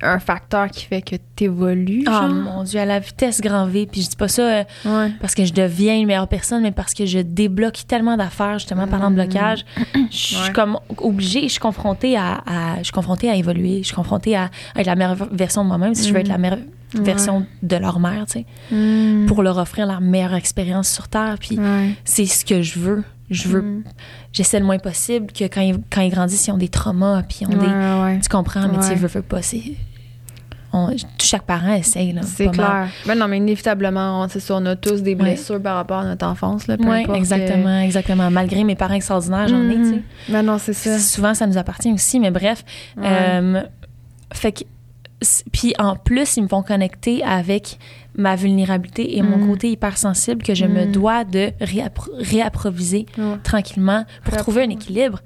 un 0.03 0.19
facteur 0.19 0.69
qui 0.71 0.85
fait 0.85 1.03
que 1.03 1.17
t'évolues. 1.37 2.05
Genre? 2.05 2.29
mon 2.29 2.63
Dieu, 2.65 2.81
à 2.81 2.85
la 2.85 2.99
vitesse 2.99 3.41
grand 3.41 3.67
V. 3.67 3.89
Puis 3.91 4.03
je 4.03 4.09
dis 4.11 4.17
pas 4.17 4.29
ça 4.29 4.43
euh, 4.43 4.65
Ouais. 4.85 5.13
parce 5.21 5.35
que 5.35 5.45
je 5.45 5.53
deviens 5.53 5.97
une 5.97 6.07
meilleure 6.07 6.29
personne, 6.29 6.63
mais 6.63 6.73
parce 6.73 6.95
que 6.95 7.07
je 7.07 7.19
débloque 7.19 7.87
tellement 7.87 8.17
d'affaires, 8.17 8.59
justement, 8.59 8.87
parlant 8.87 9.11
de 9.11 9.17
blocage. 9.17 9.65
Je 10.11 10.17
suis 10.17 10.37
Ouais. 10.37 10.53
comme 10.53 10.79
obligée, 10.99 11.43
je 11.43 11.49
suis 11.49 11.61
confrontée 11.61 12.17
à, 12.17 12.43
à- 12.47 12.79
je 12.79 12.85
suis 12.85 12.93
confrontée 12.93 13.29
à 13.31 13.35
évoluer. 13.37 13.79
Je 13.79 13.87
suis 13.89 13.95
confrontée 13.95 14.37
à, 14.37 14.51
à 14.75 14.81
être 14.81 14.87
la 14.87 14.95
meilleure 14.95 15.29
version 15.33 15.63
de 15.63 15.69
moi-même 15.69 15.95
si 15.95 16.07
je 16.09 16.13
veux 16.15 16.21
être 16.21 16.29
la 16.29 16.39
meilleure 16.39 16.59
version 16.95 17.45
de 17.63 17.77
leur 17.77 17.99
mère, 17.99 18.25
tu 18.27 18.41
sais, 18.41 18.47
Mm. 18.71 19.27
pour 19.27 19.43
leur 19.43 19.59
offrir 19.59 19.87
la 19.87 20.01
meilleure 20.01 20.35
expérience 20.35 20.89
sur 20.89 21.09
Terre. 21.09 21.37
Puis 21.41 21.59
Ouais. 21.59 21.91
c'est 22.05 22.27
ce 22.27 22.45
que 22.45 22.63
je 22.63 22.79
veux. 22.79 23.05
Je 23.29 23.49
veux, 23.49 23.61
Mm. 23.63 23.85
j'essaie 24.33 24.61
le 24.61 24.65
moins 24.67 24.79
possible 24.79 25.33
que 25.33 25.45
quand 25.45 25.61
ils, 25.61 25.79
quand 25.91 26.01
ils 26.03 26.11
grandissent, 26.11 26.47
ils 26.47 26.53
ont 26.53 26.57
des 26.59 26.69
traumas, 26.69 27.23
puis 27.25 27.39
ils 27.41 27.49
ont 27.49 27.59
Ouais, 27.59 28.15
des, 28.15 28.21
tu 28.21 28.29
comprends, 28.29 28.69
mais 28.69 28.79
tu 28.79 28.95
veux, 28.95 29.09
veux 29.09 29.23
pas, 29.23 29.43
c'est, 29.43 29.63
on- 30.73 30.91
chaque 31.21 31.43
parent 31.43 31.73
essaye, 31.75 32.13
là. 32.13 32.23
C'est 32.23 32.49
clair. 32.49 32.89
Ben 33.07 33.17
non, 33.19 33.29
mais 33.29 33.39
inévitablement, 33.39 34.23
on, 34.23 34.29
c'est 34.29 34.41
ça, 34.41 34.57
on 34.57 34.67
a 34.67 34.77
tous 34.77 35.03
des 35.03 35.15
blessures 35.15 35.61
par 35.63 35.77
rapport 35.77 35.99
à 36.01 36.05
notre 36.05 36.27
enfance, 36.27 36.67
là, 36.67 36.77
peu 36.77 36.89
Oui, 36.89 37.03
importe, 37.03 37.17
exactement, 37.19 37.81
exactement. 37.81 38.31
Malgré 38.31 38.65
mes 38.65 38.75
parents 38.77 38.95
extraordinaires, 38.95 39.49
j'en 39.49 39.69
ai, 39.69 39.75
tu 39.77 39.85
sais. 39.85 39.91
Mhm. 39.95 40.03
Ben 40.31 40.43
non, 40.43 40.59
c'est 40.59 40.73
ça. 40.73 40.99
Souvent, 40.99 41.35
ça 41.35 41.47
nous 41.47 41.57
appartient 41.59 41.93
aussi, 41.93 42.21
mais 42.21 42.31
bref. 42.31 42.65
Ouais. 42.97 43.05
Euh, 43.07 43.63
fait 44.33 44.53
que. 44.53 44.65
Puis 45.51 45.73
en 45.79 45.97
plus, 45.97 46.37
ils 46.37 46.43
me 46.43 46.49
font 46.49 46.63
connecter 46.63 47.25
avec 47.25 47.79
ma 48.19 48.37
vulnérabilité 48.37 49.17
et 49.17 49.23
mon 49.23 49.39
Mm. 49.39 49.49
côté 49.49 49.71
hypersensible 49.71 50.43
que 50.43 50.55
je 50.55 50.67
me 50.67 50.85
Mm. 50.85 50.93
dois 50.93 51.25
de 51.25 51.53
réappro- 51.63 52.11
réapproviser 52.19 53.07
Ouais. 53.17 53.25
tranquillement 53.43 54.05
pour 54.25 54.37
trouver 54.37 54.65
un 54.65 54.69
équilibre. 54.71 55.21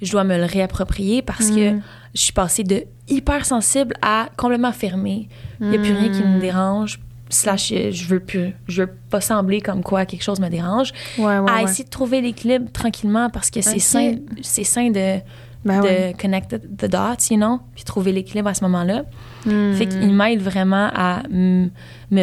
Je 0.00 0.12
dois 0.12 0.22
me 0.22 0.36
le 0.36 0.44
réapproprier 0.44 1.22
parce 1.22 1.50
que 1.50 1.72
Mm. 1.72 1.82
Je 2.14 2.20
suis 2.20 2.32
passée 2.32 2.64
de 2.64 2.84
hypersensible 3.08 3.94
à 4.02 4.28
complètement 4.36 4.72
fermée. 4.72 5.28
Il 5.60 5.68
n'y 5.68 5.76
a 5.76 5.80
plus 5.80 5.92
rien 5.92 6.08
qui 6.10 6.22
me 6.22 6.36
Mm. 6.36 6.40
dérange. 6.40 7.00
Slash, 7.32 7.72
je 7.72 8.04
veux 8.06 8.18
plus, 8.18 8.54
je 8.66 8.82
veux 8.82 8.90
pas 9.08 9.20
sembler 9.20 9.60
comme 9.60 9.84
quoi 9.84 10.04
quelque 10.04 10.22
chose 10.24 10.40
me 10.40 10.48
dérange. 10.48 10.90
Ouais, 11.16 11.38
ouais, 11.38 11.50
à 11.50 11.62
essayer 11.62 11.84
de 11.84 11.88
trouver 11.90 12.20
l'équilibre 12.20 12.70
tranquillement 12.72 13.30
parce 13.30 13.50
que 13.50 13.60
c'est 13.60 13.78
sain, 13.78 14.16
c'est 14.42 14.64
sain 14.64 14.90
de, 14.90 15.20
Ben 15.64 15.78
de 15.80 15.84
ouais. 15.86 16.16
connect 16.20 16.56
the, 16.76 16.86
dots, 16.90 17.30
you 17.30 17.36
know, 17.36 17.60
puis 17.76 17.84
trouver 17.84 18.10
l'équilibre 18.12 18.48
à 18.48 18.54
ce 18.54 18.64
moment-là. 18.64 19.04
Mhm. 19.46 19.74
Fait 19.76 19.86
qu'il 19.86 20.12
m'aide 20.12 20.40
vraiment 20.42 20.90
à 20.92 21.22
me 21.30 21.70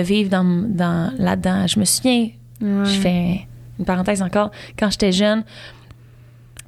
vivre 0.02 0.30
dans, 0.30 0.44
dans, 0.44 1.14
là-dedans. 1.18 1.68
Je 1.68 1.80
me 1.80 1.86
souviens, 1.86 2.28
je 2.60 3.00
fais 3.00 3.48
une 3.80 3.86
parenthèse 3.86 4.22
encore, 4.22 4.52
quand 4.78 4.90
j'étais 4.90 5.14
jeune, 5.14 5.44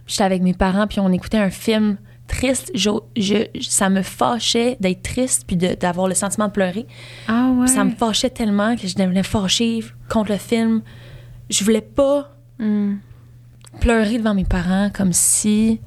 j'étais 0.07 0.23
avec 0.23 0.41
mes 0.41 0.53
parents, 0.53 0.87
puis 0.87 0.99
on 1.01 1.11
écoutait 1.11 1.39
un 1.39 1.49
film 1.49 1.97
triste. 2.29 2.71
Je, 2.73 2.89
je- 3.17 3.45
ça 3.61 3.89
me 3.89 4.01
fâchait 4.01 4.77
d'être 4.79 5.03
triste, 5.03 5.43
puis 5.45 5.57
d'avoir 5.57 6.07
le 6.07 6.13
sentiment 6.13 6.47
de 6.47 6.53
pleurer. 6.53 6.85
Ah 7.27 7.49
ouais. 7.57 7.67
Ça 7.67 7.83
me 7.83 7.91
fâchait 7.91 8.29
tellement 8.29 8.75
que 8.77 8.87
je 8.87 8.95
devenais 8.95 9.23
fâchée 9.23 9.83
contre 10.09 10.31
le 10.31 10.37
film. 10.37 10.81
Je 11.49 11.63
voulais 11.65 11.81
pas 11.81 12.31
Mhm. 12.59 12.99
pleurer 13.81 14.17
devant 14.17 14.33
mes 14.33 14.45
parents 14.45 14.89
comme 14.93 15.13
si 15.13 15.79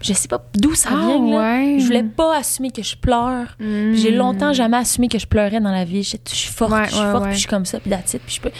je 0.00 0.12
sais 0.12 0.28
pas 0.28 0.40
d'où 0.54 0.74
ça 0.74 0.90
Ah 0.92 0.96
vient 1.06 1.30
là. 1.30 1.38
ouais. 1.40 1.76
Je 1.80 1.84
voulais 1.86 2.04
pas 2.04 2.36
assumer 2.38 2.70
que 2.70 2.82
je 2.82 2.96
pleure. 2.96 3.56
Mhm. 3.58 3.94
J'ai 3.94 4.12
longtemps 4.12 4.52
jamais 4.52 4.76
assumé 4.76 5.08
que 5.08 5.18
je 5.18 5.26
pleurais 5.26 5.60
dans 5.60 5.72
la 5.72 5.84
vie. 5.84 6.02
Je 6.04 6.16
je 6.28 6.34
suis 6.34 6.52
forte, 6.52 6.72
Ouais, 6.72 6.84
je 6.86 6.94
suis 6.94 7.04
forte, 7.10 7.24
puis 7.24 7.32
je 7.34 7.38
suis 7.38 7.48
comme 7.48 7.64
ça, 7.66 7.80
puis 7.80 7.90
it, 7.92 8.20
puis 8.24 8.34
je 8.36 8.40
peux. 8.40 8.52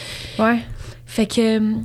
Ouais. 0.43 0.59
Fait 1.05 1.25
que 1.25 1.59
puis 1.59 1.75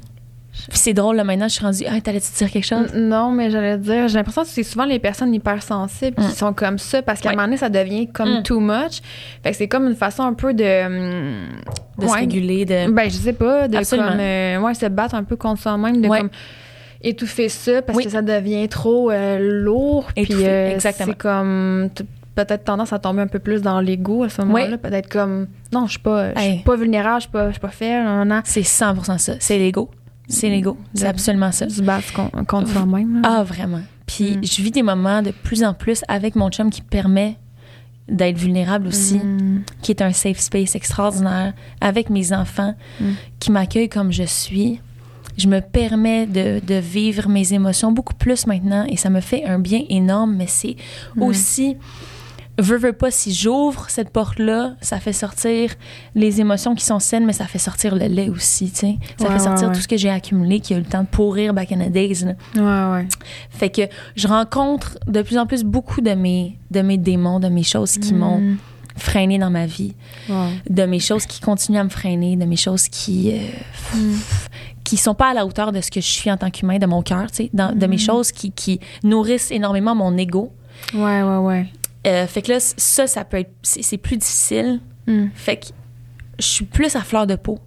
c'est 0.71 0.93
drôle 0.95 1.17
là 1.17 1.25
maintenant, 1.25 1.49
je 1.49 1.55
suis 1.55 1.65
rendue 1.65 1.85
ah, 1.89 2.01
t'allais-tu 2.01 2.33
dire 2.33 2.51
quelque 2.51 2.65
chose? 2.67 2.93
Non, 2.95 3.31
mais 3.31 3.51
j'allais 3.51 3.77
dire, 3.79 4.09
j'ai 4.09 4.15
l'impression 4.15 4.43
que 4.43 4.49
c'est 4.49 4.63
souvent 4.63 4.85
les 4.85 4.99
personnes 4.99 5.35
hypersensibles 5.35 6.17
qui 6.17 6.27
Mm. 6.27 6.31
sont 6.31 6.53
comme 6.53 6.79
ça 6.79 7.03
parce 7.03 7.21
qu'à 7.21 7.29
Ouais. 7.31 7.35
un 7.35 7.37
moment 7.37 7.47
donné, 7.49 7.57
ça 7.57 7.69
devient 7.69 8.07
comme 8.09 8.39
Mm. 8.39 8.43
too 8.45 8.61
much. 8.61 9.01
Fait 9.43 9.51
que 9.51 9.57
c'est 9.57 9.69
comme 9.69 9.87
une 9.89 9.97
façon 9.97 10.23
un 10.23 10.33
peu 10.35 10.55
de. 10.55 10.87
hum, 10.87 11.49
de 11.99 12.07
se 12.07 12.13
ouais, 12.13 12.21
réguler 12.21 12.65
de 12.65 12.91
Ben, 12.91 13.05
je 13.11 13.17
sais 13.17 13.33
pas, 13.33 13.69
de 13.69 13.77
Absolument. 13.77 14.09
comme. 14.11 14.21
euh, 14.21 14.59
ouais, 14.61 14.75
se 14.75 14.87
battre 14.87 15.15
un 15.15 15.23
peu 15.25 15.37
contre 15.37 15.61
soi-même, 15.63 16.01
de 16.01 16.09
Ouais. 16.09 16.19
comme 16.21 16.31
étouffer 17.03 17.49
ça 17.49 17.83
parce 17.83 17.97
Oui. 17.99 18.05
que 18.05 18.11
ça 18.11 18.23
devient 18.23 18.69
trop 18.69 19.11
euh, 19.11 19.39
lourd. 19.63 20.09
Puis 20.15 20.27
euh, 20.33 20.71
exactement. 20.73 21.13
c'est 21.13 21.19
comme. 21.19 21.91
Peut-être 22.35 22.65
tendance 22.65 22.93
à 22.93 22.99
tomber 22.99 23.23
un 23.23 23.29
peu 23.29 23.39
plus 23.39 23.63
dans 23.63 23.79
l'ego 23.81 24.25
à 24.25 24.29
ce 24.29 24.43
moment-là. 24.43 24.77
Peut-être 24.77 25.09
comme. 25.09 25.47
Non, 25.73 25.87
je 25.87 25.93
suis 25.93 25.99
pas, 26.01 26.35
je 26.35 26.41
suis 26.41 26.51
Hey. 26.51 26.59
pas 26.65 26.75
vulnérable, 26.75 27.17
je 27.19 27.23
suis 27.23 27.31
pas, 27.31 27.47
je 27.47 27.53
suis 27.53 27.61
pas 27.61 27.69
faible. 27.69 28.43
C'est 28.45 28.63
100% 28.65 29.19
ça, 29.19 29.35
c'est 29.39 29.57
l'ego. 29.59 29.89
C'est 30.29 30.49
l'ego, 30.49 30.77
c'est 30.95 31.05
De- 31.05 31.09
absolument 31.09 31.53
ça. 31.53 31.69
Se 31.69 31.83
battre 31.83 32.13
con- 32.13 32.31
contre 32.47 32.69
soi-même. 32.71 33.21
là. 33.23 33.29
Ah 33.39 33.43
vraiment. 33.45 33.83
Puis 34.07 34.37
Mm. 34.37 34.45
je 34.45 34.63
vis 34.63 34.71
des 34.71 34.83
moments 34.83 35.23
de 35.23 35.31
plus 35.31 35.63
en 35.65 35.75
plus 35.75 36.03
avec 36.09 36.35
mon 36.37 36.51
chum 36.51 36.71
qui 36.71 36.81
permet 36.83 37.37
d'être 38.09 38.37
vulnérable 38.39 38.89
aussi. 38.89 39.17
Mm. 39.19 39.63
qui 39.83 39.93
est 39.93 40.03
un 40.03 40.13
safe 40.13 40.39
space 40.41 40.75
extraordinaire 40.75 41.53
avec 41.81 42.11
mes 42.11 42.33
enfants 42.33 42.75
Mm. 43.01 43.05
qui 43.39 43.51
m'accueillent 43.51 43.89
comme 43.89 44.13
je 44.13 44.25
suis. 44.25 44.81
Je 45.37 45.49
me 45.49 45.61
permets 45.61 46.27
de, 46.27 46.61
de 46.65 46.75
vivre 46.75 47.29
mes 47.29 47.53
émotions 47.55 47.93
beaucoup 47.93 48.15
plus 48.15 48.47
maintenant 48.47 48.85
et 48.89 48.97
ça 48.97 49.11
me 49.11 49.21
fait 49.21 49.45
un 49.45 49.59
bien 49.59 49.83
énorme, 49.89 50.35
mais 50.37 50.47
c'est 50.47 50.77
Mm. 51.17 51.23
aussi, 51.23 51.77
veux, 52.59 52.77
veux 52.79 52.93
pas, 52.93 53.11
si 53.11 53.35
j'ouvre 53.35 53.87
cette 53.89 54.11
porte-là, 54.11 54.75
ça 54.81 55.01
fait 55.01 55.13
sortir 55.13 55.71
les 56.15 56.41
émotions 56.41 56.75
qui 56.75 56.85
sont 56.85 56.99
saines, 56.99 57.27
mais 57.27 57.33
ça 57.33 57.47
fait 57.47 57.59
sortir 57.59 57.95
le 57.97 58.07
lait 58.07 58.29
aussi, 58.29 58.71
tu 58.71 58.79
sais. 58.81 58.97
Ça 59.19 59.27
Ouais, 59.29 59.33
fait 59.33 59.45
sortir 59.45 59.69
ouais, 59.69 59.75
tout 59.75 59.81
ce 59.81 59.89
que 59.89 59.97
j'ai 59.97 60.11
accumulé, 60.11 60.61
qui 60.61 60.75
a 60.75 60.77
eu 60.77 60.81
le 60.81 60.87
temps 60.87 61.03
de 61.03 61.09
pourrir 61.09 61.53
back 61.55 61.73
in 61.73 61.79
the 61.79 61.91
days. 61.91 62.25
là. 62.25 62.35
Ouais, 62.55 62.97
ouais. 63.03 63.09
Fait 63.51 63.71
que 63.71 63.83
je 64.17 64.29
rencontre 64.29 64.99
de 65.07 65.23
plus 65.23 65.39
en 65.39 65.47
plus 65.47 65.65
beaucoup 65.65 66.01
de 66.01 66.13
mes, 66.13 66.59
de 66.71 66.81
mes 66.83 66.99
démons, 66.99 67.41
de 67.41 67.49
mes 67.49 67.63
choses 67.65 67.99
qui 67.99 68.15
m'ont 68.15 68.39
Mm. 68.41 68.57
freiné 68.97 69.39
dans 69.39 69.51
ma 69.51 69.67
vie 69.67 69.95
Wow. 70.29 70.47
de 70.71 70.85
mes 70.85 71.01
choses 71.01 71.27
qui 71.27 71.41
continuent 71.41 71.79
à 71.81 71.85
me 71.85 71.89
freiner, 71.89 72.37
de 72.37 72.45
mes 72.45 72.57
choses 72.57 72.87
qui 72.89 73.33
euh, 73.33 73.39
qui 74.85 74.97
sont 74.97 75.15
pas 75.15 75.31
à 75.31 75.35
la 75.35 75.47
hauteur 75.47 75.73
de 75.73 75.81
ce 75.81 75.91
que 75.91 76.01
je 76.01 76.07
suis 76.07 76.31
en 76.31 76.37
tant 76.37 76.51
qu'humain, 76.51 76.79
de 76.79 76.87
mon 76.87 77.03
cœur, 77.03 77.31
tu 77.31 77.45
sais, 77.45 77.51
dans- 77.53 77.75
de 77.75 77.87
mes 77.87 77.99
choses 77.99 78.31
qui, 78.33 78.53
qui 78.53 78.81
nourrissent 79.03 79.51
énormément 79.51 79.95
mon 79.95 80.17
ego. 80.17 80.53
Ouais, 80.95 81.23
ouais, 81.23 81.37
ouais. 81.39 81.67
Euh, 82.07 82.27
fait 82.27 82.43
que 82.43 82.53
là, 82.53 82.61
ça, 82.61 83.07
ça 83.07 83.25
peut 83.25 83.39
être, 83.39 83.53
c'est 83.63 83.83
c'est 83.83 83.97
plus 83.99 84.17
difficile. 84.17 84.81
Mm. 85.07 85.27
Fait 85.35 85.57
que 85.57 85.67
je 86.39 86.45
suis 86.47 86.65
plus 86.65 86.97
à 86.97 87.01
fleur 87.01 87.27
de 87.27 87.37
peau 87.37 87.59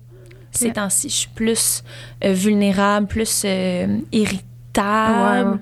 ces 0.52 0.66
Yeah. 0.66 0.74
temps-ci. 0.74 1.10
Je 1.10 1.14
suis 1.14 1.30
plus 1.36 1.84
euh, 2.24 2.34
vulnérable, 2.34 3.08
plus 3.08 3.44
euh, 3.46 4.00
irritable, 4.12 5.60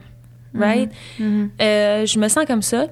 right? 0.54 0.92
Mhm. 1.20 1.50
Euh, 1.62 2.06
je 2.06 2.20
me 2.20 2.28
sens 2.28 2.46
comme 2.46 2.62
ça, 2.62 2.88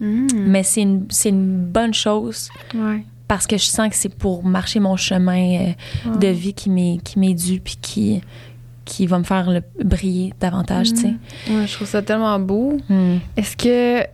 mais 0.00 0.62
c'est 0.62 0.82
une, 0.82 1.06
c'est 1.08 1.30
une 1.30 1.64
bonne 1.64 1.94
chose 1.94 2.50
Ouais. 2.74 3.04
parce 3.26 3.46
que 3.46 3.56
je 3.56 3.64
sens 3.64 3.88
que 3.88 3.96
c'est 3.96 4.14
pour 4.14 4.44
marcher 4.44 4.80
mon 4.80 4.96
chemin 4.96 5.72
de 6.20 6.28
vie 6.28 6.52
qui 6.52 6.68
m'est 6.68 6.98
qui 7.02 7.18
m'est 7.18 7.32
dû 7.34 7.60
puis 7.60 7.76
qui 7.80 8.20
qui 8.84 9.06
va 9.06 9.18
me 9.18 9.24
faire 9.24 9.50
le, 9.50 9.62
briller 9.82 10.34
davantage, 10.40 10.90
tu 10.92 10.96
sais. 10.96 11.14
Ouais, 11.48 11.66
je 11.66 11.72
trouve 11.72 11.88
ça 11.88 12.02
tellement 12.02 12.38
beau. 12.38 12.76
Hmm. 12.90 13.16
Est-ce 13.34 13.56
que 13.56 14.06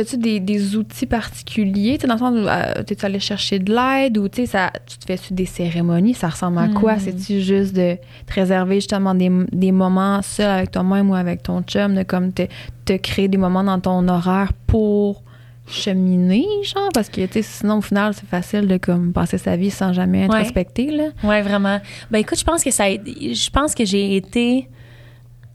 as-tu 0.00 0.16
des, 0.18 0.40
des 0.40 0.76
outils 0.76 1.06
particuliers? 1.06 1.96
Tu 1.98 2.02
sais, 2.02 2.06
dans 2.06 2.14
le 2.14 2.18
sens 2.20 2.34
où 2.34 2.48
euh, 2.48 2.82
t'es-tu 2.84 3.04
allé 3.04 3.20
chercher 3.20 3.58
de 3.58 3.72
l'aide 3.74 4.18
ou 4.18 4.28
ça, 4.46 4.70
tu 4.86 4.98
te 4.98 5.04
fais-tu 5.06 5.34
des 5.34 5.46
cérémonies? 5.46 6.14
Ça 6.14 6.28
ressemble 6.28 6.58
à 6.58 6.68
quoi? 6.68 6.96
Mm. 6.96 7.00
C'est-tu 7.00 7.40
juste 7.40 7.74
de 7.74 7.96
te 8.26 8.34
réserver 8.34 8.76
justement 8.76 9.14
des, 9.14 9.30
des 9.52 9.72
moments 9.72 10.20
seuls 10.22 10.50
avec 10.50 10.70
toi-même 10.70 11.10
ou 11.10 11.14
avec 11.14 11.42
ton 11.42 11.62
chum, 11.62 11.94
de 11.94 12.02
comme 12.02 12.32
te, 12.32 12.42
te 12.84 12.96
créer 12.96 13.28
des 13.28 13.38
moments 13.38 13.64
dans 13.64 13.80
ton 13.80 14.06
horaire 14.08 14.52
pour 14.66 15.22
cheminer, 15.66 16.46
genre? 16.64 16.88
Parce 16.94 17.08
que, 17.08 17.24
tu 17.26 17.34
sais, 17.34 17.42
sinon, 17.42 17.78
au 17.78 17.82
final, 17.82 18.14
c'est 18.14 18.26
facile 18.26 18.66
de 18.66 18.76
comme 18.78 19.12
passer 19.12 19.38
sa 19.38 19.56
vie 19.56 19.70
sans 19.70 19.92
jamais 19.92 20.24
être 20.24 20.32
Ouais. 20.34 20.90
là. 20.96 21.08
Ouais, 21.22 21.42
vraiment. 21.42 21.80
Ben 22.10 22.18
écoute, 22.18 22.38
je 22.38 22.44
pense 22.44 22.64
que 22.64 22.70
ça 22.70 22.84
a 22.84 22.88
je 22.90 23.50
pense 23.50 23.74
que 23.74 23.84
j'ai 23.84 24.16
été 24.16 24.68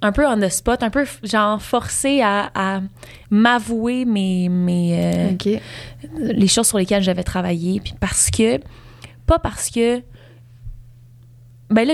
un 0.03 0.11
peu 0.11 0.27
on 0.27 0.37
the 0.39 0.49
spot, 0.49 0.83
un 0.83 0.89
peu 0.91 1.05
genre 1.23 1.59
forcée 1.61 2.21
à, 2.21 2.51
à 2.53 2.81
m'avouer 3.31 4.05
mes 4.05 4.49
mes 4.49 4.93
euh, 4.99 5.31
les 6.19 6.47
choses 6.47 6.67
sur 6.67 6.77
lesquelles 6.77 7.01
j'avais 7.03 7.23
travaillé 7.23 7.79
puis 7.79 7.93
parce 7.99 8.29
que 8.29 8.59
pas 9.25 9.39
parce 9.39 9.69
que 9.71 10.01
ben 11.69 11.87
là, 11.87 11.93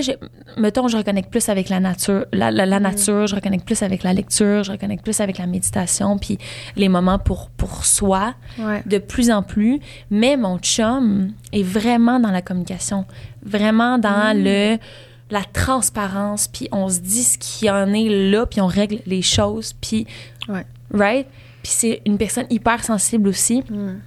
mettons, 0.57 0.89
je 0.89 0.97
reconnecte 0.97 1.29
plus 1.29 1.47
avec 1.47 1.69
la 1.69 1.79
nature, 1.79 2.25
la, 2.33 2.51
la, 2.51 2.65
la 2.65 2.81
nature, 2.81 3.27
je 3.27 3.35
reconnecte 3.35 3.63
plus 3.65 3.81
avec 3.81 4.03
la 4.03 4.11
lecture, 4.13 4.63
je 4.63 4.73
reconnecte 4.73 5.05
plus 5.05 5.21
avec 5.21 5.37
la 5.37 5.45
méditation, 5.47 6.17
puis 6.17 6.37
les 6.75 6.89
moments 6.89 7.17
pour, 7.19 7.49
pour 7.51 7.85
soi, 7.85 8.33
Ouais. 8.57 8.83
de 8.85 8.97
plus 8.97 9.31
en 9.31 9.41
plus. 9.41 9.79
Mais 10.09 10.35
mon 10.35 10.57
chum 10.57 11.31
est 11.53 11.63
vraiment 11.63 12.19
dans 12.19 12.31
la 12.31 12.41
communication, 12.41 13.05
vraiment 13.41 13.97
dans 13.99 14.35
Mm. 14.35 14.43
le 14.43 14.77
la 15.31 15.43
transparence, 15.43 16.47
puis 16.47 16.67
on 16.71 16.89
se 16.89 16.99
dit 16.99 17.23
ce 17.23 17.37
qui 17.37 17.69
en 17.69 17.93
est 17.93 18.09
là, 18.31 18.45
puis 18.45 18.61
on 18.61 18.67
règle 18.67 18.99
les 19.05 19.21
choses, 19.21 19.73
puis 19.79 20.05
Ouais. 20.47 20.65
right? 20.93 21.27
Puis 21.63 21.71
c'est 21.73 22.01
une 22.05 22.17
personne 22.17 22.45
hyper 22.49 22.83
sensible 22.83 23.27
aussi. 23.29 23.61
Mm. 23.69 23.99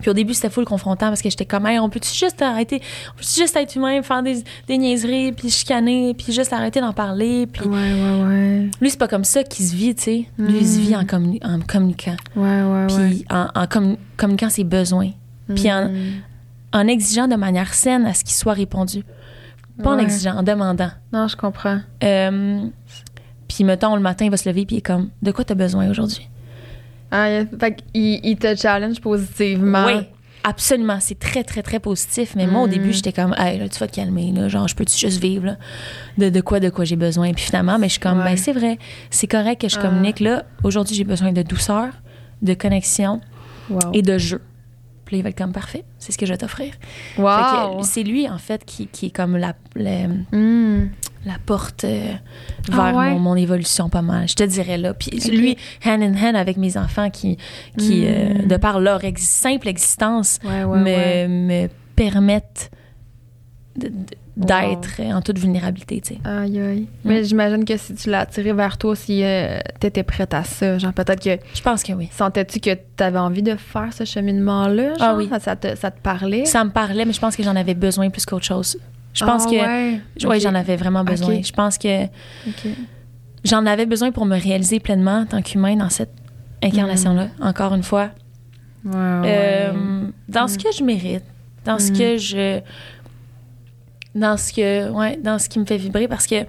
Puis 0.00 0.10
au 0.10 0.12
début, 0.12 0.34
c'était 0.34 0.50
full 0.50 0.66
confrontant 0.66 1.06
parce 1.08 1.22
que 1.22 1.30
j'étais 1.30 1.46
comme, 1.46 1.66
Hey, 1.66 1.78
on 1.78 1.88
peut-tu 1.88 2.12
juste 2.12 2.42
arrêter, 2.42 2.82
on 3.14 3.16
peut 3.16 3.24
juste 3.24 3.56
être 3.56 3.74
humain, 3.76 4.02
faire 4.02 4.22
des, 4.22 4.44
des 4.68 4.76
niaiseries, 4.76 5.32
puis 5.32 5.48
chicaner, 5.50 6.12
puis 6.12 6.34
juste 6.34 6.52
arrêter 6.52 6.80
d'en 6.82 6.92
parler. 6.92 7.46
Puis 7.46 7.66
Ouais, 7.66 7.92
ouais, 7.94 8.22
ouais. 8.24 8.70
lui, 8.78 8.90
c'est 8.90 8.98
pas 8.98 9.08
comme 9.08 9.24
ça 9.24 9.42
qu'il 9.42 9.64
se 9.64 9.74
vit, 9.74 9.94
tu 9.94 10.02
sais. 10.02 10.26
Lui, 10.36 10.58
il 10.58 10.66
se 10.66 10.78
vit 10.80 10.94
en, 10.94 11.04
communi- 11.04 11.40
en 11.42 11.60
communiquant, 11.60 12.16
Ouais, 12.36 12.62
ouais, 12.62 12.92
ouais. 12.94 13.08
puis 13.08 13.24
en, 13.30 13.46
en 13.54 13.64
commu- 13.64 13.96
communiquant 14.18 14.50
ses 14.50 14.64
besoins, 14.64 15.12
puis 15.54 15.72
en, 15.72 15.88
Mm. 15.88 15.94
en 16.74 16.86
exigeant 16.88 17.26
de 17.28 17.36
manière 17.36 17.72
saine 17.72 18.04
à 18.04 18.12
ce 18.12 18.22
qu'il 18.22 18.34
soit 18.34 18.52
répondu. 18.52 19.02
Pas 19.82 19.90
en 19.94 19.98
exigeant, 19.98 20.36
en 20.36 20.42
demandant. 20.42 20.90
Non, 21.12 21.28
je 21.28 21.36
comprends. 21.36 21.80
Euh, 22.02 22.60
puis 23.48 23.64
mettons, 23.64 23.94
le 23.94 24.02
matin, 24.02 24.24
il 24.24 24.30
va 24.30 24.36
se 24.36 24.48
lever, 24.48 24.64
puis 24.66 24.76
il 24.76 24.78
est 24.78 24.82
comme, 24.82 25.10
de 25.22 25.30
quoi 25.32 25.44
t'as 25.44 25.54
besoin 25.54 25.88
aujourd'hui? 25.90 26.28
Ah, 27.10 27.30
il- 27.30 27.48
fait 27.58 27.82
il 27.94 28.36
te 28.36 28.54
challenge 28.56 29.00
positivement. 29.00 29.84
Oui, 29.86 29.94
absolument, 30.44 30.98
c'est 31.00 31.18
très, 31.18 31.44
très, 31.44 31.62
très 31.62 31.78
positif. 31.78 32.34
Mais 32.36 32.46
moi, 32.46 32.62
au 32.62 32.66
Mm. 32.66 32.70
début, 32.70 32.92
j'étais 32.92 33.12
comme, 33.12 33.34
hey, 33.38 33.58
là, 33.58 33.68
tu 33.68 33.78
vas 33.78 33.86
te 33.86 33.94
calmer, 33.94 34.32
là. 34.32 34.48
Genre, 34.48 34.66
je 34.66 34.74
peux-tu 34.74 34.96
juste 34.98 35.20
vivre, 35.20 35.44
là, 35.46 35.56
de, 36.18 36.30
de 36.30 36.40
quoi, 36.40 36.58
de 36.58 36.68
quoi 36.70 36.84
j'ai 36.84 36.96
besoin. 36.96 37.32
Puis 37.32 37.44
finalement, 37.44 37.78
mais 37.78 37.86
je 37.88 37.92
suis 37.92 38.00
comme, 38.00 38.18
Ouais. 38.18 38.24
ben, 38.24 38.36
c'est 38.36 38.52
vrai, 38.52 38.78
c'est 39.10 39.28
correct 39.28 39.60
que 39.60 39.68
je 39.68 39.76
Ah. 39.78 39.82
communique. 39.82 40.20
Là, 40.20 40.44
aujourd'hui, 40.64 40.96
j'ai 40.96 41.04
besoin 41.04 41.32
de 41.32 41.42
douceur, 41.42 41.88
de 42.42 42.54
connexion 42.54 43.20
Wow. 43.70 43.80
et 43.92 44.02
de 44.02 44.18
jeu. 44.18 44.40
Puis 45.06 45.16
il 45.18 45.22
va 45.22 45.30
être 45.30 45.38
comme 45.38 45.52
parfait. 45.52 45.84
C'est 45.98 46.12
ce 46.12 46.18
que 46.18 46.26
je 46.26 46.32
vais 46.32 46.36
t'offrir. 46.38 46.72
Wow. 47.16 47.82
c'est 47.82 48.02
lui, 48.02 48.28
en 48.28 48.38
fait, 48.38 48.64
qui, 48.64 48.88
qui 48.88 49.06
est 49.06 49.10
comme 49.10 49.36
la, 49.36 49.54
la, 49.74 50.08
Hmm. 50.32 50.88
la 51.24 51.38
porte 51.46 51.84
euh, 51.84 52.12
Ah 52.72 52.90
vers 52.90 52.96
ouais? 52.96 53.10
mon, 53.14 53.20
mon 53.20 53.36
évolution 53.36 53.88
pas 53.88 54.02
mal. 54.02 54.28
Je 54.28 54.34
te 54.34 54.42
dirais 54.44 54.76
là. 54.78 54.92
Puis 54.94 55.10
lui, 55.30 55.56
hand 55.84 56.02
in 56.02 56.14
hand 56.14 56.36
avec 56.36 56.56
mes 56.56 56.76
enfants 56.76 57.08
qui, 57.10 57.38
qui 57.78 58.04
euh, 58.06 58.34
Mm. 58.44 58.48
de 58.48 58.56
par 58.56 58.80
leur 58.80 59.04
ex- 59.04 59.22
simple 59.22 59.68
existence, 59.68 60.38
Ouais, 60.44 60.64
ouais, 60.64 61.26
me, 61.28 61.46
me 61.64 61.68
permettent 61.94 62.70
d'être 64.36 65.00
en 65.00 65.22
toute 65.22 65.38
vulnérabilité, 65.38 66.00
tu 66.00 66.14
sais. 66.14 66.20
Aïe, 66.24 66.58
Mm. 66.58 66.68
aïe. 66.68 66.86
Mais 67.04 67.24
j'imagine 67.24 67.64
que 67.64 67.76
si 67.76 67.94
tu 67.94 68.10
l'as 68.10 68.20
attiré 68.20 68.52
vers 68.52 68.76
toi, 68.78 68.94
si 68.94 69.22
euh, 69.24 69.58
t'étais 69.80 70.02
prête 70.02 70.34
à 70.34 70.44
ça, 70.44 70.78
genre 70.78 70.92
peut-être 70.92 71.22
que 71.22 71.38
Je 71.54 71.62
pense 71.62 71.82
que 71.82 71.92
oui. 71.92 72.08
sentais-tu 72.12 72.60
que 72.60 72.74
t'avais 72.96 73.18
envie 73.18 73.42
de 73.42 73.56
faire 73.56 73.92
ce 73.92 74.04
cheminement-là? 74.04 74.94
Ah 75.00 75.14
oui. 75.16 75.28
Ça, 75.40 75.56
te, 75.56 75.74
ça 75.76 75.90
te 75.90 76.00
parlait? 76.00 76.44
Ça 76.44 76.64
me 76.64 76.70
parlait, 76.70 77.04
mais 77.04 77.12
je 77.12 77.20
pense 77.20 77.34
que 77.36 77.42
j'en 77.42 77.56
avais 77.56 77.74
besoin 77.74 78.10
plus 78.10 78.26
qu'autre 78.26 78.44
chose. 78.44 78.76
Je 79.14 79.24
pense 79.24 79.44
Ah, 79.46 79.50
que 79.50 79.56
Ouais, 79.56 80.00
Ok. 80.36 80.40
j'en 80.42 80.54
avais 80.54 80.76
vraiment 80.76 81.02
besoin. 81.04 81.40
Je 81.42 81.52
pense 81.52 81.78
que 81.78 82.04
Ok. 82.04 82.66
j'en 83.44 83.64
avais 83.64 83.86
besoin 83.86 84.12
pour 84.12 84.26
me 84.26 84.38
réaliser 84.38 84.80
pleinement 84.80 85.20
en 85.20 85.26
tant 85.26 85.40
qu'humain 85.40 85.76
dans 85.76 85.88
cette 85.88 86.12
incarnation-là, 86.62 87.28
encore 87.40 87.74
une 87.74 87.82
fois. 87.82 88.10
Ouais. 88.84 88.92
Euh, 88.94 89.72
dans 90.28 90.46
ce 90.48 90.58
que 90.58 90.68
je 90.76 90.84
mérite, 90.84 91.24
dans 91.64 91.78
ce 91.78 91.90
Mm. 91.92 91.96
que 91.98 92.16
je. 92.18 92.60
Dans 94.16 94.36
ce 94.36 94.52
que. 94.52 94.90
Ouais, 94.90 95.16
dans 95.22 95.38
ce 95.38 95.48
qui 95.48 95.58
me 95.60 95.64
fait 95.64 95.76
vibrer 95.76 96.08
parce 96.08 96.26
que. 96.26 96.44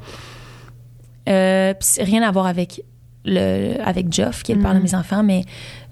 Euh, 1.29 1.73
rien 1.99 2.23
à 2.23 2.31
voir 2.31 2.45
avec, 2.45 2.81
le, 3.25 3.75
avec 3.83 4.11
Geoff, 4.13 4.43
qui 4.43 4.53
est 4.53 4.55
le 4.55 4.61
père 4.61 4.73
de 4.73 4.79
Mm. 4.79 4.83
mes 4.83 4.95
enfants, 4.95 5.23
mais 5.23 5.43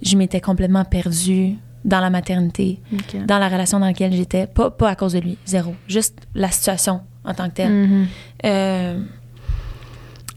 je 0.01 0.15
m'étais 0.15 0.39
complètement 0.39 0.85
perdue 0.85 1.55
dans 1.83 1.99
la 1.99 2.09
maternité, 2.09 2.79
dans 3.27 3.37
la 3.37 3.49
relation 3.49 3.79
dans 3.79 3.85
laquelle 3.87 4.13
j'étais. 4.13 4.47
Pas, 4.47 4.71
pas 4.71 4.89
à 4.89 4.95
cause 4.95 5.11
de 5.13 5.19
lui, 5.19 5.37
zéro. 5.45 5.75
Juste 5.89 6.17
la 6.33 6.49
situation 6.49 7.01
en 7.25 7.33
tant 7.33 7.49
que 7.49 7.55
telle. 7.55 7.71
Mhm. 7.73 8.07
Euh, 8.45 8.99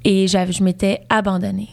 et 0.05 0.27
j'avais, 0.27 0.53
je 0.53 0.63
m'étais 0.65 1.03
abandonnée 1.09 1.69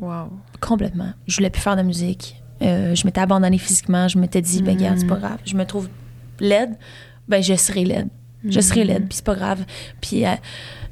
Wow. 0.00 0.30
complètement. 0.60 1.12
Je 1.26 1.36
voulais 1.36 1.50
plus 1.50 1.60
faire 1.60 1.76
de 1.76 1.82
musique. 1.82 2.42
Euh, 2.62 2.94
je 2.94 3.04
m'étais 3.04 3.20
abandonnée 3.20 3.58
physiquement. 3.58 4.08
Je 4.08 4.18
m'étais 4.18 4.40
dit, 4.40 4.62
ben, 4.62 4.76
regarde, 4.76 4.98
c'est 4.98 5.06
pas 5.06 5.16
Mm. 5.16 5.20
grave. 5.20 5.38
Je 5.44 5.54
me 5.56 5.64
trouve 5.64 5.88
laide. 6.40 6.76
Ben, 7.28 7.42
je 7.42 7.54
serai 7.54 7.84
laide. 7.84 8.08
Je 8.48 8.58
Mm. 8.58 8.62
serai 8.62 8.84
laide, 8.84 9.06
puis 9.08 9.16
c'est 9.16 9.24
pas 9.24 9.34
grave. 9.34 9.64
Puis 10.00 10.24
euh, 10.24 10.30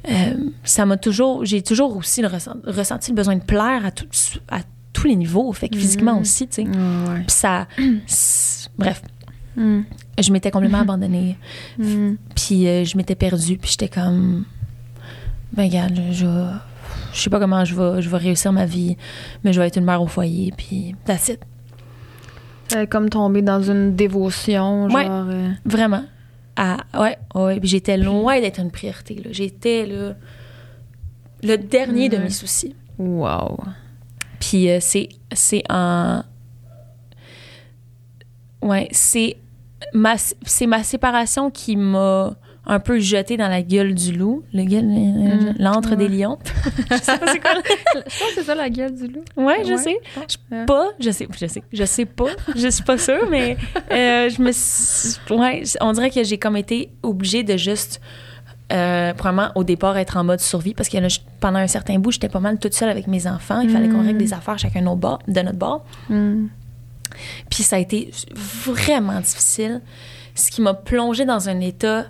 euh, 0.09 0.33
ça 0.63 0.85
m'a 0.85 0.97
toujours. 0.97 1.45
J'ai 1.45 1.61
toujours 1.63 1.95
aussi 1.97 2.21
le 2.21 2.27
ressenti 2.27 3.11
le 3.11 3.15
besoin 3.15 3.35
de 3.37 3.43
plaire 3.43 3.85
à, 3.85 3.91
tout- 3.91 4.07
à 4.49 4.59
tous 4.93 5.07
les 5.07 5.15
niveaux. 5.15 5.51
Fait 5.53 5.67
que 5.69 5.77
physiquement 5.77 6.15
Mm. 6.15 6.21
aussi, 6.21 6.47
tu 6.47 6.55
sais. 6.55 6.67
Ouais. 6.67 7.21
Puis 7.27 7.35
ça. 7.35 7.67
Bref, 8.77 9.01
Mm. 9.55 9.81
je 10.19 10.31
m'étais 10.31 10.51
complètement 10.51 10.79
abandonnée. 10.81 11.37
Puis 12.35 12.67
euh, 12.67 12.85
je 12.85 12.95
m'étais 12.97 13.15
perdue, 13.15 13.57
puis 13.57 13.71
j'étais 13.71 13.89
comme, 13.89 14.45
ben 15.53 15.63
regarde, 15.63 15.99
je 16.11 16.25
je 17.13 17.19
sais 17.21 17.29
pas 17.31 17.39
comment 17.39 17.65
je 17.65 17.73
vais, 17.75 18.01
je 18.03 18.09
vais 18.09 18.17
réussir 18.17 18.51
ma 18.53 18.65
vie, 18.65 18.95
mais 19.43 19.51
je 19.53 19.59
vais 19.59 19.67
être 19.67 19.77
une 19.77 19.85
mère 19.85 20.01
au 20.01 20.07
foyer, 20.07 20.53
puis 20.55 20.95
that's 21.05 21.29
it. 21.29 21.39
Comme 22.91 23.09
tombé 23.09 23.41
dans 23.41 23.61
une 23.63 23.95
dévotion, 23.95 24.87
genre. 24.89 24.95
Ouais. 24.95 25.07
euh, 25.09 25.49
Vraiment. 25.65 26.03
Ah, 26.55 26.77
ouais, 26.93 27.17
ouais. 27.35 27.59
Puis 27.59 27.69
j'étais 27.69 27.97
loin 27.97 28.39
d'être 28.41 28.59
une 28.59 28.71
priorité, 28.71 29.15
là. 29.15 29.29
J'étais, 29.31 29.85
là, 29.85 30.15
le 31.43 31.55
dernier 31.57 32.09
de 32.09 32.17
mes 32.17 32.29
soucis. 32.29 32.75
Wow. 32.97 33.57
Puis 34.39 34.69
euh, 34.69 34.79
c'est, 34.81 35.09
c'est 35.31 35.63
en... 35.69 36.23
Ouais, 38.61 38.89
c'est 38.91 39.37
ma, 39.93 40.17
c'est 40.17 40.67
ma 40.67 40.83
séparation 40.83 41.49
qui 41.49 41.77
m'a 41.77 42.35
un 42.65 42.79
peu 42.79 42.99
jeté 42.99 43.35
dans 43.37 43.47
la 43.47 43.61
gueule 43.63 43.95
du 43.95 44.11
loup, 44.11 44.43
gueule, 44.53 44.83
Mm. 44.85 45.55
l'antre 45.59 45.91
Ouais. 45.91 45.95
des 45.95 46.07
lions. 46.09 46.37
je 46.91 46.95
sais 46.97 47.17
pas 47.17 47.31
c'est 47.31 47.39
quoi. 47.39 47.51
Je 47.95 48.01
pense 48.01 48.11
que 48.29 48.35
c'est 48.35 48.43
ça 48.43 48.53
la 48.55 48.69
gueule 48.69 48.93
du 48.95 49.07
loup. 49.07 49.23
Ouais, 49.37 49.63
je 49.65 49.75
sais. 49.77 49.97
Ouais. 50.51 50.65
Pas, 50.65 50.89
je 50.99 51.09
sais, 51.09 51.27
je 51.39 51.47
sais, 51.47 51.63
je 51.71 51.83
sais 51.85 52.05
pas, 52.05 52.25
je 52.55 52.67
suis 52.67 52.83
pas 52.83 52.97
sûre, 52.97 53.27
mais 53.29 53.57
euh, 53.91 54.29
je 54.29 54.41
me, 54.41 54.51
suis- 54.51 55.17
ouais, 55.35 55.63
on 55.81 55.93
dirait 55.93 56.11
que 56.11 56.23
j'ai 56.23 56.37
comme 56.37 56.57
été 56.57 56.91
obligée 57.01 57.43
de 57.43 57.57
juste, 57.57 58.01
euh, 58.71 59.13
probablement 59.15 59.51
au 59.55 59.63
départ 59.63 59.97
être 59.97 60.17
en 60.17 60.23
mode 60.23 60.39
survie 60.41 60.75
parce 60.75 60.89
que 60.89 60.97
là, 60.97 61.07
je- 61.07 61.19
pendant 61.39 61.57
un 61.59 61.65
certain 61.67 61.97
bout, 61.97 62.11
j'étais 62.11 62.29
pas 62.29 62.39
mal 62.39 62.59
toute 62.59 62.73
seule 62.75 62.89
avec 62.89 63.07
mes 63.07 63.25
enfants. 63.25 63.61
Il 63.61 63.69
fallait 63.71 63.87
qu'on 63.89 64.03
Mm. 64.03 64.07
règle 64.07 64.19
des 64.19 64.33
affaires 64.33 64.59
chacun 64.59 64.81
de 64.81 64.85
notre 64.85 64.97
bord, 64.99 65.19
de 65.27 65.41
notre 65.41 65.57
bord. 65.57 65.85
Mm. 66.09 66.45
Puis 67.49 67.63
ça 67.63 67.77
a 67.77 67.79
été 67.79 68.11
vraiment 68.35 69.19
difficile, 69.21 69.81
ce 70.35 70.51
qui 70.51 70.61
m'a 70.61 70.75
plongée 70.75 71.25
dans 71.25 71.49
un 71.49 71.59
état 71.61 72.05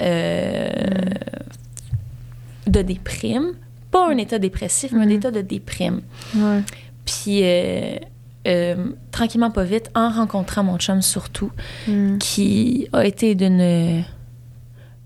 euh, 0.00 0.68
de 2.66 2.82
déprime. 2.82 3.52
Pas 3.90 4.08
un 4.10 4.16
état 4.18 4.38
dépressif, 4.38 4.92
mais 4.92 5.02
un 5.02 5.06
Mhm. 5.06 5.12
état 5.12 5.30
de 5.30 5.40
déprime. 5.40 6.00
Ouais. 6.36 6.62
Puis, 7.04 7.40
euh, 7.42 7.96
euh, 8.46 8.88
tranquillement, 9.12 9.50
pas 9.50 9.64
vite, 9.64 9.90
en 9.94 10.10
rencontrant 10.10 10.64
mon 10.64 10.78
chum 10.78 11.00
surtout, 11.02 11.50
Mm. 11.86 12.18
qui 12.18 12.88
a 12.92 13.04
été 13.04 13.34
d'une 13.34 14.04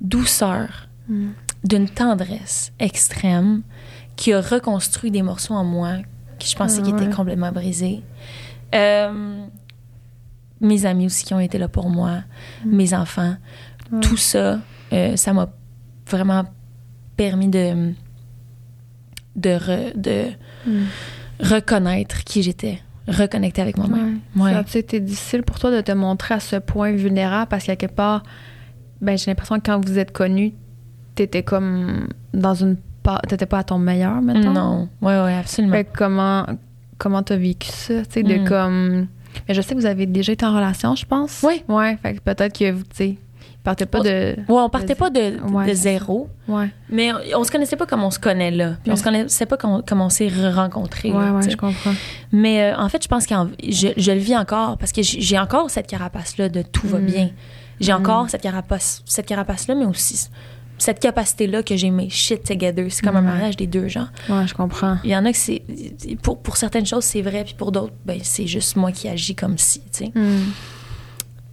douceur, 0.01 0.89
Mm. 1.09 1.29
d'une 1.65 1.89
tendresse 1.89 2.73
extrême, 2.79 3.63
qui 4.17 4.33
a 4.33 4.41
reconstruit 4.41 5.11
des 5.11 5.23
morceaux 5.23 5.55
en 5.55 5.65
moi 5.65 5.97
qui 6.39 6.49
je 6.51 6.57
pensais 6.57 6.81
Ah 6.81 6.85
qu'ils 6.85 6.95
étaient 6.95 7.11
complètement 7.15 7.51
brisés. 7.53 8.01
Euh, 8.75 9.45
mes 10.61 10.87
amis 10.87 11.07
aussi 11.07 11.25
qui 11.25 11.35
ont 11.35 11.41
été 11.41 11.59
là 11.59 11.69
pour 11.69 11.89
moi, 11.91 12.19
mes 12.65 12.95
enfants, 12.95 13.37
Ouais. 13.93 14.01
tout 14.01 14.17
ça, 14.17 14.59
euh, 14.93 15.17
ça 15.17 15.33
m'a 15.33 15.49
vraiment 16.11 16.45
permis 17.17 17.49
de 17.49 17.93
de, 19.37 19.51
re- 19.51 19.97
de 19.97 20.25
Mm. 20.67 20.83
reconnaître 21.41 22.25
qui 22.25 22.43
j'étais, 22.43 22.81
reconnecter 23.07 23.63
avec 23.63 23.79
moi-même. 23.79 24.19
Ouais. 24.37 24.53
Ça 24.67 24.77
a 24.77 24.79
été 24.81 24.99
difficile 25.01 25.43
pour 25.45 25.59
toi 25.59 25.71
de 25.71 25.81
te 25.81 25.93
montrer 25.93 26.35
à 26.35 26.41
ce 26.41 26.57
point 26.57 26.93
vulnérable 26.93 27.49
parce 27.49 27.65
qu'à 27.65 27.77
quelque 27.77 27.95
part, 27.95 28.23
ben, 29.01 29.17
j'ai 29.17 29.31
l'impression 29.31 29.57
que 29.61 29.63
quand 29.67 29.85
vous 29.85 29.99
êtes 29.99 30.11
connus, 30.13 30.53
t'étais 31.15 31.45
comme 31.45 32.09
dans 32.35 32.55
une 32.55 32.77
pa- 33.05 33.21
t'étais 33.29 33.47
pas 33.47 33.59
à 33.59 33.65
ton 33.65 33.79
meilleur 33.79 34.21
maintenant. 34.21 34.53
Non, 34.53 34.89
ouais, 35.01 35.23
ouais, 35.23 35.35
absolument. 35.35 35.75
Fait 35.75 35.87
comment 35.97 36.45
comment 36.99 37.23
t'as 37.23 37.37
vécu 37.37 37.69
ça, 37.69 38.05
tu 38.05 38.13
sais, 38.15 38.23
de 38.25 38.39
Mm. 38.41 38.45
comme. 38.45 39.07
Mais 39.47 39.55
je 39.55 39.61
sais 39.63 39.75
que 39.77 39.81
vous 39.81 39.87
avez 39.87 40.07
déjà 40.07 40.33
été 40.33 40.45
en 40.45 40.53
relation, 40.55 40.97
je 40.97 41.05
pense. 41.07 41.45
Oui. 41.47 41.63
Ouais. 41.69 41.97
Fait 42.03 42.15
que 42.15 42.21
peut-être 42.21 42.59
que 42.59 42.73
vous, 42.73 42.83
tu 42.83 42.89
sais, 42.97 43.19
partez 43.69 43.87
pas 43.87 44.01
de. 44.01 44.35
Ouais, 44.49 44.61
on 44.63 44.69
partait 44.71 44.95
pas 44.95 45.11
de, 45.11 45.39
Ouais, 45.53 45.67
de 45.67 45.73
zéro, 45.75 46.29
Ouais. 46.49 46.71
mais 46.91 47.13
on, 47.13 47.41
on 47.41 47.45
se 47.45 47.51
connaissait 47.51 47.77
pas 47.77 47.87
comme 47.87 48.03
on 48.03 48.11
se 48.11 48.19
connaît 48.19 48.51
là. 48.51 48.75
Puis 48.83 48.91
on 48.93 48.97
se 48.97 49.03
connaissait 49.03 49.47
pas 49.47 49.57
comme, 49.57 49.83
comme 49.83 50.01
on 50.01 50.09
s'est 50.09 50.29
rencontrés. 50.55 51.11
Ouais, 51.13 51.31
ouais, 51.31 51.51
je 51.51 51.57
comprends. 51.57 51.93
Mais 52.33 52.63
euh, 52.73 52.77
en 52.79 52.89
fait, 52.89 53.03
je 53.03 53.09
pense 53.09 53.27
que 53.27 53.35
je, 53.69 53.89
je 53.97 54.13
le 54.13 54.19
vis 54.19 54.37
encore 54.37 54.79
parce 54.79 54.93
que 54.93 55.03
j'ai 55.03 55.39
encore 55.39 55.71
cette 55.71 55.87
carapace-là 55.87 56.49
de 56.49 56.63
tout 56.63 56.87
va 56.89 56.99
Mm. 56.99 57.07
bien. 57.07 57.31
J'ai 57.81 57.93
Mm. 57.93 57.97
encore 57.97 58.31
cette 58.31 58.43
carapace, 58.43 59.03
cette 59.07 59.27
carapace-là, 59.27 59.75
mais 59.75 59.85
aussi 59.87 60.29
cette 60.81 61.01
capacité-là 61.01 61.65
que 61.65 61.77
j'ai 61.77 61.91
mes 61.91 62.09
shit 62.09 62.45
together. 62.45 62.87
C'est 62.91 63.03
comme 63.05 63.17
un 63.17 63.21
mariage 63.21 63.57
des 63.57 63.67
deux 63.67 63.89
gens. 63.89 64.07
Ouais, 64.29 64.47
je 64.47 64.55
comprends. 64.55 64.97
Il 65.03 65.11
y 65.11 65.17
en 65.17 65.25
a 65.25 65.33
que 65.33 65.37
c'est. 65.39 65.63
Pour, 66.23 66.39
pour 66.41 66.57
certaines 66.57 66.87
choses, 66.87 67.03
c'est 67.05 67.21
vrai, 67.23 67.43
puis 67.45 67.55
pour 67.59 67.73
d'autres, 67.73 67.95
ben, 68.07 68.21
c'est 68.23 68.47
juste 68.47 68.77
moi 68.77 68.93
qui 68.93 69.09
agis 69.09 69.35
comme 69.35 69.59
si, 69.59 69.81
tu 69.81 70.05
sais. 70.07 70.13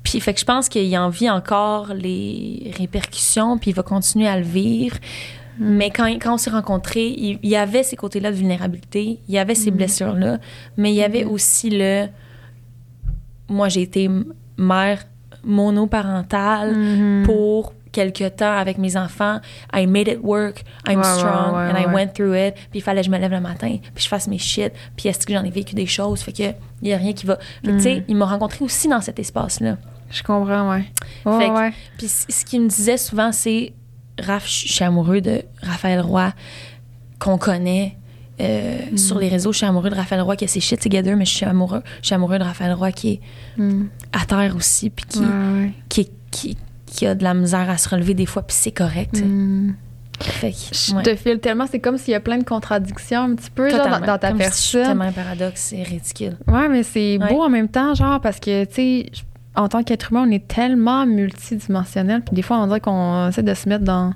Mm. 0.06 0.10
Puis, 0.10 0.20
fait 0.20 0.34
que 0.34 0.40
je 0.40 0.46
pense 0.46 0.70
qu'il 0.70 0.96
en 0.98 1.10
vit 1.10 1.30
encore 1.30 1.94
les 1.94 2.72
répercussions, 2.78 3.58
puis 3.58 3.72
il 3.72 3.74
va 3.76 3.84
continuer 3.84 4.28
à 4.28 4.38
le 4.38 4.46
vivre. 4.46 4.98
Mais 5.58 5.90
quand, 5.90 6.06
quand 6.22 6.34
on 6.34 6.38
s'est 6.38 6.50
rencontrés, 6.50 7.08
il, 7.08 7.40
y 7.44 7.56
avait 7.56 7.84
ces 7.84 7.96
côtés-là 7.96 8.30
de 8.32 8.36
vulnérabilité, 8.36 9.20
il 9.28 9.34
y 9.34 9.38
avait 9.38 9.56
ces 9.56 9.72
Mhm. 9.72 9.78
blessures-là, 9.78 10.38
mais 10.78 10.92
il 10.92 10.96
y 10.96 11.04
avait 11.04 11.24
Mhm. 11.24 11.32
aussi 11.32 11.70
le. 11.70 12.08
Moi, 13.48 13.70
j'ai 13.70 13.84
été 13.84 14.10
mère 14.58 15.04
monoparentale 15.44 16.76
Mhm. 16.76 17.24
pour 17.26 17.74
quelque 17.94 18.28
temps 18.28 18.52
avec 18.58 18.78
mes 18.78 18.98
enfants. 18.98 19.40
I 19.74 19.88
made 19.88 20.10
it 20.10 20.20
work. 20.22 20.64
I'm 20.88 21.00
Ouais, 21.00 21.06
ouais, 21.06 21.14
strong. 21.20 21.56
ouais, 21.56 21.72
and 21.72 21.78
I 21.78 21.86
ouais. 21.86 21.94
went 21.94 22.08
through 22.14 22.36
it. 22.36 22.56
Puis 22.56 22.80
il 22.80 22.82
fallait 22.82 23.00
que 23.02 23.06
je 23.06 23.12
me 23.12 23.18
lève 23.18 23.32
le 23.32 23.40
matin, 23.40 23.78
puis 23.94 24.04
je 24.04 24.10
fasse 24.10 24.28
mes 24.28 24.38
shit. 24.38 24.74
Puis 24.98 25.08
est-ce 25.08 25.26
que 25.26 25.34
j'en 25.34 25.44
ai 25.46 25.50
vécu 25.52 25.74
des 25.76 25.86
choses? 25.86 26.20
Fait 26.22 26.34
que 26.34 26.44
il 26.82 26.90
y 26.90 26.94
a 26.94 26.98
rien 26.98 27.14
qui 27.14 27.26
va. 27.26 27.38
Fait 27.64 27.72
que, 27.72 27.78
tu 27.78 27.80
sais, 27.84 27.96
Mhm. 27.96 28.04
il 28.10 28.16
m'a 28.18 28.26
rencontré 28.26 28.66
aussi 28.66 28.90
dans 28.90 29.00
cet 29.00 29.20
espace-là. 29.20 29.78
Je 30.16 30.24
comprends, 30.24 30.70
ouais. 30.72 30.86
Ouais, 31.26 31.40
Fait 31.40 31.50
que- 31.50 31.58
ouais. 31.58 31.74
Puis 31.98 32.08
ce 32.08 32.46
qu'il 32.46 32.62
me 32.62 32.68
disait 32.70 32.98
souvent, 32.98 33.32
c'est 33.32 33.74
Raph, 34.20 34.48
je 34.48 34.72
suis 34.74 34.84
amoureux 34.84 35.20
de 35.22 35.42
Raphaël 35.62 36.00
Roy, 36.02 36.32
qu'on 37.20 37.38
connaît. 37.38 37.98
euh, 38.42 38.80
sur 38.98 39.18
les 39.18 39.30
réseaux, 39.30 39.54
je 39.54 39.58
suis 39.60 39.66
amoureux 39.66 39.90
de 39.90 39.96
Raphaël 39.96 40.22
Roy 40.22 40.36
qui 40.36 40.44
a 40.44 40.48
ses 40.50 40.60
shit 40.60 40.78
together, 40.82 41.16
mais 41.16 41.24
je 41.24 41.34
suis 41.34 41.46
amoureux, 41.46 41.82
je 42.02 42.08
suis 42.08 42.16
amoureux 42.16 42.38
de 42.38 42.44
Raphaël 42.44 42.74
Roy 42.74 42.92
qui 42.92 43.10
est 43.14 43.22
Mm. 43.58 43.86
à 44.12 44.26
terre 44.26 44.54
aussi, 44.58 44.90
puis 44.90 45.06
qui, 45.06 45.20
Ouais, 45.20 45.26
ouais. 45.26 45.72
qui, 45.88 46.10
qui, 46.32 46.58
qui 46.86 47.06
a 47.08 47.16
de 47.16 47.24
la 47.24 47.34
misère 47.34 47.70
à 47.70 47.78
se 47.78 47.88
relever 47.88 48.14
des 48.14 48.26
fois, 48.26 48.42
puis 48.44 48.54
c'est 48.60 48.74
correct. 48.74 49.22
Mm. 49.24 49.72
Fait 50.20 50.52
que, 50.52 50.58
Je 50.74 51.02
te 51.02 51.16
file 51.16 51.40
tellement, 51.40 51.66
c'est 51.66 51.80
comme 51.80 51.98
s'il 51.98 52.12
y 52.12 52.16
a 52.16 52.20
plein 52.20 52.38
de 52.38 52.44
contradictions 52.44 53.22
un 53.22 53.36
petit 53.36 53.50
peu 53.52 53.70
genre, 53.70 54.02
dans, 54.02 54.18
ta 54.18 54.28
Comme 54.30 54.38
si 54.38 54.44
personne. 54.44 54.84
tellement 54.86 55.04
un 55.06 55.12
paradoxe, 55.14 55.62
c'est 55.70 55.84
ridicule. 55.84 56.38
Ouais, 56.48 56.68
mais 56.68 56.84
c'est 56.84 57.18
beau 57.18 57.42
en 57.42 57.50
même 57.50 57.70
temps, 57.70 57.94
genre, 57.96 58.20
parce 58.20 58.42
que, 58.42 58.66
tu 58.66 58.74
sais, 58.74 59.12
en 59.56 59.68
tant 59.68 59.84
qu'être 59.84 60.12
humain, 60.12 60.26
on 60.28 60.32
est 60.32 60.48
tellement 60.48 61.06
multidimensionnel. 61.06 62.22
Puis 62.22 62.36
des 62.36 62.42
fois, 62.42 62.58
on 62.60 62.68
dirait 62.68 62.80
qu'on 62.82 63.30
essaie 63.30 63.44
de 63.44 63.54
se 63.54 63.68
mettre 63.70 63.84
dans, 63.84 64.14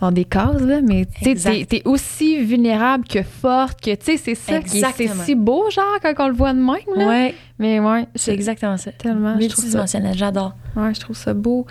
dans 0.00 0.10
des 0.10 0.24
cases, 0.24 0.60
là. 0.62 0.80
Mais, 0.82 1.06
tu 1.06 1.24
sais, 1.24 1.30
Exact. 1.30 1.52
t'es- 1.52 1.64
t'es 1.80 1.82
aussi 1.88 2.42
vulnérable 2.42 3.04
que 3.06 3.22
forte, 3.22 3.80
que, 3.80 3.94
tu 3.94 4.04
sais, 4.04 4.16
c'est 4.16 4.34
ça 4.34 4.60
qui 4.60 4.80
est, 4.80 4.92
c'est 4.96 5.08
si 5.24 5.34
beau, 5.34 5.70
genre, 5.70 5.84
quand 6.02 6.12
on 6.18 6.28
le 6.28 6.34
voit 6.34 6.52
de 6.52 6.58
même, 6.58 6.76
là. 6.96 7.06
Ouais, 7.06 7.34
Mais 7.58 7.78
ouais, 7.80 8.06
c'est 8.14 8.32
exactement 8.34 8.76
ça. 8.76 8.90
tellement. 8.92 9.36
Multidimensionnel, 9.36 10.16
j'adore. 10.16 10.54
ouais, 10.76 10.92
je 10.94 11.00
trouve 11.00 11.16
ça 11.16 11.34
beau. 11.34 11.66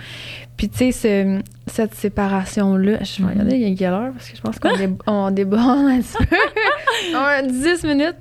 Puis, 0.56 0.70
tu 0.70 0.78
sais, 0.78 0.92
ce- 0.92 1.42
cette 1.68 1.94
séparation-là, 1.96 3.00
je 3.04 3.24
vais 3.24 3.30
regarder, 3.34 3.56
il 3.58 3.68
y 3.70 3.74
a 3.74 3.76
quelle 3.76 3.94
heure, 3.94 4.12
parce 4.14 4.30
que 4.30 4.38
je 4.38 4.42
pense 4.42 4.60
qu'on 4.60 4.76
dé- 4.78 4.90
on 5.08 5.32
déborde 5.32 5.62
un 5.88 6.00
petit 6.02 6.26
peu. 6.26 6.36
Ouais, 7.14 7.48
10 7.48 7.84
minutes, 7.84 8.16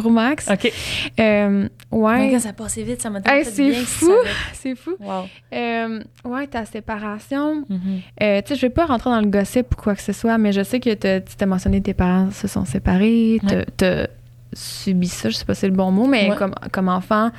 gros 0.00 0.10
max. 0.10 0.48
OK. 0.50 0.72
Euh, 1.18 1.68
ouais. 1.90 2.30
Quand 2.32 2.40
ça 2.40 2.52
passait 2.52 2.82
vite, 2.82 3.00
ça 3.02 3.10
m'a 3.10 3.20
Hey, 3.24 3.44
c'est 3.44 3.72
fou. 3.72 4.12
C'est 4.54 4.74
fou. 4.74 4.96
Wow. 5.00 5.24
Euh, 5.54 6.00
ouais, 6.24 6.46
ta 6.46 6.64
séparation. 6.64 7.64
Mhm. 7.68 8.00
Euh, 8.22 8.40
tu 8.42 8.48
sais, 8.48 8.54
je 8.56 8.60
vais 8.62 8.70
pas 8.70 8.86
rentrer 8.86 9.10
dans 9.10 9.20
le 9.20 9.26
gossip 9.28 9.66
ou 9.72 9.80
quoi 9.82 9.94
que 9.94 10.02
ce 10.02 10.12
soit, 10.12 10.38
mais 10.38 10.52
je 10.52 10.62
sais 10.62 10.80
que 10.80 10.90
tu 10.94 11.34
t'as 11.36 11.46
mentionné 11.46 11.78
que 11.80 11.84
tes 11.86 11.94
parents 11.94 12.30
se 12.30 12.48
sont 12.48 12.64
séparés. 12.64 13.40
Ouais. 13.44 13.64
T'as 13.76 14.06
subi 14.52 15.08
ça, 15.08 15.28
je 15.28 15.36
sais 15.36 15.44
pas 15.44 15.54
si 15.54 15.60
c'est 15.62 15.68
le 15.68 15.74
bon 15.74 15.90
mot, 15.90 16.06
mais 16.06 16.30
Ouais. 16.30 16.36
comme, 16.36 16.54
comme 16.72 16.88
enfant, 16.88 17.30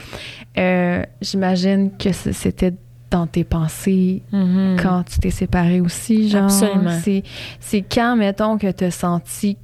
euh, 0.58 1.02
j'imagine 1.22 1.92
que 1.98 2.12
c'était 2.12 2.74
dans 3.10 3.26
tes 3.26 3.44
pensées 3.46 4.22
Mhm. 4.34 4.78
quand 4.82 5.04
tu 5.04 5.20
t'es 5.20 5.30
séparé 5.32 5.80
aussi, 5.82 6.30
genre. 6.30 6.44
Absolument. 6.44 7.00
C'est, 7.02 7.24
c'est 7.60 7.82
quand, 7.82 8.16
mettons, 8.18 8.58
que 8.58 8.70
t'as 8.70 8.92
senti. 8.92 9.58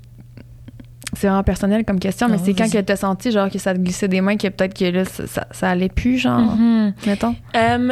C'est 1.16 1.28
vraiment 1.28 1.44
personnel 1.44 1.86
comme 1.86 2.00
question, 2.00 2.28
mais 2.28 2.38
Ah, 2.40 2.44
c'est 2.44 2.54
quand 2.54 2.72
que 2.72 2.80
t'as 2.80 2.96
senti, 2.96 3.32
genre, 3.32 3.50
que 3.50 3.60
ça 3.60 3.74
te 3.74 3.80
glissait 3.80 4.08
des 4.08 4.22
mains, 4.22 4.36
que 4.38 4.48
peut-être 4.48 4.74
que 4.74 4.86
là, 4.86 5.06
ça, 5.06 5.28
ça, 5.28 5.48
ça 5.52 5.70
allait 5.70 5.90
plus, 5.90 6.18
genre, 6.18 6.56
Mhm. 6.56 6.94
mettons? 7.06 7.36
Euh, 7.56 7.90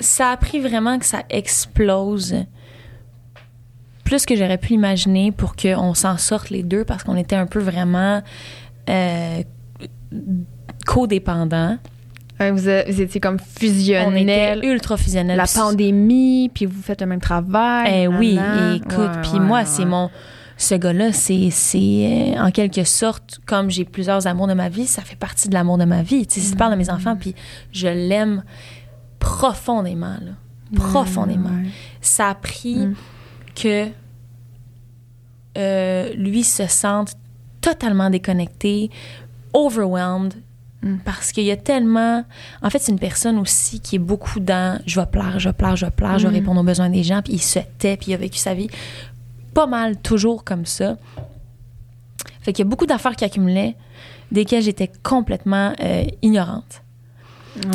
ça 0.00 0.30
a 0.30 0.36
pris 0.36 0.58
vraiment 0.60 0.98
que 0.98 1.04
ça 1.04 1.22
explose 1.30 2.34
plus 4.04 4.26
que 4.26 4.34
j'aurais 4.36 4.58
pu 4.58 4.68
l'imaginer 4.70 5.32
pour 5.32 5.54
qu'on 5.56 5.94
s'en 5.94 6.18
sorte 6.18 6.50
les 6.50 6.62
deux 6.62 6.84
parce 6.84 7.02
qu'on 7.04 7.16
était 7.16 7.36
un 7.36 7.46
peu 7.46 7.60
vraiment 7.60 8.20
euh, 8.90 9.42
codépendants. 10.86 11.78
Vous, 12.40 12.56
vous 12.56 13.00
étiez 13.00 13.20
comme 13.20 13.34
On 13.36 13.36
était 13.36 13.68
fusionnel. 13.68 14.64
ultra 14.64 14.96
fusionnels. 14.96 15.36
La 15.36 15.44
pandémie, 15.46 16.50
puis 16.52 16.66
vous 16.66 16.82
faites 16.82 17.00
le 17.00 17.06
même 17.06 17.20
travail. 17.20 17.92
Eh 17.94 18.08
oui, 18.08 18.36
écoute, 18.74 19.10
puis 19.22 19.32
ouais, 19.34 19.38
moi, 19.40 19.58
ouais. 19.60 19.64
c'est 19.64 19.84
mon. 19.84 20.10
Ce 20.56 20.74
gars-là, 20.74 21.12
c'est, 21.12 21.48
c'est 21.50 22.34
euh, 22.36 22.42
en 22.42 22.50
quelque 22.50 22.84
sorte, 22.84 23.40
comme 23.46 23.70
j'ai 23.70 23.84
plusieurs 23.84 24.26
amours 24.26 24.46
de 24.46 24.54
ma 24.54 24.68
vie, 24.68 24.86
ça 24.86 25.02
fait 25.02 25.16
partie 25.16 25.48
de 25.48 25.54
l'amour 25.54 25.78
de 25.78 25.84
ma 25.84 26.02
vie. 26.02 26.26
Tu 26.26 26.34
sais, 26.34 26.40
si 26.46 26.50
tu 26.52 26.56
parles 26.56 26.72
de 26.72 26.78
mes 26.78 26.84
Mm. 26.86 26.94
enfants, 26.94 27.16
puis 27.16 27.34
je 27.72 27.88
l'aime 27.88 28.44
profondément, 29.18 30.16
là. 30.20 30.32
Profondément. 30.74 31.50
Ouais, 31.50 31.64
ouais. 31.64 31.70
Ça 32.00 32.28
a 32.30 32.34
pris 32.34 32.76
Mm. 32.76 32.94
que 33.54 33.88
euh, 35.58 36.12
lui 36.14 36.44
se 36.44 36.66
sente 36.66 37.14
totalement 37.60 38.08
déconnecté, 38.10 38.90
overwhelmed, 39.52 40.34
Mm. 40.82 40.96
parce 41.04 41.30
qu'il 41.30 41.44
y 41.44 41.50
a 41.52 41.56
tellement. 41.56 42.24
En 42.62 42.70
fait, 42.70 42.78
c'est 42.80 42.90
une 42.90 42.98
personne 42.98 43.38
aussi 43.38 43.78
qui 43.80 43.96
est 43.96 44.00
beaucoup 44.00 44.40
dans 44.40 44.80
je 44.86 44.98
vais 44.98 45.06
plaire, 45.06 45.38
je 45.38 45.48
vais 45.48 45.52
plaire, 45.52 45.76
je 45.76 45.84
vais 45.86 45.92
plaire, 45.92 46.18
je 46.18 46.26
vais 46.26 46.32
Mm. 46.32 46.36
répondre 46.40 46.60
aux 46.60 46.64
besoins 46.64 46.90
des 46.90 47.04
gens, 47.04 47.22
puis 47.22 47.34
il 47.34 47.38
se 47.42 47.60
tait, 47.78 47.96
puis 47.96 48.10
il 48.10 48.14
a 48.14 48.16
vécu 48.16 48.38
sa 48.38 48.54
vie 48.54 48.68
pas 49.54 49.66
mal 49.66 49.96
toujours 50.00 50.44
comme 50.44 50.66
ça. 50.66 50.96
Fait 52.40 52.52
qu'il 52.52 52.64
y 52.64 52.66
a 52.66 52.70
beaucoup 52.70 52.86
d'affaires 52.86 53.14
qui 53.16 53.24
accumulaient, 53.24 53.76
desquelles 54.30 54.62
j'étais 54.62 54.90
complètement 55.02 55.72
euh, 55.80 56.04
ignorante. 56.22 56.82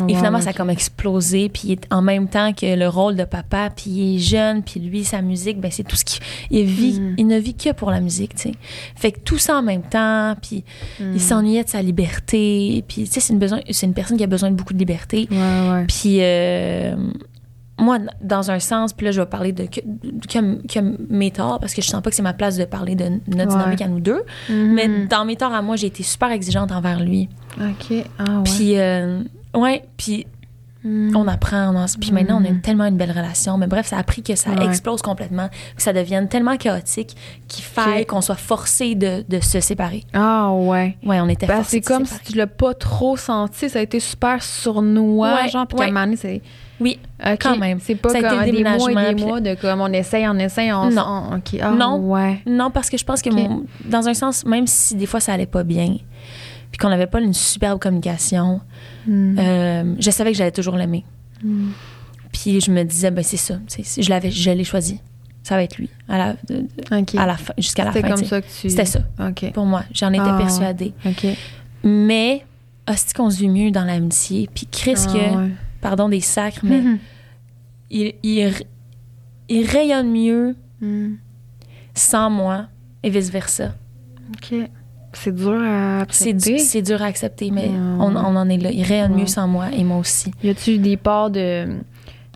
Et 0.08 0.14
finalement, 0.16 0.40
ça 0.40 0.50
a 0.50 0.52
comme 0.52 0.70
explosé. 0.70 1.48
Puis 1.48 1.78
en 1.92 2.02
même 2.02 2.26
temps 2.28 2.52
que 2.52 2.74
le 2.74 2.88
rôle 2.88 3.14
de 3.14 3.22
papa, 3.22 3.70
puis 3.70 3.90
il 3.90 4.16
est 4.16 4.18
jeune, 4.18 4.64
puis 4.64 4.80
lui, 4.80 5.04
sa 5.04 5.22
musique, 5.22 5.60
ben 5.60 5.70
c'est 5.70 5.84
tout 5.84 5.94
ce 5.94 6.04
qu'il 6.04 6.20
il 6.50 6.64
vit. 6.66 6.98
Mm. 7.00 7.14
Il 7.16 7.26
ne 7.28 7.38
vit 7.38 7.54
que 7.54 7.70
pour 7.72 7.92
la 7.92 8.00
musique, 8.00 8.34
tu 8.34 8.48
sais. 8.48 8.52
Fait 8.96 9.12
que 9.12 9.20
tout 9.20 9.38
ça 9.38 9.56
en 9.56 9.62
même 9.62 9.82
temps, 9.82 10.34
puis 10.42 10.64
Mm. 10.98 11.12
il 11.14 11.20
s'ennuyait 11.20 11.62
de 11.62 11.68
sa 11.68 11.80
liberté. 11.80 12.84
Puis, 12.88 13.04
tu 13.04 13.06
sais, 13.12 13.20
c'est 13.20 13.32
une, 13.32 13.38
besoin- 13.38 13.60
c'est 13.70 13.86
une 13.86 13.94
personne 13.94 14.16
qui 14.16 14.24
a 14.24 14.26
besoin 14.26 14.50
de 14.50 14.56
beaucoup 14.56 14.74
de 14.74 14.78
liberté. 14.80 15.28
Ouais, 15.30 15.36
ouais. 15.70 15.84
Puis, 15.86 16.16
euh, 16.22 16.96
moi, 17.78 17.98
dans 18.20 18.50
un 18.50 18.58
sens, 18.58 18.92
puis 18.92 19.06
là, 19.06 19.12
je 19.12 19.20
vais 19.20 19.26
parler 19.26 19.52
de 19.52 19.64
que, 19.66 19.80
que, 19.80 20.66
que 20.66 20.96
mes 21.10 21.30
torts, 21.30 21.60
parce 21.60 21.74
que 21.74 21.82
je 21.82 21.88
sens 21.88 22.02
pas 22.02 22.10
que 22.10 22.16
c'est 22.16 22.22
ma 22.22 22.32
place 22.34 22.56
de 22.56 22.64
parler 22.64 22.94
de 22.94 23.04
notre 23.28 23.52
Ouais. 23.52 23.58
dynamique 23.58 23.82
à 23.82 23.88
nous 23.88 24.00
deux. 24.00 24.22
Mhm. 24.48 24.72
Mais 24.74 25.06
dans 25.06 25.24
mes 25.24 25.36
torts 25.36 25.54
à 25.54 25.62
moi, 25.62 25.76
j'ai 25.76 25.86
été 25.86 26.02
super 26.02 26.30
exigeante 26.30 26.72
envers 26.72 27.00
lui. 27.00 27.28
OK. 27.60 28.04
Ah, 28.18 28.24
ouais. 28.38 28.42
Puis, 28.44 28.78
euh, 28.78 29.22
ouais, 29.54 29.84
puis 29.96 30.26
Mm. 30.84 31.16
on 31.16 31.26
apprend, 31.26 31.74
on 31.74 31.86
puis 32.00 32.12
maintenant 32.12 32.40
on 32.40 32.44
a 32.44 32.50
Mhm. 32.52 32.60
tellement 32.60 32.84
une 32.84 32.96
belle 32.96 33.10
relation. 33.10 33.58
Mais 33.58 33.66
bref, 33.66 33.88
ça 33.88 33.98
a 33.98 34.04
pris 34.04 34.22
que 34.22 34.36
ça 34.36 34.50
Ouais. 34.50 34.64
explose 34.64 35.02
complètement, 35.02 35.48
que 35.76 35.82
ça 35.82 35.92
devienne 35.92 36.28
tellement 36.28 36.56
chaotique 36.56 37.16
qu'il 37.48 37.64
faille 37.64 38.06
qu'on 38.06 38.20
soit 38.20 38.36
forcé 38.36 38.94
de, 38.94 39.24
de 39.28 39.40
se 39.40 39.58
séparer. 39.58 40.04
Ah, 40.14 40.52
ouais. 40.52 40.96
Ouais, 41.04 41.20
on 41.20 41.28
était 41.28 41.48
Ben, 41.48 41.56
forcés 41.56 41.70
c'est 41.70 41.80
comme 41.80 42.06
si 42.06 42.20
tu 42.20 42.36
l'as 42.36 42.46
pas 42.46 42.74
trop 42.74 43.16
senti. 43.16 43.68
Ça 43.68 43.80
a 43.80 43.82
été 43.82 43.98
super 43.98 44.40
sournois, 44.40 45.34
Ouais, 45.42 45.48
genre, 45.48 45.66
puis 45.66 45.78
ouais. 45.78 45.86
un 45.86 45.88
moment 45.88 46.04
donné, 46.04 46.16
c'est... 46.16 46.42
Oui, 46.80 46.98
OK. 47.24 47.38
Quand 47.40 47.56
même. 47.58 47.78
C'est 47.80 47.94
pas 47.96 48.10
Ça 48.10 48.16
a 48.16 48.20
été 48.20 48.28
comme 48.28 48.44
des 48.44 48.62
mois 48.64 48.92
et 49.10 49.14
des 49.14 49.24
mois 49.24 49.40
de 49.40 49.54
comme 49.54 49.80
on 49.80 49.92
essaye, 49.92 50.26
on 50.28 50.38
essaye, 50.38 50.72
on... 50.72 50.90
Non. 50.90 51.02
on- 51.32 51.36
OK. 51.36 51.56
Ah, 51.60 51.70
Non. 51.70 51.96
ouais. 51.98 52.40
non, 52.46 52.70
parce 52.70 52.88
que 52.90 52.96
je 52.96 53.04
pense 53.04 53.20
que 53.22 53.30
mon- 53.30 53.64
dans 53.84 54.06
un 54.08 54.14
sens, 54.14 54.44
même 54.44 54.66
si 54.66 54.94
des 54.94 55.06
fois 55.06 55.18
ça 55.20 55.32
allait 55.32 55.46
pas 55.46 55.64
bien, 55.64 55.96
puis 56.70 56.78
qu'on 56.78 56.88
n'avait 56.90 57.06
pas 57.08 57.20
une 57.20 57.34
superbe 57.34 57.78
communication, 57.80 58.60
Mm. 59.06 59.38
euh, 59.38 59.94
je 59.98 60.10
savais 60.10 60.32
que 60.32 60.36
j'allais 60.38 60.50
toujours 60.52 60.76
l'aimer. 60.76 61.04
Mm. 61.42 61.70
Puis 62.32 62.60
je 62.60 62.70
me 62.70 62.82
disais, 62.84 63.10
ben 63.10 63.24
c'est 63.24 63.36
ça, 63.38 63.54
je 63.68 64.08
l'avais, 64.10 64.30
je 64.30 64.50
l'ai 64.50 64.64
choisi. 64.64 65.00
Ça 65.42 65.56
va 65.56 65.62
être 65.62 65.78
lui, 65.78 65.88
à 66.10 66.18
la, 66.18 66.24
à 67.16 67.26
la 67.26 67.36
fin, 67.38 67.54
jusqu'à 67.56 67.84
la 67.86 67.92
fin. 67.92 68.00
C'était 68.00 68.08
comme 68.10 68.24
ça 68.24 68.42
que 68.42 68.46
tu... 68.46 68.68
C'était 68.68 68.84
ça. 68.84 69.00
Pour 69.54 69.64
moi, 69.64 69.82
j'en 69.94 70.12
étais 70.12 70.20
Ah, 70.26 70.36
persuadée. 70.36 70.92
Mais, 71.82 72.44
hostie 72.88 73.14
qu'on 73.14 73.30
se 73.30 73.38
vit 73.38 73.48
mieux 73.48 73.70
dans 73.70 73.84
l'amitié. 73.84 74.48
Puis 74.54 74.66
Chris, 74.70 74.94
Ah, 75.08 75.12
que, 75.12 75.36
ouais. 75.36 75.50
Pardon 75.80 76.08
des 76.08 76.20
sacres, 76.20 76.60
mais 76.62 76.80
Mhm. 76.80 76.98
il, 77.90 78.12
il, 78.22 78.52
il 79.48 79.66
rayonne 79.66 80.10
mieux 80.10 80.56
Mm. 80.80 81.14
sans 81.94 82.30
moi 82.30 82.66
et 83.02 83.10
vice-versa. 83.10 83.72
OK. 84.34 84.54
C'est 85.14 85.34
dur 85.34 85.60
à 85.62 86.00
accepter. 86.00 86.58
c'est 86.58 86.82
dur 86.82 87.00
à 87.02 87.06
accepter, 87.06 87.50
mais 87.50 87.68
Mm. 87.68 88.00
on, 88.00 88.14
on 88.16 88.36
en 88.36 88.48
est 88.48 88.58
là. 88.58 88.70
Il 88.70 88.82
rayonne 88.84 89.14
mieux 89.14 89.26
sans 89.26 89.48
moi 89.48 89.66
et 89.72 89.82
moi 89.84 89.96
aussi. 89.98 90.30
Y 90.44 90.50
a-tu 90.50 90.78
des 90.78 90.96
parts 90.96 91.30
de, 91.30 91.66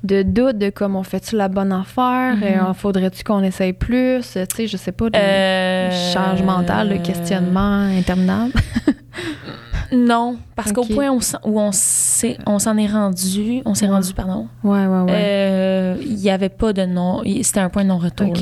de 0.02 0.22
doute 0.22 0.58
de 0.58 0.70
comme 0.70 0.96
on 0.96 1.02
fait-tu 1.04 1.36
la 1.36 1.48
bonne 1.48 1.70
affaire? 1.72 2.34
Mhm. 2.36 2.42
Euh, 2.42 2.74
faudrait-tu 2.74 3.22
qu'on 3.24 3.42
essaye 3.42 3.74
plus? 3.74 4.22
Tu 4.22 4.44
sais, 4.56 4.66
je 4.66 4.76
sais 4.76 4.90
pas, 4.92 5.10
de 5.10 5.16
Euh, 5.16 5.90
charge 6.12 6.42
mentale, 6.42 6.88
de 6.88 6.96
questionnement 6.96 7.82
interminable. 7.96 8.52
Non, 9.92 10.38
parce 10.56 10.72
qu'au 10.72 10.84
point 10.84 11.10
où, 11.10 11.20
on 11.44 11.70
s'est- 11.72 12.38
on 12.46 12.58
s'en 12.58 12.76
est 12.78 12.86
rendu, 12.86 13.60
on 13.66 13.74
s'est 13.74 13.86
Ouais. 13.86 13.92
rendu, 13.92 14.14
pardon, 14.14 14.48
Ouais, 14.64 14.86
ouais, 14.86 15.00
ouais. 15.02 15.10
euh, 15.10 15.96
il 16.00 16.16
n'y 16.16 16.30
avait 16.30 16.48
pas 16.48 16.72
de 16.72 16.86
non, 16.86 17.22
c'était 17.42 17.60
un 17.60 17.68
point 17.68 17.82
de 17.84 17.88
non-retour. 17.88 18.32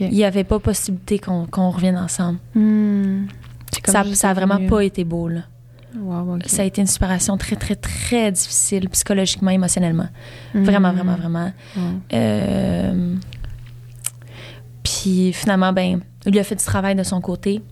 Il 0.00 0.08
n'y 0.10 0.24
avait 0.24 0.44
pas 0.44 0.58
possibilité 0.58 1.18
qu'on 1.20 1.46
qu'on 1.46 1.70
revienne 1.70 1.96
ensemble. 1.96 2.38
Hmm. 2.54 3.26
Ça, 3.84 4.02
ça 4.14 4.30
a 4.30 4.34
vraiment 4.34 4.58
pas 4.68 4.80
été 4.82 5.04
beau. 5.04 5.28
Là. 5.28 5.42
Wow. 5.98 6.38
Ça 6.46 6.62
a 6.62 6.64
été 6.64 6.80
une 6.80 6.86
séparation 6.86 7.36
très, 7.36 7.54
très, 7.56 7.76
très 7.76 8.32
difficile, 8.32 8.88
psychologiquement, 8.88 9.50
émotionnellement. 9.50 10.08
Hmm. 10.54 10.64
Vraiment, 10.64 10.92
vraiment, 10.92 11.14
vraiment. 11.16 11.52
Euh, 12.12 13.14
Puis 14.82 15.32
finalement, 15.32 15.72
ben, 15.72 16.00
lui 16.26 16.38
a 16.38 16.44
fait 16.44 16.56
du 16.56 16.64
travail 16.64 16.94
de 16.94 17.02
son 17.02 17.20
côté. 17.20 17.62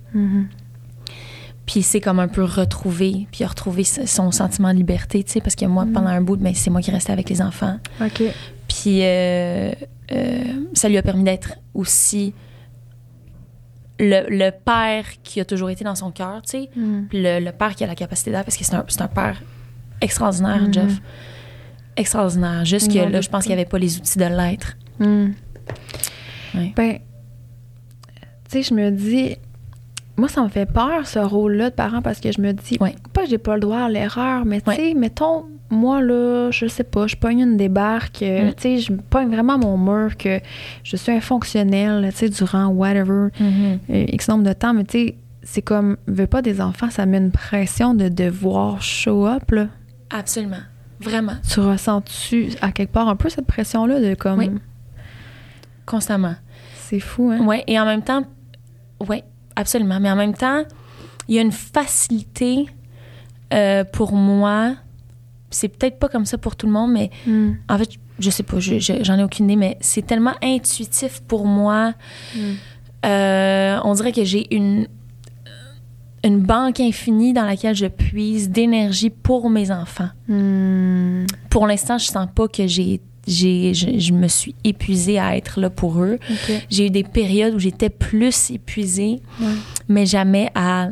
Mhm. 1.60 1.66
Puis 1.66 1.80
il 1.80 1.82
s'est 1.84 2.00
comme 2.00 2.18
un 2.20 2.28
peu 2.28 2.42
retrouvé, 2.44 3.26
puis 3.30 3.44
retrouvé 3.44 3.84
son 3.84 4.30
sentiment 4.32 4.72
de 4.72 4.78
liberté, 4.78 5.22
tu 5.22 5.32
sais, 5.32 5.40
parce 5.40 5.54
que 5.54 5.64
moi, 5.66 5.84
Mm. 5.84 5.92
pendant 5.92 6.08
un 6.08 6.20
bout, 6.20 6.36
ben, 6.36 6.54
c'est 6.54 6.70
moi 6.70 6.80
qui 6.80 6.90
restais 6.90 7.12
avec 7.12 7.28
les 7.30 7.40
enfants. 7.40 7.78
OK. 8.00 8.22
Puis 8.68 9.02
euh, 9.02 9.72
euh, 10.12 10.44
ça 10.74 10.88
lui 10.88 10.96
a 10.98 11.02
permis 11.02 11.22
d'être 11.24 11.54
aussi 11.74 12.34
le, 13.98 14.26
le 14.30 14.50
père 14.50 15.04
qui 15.22 15.40
a 15.40 15.44
toujours 15.44 15.70
été 15.70 15.84
dans 15.84 15.94
son 15.94 16.10
cœur, 16.10 16.40
tu 16.42 16.50
sais. 16.62 16.70
Puis 17.08 17.22
le, 17.22 17.38
le 17.44 17.52
père 17.52 17.74
qui 17.74 17.84
a 17.84 17.86
la 17.86 17.94
capacité 17.94 18.30
d'être, 18.30 18.44
parce 18.46 18.56
que 18.56 18.64
c'est 18.64 18.74
un, 18.74 18.84
c'est 18.88 19.02
un 19.02 19.08
père 19.08 19.40
extraordinaire, 20.00 20.62
Mhm. 20.62 20.72
Jeff. 20.74 21.00
Extraordinaire. 21.96 22.64
Juste 22.64 22.90
que 22.92 22.98
là, 22.98 23.20
je 23.20 23.28
pense 23.28 23.44
qu'il 23.44 23.50
n'y 23.54 23.60
avait 23.60 23.68
pas 23.68 23.78
les 23.78 23.96
outils 23.98 24.18
de 24.18 24.24
l'être. 24.24 24.76
Ouais. 25.00 26.72
Ben, 26.74 26.98
tu 26.98 27.00
sais, 28.48 28.62
je 28.62 28.74
me 28.74 28.90
dis, 28.90 29.36
moi, 30.20 30.28
ça 30.28 30.42
me 30.42 30.48
fait 30.48 30.66
peur, 30.66 31.06
ce 31.06 31.18
rôle-là 31.18 31.70
de 31.70 31.74
parent, 31.74 32.02
parce 32.02 32.20
que 32.20 32.30
je 32.30 32.40
me 32.40 32.52
dis, 32.52 32.76
Ouais. 32.80 32.94
pas 33.12 33.22
que 33.24 33.28
j'ai 33.30 33.38
pas 33.38 33.54
le 33.54 33.60
droit 33.60 33.78
à 33.78 33.88
l'erreur, 33.88 34.44
mais 34.44 34.60
tu 34.60 34.68
Ouais. 34.70 34.76
sais, 34.76 34.94
mettons, 34.94 35.46
moi, 35.70 36.00
là, 36.02 36.50
je 36.50 36.66
sais 36.66 36.84
pas, 36.84 37.06
je 37.06 37.16
pogne 37.16 37.40
une 37.40 37.56
débarque, 37.56 38.22
euh, 38.22 38.48
Mm. 38.50 38.54
tu 38.54 38.62
sais, 38.62 38.78
je 38.78 38.92
pogne 38.92 39.28
vraiment 39.30 39.58
mon 39.58 39.76
mur 39.78 40.16
que 40.16 40.40
je 40.84 40.96
suis 40.96 41.12
infonctionnelle, 41.12 42.08
tu 42.12 42.16
sais, 42.18 42.28
durant 42.28 42.66
whatever, 42.68 43.28
Mhm. 43.40 43.78
euh, 43.90 44.04
X 44.08 44.28
nombre 44.28 44.44
de 44.44 44.52
temps, 44.52 44.74
mais 44.74 44.84
tu 44.84 44.98
sais, 44.98 45.14
c'est 45.42 45.62
comme, 45.62 45.96
veux 46.06 46.26
pas 46.26 46.42
des 46.42 46.60
enfants, 46.60 46.90
ça 46.90 47.06
met 47.06 47.18
une 47.18 47.30
pression 47.32 47.94
de 47.94 48.08
devoir 48.08 48.82
show 48.82 49.26
up, 49.26 49.50
là. 49.52 49.68
Absolument. 50.10 50.56
Vraiment. 51.00 51.32
Tu 51.48 51.60
ressens-tu 51.60 52.50
à 52.60 52.72
quelque 52.72 52.92
part 52.92 53.08
un 53.08 53.16
peu 53.16 53.28
cette 53.30 53.46
pression-là 53.46 54.00
de 54.00 54.14
comme, 54.14 54.38
Oui. 54.40 54.50
Constamment. 55.86 56.34
c'est 56.76 57.00
fou, 57.00 57.30
hein? 57.30 57.44
Ouais, 57.46 57.64
et 57.66 57.78
en 57.80 57.84
même 57.84 58.02
temps, 58.02 58.24
ouais, 59.08 59.24
absolument. 59.56 60.00
Mais 60.00 60.10
en 60.10 60.16
même 60.16 60.34
temps, 60.34 60.64
il 61.28 61.34
y 61.34 61.38
a 61.38 61.42
une 61.42 61.52
facilité 61.52 62.66
euh, 63.52 63.84
pour 63.84 64.12
moi. 64.12 64.74
C'est 65.50 65.68
peut-être 65.68 65.98
pas 65.98 66.08
comme 66.08 66.24
ça 66.26 66.38
pour 66.38 66.54
tout 66.56 66.66
le 66.66 66.72
monde, 66.72 66.92
mais 66.92 67.10
Mm. 67.26 67.52
en 67.68 67.78
fait, 67.78 67.90
je 68.20 68.30
sais 68.30 68.42
pas, 68.44 68.60
je- 68.60 68.78
je- 68.78 69.02
j'en 69.02 69.18
ai 69.18 69.24
aucune 69.24 69.46
idée, 69.46 69.56
mais 69.56 69.76
c'est 69.80 70.06
tellement 70.06 70.34
intuitif 70.42 71.20
pour 71.26 71.46
moi. 71.46 71.94
Mm. 72.36 72.38
Euh, 73.06 73.78
on 73.84 73.94
dirait 73.94 74.12
que 74.12 74.24
j'ai 74.24 74.54
une 74.54 74.86
une 76.22 76.40
banque 76.40 76.80
infinie 76.80 77.32
dans 77.32 77.46
laquelle 77.46 77.74
je 77.74 77.86
puise 77.86 78.50
d'énergie 78.50 79.08
pour 79.08 79.48
mes 79.48 79.70
enfants. 79.70 80.10
Mm. 80.28 81.24
Pour 81.48 81.66
l'instant, 81.66 81.96
je 81.96 82.04
sens 82.04 82.28
pas 82.34 82.46
que 82.46 82.66
j'ai 82.66 83.00
j'ai 83.26 83.74
je, 83.74 83.98
je 83.98 84.12
me 84.12 84.28
suis 84.28 84.54
épuisée 84.64 85.18
à 85.18 85.36
être 85.36 85.60
là 85.60 85.70
pour 85.70 86.02
eux. 86.02 86.18
J'ai 86.70 86.86
eu 86.86 86.90
des 86.90 87.04
périodes 87.04 87.54
où 87.54 87.58
j'étais 87.58 87.90
plus 87.90 88.50
épuisée, 88.50 89.20
Ouais. 89.40 89.46
mais 89.88 90.06
jamais 90.06 90.50
à 90.54 90.88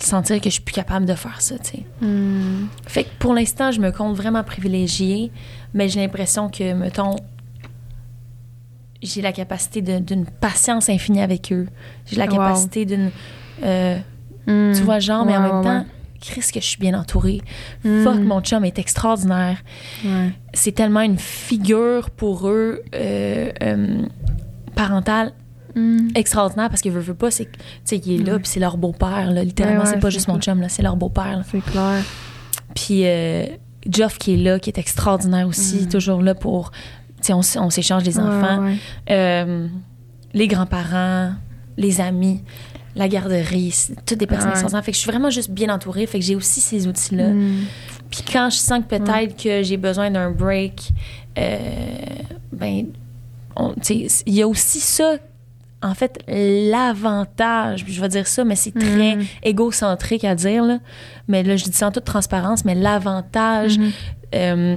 sentir 0.00 0.38
que 0.40 0.50
je 0.50 0.54
suis 0.54 0.62
plus 0.62 0.74
capable 0.74 1.06
de 1.06 1.14
faire 1.14 1.40
ça, 1.40 1.56
tu 1.58 1.70
sais. 1.70 2.06
Mm. 2.06 2.66
Fait 2.86 3.04
que 3.04 3.08
pour 3.18 3.32
l'instant, 3.34 3.70
je 3.72 3.80
me 3.80 3.90
compte 3.92 4.14
vraiment 4.16 4.42
privilégiée, 4.44 5.30
mais 5.74 5.88
j'ai 5.88 6.00
l'impression 6.00 6.48
que, 6.50 6.72
mettons, 6.74 7.16
j'ai 9.02 9.22
la 9.22 9.32
capacité 9.32 9.82
d'une 9.82 10.24
patience 10.26 10.88
infinie 10.88 11.20
avec 11.22 11.52
eux. 11.52 11.66
J'ai 12.06 12.16
la 12.16 12.24
Wow. 12.26 12.30
capacité 12.32 12.84
d'une... 12.84 13.10
euh, 13.62 13.98
Mm. 14.46 14.72
tu 14.76 14.82
vois, 14.82 15.00
genre, 15.00 15.24
mais 15.24 15.36
en 15.36 15.40
même 15.42 15.62
temps, 15.64 15.86
Chris, 16.20 16.48
que 16.52 16.60
je 16.60 16.66
suis 16.66 16.78
bien 16.78 16.94
entourée. 16.98 17.40
Mm. 17.84 18.02
Fuck, 18.04 18.18
mon 18.20 18.40
chum 18.40 18.64
est 18.64 18.78
extraordinaire. 18.78 19.58
Ouais. 20.04 20.30
C'est 20.54 20.72
tellement 20.72 21.00
une 21.02 21.18
figure 21.18 22.10
pour 22.10 22.48
eux 22.48 22.82
euh, 22.94 23.50
euh, 23.62 24.02
parentale 24.74 25.32
Mm. 25.74 26.08
extraordinaire 26.14 26.70
parce 26.70 26.80
que 26.80 26.88
veut, 26.88 27.00
veut 27.00 27.12
pas, 27.12 27.30
c'est 27.30 27.44
que, 27.44 27.56
tu 27.58 27.62
sais, 27.84 27.98
il 27.98 28.22
est 28.22 28.24
là, 28.24 28.38
puis 28.38 28.48
c'est 28.48 28.60
leur 28.60 28.78
beau-père, 28.78 29.30
littéralement. 29.30 29.80
Ouais, 29.82 29.86
ouais, 29.88 29.92
c'est 29.92 30.00
pas 30.00 30.08
juste 30.08 30.26
mon 30.26 30.40
chum, 30.40 30.58
là, 30.62 30.70
c'est 30.70 30.80
leur 30.82 30.96
beau-père. 30.96 31.42
C'est 31.50 31.60
clair. 31.62 32.02
Puis 32.74 33.02
euh, 33.04 33.44
Geoff 33.86 34.16
qui 34.16 34.32
est 34.32 34.36
là, 34.38 34.58
qui 34.58 34.70
est 34.70 34.78
extraordinaire 34.78 35.46
aussi, 35.46 35.82
Mm. 35.84 35.88
toujours 35.88 36.22
là 36.22 36.34
pour. 36.34 36.70
Tu 36.70 36.78
sais, 37.20 37.32
on, 37.34 37.40
on 37.62 37.68
s'échange 37.68 38.04
des 38.04 38.18
enfants. 38.18 38.70
Euh, 39.10 39.68
les 40.32 40.48
grands-parents, 40.48 41.32
les 41.76 42.00
amis, 42.00 42.42
la 42.96 43.08
garderie, 43.08 43.72
toutes 44.06 44.18
des 44.18 44.26
personnes 44.26 44.48
Ouais. 44.48 44.52
extraordinaires. 44.54 44.84
Fait 44.84 44.90
que 44.90 44.96
je 44.96 45.02
suis 45.02 45.10
vraiment 45.10 45.30
juste 45.30 45.50
bien 45.50 45.72
entourée. 45.72 46.06
Fait 46.06 46.18
que 46.18 46.24
j'ai 46.24 46.34
aussi 46.34 46.60
ces 46.60 46.86
outils-là. 46.88 47.28
Mm. 47.28 47.64
Puis 48.10 48.22
quand 48.32 48.48
je 48.50 48.56
sens 48.56 48.80
que 48.80 48.96
peut-être 48.96 49.36
que 49.40 49.62
j'ai 49.62 49.76
besoin 49.76 50.10
d'un 50.10 50.30
break, 50.30 50.88
euh, 51.38 51.58
ben, 52.52 52.86
il 53.90 54.08
y 54.34 54.42
a 54.42 54.48
aussi 54.48 54.80
ça. 54.80 55.16
En 55.82 55.94
fait, 55.94 56.18
l'avantage, 56.26 57.84
je 57.86 58.00
vais 58.00 58.08
dire 58.08 58.26
ça, 58.26 58.44
mais 58.44 58.56
c'est 58.56 58.72
très 58.72 59.16
Mm. 59.16 59.24
égocentrique 59.42 60.24
à 60.24 60.34
dire, 60.34 60.64
là. 60.64 60.78
mais 61.28 61.42
là, 61.42 61.56
je 61.56 61.64
dis 61.64 61.72
ça 61.72 61.88
en 61.88 61.92
toute 61.92 62.04
transparence, 62.04 62.64
mais 62.64 62.74
l'avantage 62.74 63.78
Mhm. 63.78 63.90
euh, 64.34 64.76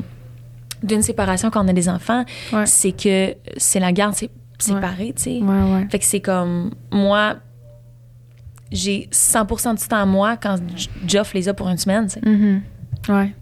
d'une 0.83 1.01
séparation 1.01 1.49
quand 1.51 1.63
on 1.63 1.67
a 1.67 1.73
des 1.73 1.89
enfants, 1.89 2.23
Ouais. 2.53 2.65
c'est 2.65 2.91
que 2.91 3.35
c'est 3.57 3.79
la 3.79 3.91
garde 3.91 4.15
sé- 4.15 4.29
séparée, 4.57 5.13
tu 5.15 5.23
sais. 5.23 5.39
Ouais, 5.41 5.73
ouais. 5.73 5.87
Fait 5.91 5.99
que 5.99 6.05
c'est 6.05 6.19
comme, 6.21 6.71
moi, 6.91 7.35
j'ai 8.71 9.07
100% 9.11 9.79
du 9.81 9.87
temps 9.87 10.01
à 10.01 10.05
moi 10.05 10.37
quand 10.37 10.57
J- 10.75 10.89
Geoff 11.07 11.33
les 11.33 11.47
a 11.49 11.53
pour 11.53 11.69
une 11.69 11.77
semaine, 11.77 12.07
tu 12.07 12.13
sais. 12.13 12.21
Mhm. 12.29 12.61
Ouais. 13.09 13.33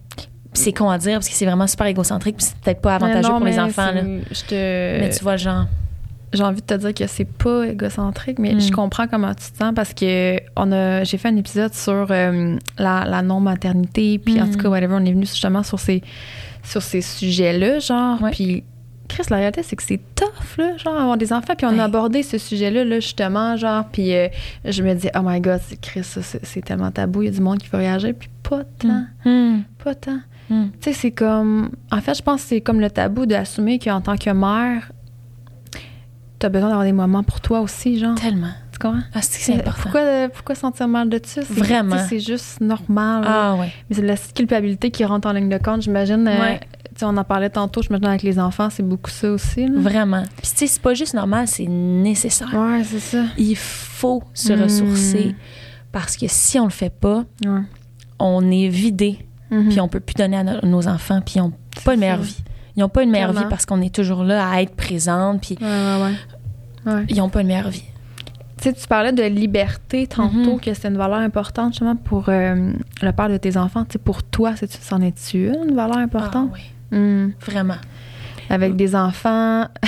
C'est 0.53 0.73
con 0.73 0.89
à 0.89 0.97
dire 0.97 1.13
parce 1.15 1.29
que 1.29 1.35
c'est 1.35 1.45
vraiment 1.45 1.67
super 1.67 1.85
égocentrique 1.87 2.37
puis 2.37 2.45
c'est 2.45 2.57
peut-être 2.57 2.81
pas 2.81 2.95
avantageux 2.95 3.29
non, 3.29 3.37
pour 3.37 3.45
les 3.45 3.59
enfants, 3.59 3.91
là. 3.91 4.01
c'est- 4.01 4.35
Je 4.35 4.45
te... 4.45 4.99
Mais 5.01 5.09
tu 5.09 5.23
vois 5.23 5.37
genre. 5.37 5.65
j'ai 6.33 6.43
envie 6.43 6.61
de 6.61 6.65
te 6.65 6.73
dire 6.73 6.93
que 6.93 7.07
c'est 7.07 7.25
pas 7.25 7.67
égocentrique, 7.67 8.37
mais 8.39 8.53
Mm. 8.55 8.59
je 8.59 8.71
comprends 8.71 9.07
comment 9.07 9.33
tu 9.33 9.49
te 9.51 9.57
sens 9.57 9.71
parce 9.75 9.93
que 9.93 10.37
on 10.57 10.71
a, 10.71 11.03
j'ai 11.05 11.17
fait 11.17 11.29
un 11.29 11.35
épisode 11.37 11.73
sur 11.73 12.07
euh, 12.09 12.57
la, 12.77 13.05
la 13.05 13.21
non-maternité, 13.21 14.19
puis 14.19 14.41
en 14.41 14.45
Mm. 14.47 14.51
tout 14.51 14.57
cas, 14.59 14.69
whatever, 14.69 14.95
on 14.99 15.05
est 15.05 15.11
venu 15.13 15.25
justement 15.25 15.63
sur 15.63 15.79
ces, 15.79 16.01
sur 16.63 16.81
ces 16.81 17.01
sujets-là, 17.01 17.79
genre, 17.79 18.21
Ouais. 18.21 18.31
puis 18.31 18.63
Chris, 19.07 19.23
la 19.29 19.37
réalité, 19.37 19.63
c'est 19.63 19.75
que 19.75 19.83
c'est 19.83 19.99
tough, 20.15 20.57
là, 20.57 20.75
genre, 20.77 20.99
avoir 20.99 21.17
des 21.17 21.31
enfants, 21.33 21.53
puis 21.57 21.65
on 21.65 21.79
a 21.79 21.83
abordé 21.85 22.23
ce 22.23 22.37
sujet-là, 22.37 22.83
là, 22.83 22.99
justement, 22.99 23.55
genre, 23.55 23.85
puis 23.91 24.13
euh, 24.13 24.27
je 24.65 24.83
me 24.83 24.93
dis, 24.93 25.07
oh 25.15 25.21
my 25.23 25.39
God, 25.39 25.59
c'est- 25.67 25.79
Chris, 25.79 26.03
ça, 26.03 26.21
c'est, 26.21 26.61
tellement 26.63 26.91
tabou, 26.91 27.21
il 27.21 27.25
y 27.25 27.27
a 27.29 27.31
du 27.31 27.41
monde 27.41 27.57
qui 27.59 27.69
veut 27.69 27.77
réagir, 27.77 28.13
puis 28.17 28.29
pas 28.43 28.63
tant, 28.79 29.05
Hmm. 29.25 29.61
pas 29.83 29.95
tant. 29.95 30.19
Hmm. 30.49 30.67
Tu 30.81 30.91
sais, 30.91 30.93
c'est 30.93 31.11
comme. 31.11 31.71
En 31.91 31.99
fait, 31.99 32.15
je 32.15 32.21
pense 32.21 32.41
que 32.43 32.47
c'est 32.47 32.61
comme 32.61 32.79
le 32.79 32.89
tabou 32.89 33.25
d'assumer 33.25 33.79
qu'en 33.79 33.99
tant 33.99 34.15
que 34.15 34.29
mère, 34.29 34.91
t'as 36.39 36.49
besoin 36.49 36.69
d'avoir 36.69 36.85
des 36.85 36.93
moments 36.93 37.23
pour 37.23 37.41
toi 37.41 37.59
aussi, 37.61 37.99
genre. 37.99 38.15
Tellement. 38.15 38.51
Tu 38.71 38.79
comprends? 38.79 39.01
Ah, 39.13 39.21
c'est 39.23 39.41
c'est 39.41 39.53
important. 39.55 39.81
Pourquoi, 39.81 40.29
pourquoi 40.33 40.55
sentir 40.55 40.87
mal 40.87 41.09
de 41.09 41.19
ça? 41.23 41.41
Vraiment. 41.49 41.97
C'est 42.07 42.19
juste 42.19 42.61
normal. 42.61 43.23
Ah 43.25 43.55
ouais. 43.59 43.71
Mais 43.89 43.95
c'est 43.95 44.01
la 44.03 44.15
culpabilité 44.15 44.91
qui 44.91 45.03
rentre 45.03 45.27
en 45.27 45.31
ligne 45.33 45.49
de 45.49 45.57
compte, 45.57 45.81
j'imagine. 45.81 46.27
euh, 46.27 46.39
Ouais. 46.39 46.59
Sais, 46.99 47.05
on 47.05 47.15
en 47.17 47.23
parlait 47.23 47.49
tantôt, 47.49 47.81
je 47.81 47.93
avec 47.93 48.23
les 48.23 48.39
enfants, 48.39 48.69
c'est 48.69 48.83
beaucoup 48.83 49.09
ça 49.09 49.31
aussi. 49.31 49.67
là. 49.67 49.79
Vraiment. 49.79 50.23
Puis 50.41 50.51
tu 50.51 50.57
sais, 50.57 50.67
c'est 50.67 50.81
pas 50.81 50.93
juste 50.93 51.13
normal, 51.13 51.47
c'est 51.47 51.67
nécessaire. 51.67 52.53
Ouais, 52.53 52.83
c'est 52.83 52.99
ça. 52.99 53.23
Il 53.37 53.55
faut 53.55 54.23
se 54.33 54.53
Mm. 54.53 54.61
ressourcer 54.63 55.35
parce 55.91 56.15
que 56.17 56.25
si 56.27 56.59
on 56.59 56.65
le 56.65 56.69
fait 56.71 56.93
pas, 56.93 57.23
Ouais. 57.45 57.61
on 58.19 58.49
est 58.51 58.67
vidé 58.67 59.19
Mhm. 59.51 59.69
puis 59.69 59.79
on 59.79 59.87
peut 59.87 59.99
plus 59.99 60.13
donner 60.15 60.37
à 60.37 60.43
no- 60.43 60.59
nos 60.63 60.87
enfants 60.87 61.21
puis 61.25 61.35
ils 61.37 61.41
ont 61.41 61.53
pas 61.85 61.93
une 61.93 61.99
meilleure 62.01 62.17
ça. 62.19 62.23
vie. 62.25 62.43
Ils 62.75 62.83
ont 62.83 62.89
pas 62.89 63.03
une 63.03 63.09
meilleure 63.11 63.33
vie 63.33 63.45
parce 63.49 63.65
qu'on 63.65 63.81
est 63.81 63.93
toujours 63.93 64.23
là 64.23 64.47
à 64.49 64.61
être 64.61 64.75
présente 64.75 65.41
puis 65.41 65.57
Ouais, 65.59 65.65
ouais, 66.91 67.05
ils 67.09 67.21
ont 67.21 67.29
pas 67.29 67.41
une 67.41 67.47
meilleure 67.47 67.69
vie. 67.69 67.83
Tu 68.57 68.63
sais, 68.63 68.73
tu 68.73 68.87
parlais 68.87 69.11
de 69.13 69.21
liberté 69.23 70.07
tantôt, 70.07 70.53
Mhm. 70.55 70.59
que 70.59 70.73
c'est 70.73 70.87
une 70.87 70.97
valeur 70.97 71.19
importante 71.19 71.73
justement 71.73 71.95
pour 71.95 72.25
euh, 72.29 72.71
le 73.03 73.11
père 73.11 73.29
de 73.29 73.37
tes 73.37 73.55
enfants. 73.55 73.83
Tu 73.85 73.93
sais, 73.93 73.99
pour 73.99 74.23
toi, 74.23 74.53
c'en 74.81 75.01
est-tu 75.01 75.47
une, 75.47 75.69
une 75.69 75.75
valeur 75.75 75.97
importante? 75.97 76.49
Ah 76.51 76.53
oui, 76.55 76.61
Hmm. 76.91 77.29
vraiment. 77.45 77.77
Avec 78.49 78.77
des 78.77 78.95
enfants. 78.95 79.65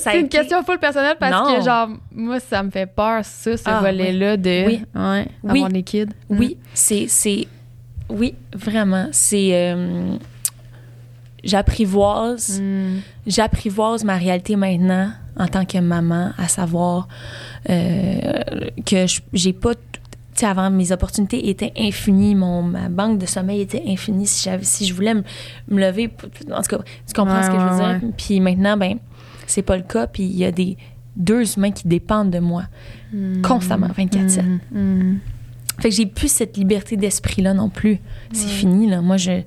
c'est 0.00 0.18
une 0.18 0.26
été- 0.26 0.38
question 0.38 0.64
full 0.64 0.78
personnelle 0.80 1.14
parce 1.20 1.32
Non. 1.48 1.56
que, 1.58 1.64
genre, 1.64 1.88
moi, 2.12 2.40
ça 2.40 2.60
me 2.62 2.70
fait 2.70 2.86
peur, 2.86 3.24
ça, 3.24 3.56
ce 3.56 3.62
Ah, 3.66 3.80
volet-là 3.80 4.36
de 4.36 4.66
Oui. 4.66 4.82
ouais, 4.94 5.26
Oui. 5.44 5.50
avoir 5.58 5.68
des 5.68 5.82
kids. 5.84 6.06
Oui, 6.28 6.56
c'est 6.74 7.06
c'est 7.08 7.46
oui, 8.08 8.34
vraiment, 8.52 9.06
c'est 9.12 9.50
euh, 9.52 10.16
j'apprivoise 11.44 12.60
Hmm. 12.60 12.98
j'apprivoise 13.26 14.04
ma 14.04 14.16
réalité 14.16 14.56
maintenant 14.56 15.10
en 15.38 15.46
tant 15.46 15.64
que 15.64 15.78
maman, 15.78 16.32
à 16.36 16.48
savoir 16.48 17.08
euh, 17.68 18.42
que 18.84 19.06
j'ai 19.32 19.52
pas. 19.52 19.72
Sais, 20.40 20.46
avant, 20.46 20.70
mes 20.70 20.92
opportunités 20.92 21.48
étaient 21.48 21.72
infinies. 21.78 22.34
Mon, 22.34 22.62
ma 22.62 22.88
banque 22.88 23.18
de 23.18 23.26
sommeil 23.26 23.60
était 23.60 23.82
infinie. 23.86 24.26
Si, 24.26 24.48
si 24.62 24.86
je 24.86 24.94
voulais 24.94 25.14
me, 25.14 25.22
me 25.68 25.80
lever, 25.80 26.10
en 26.52 26.62
tout 26.62 26.76
cas, 26.76 26.82
tu 27.06 27.12
comprends 27.14 27.36
Ouais, 27.36 27.42
ce 27.42 27.50
que 27.50 27.58
je 27.58 27.64
veux 27.64 27.82
ouais, 27.82 27.98
dire? 28.00 28.08
Puis 28.16 28.40
maintenant, 28.40 28.76
ben, 28.76 28.98
c'est 29.46 29.62
pas 29.62 29.76
le 29.76 29.82
cas. 29.82 30.06
Puis 30.06 30.24
il 30.24 30.36
y 30.36 30.44
a 30.44 30.52
des 30.52 30.76
deux 31.16 31.56
humains 31.56 31.70
qui 31.72 31.86
dépendent 31.88 32.30
de 32.30 32.38
moi 32.38 32.64
Hmm. 33.12 33.42
constamment, 33.42 33.88
24/7. 33.88 34.42
Hmm. 34.44 34.58
Hmm. 34.72 35.18
Fait 35.80 35.88
que 35.88 35.94
j'ai 35.96 36.06
plus 36.06 36.30
cette 36.30 36.56
liberté 36.56 36.96
d'esprit-là 36.96 37.54
non 37.54 37.68
plus. 37.68 37.98
C'est 38.32 38.46
fini, 38.46 38.86
là. 38.88 39.00
Moi, 39.00 39.16
je. 39.16 39.42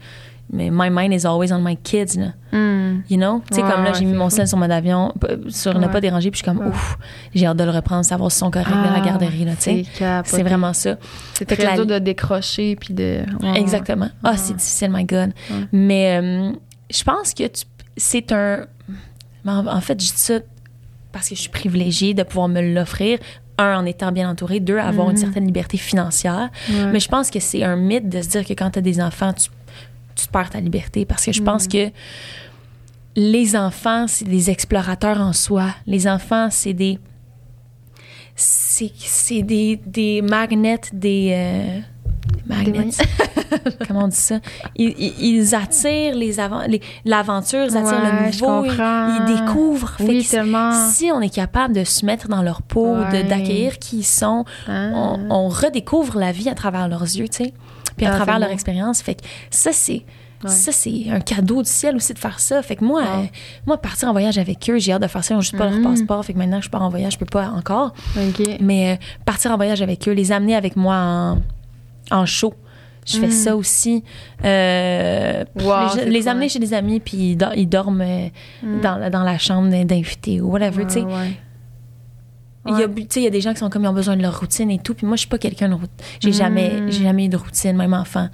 Mais 0.51 0.69
my 0.71 0.89
mind 0.91 1.13
is 1.13 1.25
always 1.25 1.51
on 1.51 1.59
my 1.59 1.75
kids, 1.77 2.15
là. 2.17 2.33
Hmm. 2.51 3.01
You 3.09 3.17
know? 3.17 3.41
Tu 3.49 3.55
sais, 3.55 3.63
Ouais, 3.63 3.71
comme 3.71 3.83
là, 3.83 3.91
ouais, 3.91 3.97
j'ai 3.97 4.05
mis 4.05 4.13
mon 4.13 4.29
sel 4.29 4.47
sur 4.47 4.57
mode 4.57 4.69
avion, 4.71 5.11
sur 5.49 5.77
ne 5.79 5.87
pas 5.87 5.99
déranger, 5.99 6.29
puis 6.29 6.39
je 6.39 6.43
suis 6.49 6.57
comme, 6.57 6.67
ouf, 6.67 6.97
j'ai 7.33 7.47
hâte 7.47 7.57
de 7.57 7.63
le 7.63 7.71
reprendre, 7.71 8.05
savoir 8.05 8.31
si 8.31 8.37
sont 8.37 8.51
corrects 8.51 8.67
de 8.69 8.73
la 8.83 8.93
Ah, 8.97 9.01
garderie, 9.01 9.45
là, 9.45 9.53
tu 9.55 9.83
sais. 9.83 9.85
C'est 10.25 10.43
vraiment 10.43 10.73
ça. 10.73 10.97
C'est 11.33 11.45
très 11.45 11.63
la- 11.63 11.75
dur 11.75 11.85
de 11.87 11.97
décrocher 11.97 12.75
puis 12.75 12.93
de. 12.93 13.23
Exactement. 13.55 14.09
Ah, 14.23 14.37
c'est 14.37 14.55
difficile, 14.55 14.89
my 14.91 15.05
God. 15.05 15.31
Mais 15.71 16.19
euh, 16.21 16.51
je 16.91 17.03
pense 17.03 17.33
que 17.33 17.47
tu- 17.47 17.65
c'est 17.97 18.31
un. 18.31 18.65
En, 19.45 19.81
fait, 19.81 19.93
je 19.99 20.05
dis 20.11 20.13
ça 20.15 20.35
parce 21.11 21.29
que 21.29 21.35
je 21.35 21.41
suis 21.41 21.49
privilégiée 21.49 22.13
de 22.13 22.23
pouvoir 22.23 22.47
me 22.47 22.61
l'offrir. 22.73 23.17
Un, 23.59 23.77
en 23.77 23.85
étant 23.85 24.11
bien 24.11 24.27
entourée. 24.29 24.59
Deux, 24.59 24.79
avoir 24.79 25.07
une 25.11 25.13
Mhm. 25.15 25.21
certaine 25.21 25.45
liberté 25.45 25.77
financière. 25.77 26.49
ouais. 26.69 26.85
Mais 26.91 26.99
je 26.99 27.07
pense 27.07 27.29
que 27.29 27.39
c'est 27.39 27.63
un 27.63 27.75
mythe 27.75 28.09
de 28.09 28.19
se 28.23 28.29
dire 28.29 28.45
que 28.45 28.53
quand 28.53 28.71
tu 28.71 28.79
as 28.79 28.81
des 28.81 28.99
enfants, 28.99 29.31
tu, 29.31 29.49
tu 30.15 30.27
perds 30.27 30.49
ta 30.52 30.60
liberté. 30.60 31.06
Parce 31.06 31.26
que 31.26 31.31
je 31.31 31.41
pense 31.41 31.68
que 31.68 31.90
les 33.15 33.56
enfants, 33.56 34.06
c'est 34.07 34.26
des 34.26 34.49
explorateurs 34.49 35.19
en 35.22 35.34
soi. 35.34 35.68
Les 35.85 36.07
enfants, 36.07 36.48
c'est 36.49 36.73
des. 36.73 36.99
c'est 38.35 39.41
des, 39.44 39.80
des 39.85 40.22
magnets, 40.22 40.80
des. 40.91 41.30
euh, 41.34 41.80
magnets. 42.48 42.90
Comment 43.88 44.06
on 44.06 44.07
dit 44.07 44.15
ça? 44.15 44.40
Ils, 44.76 45.53
attirent 45.53 46.15
les 46.15 46.35
l'aventure, 47.06 47.65
ils 47.65 47.77
attirent 47.77 48.02
Ouais, 48.02 48.11
le 48.22 48.31
nouveau, 48.31 48.65
ils, 48.65 48.72
ils 49.30 49.45
découvrent. 49.45 49.91
Fait 49.98 50.03
Oui, 50.07 50.26
tellement. 50.26 50.72
si 50.90 51.11
on 51.14 51.22
est 51.22 51.34
capable 51.34 51.76
de 51.76 51.84
se 51.84 52.06
mettre 52.06 52.27
dans 52.27 52.41
leur 52.41 52.61
peau, 52.64 52.95
Ouais. 52.95 53.23
d'accueillir 53.23 53.77
qui 53.77 53.98
ils 53.99 54.03
sont, 54.03 54.45
Ah. 54.68 54.90
on, 54.94 55.19
on 55.30 55.48
redécouvre 55.49 56.18
la 56.18 56.31
vie 56.31 56.49
à 56.49 56.56
travers 56.56 56.88
leurs 56.88 57.03
yeux, 57.03 57.27
tu 57.27 57.44
sais, 57.45 57.53
puis 57.97 58.05
à 58.05 58.11
Ah, 58.11 58.15
travers 58.15 58.39
leur 58.39 58.49
expérience. 58.51 59.01
Fait 59.01 59.15
que 59.15 59.21
ça, 59.49 59.71
c'est. 59.71 60.03
Ouais. 60.43 60.49
Ça, 60.49 60.73
c'est 60.73 61.05
un 61.09 61.21
cadeau 61.21 61.63
du 61.63 61.69
ciel 61.69 61.95
aussi 61.95 62.13
de 62.13 62.19
faire 62.19 62.37
ça. 62.41 62.61
Fait 62.61 62.75
que 62.75 62.83
moi, 62.83 63.01
euh, 63.01 63.23
moi 63.65 63.77
partir 63.77 64.09
en 64.09 64.11
voyage 64.11 64.37
avec 64.37 64.69
eux, 64.69 64.77
j'ai 64.77 64.91
hâte 64.91 65.01
de 65.01 65.07
faire 65.07 65.23
ça. 65.23 65.33
Ils 65.33 65.37
n'ont 65.37 65.41
juste 65.41 65.57
pas 65.57 65.69
leur 65.69 65.79
Mhm. 65.79 65.83
passeport. 65.83 66.25
Fait 66.25 66.33
que 66.33 66.37
maintenant 66.37 66.59
que 66.59 66.65
je 66.65 66.69
pars 66.69 66.81
en 66.81 66.89
voyage, 66.89 67.13
je 67.13 67.17
peux 67.17 67.25
pas 67.25 67.47
encore. 67.47 67.93
Mais 68.59 68.93
euh, 68.93 68.95
partir 69.25 69.51
en 69.51 69.55
voyage 69.55 69.81
avec 69.81 70.05
eux, 70.09 70.11
les 70.11 70.33
amener 70.33 70.55
avec 70.55 70.75
moi 70.75 70.95
en, 70.97 71.37
en 72.11 72.25
show. 72.25 72.53
Je 73.05 73.17
fais 73.19 73.27
Mm. 73.27 73.31
ça 73.31 73.55
aussi. 73.55 74.03
Euh, 74.43 75.43
Wow, 75.61 75.95
les, 76.07 76.27
amener 76.27 76.49
chez 76.49 76.59
des 76.59 76.73
amis, 76.73 76.99
puis 76.99 77.31
ils, 77.31 77.35
dor- 77.37 77.53
ils 77.55 77.67
dorment 77.67 78.29
Mm. 78.63 78.81
dans, 78.81 78.95
la- 78.97 79.09
dans 79.09 79.23
la 79.23 79.37
chambre 79.37 79.69
d'in- 79.69 79.85
d'invités 79.85 80.41
ou 80.41 80.51
whatever, 80.51 80.85
tu 80.87 80.93
sais. 80.95 81.03
Ouais. 82.65 82.72
Il 82.72 82.80
y 82.80 83.26
a, 83.26 83.27
y 83.27 83.31
des 83.31 83.41
gens 83.41 83.52
qui 83.53 83.60
sont 83.60 83.69
comme 83.69 83.84
ils 83.84 83.88
ont 83.88 83.94
besoin 83.94 84.15
de 84.15 84.22
leur 84.22 84.40
routine 84.40 84.72
et 84.72 84.80
tout. 84.80 84.94
Puis 84.94 85.06
moi, 85.06 85.15
je 85.15 85.22
suis 85.22 85.30
pas 85.30 85.38
quelqu'un 85.38 85.68
de 85.69 85.73
routine. 85.73 85.90
J'ai 86.22 86.30
Mm. 86.30 86.34
jamais, 86.91 87.26
eu 87.26 87.30
de 87.30 87.38
routine, 87.38 87.76
même 87.76 87.94
enfant. 87.94 88.30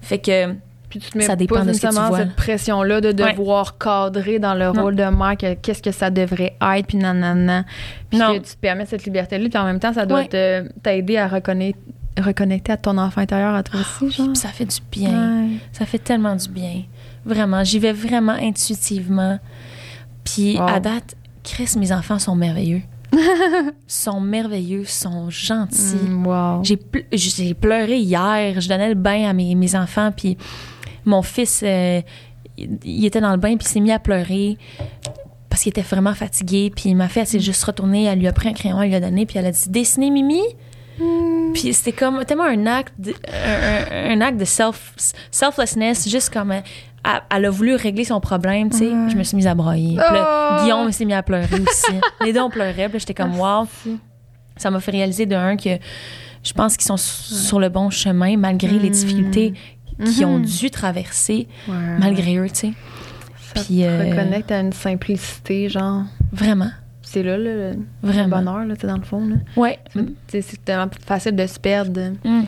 Fait 0.00 0.18
que 0.18 0.54
Puis 0.88 1.00
tu 1.00 1.10
te 1.10 1.16
mets 1.16 1.24
Ça 1.24 1.36
dépend 1.36 1.54
pas 1.56 1.64
de 1.64 1.72
ce 1.72 1.80
que 1.80 1.86
tu 1.88 1.94
vois. 1.94 2.18
cette 2.18 2.36
pression-là 2.36 3.00
de 3.00 3.08
Ouais. 3.22 3.32
devoir 3.32 3.78
cadrer 3.78 4.38
dans 4.38 4.52
le 4.54 4.72
Non. 4.72 4.82
rôle 4.82 4.94
de 4.94 5.04
mère, 5.04 5.38
que 5.38 5.54
qu'est-ce 5.54 5.82
que 5.82 5.90
ça 5.90 6.10
devrait 6.10 6.54
être, 6.60 6.86
puis 6.86 6.98
nanana. 6.98 7.64
Puis 8.10 8.18
Non. 8.18 8.34
que 8.34 8.38
tu 8.44 8.52
te 8.54 8.58
permets 8.60 8.84
cette 8.84 9.04
liberté-là, 9.06 9.48
puis 9.48 9.58
en 9.58 9.64
même 9.64 9.80
temps, 9.80 9.94
ça 9.94 10.04
doit 10.04 10.20
Ouais. 10.30 10.64
t'aider 10.82 11.16
à 11.16 11.28
reconnecter, 11.28 11.80
reconnecter 12.20 12.72
à 12.72 12.76
ton 12.76 12.98
enfant 12.98 13.22
intérieur, 13.22 13.54
à 13.54 13.62
toi 13.62 13.80
aussi, 13.80 14.10
genre. 14.14 14.26
puis 14.26 14.36
ça 14.36 14.48
fait 14.48 14.66
du 14.66 14.76
bien. 14.90 15.48
Ça 15.72 15.86
fait 15.86 15.98
tellement 15.98 16.36
du 16.36 16.48
bien. 16.50 16.82
Vraiment. 17.24 17.64
J'y 17.64 17.78
vais 17.78 17.92
vraiment 17.92 18.32
intuitivement. 18.38 19.38
Puis 20.24 20.56
Wow. 20.58 20.66
à 20.68 20.80
date, 20.80 21.16
Chris, 21.42 21.70
mes 21.78 21.90
enfants 21.92 22.18
sont 22.18 22.34
merveilleux. 22.36 22.82
sont 23.86 24.20
merveilleux, 24.20 24.84
sont 24.84 25.28
gentils. 25.30 25.96
Mm, 26.08 26.26
wow. 26.26 26.64
J'ai 26.64 26.76
ple- 26.76 27.04
j'ai 27.12 27.54
pleuré 27.54 27.98
hier. 27.98 28.60
Je 28.60 28.68
donnais 28.68 28.88
le 28.88 28.94
bain 28.94 29.28
à 29.28 29.32
mes, 29.32 29.54
mes 29.54 29.74
enfants, 29.76 30.10
puis 30.16 30.36
mon 31.04 31.22
fils, 31.22 31.62
euh, 31.62 32.00
il 32.56 33.04
était 33.04 33.20
dans 33.20 33.32
le 33.32 33.36
bain, 33.38 33.56
puis 33.56 33.66
il 33.66 33.70
s'est 33.70 33.80
mis 33.80 33.92
à 33.92 33.98
pleurer 33.98 34.56
parce 35.48 35.62
qu'il 35.62 35.70
était 35.70 35.82
vraiment 35.82 36.14
fatigué. 36.14 36.72
Puis 36.74 36.94
ma 36.94 37.08
fille, 37.08 37.22
elle 37.22 37.28
s'est 37.28 37.40
juste 37.40 37.62
retournée, 37.64 38.04
elle 38.04 38.18
lui 38.18 38.28
a 38.28 38.32
pris 38.32 38.48
un 38.48 38.52
crayon, 38.54 38.80
elle 38.80 38.88
lui 38.88 38.94
a 38.96 39.00
donné, 39.00 39.26
puis 39.26 39.38
elle 39.38 39.46
a 39.46 39.50
dit 39.52 39.68
Dessiner 39.68 40.10
Mimi? 40.10 40.40
Puis 41.54 41.72
c'était 41.74 41.92
comme 41.92 42.24
tellement 42.24 42.44
un 42.44 42.66
acte, 42.66 42.94
de, 42.98 43.12
un 43.32 44.20
acte 44.20 44.38
de 44.38 44.44
self, 44.44 44.94
selflessness, 45.30 46.08
juste 46.08 46.30
comme. 46.32 46.54
Elle, 47.04 47.20
elle 47.36 47.44
a 47.46 47.50
voulu 47.50 47.74
régler 47.74 48.04
son 48.04 48.20
problème, 48.20 48.70
tu 48.70 48.78
sais. 48.78 48.90
Je 49.10 49.16
me 49.16 49.22
suis 49.24 49.36
mise 49.36 49.46
à 49.46 49.54
broyer. 49.54 49.96
Là, 49.96 50.56
Oh! 50.58 50.62
Guillaume 50.62 50.92
s'est 50.92 51.04
mis 51.04 51.14
à 51.14 51.22
pleurer 51.22 51.60
aussi. 51.60 51.92
Les 52.24 52.32
deux, 52.32 52.40
on 52.40 52.50
pleurait. 52.50 52.88
Puis 52.88 53.00
j'étais 53.00 53.14
comme, 53.14 53.36
wow. 53.38 53.66
Ça 54.56 54.70
m'a 54.70 54.78
fait 54.80 54.90
réaliser 54.92 55.26
de 55.26 55.34
un 55.34 55.56
que 55.56 55.70
je 56.44 56.52
pense 56.52 56.76
qu'ils 56.76 56.86
sont 56.86 56.96
sur 56.96 57.58
le 57.58 57.68
bon 57.70 57.90
chemin 57.90 58.36
malgré 58.36 58.78
les 58.78 58.88
Mm. 58.90 58.92
difficultés 58.92 59.54
qu'ils 60.04 60.24
ont 60.24 60.38
Mhm. 60.38 60.44
dû 60.44 60.70
traverser 60.70 61.48
Ouais. 61.68 61.74
malgré 61.98 62.36
eux, 62.36 62.48
tu 62.48 62.54
sais. 62.68 62.72
Ça 63.54 63.62
Puis, 63.64 63.78
te 63.80 63.82
euh, 63.84 64.10
reconnecte 64.10 64.50
à 64.52 64.60
une 64.60 64.72
simplicité, 64.72 65.68
genre. 65.68 66.02
Vraiment. 66.32 66.70
C'est 67.02 67.22
là, 67.22 67.36
là, 67.36 67.72
le 67.72 67.78
Vraiment. 68.02 68.38
bonheur, 68.38 68.64
là, 68.64 68.74
dans 68.76 68.96
le 68.96 69.02
fond. 69.02 69.26
Là. 69.26 69.36
Ouais. 69.56 69.78
C'est 70.28 70.64
tellement 70.64 70.88
facile 71.04 71.36
de 71.36 71.46
se 71.46 71.58
perdre 71.58 72.12
Mm. 72.24 72.42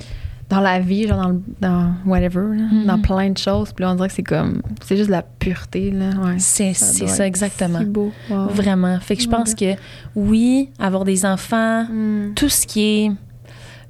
Dans 0.51 0.61
la 0.61 0.79
vie, 0.79 1.09
genre 1.09 1.23
dans, 1.23 1.29
le- 1.29 1.43
dans 1.61 1.93
whatever, 2.07 2.57
là, 2.57 2.65
Mhm. 2.71 2.85
dans 2.87 2.99
plein 3.01 3.31
de 3.31 3.39
choses. 3.39 3.73
Puis 3.73 3.83
là, 3.85 3.93
on 3.93 3.95
dirait 3.95 4.09
que 4.09 4.15
c'est 4.15 4.23
comme. 4.23 4.61
C'est 4.85 4.97
juste 4.97 5.09
de 5.09 5.13
la 5.13 5.23
pureté, 5.23 5.91
là. 5.91 6.11
Ouais. 6.23 6.35
C'est 6.39 6.75
Ça 6.75 7.27
exactement. 7.27 7.79
Si 7.81 7.85
beau. 7.87 8.13
Wow. 8.31 8.49
Vraiment. 8.49 8.99
Fait 9.01 9.17
que 9.17 9.23
je 9.23 9.29
Oh 9.29 9.31
pense 9.31 9.55
que 9.55 9.75
oui, 10.15 10.69
avoir 10.79 11.05
des 11.05 11.25
enfants, 11.25 11.85
Mm. 11.85 12.35
tout 12.35 12.49
ce 12.49 12.67
qui 12.67 12.83
est 12.83 13.13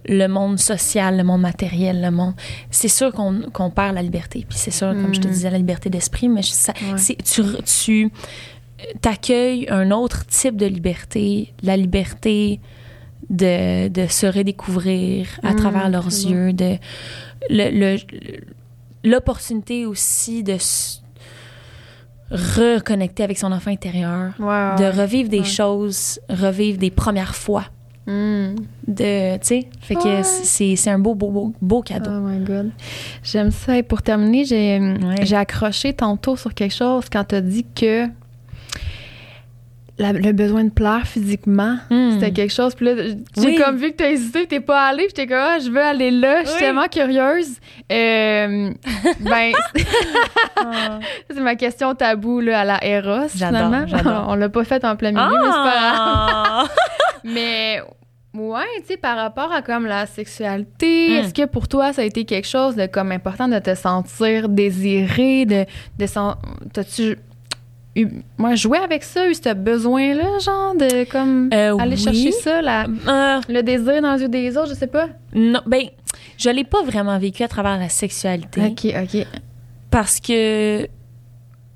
le 0.06 0.26
monde 0.28 0.58
social, 0.58 1.16
le 1.16 1.24
monde 1.24 1.40
matériel, 1.40 2.02
le 2.02 2.10
monde, 2.10 2.34
c'est 2.70 2.88
sûr 2.88 3.10
qu'on 3.10 3.70
perd 3.70 3.94
la 3.94 4.02
liberté. 4.02 4.44
Puis 4.48 4.58
c'est 4.58 4.70
sûr, 4.70 4.90
comme 4.92 5.14
je 5.14 5.20
te 5.20 5.26
Mhm. 5.28 5.32
disais, 5.32 5.50
la 5.50 5.56
liberté 5.58 5.88
d'esprit, 5.90 6.28
mais 6.28 6.42
ça, 6.42 6.72
Ouais. 6.92 7.16
tu, 7.24 7.42
tu 7.64 8.12
t'accueilles 9.00 9.66
un 9.70 9.90
autre 9.90 10.26
type 10.26 10.56
de 10.56 10.66
liberté, 10.66 11.52
la 11.62 11.76
liberté 11.76 12.60
de, 13.30 13.88
de 13.88 14.06
se 14.06 14.26
redécouvrir 14.26 15.26
à 15.42 15.50
Mhm, 15.52 15.56
travers 15.56 15.88
leurs 15.88 16.06
yeux, 16.06 16.52
de 16.52 16.76
le- 17.50 17.70
le- 17.96 17.98
l'opportunité 19.04 19.86
aussi 19.86 20.42
de 20.42 20.56
se 20.58 20.98
reconnecter 22.30 23.22
avec 23.22 23.38
son 23.38 23.52
enfant 23.52 23.70
intérieur, 23.70 24.32
de 24.38 24.98
revivre 25.00 25.28
des 25.28 25.40
Ouais. 25.40 25.44
choses, 25.44 26.18
revivre 26.28 26.78
des 26.78 26.90
premières 26.90 27.34
fois 27.34 27.64
Mm. 28.06 28.56
de 28.86 29.36
tu 29.38 29.46
sais 29.46 29.68
fait 29.80 29.94
que 29.94 30.18
Ouais. 30.18 30.22
c'est 30.76 30.90
un 30.90 30.98
beau 30.98 31.14
beau 31.14 31.30
beau, 31.30 31.52
beau 31.62 31.80
cadeau 31.80 32.10
Oh 32.12 32.20
my 32.20 32.38
God. 32.44 32.70
J'aime 33.22 33.50
ça. 33.50 33.78
Et 33.78 33.82
pour 33.82 34.02
terminer, 34.02 34.44
j'ai 34.44 34.78
Ouais. 34.78 35.24
j'ai 35.24 35.36
accroché 35.36 35.94
tantôt 35.94 36.36
sur 36.36 36.52
quelque 36.52 36.74
chose 36.74 37.04
quand 37.10 37.24
tu 37.24 37.34
as 37.36 37.40
dit 37.40 37.64
que 37.74 38.06
la- 39.98 40.12
le 40.12 40.32
besoin 40.32 40.64
de 40.64 40.70
plaire 40.70 41.06
physiquement, 41.06 41.76
Hmm. 41.90 42.12
c'était 42.14 42.32
quelque 42.32 42.52
chose. 42.52 42.74
Puis 42.74 42.86
là, 42.86 42.94
j'ai 43.36 43.46
Oui. 43.46 43.56
comme 43.56 43.76
vu 43.76 43.92
que 43.92 43.96
tu 43.98 44.04
as 44.04 44.10
hésité, 44.10 44.46
tu 44.46 44.60
pas 44.60 44.88
allé, 44.88 45.04
puis 45.04 45.14
j'étais 45.16 45.26
comme, 45.28 45.38
ah, 45.40 45.58
je 45.58 45.70
veux 45.70 45.80
aller 45.82 46.10
là. 46.10 46.40
Je 46.42 46.46
suis 46.48 46.54
Oui. 46.54 46.60
tellement 46.60 46.88
curieuse. 46.88 47.58
Euh, 47.92 48.70
ben, 49.20 49.52
Ah. 50.56 50.98
c'est 51.30 51.40
ma 51.40 51.54
question 51.56 51.94
tabou 51.94 52.40
là, 52.40 52.60
à 52.60 52.64
la 52.64 52.84
Eros, 52.84 53.28
finalement. 53.28 53.84
On 54.28 54.34
l'a 54.34 54.48
pas 54.48 54.64
fait 54.64 54.84
en 54.84 54.96
plein 54.96 55.12
milieu, 55.12 55.28
mais 55.30 55.46
c'est 55.46 55.50
pas 55.50 55.74
grave. 55.78 55.96
Ah! 55.98 56.64
Mais 57.26 57.80
ouais, 58.34 58.60
tu 58.80 58.86
sais, 58.88 58.96
par 58.98 59.16
rapport 59.16 59.50
à 59.52 59.62
comme 59.62 59.86
la 59.86 60.04
sexualité, 60.06 61.08
Mm. 61.08 61.12
est-ce 61.24 61.32
que 61.34 61.46
pour 61.46 61.68
toi 61.68 61.92
ça 61.94 62.02
a 62.02 62.04
été 62.04 62.24
quelque 62.26 62.46
chose 62.48 62.76
de 62.76 62.84
comme 62.86 63.12
important 63.12 63.48
de 63.48 63.58
te 63.58 63.74
sentir 63.74 64.48
désiré, 64.50 65.46
de, 65.46 65.64
de 65.98 66.06
t'as-tu 66.72 67.16
moi 68.38 68.54
joué 68.56 68.78
avec 68.78 69.02
ça, 69.04 69.28
eu 69.28 69.34
ce 69.34 69.54
besoin-là, 69.54 70.38
genre 70.40 70.74
de 70.74 71.04
comme 71.10 71.50
Euh, 71.54 71.76
aller 71.78 71.92
oui. 71.96 72.02
chercher 72.02 72.32
ça, 72.32 72.60
la- 72.62 72.86
Euh, 72.86 73.40
le 73.48 73.62
désir 73.62 74.02
dans 74.02 74.14
les 74.14 74.22
yeux 74.22 74.28
des 74.28 74.56
autres, 74.56 74.70
je 74.70 74.74
sais 74.74 74.86
pas. 74.88 75.08
non 75.34 75.60
ben 75.66 75.82
je 76.36 76.50
l'ai 76.50 76.64
pas 76.64 76.82
vraiment 76.82 77.18
vécu 77.18 77.42
à 77.42 77.48
travers 77.48 77.78
la 77.78 77.88
sexualité 77.88 78.60
Ok, 78.66 78.86
ok. 79.02 79.26
parce 79.90 80.18
que 80.20 80.86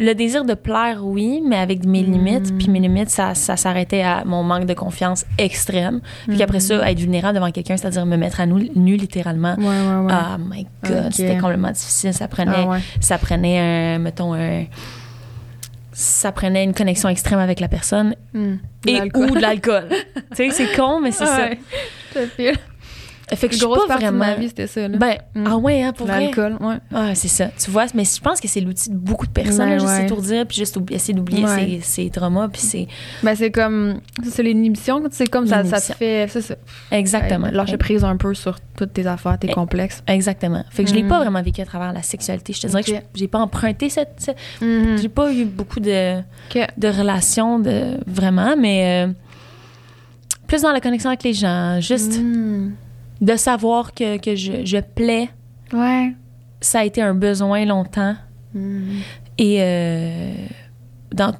le 0.00 0.12
désir 0.14 0.44
de 0.44 0.54
plaire 0.54 1.00
oui 1.04 1.40
mais 1.44 1.56
avec 1.56 1.84
mes 1.84 2.02
Mm. 2.04 2.12
limites 2.12 2.56
puis 2.58 2.68
mes 2.68 2.78
limites 2.78 3.10
ça, 3.10 3.34
ça 3.34 3.56
s'arrêtait 3.56 4.02
à 4.02 4.24
mon 4.24 4.44
manque 4.44 4.64
de 4.66 4.74
confiance 4.74 5.24
extrême 5.38 6.00
puis 6.28 6.40
après 6.40 6.60
ça 6.60 6.88
être 6.88 7.00
vulnérable 7.00 7.34
devant 7.36 7.50
quelqu'un 7.50 7.76
c'est-à-dire 7.76 8.06
me 8.06 8.16
mettre 8.16 8.40
à 8.40 8.46
nu, 8.46 8.70
nu 8.76 8.94
littéralement 8.96 9.56
Ouais, 9.58 9.64
ouais, 9.64 10.04
ouais. 10.06 10.12
Ah 10.12 10.38
my 10.38 10.66
god, 10.84 11.12
c'était 11.12 11.38
complètement 11.38 11.72
difficile. 11.72 12.12
Ça 12.14 12.28
prenait, 12.28 12.66
Ah 12.68 12.78
ça 13.00 13.18
prenait 13.18 13.58
un, 13.58 13.98
mettons 13.98 14.34
un, 14.34 14.64
ça 16.00 16.30
prenait 16.30 16.62
une 16.62 16.74
connexion 16.74 17.08
extrême 17.08 17.40
avec 17.40 17.58
la 17.58 17.66
personne 17.66 18.14
Hmm. 18.32 18.58
Et 18.86 19.00
ou 19.16 19.30
de 19.30 19.40
l'alcool. 19.40 19.88
tu 20.36 20.36
sais, 20.36 20.50
c'est 20.50 20.76
con, 20.76 21.00
mais 21.00 21.10
c'est 21.10 21.24
Ouais. 21.24 21.58
Ça. 22.14 22.20
Fait 23.34 23.48
que 23.48 23.54
je 23.54 23.58
suis 23.58 23.66
pas 23.66 23.94
vraiment. 23.96 24.12
de 24.12 24.16
ma 24.16 24.34
vie, 24.34 24.48
c'était 24.48 24.66
ça. 24.66 24.88
Là. 24.88 24.96
Ben, 24.96 25.16
Mm. 25.34 25.44
ah 25.46 25.56
ouais, 25.56 25.82
hein, 25.82 25.92
pour 25.92 26.06
vrai? 26.06 26.20
L'alcool, 26.24 26.56
ouais. 26.60 26.76
Ah, 26.94 27.14
c'est 27.14 27.28
ça. 27.28 27.48
Tu 27.58 27.70
vois, 27.70 27.86
mais 27.94 28.04
je 28.04 28.20
pense 28.20 28.40
que 28.40 28.48
c'est 28.48 28.60
l'outil 28.60 28.90
de 28.90 28.96
beaucoup 28.96 29.26
de 29.26 29.30
personnes, 29.32 29.68
Ouais, 29.68 29.74
juste 29.78 29.86
ouais. 29.86 30.00
s'étourdir 30.02 30.46
puis 30.46 30.56
juste 30.56 30.78
essayer 30.90 31.14
d'oublier 31.14 31.44
Ouais. 31.44 31.80
ses, 31.82 32.04
ses 32.04 32.10
traumas 32.10 32.48
puis 32.48 32.60
c'est 32.62 32.86
Ben, 33.22 33.34
c'est 33.34 33.50
comme. 33.50 34.00
C'est 34.28 34.42
l'inhibition, 34.42 35.02
c'est 35.10 35.26
comme 35.28 35.46
ça, 35.46 35.62
ça 35.64 35.80
te 35.80 35.96
fait. 35.98 36.26
C'est 36.30 36.40
ça. 36.40 36.54
exactement. 36.90 37.48
Lâcher 37.52 37.76
prise 37.76 38.04
un 38.04 38.16
peu 38.16 38.34
sur 38.34 38.58
toutes 38.76 38.92
tes 38.92 39.06
affaires, 39.06 39.38
tes 39.38 39.48
complexes. 39.48 40.02
Exactement. 40.06 40.64
Fait 40.70 40.84
que 40.84 40.90
je 40.90 40.94
l'ai 40.94 41.02
Mm. 41.02 41.08
pas 41.08 41.18
vraiment 41.20 41.42
vécu 41.42 41.60
à 41.60 41.64
travers 41.66 41.92
la 41.92 42.02
sexualité. 42.02 42.52
Je 42.52 42.60
te 42.62 42.66
dirais 42.68 42.82
Ok. 42.86 42.94
que 42.94 43.04
j'ai 43.14 43.28
pas 43.28 43.38
emprunté 43.40 43.88
cette, 43.90 44.14
cette- 44.18 44.36
Mhm. 44.60 44.98
j'ai 44.98 45.08
pas 45.08 45.32
eu 45.32 45.44
beaucoup 45.44 45.80
de 45.80 46.20
de 46.76 46.88
relations 46.88 47.58
de 47.58 47.98
vraiment 48.06 48.56
mais 48.56 49.06
euh, 49.08 49.12
plus 50.46 50.62
dans 50.62 50.72
la 50.72 50.80
connexion 50.80 51.10
avec 51.10 51.22
les 51.24 51.34
gens 51.34 51.80
juste 51.80 52.18
Mm. 52.20 52.72
De 53.20 53.36
savoir 53.36 53.92
que, 53.94 54.16
que 54.18 54.34
je, 54.36 54.64
je 54.64 54.78
plais 54.78 55.28
Ouais. 55.72 56.14
ça 56.60 56.80
a 56.80 56.84
été 56.84 57.02
un 57.02 57.14
besoin 57.14 57.64
longtemps 57.64 58.14
Mm. 58.54 59.00
et 59.36 59.56
euh, 59.60 60.32
dans 61.12 61.34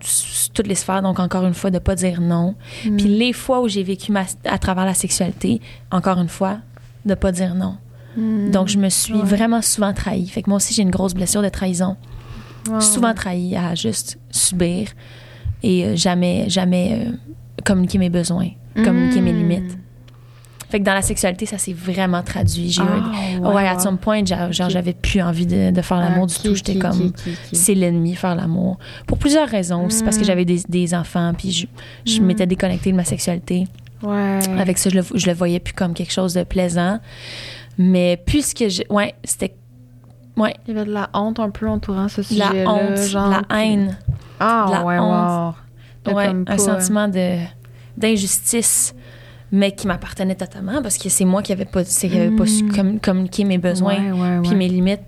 toutes 0.55 0.67
les 0.67 0.75
sphères 0.75 1.01
donc 1.03 1.19
encore 1.19 1.47
une 1.47 1.55
fois 1.55 1.71
de 1.71 1.79
pas 1.79 1.95
dire 1.95 2.21
non 2.21 2.55
Mm. 2.85 2.97
puis 2.97 3.07
les 3.09 3.33
fois 3.33 3.63
où 3.63 3.69
j'ai 3.69 3.83
vécu 3.83 4.13
ma, 4.13 4.25
à 4.45 4.59
travers 4.59 4.85
la 4.85 4.93
sexualité 4.95 5.61
encore 5.91 6.19
une 6.19 6.29
fois 6.29 6.59
de 7.07 7.15
pas 7.15 7.33
dire 7.33 7.55
non 7.55 7.77
Mm. 8.17 8.51
donc 8.51 8.69
je 8.69 8.77
me 8.79 8.91
suis 8.91 9.15
Ouais. 9.15 9.23
vraiment 9.23 9.63
souvent 9.63 9.95
trahie 9.95 10.29
fait 10.29 10.43
que 10.43 10.51
moi 10.51 10.57
aussi 10.59 10.75
j'ai 10.75 10.83
une 10.83 10.91
grosse 10.91 11.15
blessure 11.15 11.41
de 11.43 11.49
trahison 11.49 11.97
souvent 12.81 13.15
trahie 13.15 13.57
à 13.57 13.75
juste 13.75 14.19
subir 14.31 14.89
et 15.63 15.87
euh, 15.87 15.97
jamais 15.97 16.45
jamais 16.51 17.07
euh, 17.07 17.13
communiquer 17.65 17.97
mes 17.99 18.11
besoins 18.11 18.51
communiquer 18.85 19.21
mes 19.23 19.33
limites. 19.33 19.79
Fait 20.71 20.81
que 20.81 20.85
dans 20.85 20.93
la 20.95 21.01
sexualité, 21.03 21.47
ça 21.47 21.57
s'est 21.57 21.73
vraiment 21.73 22.23
traduit. 22.23 22.71
J'ai 22.71 22.83
Ah, 22.83 23.41
Ouais, 23.41 23.55
ouais, 23.55 23.67
à 23.69 23.79
some 23.79 23.97
point, 23.97 24.25
genre, 24.25 24.53
genre, 24.53 24.67
Ok. 24.67 24.73
j'avais 24.75 24.93
plus 24.93 25.23
envie 25.23 25.47
de, 25.47 25.71
de 25.71 25.81
faire 25.83 25.97
l'amour 25.99 26.27
du 26.27 26.35
tout. 26.35 26.55
J'étais 26.55 26.77
comme, 26.79 27.13
c'est 27.53 27.75
l'ennemi, 27.75 28.15
faire 28.15 28.35
l'amour. 28.35 28.79
Pour 29.07 29.17
plusieurs 29.19 29.49
raisons. 29.49 29.87
aussi 29.87 30.03
parce 30.05 30.17
que 30.17 30.23
Mm. 30.23 30.27
j'avais 30.27 30.45
des, 30.45 30.61
des 30.69 30.95
enfants, 30.95 31.33
puis 31.37 31.51
je, 31.53 31.67
je 32.05 32.21
Mm. 32.21 32.25
m'étais 32.27 32.47
déconnectée 32.47 32.91
de 32.93 32.97
ma 32.97 33.05
sexualité. 33.05 33.67
Ouais. 34.03 34.39
Avec 34.59 34.77
ça, 34.79 34.91
je 34.91 34.97
le, 34.97 35.05
je 35.15 35.27
le 35.27 35.33
voyais 35.33 35.59
plus 35.61 35.73
comme 35.75 35.95
quelque 35.95 36.13
chose 36.13 36.35
de 36.35 36.45
plaisant. 36.45 36.99
Mais 37.79 38.21
puisque 38.27 38.69
je. 38.69 38.83
Ouais, 38.91 39.15
c'était. 39.25 39.55
Ouais, 40.37 40.55
Il 40.67 40.75
y 40.75 40.77
avait 40.79 40.87
de 40.87 40.93
la 40.93 41.09
honte 41.15 41.41
un 41.41 41.51
peu 41.51 41.69
entourant 41.69 42.09
ce 42.09 42.21
la 42.21 42.27
sujet-là. 42.49 42.71
honte, 42.71 42.99
genre, 43.09 43.29
la 43.51 43.59
haine. 43.63 43.97
Ah, 44.39 44.67
la 44.71 44.85
ouais, 44.85 44.99
honte. 44.99 45.55
wow. 46.07 46.15
Ouais, 46.15 46.27
un 46.27 46.45
pas- 46.45 46.59
sentiment 46.59 47.09
de 47.09 47.39
d'injustice 47.97 48.95
mais 49.53 49.73
qui 49.73 49.87
m'appartenait 49.87 50.35
totalement 50.35 50.83
parce 50.83 50.99
que 50.99 51.09
c'est 51.09 51.25
moi 51.25 51.43
qui 51.43 51.53
avait 51.53 51.65
pas 51.65 51.85
qui 51.85 52.07
avait 52.07 52.31
pas 52.37 52.47
su 52.47 52.65
Mm. 52.65 52.73
com- 52.75 53.01
communiquer 53.01 53.45
mes 53.45 53.59
besoins 53.59 53.97
Ouais, 53.97 54.11
ouais, 54.13 54.41
puis 54.43 54.51
ouais. 54.51 54.57
mes 54.57 54.69
limites 54.69 55.01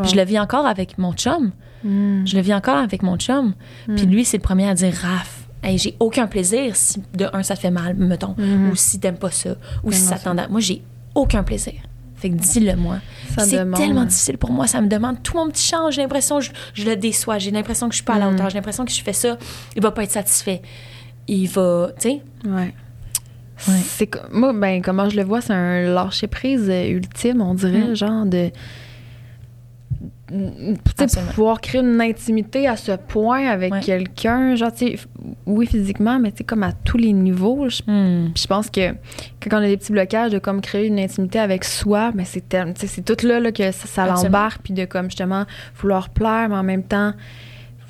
Puis 0.00 0.10
je 0.10 0.16
le 0.16 0.24
vis 0.24 0.38
encore 0.38 0.66
avec 0.66 0.98
mon 0.98 1.12
chum 1.14 1.50
Mm. 1.84 2.26
je 2.26 2.36
le 2.36 2.42
vis 2.42 2.54
encore 2.54 2.76
avec 2.76 3.02
mon 3.02 3.16
chum 3.16 3.54
puis 3.96 4.06
Mm. 4.06 4.10
lui 4.10 4.24
c'est 4.24 4.36
le 4.36 4.42
premier 4.42 4.68
à 4.68 4.74
dire 4.74 4.92
Raph 4.94 5.44
hey, 5.62 5.78
j'ai 5.78 5.96
aucun 6.00 6.26
plaisir 6.28 6.74
si 6.76 7.02
de 7.16 7.26
un 7.32 7.42
ça 7.42 7.54
te 7.56 7.60
fait 7.60 7.70
mal 7.70 7.94
mettons 7.96 8.34
Mhm. 8.38 8.70
ou 8.70 8.76
si 8.76 8.98
t'aimes 9.00 9.16
pas 9.18 9.30
ça 9.30 9.56
ou 9.82 9.90
si 9.92 10.00
ça 10.00 10.16
ça. 10.16 10.32
t'en 10.34 10.48
moi 10.50 10.60
j'ai 10.60 10.82
aucun 11.16 11.42
plaisir 11.42 11.74
fait 12.16 12.30
que 12.30 12.34
dis-le 12.36 12.74
moi 12.76 12.98
Ça 13.36 13.44
c'est 13.44 13.64
tellement 13.72 14.04
difficile 14.04 14.38
pour 14.38 14.50
moi 14.52 14.66
ça 14.68 14.80
me 14.80 14.88
demande 14.88 15.22
tout 15.22 15.36
mon 15.36 15.48
petit 15.48 15.66
change 15.66 15.94
j'ai 15.94 16.02
l'impression 16.02 16.38
que 16.38 16.44
je, 16.46 16.50
je 16.74 16.84
le 16.84 16.96
déçois 16.96 17.38
j'ai 17.38 17.50
l'impression 17.52 17.88
que 17.88 17.92
je 17.94 17.98
suis 17.98 18.04
pas 18.04 18.14
à 18.14 18.18
la 18.20 18.28
hauteur 18.28 18.50
j'ai 18.50 18.56
l'impression 18.58 18.84
que 18.84 18.90
je 18.92 19.02
fais 19.02 19.12
ça 19.12 19.36
il 19.76 19.82
va 19.82 19.90
pas 19.92 20.02
être 20.04 20.10
satisfait 20.12 20.62
il 21.28 21.46
va 21.48 21.90
tu 22.00 22.08
sais? 22.08 22.22
Ouais. 22.46 22.74
Ouais. 23.66 23.74
C'est 23.82 24.10
moi 24.32 24.52
ben 24.52 24.80
comment 24.82 25.08
je 25.08 25.16
le 25.16 25.24
vois 25.24 25.40
c'est 25.40 25.52
un 25.52 25.82
lâcher 25.92 26.26
prise 26.28 26.68
ultime 26.68 27.40
on 27.40 27.54
dirait 27.54 27.88
Mm. 27.88 27.94
genre 27.96 28.24
de 28.26 28.50
pouvoir 31.34 31.60
créer 31.62 31.80
une 31.80 32.00
intimité 32.02 32.68
à 32.68 32.76
ce 32.76 32.92
point 32.92 33.46
avec 33.48 33.72
Ouais. 33.72 33.80
quelqu'un 33.80 34.54
genre 34.56 34.70
oui 35.46 35.66
physiquement 35.66 36.18
mais 36.18 36.30
tu 36.32 36.38
sais 36.38 36.44
comme 36.44 36.62
à 36.62 36.72
tous 36.72 36.98
les 36.98 37.12
niveaux 37.14 37.68
je, 37.70 37.82
puis 37.82 38.42
je 38.42 38.46
pense 38.46 38.68
que 38.70 38.90
quand 39.42 39.58
on 39.58 39.62
a 39.62 39.66
des 39.66 39.76
petits 39.78 39.92
blocages 39.92 40.30
de 40.32 40.38
comme 40.38 40.60
créer 40.60 40.86
une 40.86 40.98
intimité 40.98 41.38
avec 41.38 41.64
soi 41.64 42.12
mais 42.14 42.24
c'est 42.26 42.42
tout 42.48 43.26
là, 43.26 43.40
là 43.40 43.52
que 43.52 43.70
ça, 43.72 43.86
ça 43.86 44.06
l'embarque 44.06 44.60
puis 44.62 44.74
de 44.74 44.84
comme 44.84 45.06
justement 45.06 45.44
vouloir 45.80 46.10
plaire 46.10 46.48
mais 46.50 46.56
en 46.56 46.62
même 46.62 46.82
temps 46.82 47.14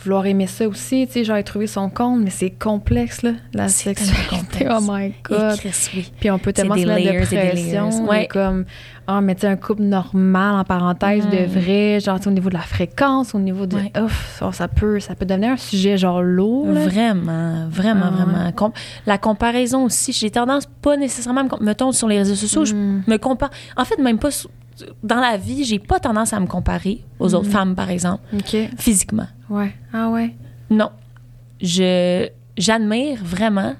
vouloir 0.03 0.27
aimer 0.27 0.47
ça 0.47 0.69
aussi 0.69 1.07
tu 1.07 1.13
sais 1.13 1.25
genre 1.25 1.43
trouver 1.43 1.67
son 1.67 1.91
compte 1.91 2.21
mais 2.23 2.31
c'est 2.31 2.51
complexe 2.51 3.23
là 3.23 3.33
la 3.53 3.69
sexualité 3.69 4.67
oh 4.71 4.79
my 4.81 5.13
god 5.25 5.59
puis 6.21 6.31
on 6.31 6.39
peut 6.39 6.53
tellement 6.53 6.77
se 6.77 6.87
mettre 6.87 7.13
de 7.13 7.25
pression. 7.25 8.07
Ouais. 8.07 8.27
comme, 8.27 8.65
ah, 9.11 9.21
mais 9.23 9.35
tu 9.35 9.41
sais, 9.41 9.47
un 9.49 9.57
couple 9.57 9.83
normal, 9.83 10.55
en 10.57 10.65
parenthèse, 10.65 11.25
de 11.29 11.47
vrai, 11.47 11.99
genre, 11.99 12.19
au 12.27 12.31
niveau 12.31 12.51
de 12.51 12.55
la 12.55 12.61
fréquence, 12.61 13.35
au 13.35 13.39
niveau 13.39 13.65
de. 13.67 13.77
Ouais. 13.77 13.93
Ouf, 14.01 14.43
oh, 14.47 14.53
ça, 14.53 14.69
peut, 14.69 15.01
ça 15.01 15.15
peut 15.15 15.25
devenir 15.27 15.53
un 15.53 15.57
sujet, 15.57 15.97
genre, 15.97 16.21
lourd. 16.23 16.67
là. 16.71 16.85
Vraiment, 16.85 17.67
vraiment, 17.71 18.05
Ah, 18.07 18.11
vraiment. 18.11 18.53
Com- 18.53 18.73
la 19.07 19.17
comparaison 19.19 19.85
aussi, 19.87 20.13
j'ai 20.13 20.31
tendance 20.31 20.67
pas 20.83 20.97
nécessairement, 20.97 21.41
à 21.41 21.45
me 21.59 21.65
mettons, 21.65 21.91
sur 21.91 22.07
les 22.07 22.19
réseaux 22.19 22.35
sociaux, 22.35 22.65
je 22.67 22.75
Mm. 22.75 23.03
me 23.07 23.17
compare. 23.17 23.51
En 23.77 23.85
fait, 23.85 23.99
même 23.99 24.19
pas 24.19 24.29
dans 25.03 25.21
la 25.21 25.37
vie, 25.37 25.65
j'ai 25.65 25.79
pas 25.79 25.99
tendance 25.99 26.33
à 26.33 26.39
me 26.41 26.47
comparer 26.47 27.03
aux 27.19 27.35
autres 27.35 27.49
Mm. 27.49 27.53
femmes, 27.53 27.75
par 27.75 27.91
exemple, 27.91 28.23
OK. 28.35 28.57
physiquement. 28.79 29.27
Ouais. 29.49 29.75
Ah, 29.93 30.09
ouais. 30.11 30.35
Non. 30.71 30.91
Je 31.61 32.29
j'admire 32.57 33.19
vraiment. 33.25 33.75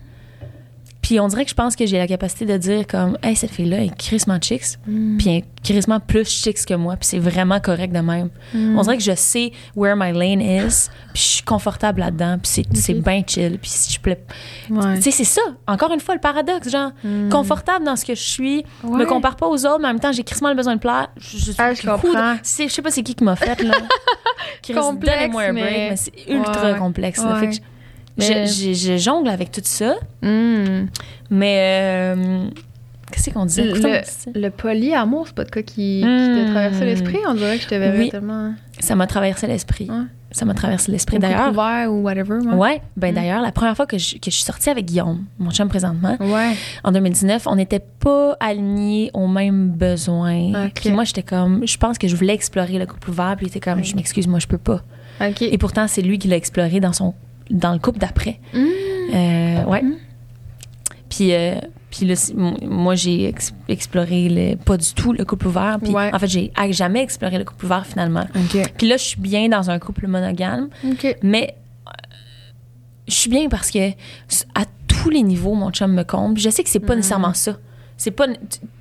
Puis 1.09 1.19
on 1.21 1.27
dirait 1.29 1.45
que 1.45 1.51
je 1.51 1.55
pense 1.55 1.75
que 1.75 1.87
j'ai 1.87 1.97
la 1.97 2.07
capacité 2.07 2.45
de 2.45 2.55
dire 2.59 2.87
comme 2.87 3.17
hey 3.23 3.35
cette 3.35 3.51
fille 3.51 3.65
là 3.65 3.83
est 3.83 3.97
crissement 3.97 4.39
chicks, 4.39 4.77
Mm. 4.87 5.17
puis 5.17 5.29
elle 5.31 5.37
est 5.37 5.45
crissement 5.65 6.01
plus 6.01 6.29
chicks 6.29 6.67
que 6.67 6.75
moi, 6.75 6.97
puis 6.97 7.07
c'est 7.09 7.19
vraiment 7.19 7.61
correct 7.61 7.95
de 7.95 8.01
même. 8.01 8.29
Mm. 8.53 8.79
On 8.79 8.83
dirait 8.83 8.99
que 8.99 9.03
je 9.03 9.15
sais 9.15 9.51
where 9.75 9.97
my 9.97 10.13
lane 10.13 10.43
is, 10.43 10.91
puis 11.15 11.23
je 11.23 11.29
suis 11.37 11.43
confortable 11.45 12.01
là-dedans, 12.01 12.37
puis 12.43 12.51
c'est 12.53 12.77
c'est 12.77 12.93
bien 12.93 13.23
chill, 13.27 13.59
puis 13.59 13.71
si 13.71 13.91
je 13.95 13.99
plais 14.01 14.23
Ouais. 14.69 14.97
tu 14.97 15.03
sais, 15.05 15.11
c'est 15.13 15.25
ça. 15.25 15.41
Encore 15.67 15.95
une 15.95 16.01
fois, 16.01 16.15
le 16.15 16.21
paradoxe, 16.21 16.69
genre, 16.71 16.91
Mm. 17.03 17.31
confortable 17.31 17.87
dans 17.87 17.97
ce 17.97 18.05
que 18.05 18.15
je 18.15 18.21
suis, 18.23 18.65
Ouais. 18.85 18.99
me 18.99 19.07
compare 19.07 19.37
pas 19.37 19.47
aux 19.47 19.65
autres, 19.65 19.79
mais 19.81 19.87
en 19.87 19.93
même 19.93 20.01
temps, 20.01 20.13
j'ai 20.13 20.25
crissement 20.25 20.51
le 20.51 20.57
besoin 20.57 20.75
de 20.75 20.81
plaire. 20.81 21.09
Je, 21.17 21.53
Ah, 21.57 21.73
je 21.73 21.81
comprends. 21.89 22.35
Je 22.43 22.69
sais 22.69 22.83
pas 22.83 22.91
c'est 22.91 23.03
qui 23.03 23.15
qui 23.15 23.25
m'a 23.25 23.35
fait, 23.35 23.63
là. 23.63 23.75
Complexe, 24.75 25.35
mais- 25.35 25.53
mais 25.53 25.97
c'est 25.97 26.13
ultra 26.29 26.73
Ouais. 26.73 26.79
complexe. 26.79 27.23
là. 27.23 27.37
Fait 27.37 27.49
que 27.49 27.57
Mais- 28.19 28.47
je- 28.47 28.53
je- 28.69 28.73
je 28.73 28.97
jongle 28.97 29.29
avec 29.29 29.51
tout 29.53 29.61
ça, 29.65 29.95
Mm. 30.23 30.87
mais. 31.31 32.15
euh, 32.17 32.45
Qu'est-ce 33.11 33.31
qu'on 33.31 33.47
dit? 33.47 33.63
Le, 33.63 34.03
le 34.39 34.51
polyamour, 34.51 35.29
c'est 35.29 35.35
pas 35.35 35.45
de 35.45 35.51
quoi 35.51 35.63
qui, 35.63 36.01
qui 36.03 36.05
Mm. 36.05 36.45
te 36.45 36.51
traversait 36.51 36.85
l'esprit. 36.85 37.17
On 37.27 37.33
dirait 37.35 37.57
que 37.57 37.63
je 37.63 37.69
te 37.69 37.75
verrais 37.75 37.99
Oui. 37.99 38.11
tellement. 38.11 38.53
Ça 38.81 38.97
m'a 38.97 39.07
traversé 39.07 39.47
l'esprit. 39.47 39.89
Ouais. 39.91 40.05
Ça 40.31 40.45
m'a 40.45 40.53
traversé 40.53 40.93
l'esprit. 40.93 41.19
D'ailleurs, 41.19 41.49
ouvert 41.53 41.91
ou 41.91 42.03
whatever. 42.03 42.35
Ouais. 42.47 42.55
ouais, 42.55 42.83
ben 42.99 43.13
Mm. 43.13 43.15
d'ailleurs, 43.15 43.41
la 43.41 43.51
première 43.51 43.75
fois 43.75 43.87
que 43.87 43.97
je, 43.97 44.17
que 44.17 44.27
je 44.27 44.31
suis 44.37 44.45
sortie 44.45 44.69
avec 44.69 44.85
Guillaume, 44.85 45.25
mon 45.39 45.51
chum 45.51 45.69
présentement, 45.69 46.19
Ouais. 46.21 46.53
en 46.85 46.93
2019, 46.93 47.47
on 47.47 47.57
n'était 47.57 47.81
pas 47.81 48.37
alignés 48.41 49.11
aux 49.15 49.27
mêmes 49.27 49.71
besoins. 49.71 50.67
Ok. 50.67 50.73
Puis 50.75 50.91
moi, 50.91 51.05
j'étais 51.05 51.23
comme, 51.23 51.67
je 51.67 51.79
pense 51.79 51.97
que 51.97 52.09
je 52.09 52.15
voulais 52.15 52.35
explorer 52.35 52.79
le 52.79 52.85
couple 52.85 53.09
ouvert, 53.09 53.35
puis 53.39 53.47
il 53.47 53.49
était 53.49 53.61
comme, 53.61 53.83
je 53.83 53.97
m'excuse, 53.97 54.29
moi, 54.29 54.39
je 54.39 54.47
peux 54.49 54.59
pas. 54.59 54.83
Et 55.41 55.57
pourtant, 55.57 55.89
c'est 55.89 56.03
lui 56.03 56.19
qui 56.19 56.29
l'a 56.29 56.37
exploré 56.37 56.79
dans 56.79 56.93
son, 56.93 57.15
dans 57.51 57.73
le 57.73 57.79
couple 57.79 57.99
d'après. 57.99 58.41
Mm. 58.55 58.59
Euh, 59.15 59.65
ouais. 59.65 59.83
Mm. 59.83 59.95
Puis, 61.09 61.33
euh, 61.33 61.55
puis 61.91 62.05
là, 62.07 62.15
moi, 62.67 62.95
j'ai 62.95 63.25
ex- 63.29 63.53
exploré 63.69 64.29
le, 64.29 64.57
pas 64.57 64.77
du 64.77 64.93
tout 64.95 65.13
le 65.13 65.25
couple 65.25 65.47
ouvert. 65.49 65.79
Puis 65.83 65.93
Ouais. 65.93 66.11
en 66.15 66.19
fait, 66.19 66.27
j'ai 66.29 66.53
a- 66.55 66.71
jamais 66.71 67.03
exploré 67.03 67.39
le 67.39 67.45
couple 67.45 67.65
ouvert 67.65 67.87
finalement. 67.87 68.27
Puis 68.77 68.87
là, 68.89 68.97
je 68.99 69.03
suis 69.05 69.21
bien 69.21 69.49
dans 69.49 69.71
un 69.71 69.79
couple 69.79 70.07
monogame, 70.07 70.69
mais 71.23 71.55
euh, 71.87 71.91
je 73.09 73.15
suis 73.15 73.31
bien 73.31 73.49
parce 73.49 73.71
que 73.71 73.91
à 74.55 74.65
tous 74.87 75.11
les 75.11 75.23
niveaux, 75.23 75.55
mon 75.55 75.71
chum 75.71 75.93
me 75.93 76.03
comble. 76.05 76.39
Je 76.39 76.51
sais 76.51 76.63
que 76.63 76.69
c'est 76.69 76.81
pas 76.81 76.93
Mhm. 76.93 76.97
nécessairement 76.99 77.35
ça. 77.35 77.57
C'est 78.01 78.13
pas, 78.13 78.27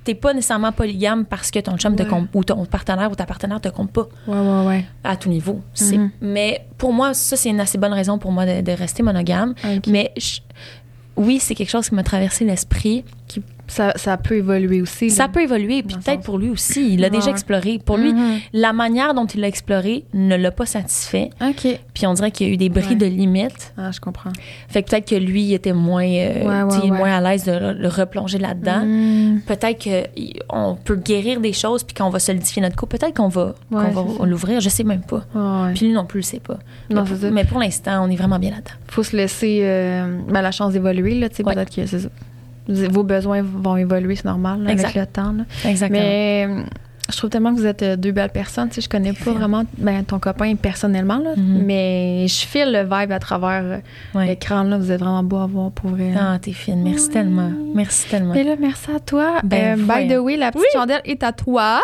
t'es 0.04 0.14
pas 0.14 0.32
nécessairement 0.32 0.70
polygame 0.72 1.24
parce 1.26 1.50
que 1.50 1.58
ton 1.58 1.76
chum 1.76 1.96
te 1.96 2.04
compte 2.04 2.28
ou 2.34 2.44
ton 2.44 2.64
partenaire 2.64 3.10
ou 3.10 3.16
ta 3.16 3.26
partenaire 3.26 3.60
te 3.60 3.68
compte 3.68 3.90
pas 3.92 4.06
Ouais, 4.28 4.38
ouais, 4.38 4.66
ouais. 4.66 4.84
à 5.04 5.16
tout 5.16 5.28
niveau. 5.28 5.60
Mhm. 5.96 6.10
Mais 6.20 6.64
pour 6.78 6.92
moi, 6.92 7.12
ça, 7.14 7.36
c'est 7.36 7.50
une 7.50 7.58
assez 7.60 7.78
bonne 7.78 7.92
raison 7.92 8.18
pour 8.18 8.30
moi 8.30 8.46
de, 8.46 8.60
de 8.60 8.72
rester 8.72 9.02
monogame. 9.02 9.54
Mais 9.90 10.12
je- 10.16 10.38
oui, 11.16 11.40
c'est 11.40 11.56
quelque 11.56 11.70
chose 11.70 11.88
qui 11.88 11.96
m'a 11.96 12.04
traversé 12.04 12.44
l'esprit. 12.44 13.04
Ça, 13.68 13.92
ça 13.96 14.16
peut 14.16 14.36
évoluer 14.36 14.80
aussi. 14.82 15.10
Ça 15.10 15.28
peut 15.28 15.42
évoluer, 15.42 15.82
puis 15.82 15.96
peut-être 15.96 16.22
pour 16.22 16.38
lui 16.38 16.48
aussi. 16.48 16.94
Il 16.94 17.00
l'a 17.00 17.08
Ouais, 17.08 17.10
déjà 17.18 17.30
exploré. 17.30 17.78
Pour 17.84 17.96
lui, 17.98 18.12
Mhm. 18.14 18.38
la 18.54 18.72
manière 18.72 19.14
dont 19.14 19.26
il 19.26 19.40
l'a 19.40 19.48
exploré 19.48 20.04
ne 20.14 20.36
l'a 20.36 20.50
pas 20.50 20.66
satisfait. 20.66 21.30
OK. 21.42 21.78
Puis 21.94 22.06
on 22.06 22.14
dirait 22.14 22.30
qu'il 22.30 22.46
y 22.46 22.50
a 22.50 22.52
eu 22.54 22.56
des 22.56 22.68
bris 22.70 22.88
Ouais. 22.88 22.94
de 22.96 23.06
limites. 23.06 23.72
Ah, 23.76 23.90
je 23.92 24.00
comprends. 24.00 24.30
Fait 24.68 24.82
que 24.82 24.90
peut-être 24.90 25.08
que 25.08 25.14
lui, 25.14 25.42
il 25.42 25.54
était 25.54 25.72
moins, 25.74 26.04
euh, 26.06 26.66
Ouais, 26.66 26.90
moins 26.90 27.12
à 27.16 27.20
l'aise 27.20 27.44
de 27.44 27.52
le- 27.52 27.88
replonger 27.88 28.38
là-dedans. 28.38 28.84
Mm. 28.84 29.40
Peut-être 29.46 29.84
qu'on 30.48 30.76
peut 30.82 30.96
guérir 30.96 31.40
des 31.40 31.52
choses 31.52 31.82
puis 31.84 31.94
qu'on 31.94 32.10
va 32.10 32.18
solidifier 32.18 32.62
notre 32.62 32.76
couple. 32.76 32.96
Peut-être 32.98 33.14
qu'on 33.16 33.28
va, 33.28 33.54
Ouais, 33.70 33.90
va 33.90 34.26
l'ouvrir. 34.26 34.60
Je 34.60 34.68
sais 34.68 34.84
même 34.84 35.02
pas. 35.02 35.24
Puis 35.74 35.86
lui 35.86 35.92
non 35.92 36.06
plus, 36.06 36.18
le 36.20 36.22
sait 36.22 36.40
pas. 36.40 36.58
Non, 36.90 37.04
mais, 37.08 37.16
ça. 37.16 37.30
mais 37.30 37.44
pour 37.44 37.58
l'instant, 37.60 38.04
on 38.06 38.10
est 38.10 38.16
vraiment 38.16 38.38
bien 38.38 38.50
là-dedans. 38.50 38.72
faut 38.88 39.02
se 39.02 39.14
laisser 39.16 39.60
euh, 39.62 40.18
ben, 40.28 40.40
la 40.40 40.50
chance 40.50 40.72
d'évoluer. 40.72 41.14
Là, 41.14 41.28
tu 41.28 41.36
sais, 41.36 41.44
Ouais. 41.44 41.54
Peut-être 41.54 41.74
que 41.74 41.86
c'est 41.86 41.98
ça. 42.00 42.08
Vos 42.68 43.02
besoins 43.02 43.42
vont 43.42 43.76
évoluer, 43.76 44.14
c'est 44.16 44.26
normal, 44.26 44.62
là, 44.62 44.70
avec 44.72 44.94
le 44.94 45.06
temps. 45.06 45.32
là. 45.32 45.44
Exactement. 45.64 45.98
Mais 46.00 46.46
euh, 46.48 46.62
je 47.10 47.16
trouve 47.16 47.30
tellement 47.30 47.54
que 47.54 47.58
vous 47.60 47.66
êtes 47.66 47.82
euh, 47.82 47.96
deux 47.96 48.12
belles 48.12 48.28
personnes. 48.30 48.68
Tu 48.68 48.74
sais, 48.74 48.80
je 48.82 48.88
connais 48.90 49.14
pas 49.14 49.32
vraiment 49.32 49.64
ben, 49.78 50.04
ton 50.04 50.18
copain 50.18 50.54
personnellement, 50.56 51.16
là, 51.18 51.30
Mhm. 51.36 51.62
mais 51.64 52.26
je 52.28 52.46
file 52.46 52.70
le 52.72 52.82
vibe 52.82 53.12
à 53.12 53.18
travers 53.18 53.62
euh, 53.64 53.78
Ouais. 54.14 54.26
l'écran. 54.26 54.64
Vous 54.78 54.92
êtes 54.92 55.00
vraiment 55.00 55.22
beau 55.22 55.38
à 55.38 55.46
voir 55.46 55.70
pour 55.70 55.90
vrai. 55.90 56.12
Ah, 56.18 56.38
t'es 56.40 56.52
fine. 56.52 56.82
Merci 56.82 57.06
Oui. 57.06 57.12
tellement. 57.14 57.50
Merci 57.74 58.08
tellement. 58.10 58.34
Mais 58.34 58.44
là, 58.44 58.56
merci 58.60 58.90
à 58.94 59.00
toi. 59.00 59.38
Ben, 59.44 59.78
Euh, 59.78 59.82
by 59.82 60.06
the 60.06 60.18
way, 60.18 60.36
la 60.36 60.52
petite 60.52 60.66
chandelle 60.74 61.00
est 61.06 61.22
à 61.22 61.32
toi. 61.32 61.80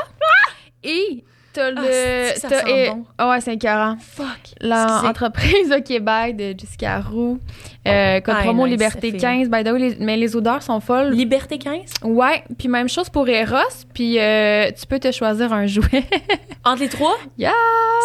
Et 0.82 1.24
t'as 1.54 1.70
le. 1.70 1.80
Ah, 1.80 2.48
ça 2.48 2.68
et- 2.68 2.90
bon? 2.90 3.04
Ah 3.16 3.30
ouais, 3.30 3.40
c'est 3.40 3.54
écœurant. 3.54 3.96
Fuck. 3.98 4.26
L'entreprise 4.60 5.72
OK 5.72 6.00
Bye 6.00 6.34
de 6.34 6.54
Jessica 6.58 7.00
Roux. 7.00 7.38
Euh, 7.86 8.20
code 8.20 8.34
Ah, 8.38 8.42
promo 8.42 8.66
nice, 8.66 8.72
Liberté 8.72 9.08
ça 9.08 9.12
fait- 9.12 9.18
15. 9.18 9.48
By 9.48 9.62
the 9.64 9.68
way, 9.72 9.78
les- 9.78 9.96
mais 10.00 10.16
les 10.16 10.36
odeurs 10.36 10.62
sont 10.62 10.80
folles. 10.80 11.10
Liberté 11.12 11.58
15? 11.58 11.94
Ouais, 12.02 12.44
puis 12.58 12.68
même 12.68 12.88
chose 12.88 13.08
pour 13.08 13.28
Eros. 13.28 13.56
Puis 13.94 14.18
euh, 14.18 14.70
tu 14.78 14.86
peux 14.86 14.98
te 14.98 15.10
choisir 15.12 15.52
un 15.52 15.66
jouet. 15.66 16.04
Entre 16.64 16.82
les 16.82 16.88
trois? 16.88 17.16
Yeah! 17.38 17.52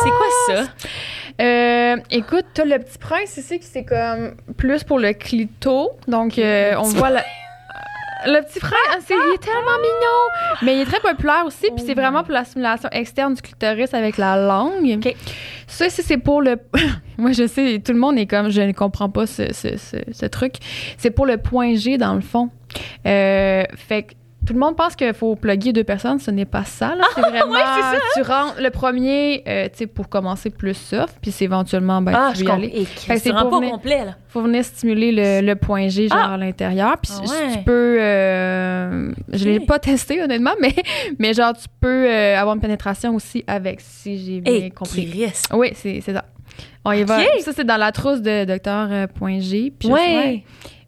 C'est 0.04 0.10
quoi 0.10 0.28
ça? 0.56 0.64
Euh, 1.42 1.96
écoute, 2.12 2.46
t'as 2.54 2.66
le 2.66 2.78
petit 2.80 2.98
prince 2.98 3.38
ici 3.38 3.60
qui 3.60 3.66
c'est 3.66 3.86
comme 3.86 4.36
plus 4.58 4.84
pour 4.84 5.00
le 5.00 5.14
clito. 5.14 5.92
Donc, 6.08 6.38
euh, 6.38 6.74
on 6.78 6.84
voit 6.84 7.10
la- 7.10 7.24
Le 8.26 8.42
petit 8.42 8.60
ah, 8.64 8.98
c'est, 9.06 9.14
il 9.14 9.34
est 9.36 9.38
tellement 9.38 9.78
mignon! 9.78 10.62
Mais 10.64 10.76
il 10.76 10.82
est 10.82 10.86
très 10.86 11.00
populaire 11.00 11.44
aussi, 11.46 11.68
puis 11.76 11.84
c'est 11.86 11.94
vraiment 11.94 12.24
pour 12.24 12.34
la 12.34 12.44
stimulation 12.44 12.90
externe 12.92 13.34
du 13.34 13.42
clitoris 13.42 13.94
avec 13.94 14.18
la 14.18 14.36
langue. 14.36 14.98
OK. 15.06 15.16
Ça, 15.68 15.90
c'est 15.90 16.18
pour 16.18 16.42
le. 16.42 16.58
Moi, 17.18 17.32
je 17.32 17.48
sais, 17.48 17.82
tout 17.84 17.94
le 17.94 18.00
monde 18.00 18.18
est 18.18 18.26
comme, 18.28 18.50
je 18.50 18.62
ne 18.62 18.72
comprends 18.74 19.10
pas 19.10 19.26
ce, 19.26 19.54
ce, 19.54 19.78
ce- 19.78 20.12
ce 20.12 20.26
truc. 20.26 20.56
C'est 20.98 21.12
pour 21.12 21.26
le 21.26 21.38
point 21.38 21.76
G, 21.76 21.98
dans 21.98 22.14
le 22.14 22.22
fond. 22.22 22.50
Euh, 23.06 23.64
fait 23.76 24.04
que 24.04 24.14
tout 24.50 24.54
le 24.56 24.60
monde 24.60 24.76
pense 24.76 24.96
qu'il 24.96 25.14
faut 25.14 25.36
plugger 25.36 25.74
deux 25.74 25.84
personnes, 25.84 26.18
ce 26.18 26.32
n'est 26.32 26.46
pas 26.46 26.64
ça. 26.66 26.96
là. 26.96 27.04
C'est 27.14 27.22
vraiment, 27.22 27.54
tu 28.16 28.22
rentres 28.24 28.56
le 28.60 28.72
premier, 28.72 29.44
euh, 29.48 29.66
tu 29.72 29.78
sais, 29.78 29.86
pour 29.86 30.10
commencer 30.10 30.50
plus 30.50 30.74
soft, 30.74 31.18
puis 31.22 31.30
c'est 31.32 31.46
éventuellement, 31.46 32.02
ben, 32.02 32.14
Ah, 32.16 32.32
tu 32.36 32.44
je 32.44 32.50
aller. 32.50 32.72
Et 32.74 32.86
Fait 32.86 33.14
que 33.14 33.20
c'est 33.20 33.26
c'est 33.26 33.30
vraiment 33.30 33.50
pour 33.50 33.60
pas 33.60 33.66
venir- 33.66 33.72
complet, 33.76 34.06
là. 34.06 34.16
faut 34.28 34.42
venir 34.42 34.66
stimuler 34.66 35.12
le, 35.12 35.46
le 35.46 35.56
point 35.56 35.88
G, 35.88 36.08
genre 36.08 36.18
Ah! 36.20 36.34
à 36.34 36.38
l'intérieur. 36.38 36.98
Puis 37.00 37.12
Ah 37.16 37.22
tu- 37.24 37.30
ouais. 37.32 37.58
tu 37.58 37.64
peux. 37.64 37.98
euh, 38.02 39.12
je 39.32 39.46
l'ai 39.46 39.60
pas 39.60 39.78
testé, 39.78 40.20
honnêtement, 40.22 40.54
mais, 40.60 40.74
mais 41.20 41.34
genre, 41.36 41.54
tu 41.54 41.68
peux 41.80 42.10
euh, 42.10 42.36
avoir 42.38 42.56
une 42.56 42.62
pénétration 42.62 43.14
aussi 43.16 43.44
avec, 43.46 43.82
si 43.82 44.18
j'ai 44.18 44.42
bien 44.42 44.54
Et 44.54 44.70
compris. 44.72 45.28
Oui, 45.54 45.70
c'est 45.76 46.02
c'est 46.02 46.14
ça. 46.14 46.26
On 46.84 46.92
y 46.94 47.04
va. 47.04 47.20
Ça, 47.42 47.52
c'est 47.54 47.64
dans 47.66 47.78
la 47.78 47.92
trousse 47.92 48.22
de 48.22 48.46
Docteur 48.46 48.88
euh, 48.90 49.06
Point 49.06 49.40
G. 49.40 49.72
puis 49.78 49.90
Ouais. 49.90 50.44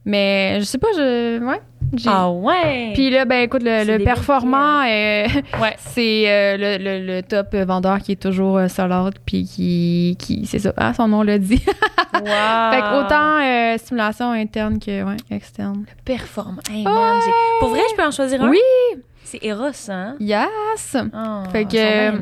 Mais 0.06 0.58
je 0.60 0.66
sais 0.66 0.78
pas, 0.78 0.88
je. 0.96 1.44
Ouais. 1.44 1.62
Ah 2.08 2.30
ouais. 2.32 2.92
Puis 2.94 3.10
là, 3.10 3.26
ben 3.26 3.42
écoute, 3.44 3.64
le, 3.64 3.84
le 3.98 4.04
performant, 4.04 4.80
euh, 4.82 5.28
Ouais. 5.62 5.76
c'est 5.78 6.24
euh, 6.28 6.58
le, 6.58 6.78
le- 6.84 7.06
le 7.06 7.22
top 7.22 7.54
vendeur 7.54 8.00
qui 8.00 8.14
est 8.14 8.22
toujours 8.22 8.58
euh, 8.58 8.68
solide, 8.70 9.16
puis 9.26 9.44
qui, 9.46 10.16
qui 10.18 10.46
c'est 10.46 10.60
ça, 10.60 10.74
hein, 10.78 10.94
son 10.94 11.10
nom 11.10 11.22
le 11.24 11.38
dit. 11.38 11.62
Wow. 12.14 12.20
fait 12.24 12.82
que 12.82 13.06
autant 13.06 13.40
euh, 13.42 13.78
stimulation 13.78 14.32
interne 14.32 14.80
que 14.80 15.04
ouais, 15.04 15.18
externe. 15.30 15.86
Performant. 16.06 16.62
Hey, 16.72 16.84
man, 16.84 17.20
j'ai- 17.26 17.32
Pour 17.60 17.70
vrai, 17.70 17.82
je 17.92 17.96
peux 17.96 18.04
en 18.04 18.12
choisir 18.12 18.42
un? 18.42 18.50
Oui, 18.50 18.60
C'est 19.26 19.44
Eros, 19.44 19.90
hein? 19.90 20.16
yes! 20.20 20.96
Oh, 21.14 21.44
Fait 21.52 21.66
que- 21.66 21.72
bien 21.72 22.14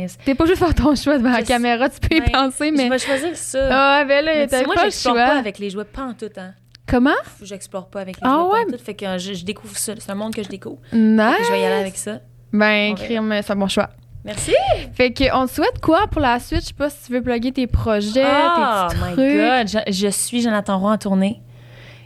nice. 0.00 0.16
T'es 0.24 0.34
pas 0.34 0.46
juste 0.46 0.58
faire 0.58 0.74
ton 0.74 0.94
choix 0.94 1.18
devant 1.18 1.30
la 1.32 1.40
Je 1.40 1.44
caméra, 1.46 1.88
tu 1.90 2.00
peux 2.00 2.16
y 2.16 2.20
Ouais. 2.20 2.30
penser, 2.32 2.68
Je 2.68 2.76
mais. 2.76 2.88
vais 2.88 2.98
choisir 2.98 3.36
ça. 3.36 3.68
Ah, 3.70 4.04
ben 4.06 4.24
là, 4.24 4.46
t'as 4.46 4.64
moi, 4.64 4.74
pas 4.74 4.86
le 4.86 4.90
choix. 4.90 5.12
pas 5.14 5.38
avec 5.38 5.58
les 5.58 5.68
jouets 5.70 5.84
pas 5.84 6.02
en 6.04 6.14
tout, 6.14 6.26
hein. 6.38 6.52
Comment? 6.88 7.10
J'explore 7.42 7.86
pas 7.88 8.00
avec 8.00 8.16
les 8.16 8.22
Ah 8.24 8.44
ouais? 8.44 8.64
tout. 8.66 8.78
Fait 8.82 8.94
que 8.94 9.18
je, 9.18 9.34
je 9.34 9.44
découvre 9.44 9.76
ça. 9.76 9.92
C'est 9.98 10.10
un 10.10 10.14
monde 10.14 10.34
que 10.34 10.42
je 10.42 10.48
découvre. 10.48 10.78
Nice! 10.92 11.20
Fait 11.36 11.38
que 11.42 11.46
je 11.46 11.52
vais 11.52 11.60
y 11.60 11.64
aller 11.64 11.80
avec 11.80 11.96
ça. 11.96 12.20
Ben, 12.52 12.94
crime, 12.94 13.32
c'est 13.42 13.52
un 13.52 13.56
bon 13.56 13.68
choix. 13.68 13.90
Merci. 14.24 14.52
Fait 14.94 15.12
que, 15.12 15.24
on 15.34 15.46
te 15.46 15.52
souhaite 15.52 15.80
quoi 15.80 16.06
pour 16.10 16.20
la 16.20 16.40
suite? 16.40 16.60
Je 16.62 16.66
sais 16.66 16.74
pas 16.74 16.90
si 16.90 17.06
tu 17.06 17.12
veux 17.12 17.22
plugger 17.22 17.52
tes 17.52 17.66
projets, 17.66 18.24
Oh 18.26 18.88
tes 18.90 18.96
petits 18.96 19.02
my 19.04 19.12
trucs. 19.12 19.76
God. 19.76 19.84
Je, 19.86 19.92
je 19.92 20.08
suis 20.08 20.42
Jonathan 20.42 20.78
Roy 20.78 20.92
en 20.92 20.98
tournée. 20.98 21.40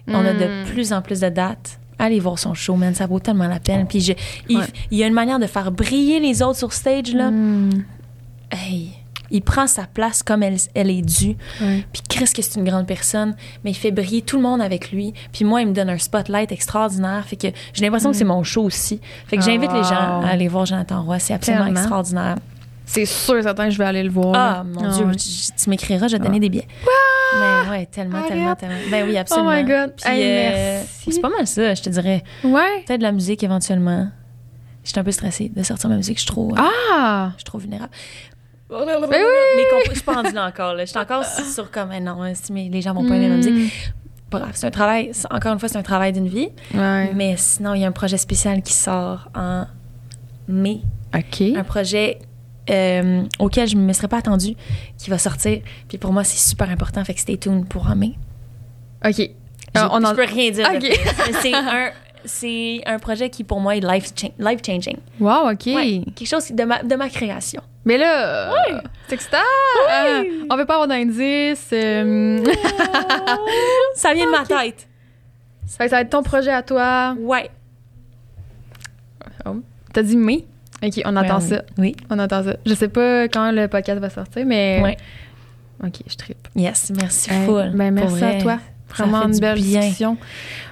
On 0.08 0.24
a 0.24 0.32
de 0.34 0.44
Mm. 0.62 0.64
plus 0.66 0.92
en 0.92 1.00
plus 1.00 1.20
de 1.20 1.28
dates. 1.28 1.78
Allez 1.98 2.18
voir 2.20 2.38
son 2.38 2.54
show, 2.54 2.74
man. 2.74 2.94
Ça 2.94 3.06
vaut 3.06 3.20
tellement 3.20 3.46
la 3.46 3.60
peine. 3.60 3.86
Puis 3.86 4.00
je, 4.00 4.12
il, 4.48 4.58
Ouais. 4.58 4.64
il 4.90 4.98
y 4.98 5.04
a 5.04 5.06
une 5.06 5.14
manière 5.14 5.38
de 5.38 5.46
faire 5.46 5.70
briller 5.70 6.18
les 6.20 6.42
autres 6.42 6.58
sur 6.58 6.72
stage, 6.72 7.14
là. 7.14 7.30
Mm. 7.30 7.84
Hey, 8.50 8.90
il 9.32 9.42
prend 9.42 9.66
sa 9.66 9.84
place 9.84 10.22
comme 10.22 10.42
elle, 10.44 10.56
elle 10.74 10.90
est 10.90 11.02
due. 11.02 11.36
Ouais. 11.60 11.84
Puis 11.92 12.02
Chris, 12.08 12.26
que 12.34 12.42
c'est 12.42 12.54
une 12.56 12.64
grande 12.64 12.86
personne, 12.86 13.34
mais 13.64 13.70
il 13.72 13.74
fait 13.74 13.90
briller 13.90 14.22
tout 14.22 14.36
le 14.36 14.42
monde 14.42 14.60
avec 14.62 14.92
lui. 14.92 15.12
Puis 15.32 15.44
moi, 15.44 15.60
il 15.62 15.68
me 15.68 15.72
donne 15.72 15.90
un 15.90 15.98
spotlight 15.98 16.52
extraordinaire. 16.52 17.24
Fait 17.26 17.36
que 17.36 17.48
j'ai 17.72 17.82
l'impression 17.84 18.10
que 18.12 18.16
c'est 18.16 18.24
mon 18.24 18.44
show 18.44 18.62
aussi. 18.62 19.00
Fait 19.26 19.36
que 19.36 19.42
Ah, 19.42 19.46
j'invite 19.46 19.72
les 19.72 19.82
gens 19.82 20.20
à 20.22 20.28
aller 20.28 20.46
voir 20.48 20.66
Jonathan 20.66 21.02
Roy. 21.02 21.18
C'est 21.18 21.34
absolument 21.34 21.64
Tellement. 21.64 21.80
extraordinaire. 21.80 22.36
C'est 22.84 23.06
sûr 23.06 23.38
et 23.38 23.42
certain 23.42 23.64
que 23.66 23.70
je 23.70 23.78
vais 23.78 23.84
aller 23.86 24.02
le 24.02 24.10
voir. 24.10 24.34
Ah, 24.36 24.64
mon 24.64 24.84
Ah, 24.84 24.88
Dieu, 24.94 25.06
tu, 25.16 25.28
tu 25.56 25.70
m'écriras, 25.70 26.08
je 26.08 26.12
vais 26.12 26.18
te 26.18 26.24
donner 26.24 26.40
des 26.40 26.50
billets. 26.50 26.66
Mais 27.40 27.70
ouais, 27.70 27.86
tellement, 27.86 28.18
Arrête. 28.18 28.28
tellement, 28.28 28.54
tellement. 28.54 28.74
Ben 28.90 29.06
oui, 29.06 29.14
Oh 29.16 29.20
absolument. 29.20 29.50
my 29.52 29.64
God. 29.64 29.94
Puis, 29.96 30.10
Hey, 30.12 30.22
euh, 30.22 30.78
merci. 30.80 31.12
c'est 31.12 31.20
pas 31.22 31.30
mal 31.30 31.46
ça, 31.46 31.74
je 31.74 31.80
te 31.82 31.88
dirais. 31.88 32.22
Ouais. 32.44 32.82
Peut-être 32.86 32.98
de 33.00 33.04
la 33.04 33.12
musique 33.12 33.42
éventuellement. 33.42 34.08
J'étais 34.84 34.98
un 34.98 35.04
peu 35.04 35.12
stressée 35.12 35.50
de 35.54 35.62
sortir 35.62 35.88
ma 35.88 35.96
musique. 35.96 36.16
Je 36.18 36.22
suis 36.22 36.30
trop, 36.30 36.50
euh, 36.52 36.60
Ah! 36.92 37.30
je 37.34 37.38
suis 37.38 37.44
trop 37.44 37.56
vulnérable. 37.58 37.92
Oui! 38.80 39.18
Mais 39.56 39.64
comp- 39.70 39.88
je 39.88 39.92
suis 39.94 40.02
pas 40.02 40.14
rendue 40.14 40.32
là 40.32 40.46
encore. 40.46 40.74
Là. 40.74 40.84
Je 40.84 40.90
suis 40.90 40.98
encore 40.98 41.24
sur 41.24 41.70
comme, 41.70 41.90
non, 42.00 42.18
si 42.34 42.52
mes- 42.52 42.68
les 42.68 42.80
gens 42.80 42.94
vont 42.94 43.06
pas 43.06 43.16
aimer 43.16 43.28
ma 43.28 43.36
musique. 43.36 43.52
Mm. 43.54 43.68
Pas 44.30 44.38
grave, 44.38 44.50
c'est 44.54 44.66
un 44.66 44.70
travail. 44.70 45.12
Encore 45.30 45.52
une 45.52 45.58
fois, 45.58 45.68
c'est 45.68 45.76
un 45.78 45.82
travail 45.82 46.12
d'une 46.12 46.28
vie. 46.28 46.48
Ouais. 46.74 47.12
Mais 47.14 47.34
sinon, 47.36 47.74
il 47.74 47.82
y 47.82 47.84
a 47.84 47.88
un 47.88 47.92
projet 47.92 48.16
spécial 48.16 48.62
qui 48.62 48.72
sort 48.72 49.28
en 49.34 49.66
mai. 50.48 50.80
OK. 51.14 51.42
Un 51.56 51.64
projet 51.64 52.18
euh, 52.70 53.24
auquel 53.38 53.68
je 53.68 53.76
ne 53.76 53.82
me 53.82 53.92
serais 53.92 54.08
pas 54.08 54.18
attendue, 54.18 54.54
qui 54.96 55.10
va 55.10 55.18
sortir. 55.18 55.60
Puis 55.88 55.98
pour 55.98 56.12
moi, 56.12 56.24
c'est 56.24 56.38
super 56.38 56.70
important. 56.70 57.04
Fait 57.04 57.12
que 57.14 57.20
stay 57.20 57.36
tuned 57.36 57.66
pour 57.68 57.86
en 57.90 57.96
mai. 57.96 58.12
OK. 59.04 59.16
Je, 59.74 59.80
Euh, 59.80 59.88
on 59.90 60.00
je 60.00 60.06
en- 60.06 60.14
peux 60.14 60.24
rien 60.24 60.50
dire. 60.50 60.68
de 60.70 60.76
Ok. 60.76 60.80
plus. 60.80 60.90
Mais 61.32 61.38
c'est 61.42 61.54
un, 61.54 61.90
c'est 62.24 62.80
un 62.86 62.98
projet 62.98 63.30
qui, 63.30 63.44
pour 63.44 63.60
moi, 63.60 63.76
est 63.76 63.80
life, 63.80 64.10
cha- 64.14 64.28
life 64.38 64.60
changing. 64.64 64.96
Wow, 65.20 65.50
OK. 65.52 65.66
Ouais, 65.66 66.02
quelque 66.14 66.28
chose 66.28 66.50
de 66.50 66.64
ma, 66.64 66.82
de 66.82 66.94
ma 66.96 67.08
création. 67.08 67.62
Mais 67.84 67.98
là, 67.98 68.50
euh, 68.52 68.78
c'est 69.08 69.14
excitant! 69.14 69.38
Euh, 69.90 70.22
on 70.50 70.56
veut 70.56 70.64
pas 70.66 70.74
avoir 70.74 70.88
d'indice. 70.88 71.68
euh, 71.72 72.44
Ça 73.96 74.14
vient 74.14 74.26
de 74.26 74.30
ma 74.30 74.44
tête. 74.44 74.86
ça 75.66 75.86
va 75.88 76.00
être 76.00 76.10
ton 76.10 76.22
projet 76.22 76.52
à 76.52 76.62
toi. 76.62 77.14
Ouais. 77.18 77.50
T'as 79.92 80.02
dit 80.02 80.16
mai? 80.16 80.44
OK, 80.82 81.00
on 81.04 81.16
entend 81.16 81.34
Ouais, 81.36 81.40
ça. 81.40 81.62
Oui. 81.78 81.94
On 82.10 82.18
entend 82.18 82.42
ça. 82.44 82.56
Je 82.64 82.74
sais 82.74 82.88
pas 82.88 83.24
quand 83.28 83.52
le 83.52 83.68
podcast 83.68 84.00
va 84.00 84.08
sortir, 84.10 84.46
mais... 84.46 84.80
Ouais. 84.82 84.96
OK, 85.84 85.96
je 86.08 86.16
trippe. 86.16 86.48
Yes, 86.56 86.90
merci 86.94 87.30
full. 87.30 87.70
ben, 87.74 87.90
merci 87.92 88.24
à 88.24 88.40
toi. 88.40 88.58
Vraiment 88.96 89.22
une 89.22 89.38
belle 89.38 89.54
bien. 89.60 89.80
discussion. 89.80 90.16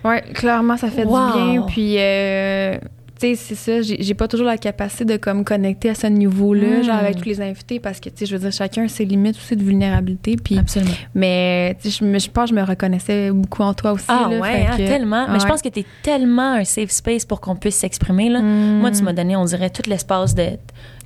Ouais, 0.05 0.22
clairement, 0.34 0.76
ça 0.76 0.88
fait 0.88 1.05
Wow. 1.05 1.18
du 1.32 1.32
bien. 1.52 1.62
Puis, 1.66 1.94
euh, 1.98 2.78
tu 3.20 3.34
sais, 3.36 3.55
c'est 3.55 3.55
ça. 3.82 3.82
J'ai 3.82 4.14
pas 4.14 4.28
toujours 4.28 4.47
la 4.47 4.56
capacité 4.56 5.05
de 5.05 5.16
comme 5.18 5.44
connecter 5.44 5.90
à 5.90 5.94
ce 5.94 6.06
niveau-là, 6.06 6.78
Mm. 6.78 6.82
genre 6.84 6.94
avec 6.97 7.16
tous 7.18 7.26
les 7.28 7.40
invités, 7.42 7.78
parce 7.78 8.01
que, 8.01 8.09
tu 8.09 8.16
sais, 8.20 8.26
je 8.26 8.34
veux 8.34 8.40
dire, 8.40 8.51
chacun 8.51 8.84
a 8.84 8.88
ses 8.88 9.05
limites 9.05 9.36
aussi 9.36 9.56
de 9.56 9.62
vulnérabilité. 9.62 10.36
Puis, 10.42 10.56
Absolument. 10.59 10.90
mais, 11.14 11.76
tu 11.82 11.90
sais, 11.90 12.02
je, 12.02 12.18
je 12.18 12.30
pense 12.30 12.48
que 12.48 12.56
je 12.56 12.60
me 12.60 12.64
reconnaissais 12.66 13.30
beaucoup 13.30 13.62
en 13.62 13.74
toi 13.74 13.92
aussi. 13.92 14.06
Ah 14.09 14.26
là, 14.30 14.38
ouais, 14.38 14.66
hein, 14.70 14.76
que- 14.76 14.86
tellement. 14.86 15.26
Mais 15.30 15.38
je 15.38 15.44
pense 15.47 15.60
que 15.60 15.68
tu 15.68 15.80
es 15.80 15.86
tellement 16.02 16.55
un 16.55 16.64
safe 16.64 16.90
space 16.90 17.26
pour 17.26 17.42
qu'on 17.42 17.56
puisse 17.56 17.76
s'exprimer. 17.76 18.30
là. 18.30 18.40
Mm. 18.40 18.78
Moi, 18.80 18.90
tu 18.90 19.02
m'as 19.02 19.12
donné, 19.12 19.36
on 19.36 19.44
dirait, 19.44 19.68
tout 19.68 19.82
l'espace 19.88 20.34
de, 20.34 20.47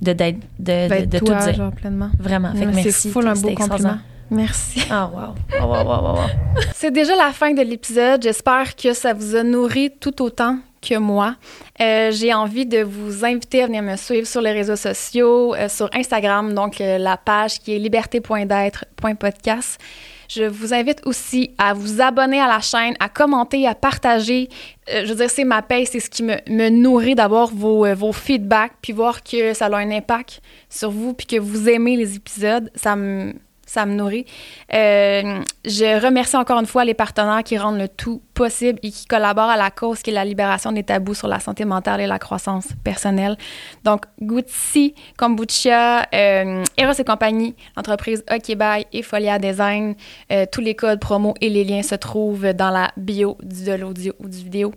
de, 0.01 0.13
d'être- 0.13 0.39
de, 0.57 1.01
de, 1.01 1.05
de 1.05 1.19
toi, 1.19 1.35
tout 1.39 1.43
dire. 1.47 1.53
genre, 1.55 1.71
pleinement. 1.73 2.09
Vraiment. 2.17 2.53
Fait 2.53 2.65
que 2.65 2.75
merci. 2.75 2.91
C'est 2.93 3.17
un 3.27 3.33
beau 3.33 3.49
compliment. 3.55 3.97
Merci. 4.31 4.81
Ah, 4.89 5.09
wow. 5.13 5.35
Oh, 5.61 5.65
wow, 5.65 5.83
wow, 5.83 6.01
wow, 6.01 6.15
wow. 6.15 6.27
C'est 6.73 6.91
déjà 6.91 7.15
la 7.15 7.31
fin 7.31 7.53
de 7.53 7.61
l'épisode. 7.61 8.23
J'espère 8.23 8.75
que 8.75 8.93
ça 8.93 9.13
vous 9.13 9.35
a 9.35 9.43
nourri 9.43 9.91
tout 9.99 10.19
autant 10.21 10.57
que 10.81 10.97
moi. 10.97 11.35
Euh, 11.81 12.11
J'ai 12.11 12.33
envie 12.33 12.65
de 12.65 12.81
vous 12.83 13.23
inviter 13.25 13.63
à 13.63 13.67
venir 13.67 13.83
me 13.83 13.95
suivre 13.95 14.27
sur 14.27 14.41
les 14.41 14.51
réseaux 14.51 14.75
sociaux, 14.75 15.55
euh, 15.55 15.69
sur 15.69 15.89
Instagram, 15.93 16.53
donc 16.53 16.81
euh, 16.81 16.97
la 16.97 17.17
page 17.17 17.59
qui 17.59 17.75
est 17.75 17.79
liberté.d'être.podcast. 17.79 19.79
Je 20.27 20.43
vous 20.43 20.73
invite 20.73 21.01
aussi 21.05 21.51
à 21.59 21.75
vous 21.75 22.01
abonner 22.01 22.41
à 22.41 22.47
la 22.47 22.59
chaîne, 22.59 22.95
à 22.99 23.09
commenter, 23.09 23.67
à 23.67 23.75
partager. 23.75 24.49
Je 24.87 25.05
veux 25.05 25.15
dire, 25.15 25.29
c'est 25.29 25.43
ma 25.43 25.61
paye, 25.61 25.85
c'est 25.85 25.99
ce 25.99 26.09
qui 26.09 26.23
me, 26.23 26.37
me 26.49 26.69
nourrit 26.69 27.13
d'avoir 27.13 27.53
vos, 27.53 27.93
vos 27.93 28.11
feedbacks, 28.11 28.73
puis 28.81 28.91
voir 28.91 29.23
que 29.23 29.53
ça 29.53 29.67
a 29.67 29.75
un 29.75 29.91
impact 29.91 30.41
sur 30.67 30.89
vous, 30.89 31.13
puis 31.13 31.27
que 31.27 31.39
vous 31.39 31.69
aimez 31.69 31.95
les 31.95 32.15
épisodes. 32.15 32.71
Ça 32.73 32.95
me, 32.95 33.35
ça 33.65 33.85
me 33.85 33.93
nourrit. 33.93 34.25
Euh, 34.73 35.41
je 35.65 36.03
remercie 36.03 36.35
encore 36.35 36.59
une 36.59 36.65
fois 36.65 36.85
les 36.85 36.93
partenaires 36.93 37.43
qui 37.43 37.57
rendent 37.57 37.79
le 37.79 37.87
tout 37.87 38.21
possible 38.33 38.79
et 38.83 38.91
qui 38.91 39.05
collaborent 39.05 39.49
à 39.49 39.57
la 39.57 39.71
cause 39.71 40.01
qui 40.01 40.11
est 40.11 40.13
la 40.13 40.25
libération 40.25 40.71
des 40.71 40.83
tabous 40.83 41.15
sur 41.15 41.27
la 41.27 41.39
santé 41.39 41.65
mentale 41.65 42.01
et 42.01 42.07
la 42.07 42.19
croissance 42.19 42.67
personnelle. 42.83 43.37
Donc, 43.83 44.05
Gucci, 44.21 44.93
Kombucha, 45.17 46.07
euh, 46.13 46.63
Eros 46.77 46.93
et 46.99 47.03
compagnie, 47.03 47.55
l'entreprise 47.75 48.23
OK 48.31 48.55
Bye 48.55 48.85
et 48.93 49.01
Folia 49.01 49.39
Design. 49.39 49.95
Euh, 50.31 50.45
tous 50.51 50.61
les 50.61 50.75
codes 50.75 50.99
promo 50.99 51.33
et 51.41 51.49
les 51.49 51.63
liens 51.63 51.83
se 51.83 51.95
trouvent 51.95 52.53
dans 52.53 52.69
la 52.69 52.91
bio 52.97 53.37
de 53.41 53.73
l'audio 53.73 54.13
ou 54.19 54.27
du 54.27 54.37
vidéo. 54.37 54.73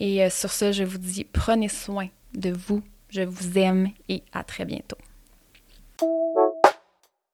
Et 0.00 0.24
euh, 0.24 0.30
sur 0.30 0.50
ce, 0.50 0.72
je 0.72 0.84
vous 0.84 0.98
dis 0.98 1.24
prenez 1.24 1.68
soin 1.68 2.08
de 2.34 2.50
vous. 2.50 2.82
Je 3.10 3.22
vous 3.22 3.58
aime 3.58 3.88
et 4.08 4.22
à 4.32 4.44
très 4.44 4.64
bientôt. 4.64 4.98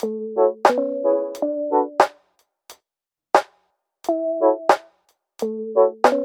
Thank 0.04 0.36
you. 6.06 6.23